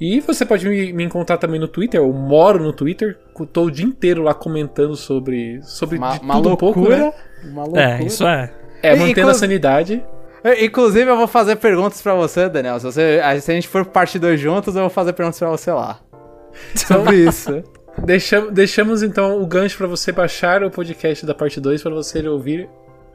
E 0.00 0.20
você 0.20 0.44
pode 0.44 0.68
me, 0.68 0.92
me 0.92 1.02
encontrar 1.04 1.38
também 1.38 1.58
no 1.58 1.66
Twitter, 1.66 2.00
eu 2.00 2.12
moro 2.12 2.62
no 2.62 2.72
Twitter, 2.72 3.18
tô 3.52 3.64
o 3.64 3.70
dia 3.70 3.84
inteiro 3.84 4.22
lá 4.22 4.32
comentando 4.32 4.94
sobre, 4.94 5.60
sobre 5.62 5.98
Uma, 5.98 6.12
de 6.18 6.20
uma 6.24 6.34
tudo 6.34 6.48
um 6.50 6.56
pouco, 6.56 6.78
loucura. 6.80 6.98
né? 7.06 7.12
Uma 7.44 7.62
loucura. 7.62 7.82
É, 7.82 8.02
isso 8.04 8.26
é. 8.26 8.52
É, 8.82 8.94
mantendo 8.94 9.30
a 9.30 9.34
sanidade. 9.34 10.04
Eu- 10.44 10.64
Inclusive, 10.64 11.10
eu 11.10 11.16
vou 11.16 11.26
fazer 11.26 11.56
perguntas 11.56 12.00
pra 12.00 12.14
você, 12.14 12.48
Daniel. 12.48 12.78
Se, 12.78 12.86
você, 12.86 13.20
se 13.40 13.50
a 13.50 13.54
gente 13.54 13.66
for 13.66 13.84
parte 13.84 14.18
2 14.20 14.38
juntos, 14.38 14.74
eu 14.76 14.82
vou 14.82 14.90
fazer 14.90 15.12
perguntas 15.12 15.38
pra 15.38 15.48
você 15.50 15.72
lá. 15.72 15.98
Sobre 16.76 17.16
isso. 17.16 17.62
Deixamos, 18.04 18.52
deixamos 18.52 19.02
então 19.02 19.42
o 19.42 19.46
gancho 19.46 19.76
pra 19.76 19.88
você 19.88 20.12
baixar 20.12 20.62
o 20.62 20.70
podcast 20.70 21.26
da 21.26 21.34
parte 21.34 21.60
2 21.60 21.82
pra 21.82 21.90
você 21.92 22.26
ouvir 22.28 22.68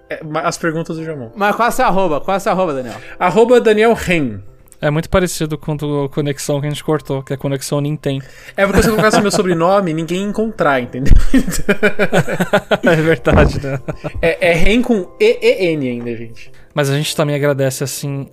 é, 0.10 0.20
as 0.44 0.58
perguntas 0.58 0.98
do 0.98 1.04
Jamon. 1.06 1.30
Mas 1.34 1.56
qual 1.56 1.68
é 1.68 1.70
o 1.70 1.74
seu 1.74 1.86
arroba? 1.86 2.20
Qual 2.20 2.36
é 2.36 2.38
o 2.38 2.42
seu 2.42 2.52
arroba, 2.52 2.74
Daniel? 2.74 2.96
Arroba 3.18 3.62
Daniel 3.62 3.94
Ren. 3.94 4.40
É 4.84 4.90
muito 4.90 5.10
parecido 5.10 5.58
com 5.58 5.72
a 6.04 6.10
conexão 6.10 6.60
que 6.60 6.68
a 6.68 6.70
gente 6.70 6.84
cortou, 6.84 7.24
que 7.24 7.32
é 7.32 7.36
a 7.36 7.40
conexão 7.40 7.80
Nintendo. 7.80 8.26
É 8.58 8.66
porque 8.66 8.82
se 8.84 8.90
eu 8.90 8.92
colocasse 8.92 9.22
meu 9.22 9.32
sobrenome, 9.32 9.94
ninguém 9.94 10.24
ia 10.24 10.28
encontrar, 10.28 10.82
entendeu? 10.82 11.14
é 12.84 12.96
verdade, 12.98 13.66
né? 13.66 13.80
É, 14.22 14.50
é 14.52 14.54
Ren 14.54 14.82
com 14.82 15.16
E-E-N 15.22 15.88
ainda, 15.88 16.18
gente. 16.18 16.52
Mas 16.74 16.90
a 16.90 16.98
gente 16.98 17.16
também 17.16 17.34
agradece, 17.34 17.82
assim, 17.82 18.28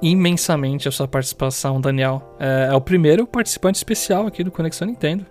imensamente 0.00 0.86
a 0.86 0.92
sua 0.92 1.08
participação, 1.08 1.80
Daniel. 1.80 2.36
É, 2.38 2.68
é 2.70 2.74
o 2.74 2.80
primeiro 2.80 3.26
participante 3.26 3.74
especial 3.74 4.28
aqui 4.28 4.44
do 4.44 4.52
Conexão 4.52 4.86
Nintendo. 4.86 5.26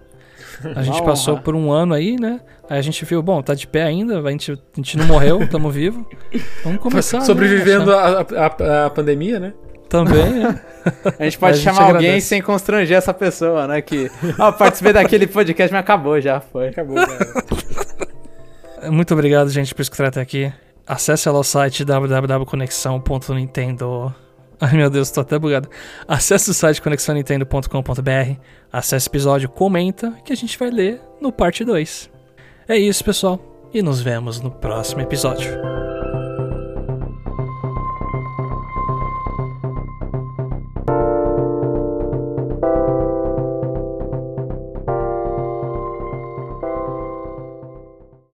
A 0.76 0.82
gente 0.82 1.00
Uma 1.00 1.06
passou 1.06 1.36
honra. 1.36 1.44
por 1.44 1.56
um 1.56 1.72
ano 1.72 1.94
aí, 1.94 2.18
né? 2.20 2.42
Aí 2.70 2.80
a 2.80 2.82
gente 2.82 3.06
viu, 3.06 3.24
bom, 3.24 3.42
tá 3.42 3.54
de 3.54 3.66
pé 3.66 3.84
ainda, 3.84 4.20
a 4.20 4.32
gente, 4.32 4.52
a 4.52 4.58
gente 4.76 4.98
não 4.98 5.06
morreu, 5.06 5.48
tamo 5.48 5.72
vivo. 5.72 6.06
Vamos 6.66 6.82
começar. 6.82 7.20
né, 7.20 7.26
Sobrevivendo 7.26 7.94
à 7.94 8.20
a, 8.20 8.86
a, 8.88 8.90
pandemia, 8.90 9.40
né? 9.40 9.54
Também, 9.90 10.34
né? 10.34 10.62
A 11.20 11.24
gente 11.24 11.38
pode 11.38 11.54
A 11.54 11.56
gente 11.56 11.64
chamar 11.64 11.96
alguém 11.96 12.20
sem 12.20 12.42
constranger 12.42 12.98
essa 12.98 13.14
pessoa, 13.14 13.68
né? 13.68 13.82
Que, 13.82 14.12
ó, 14.40 14.52
participei 14.52 14.94
daquele 14.94 15.28
podcast, 15.28 15.72
mas 15.72 15.82
acabou 15.82 16.20
já, 16.22 16.40
foi. 16.40 16.70
Acabou. 16.70 16.96
Muito 18.92 19.14
obrigado, 19.14 19.50
gente, 19.50 19.74
por 19.74 19.82
escutar 19.82 20.08
até 20.08 20.22
aqui. 20.22 20.54
Acesse 20.86 21.28
lá 21.30 21.40
o 21.40 21.44
site 21.44 21.84
www.conexão.nintendo. 21.84 24.14
Ai 24.62 24.78
meu 24.78 24.90
Deus, 24.90 25.12
tô 25.12 25.20
até 25.22 25.40
bugado. 25.40 25.70
Acesse 26.08 26.52
o 26.52 26.54
site 26.54 26.82
conexãonintendo.com.br. 26.82 28.40
Acesse 28.72 29.08
o 29.08 29.10
episódio, 29.10 29.50
comenta, 29.50 30.14
que 30.24 30.32
a 30.32 30.36
gente 30.36 30.58
vai 30.58 30.70
ler 30.70 31.02
no 31.20 31.30
parte 31.32 31.66
2. 31.66 32.10
É 32.68 32.78
isso, 32.78 33.04
pessoal. 33.04 33.40
E 33.74 33.82
nos 33.82 34.02
vemos 34.02 34.40
no 34.40 34.52
próximo 34.52 35.02
episódio. 35.02 35.95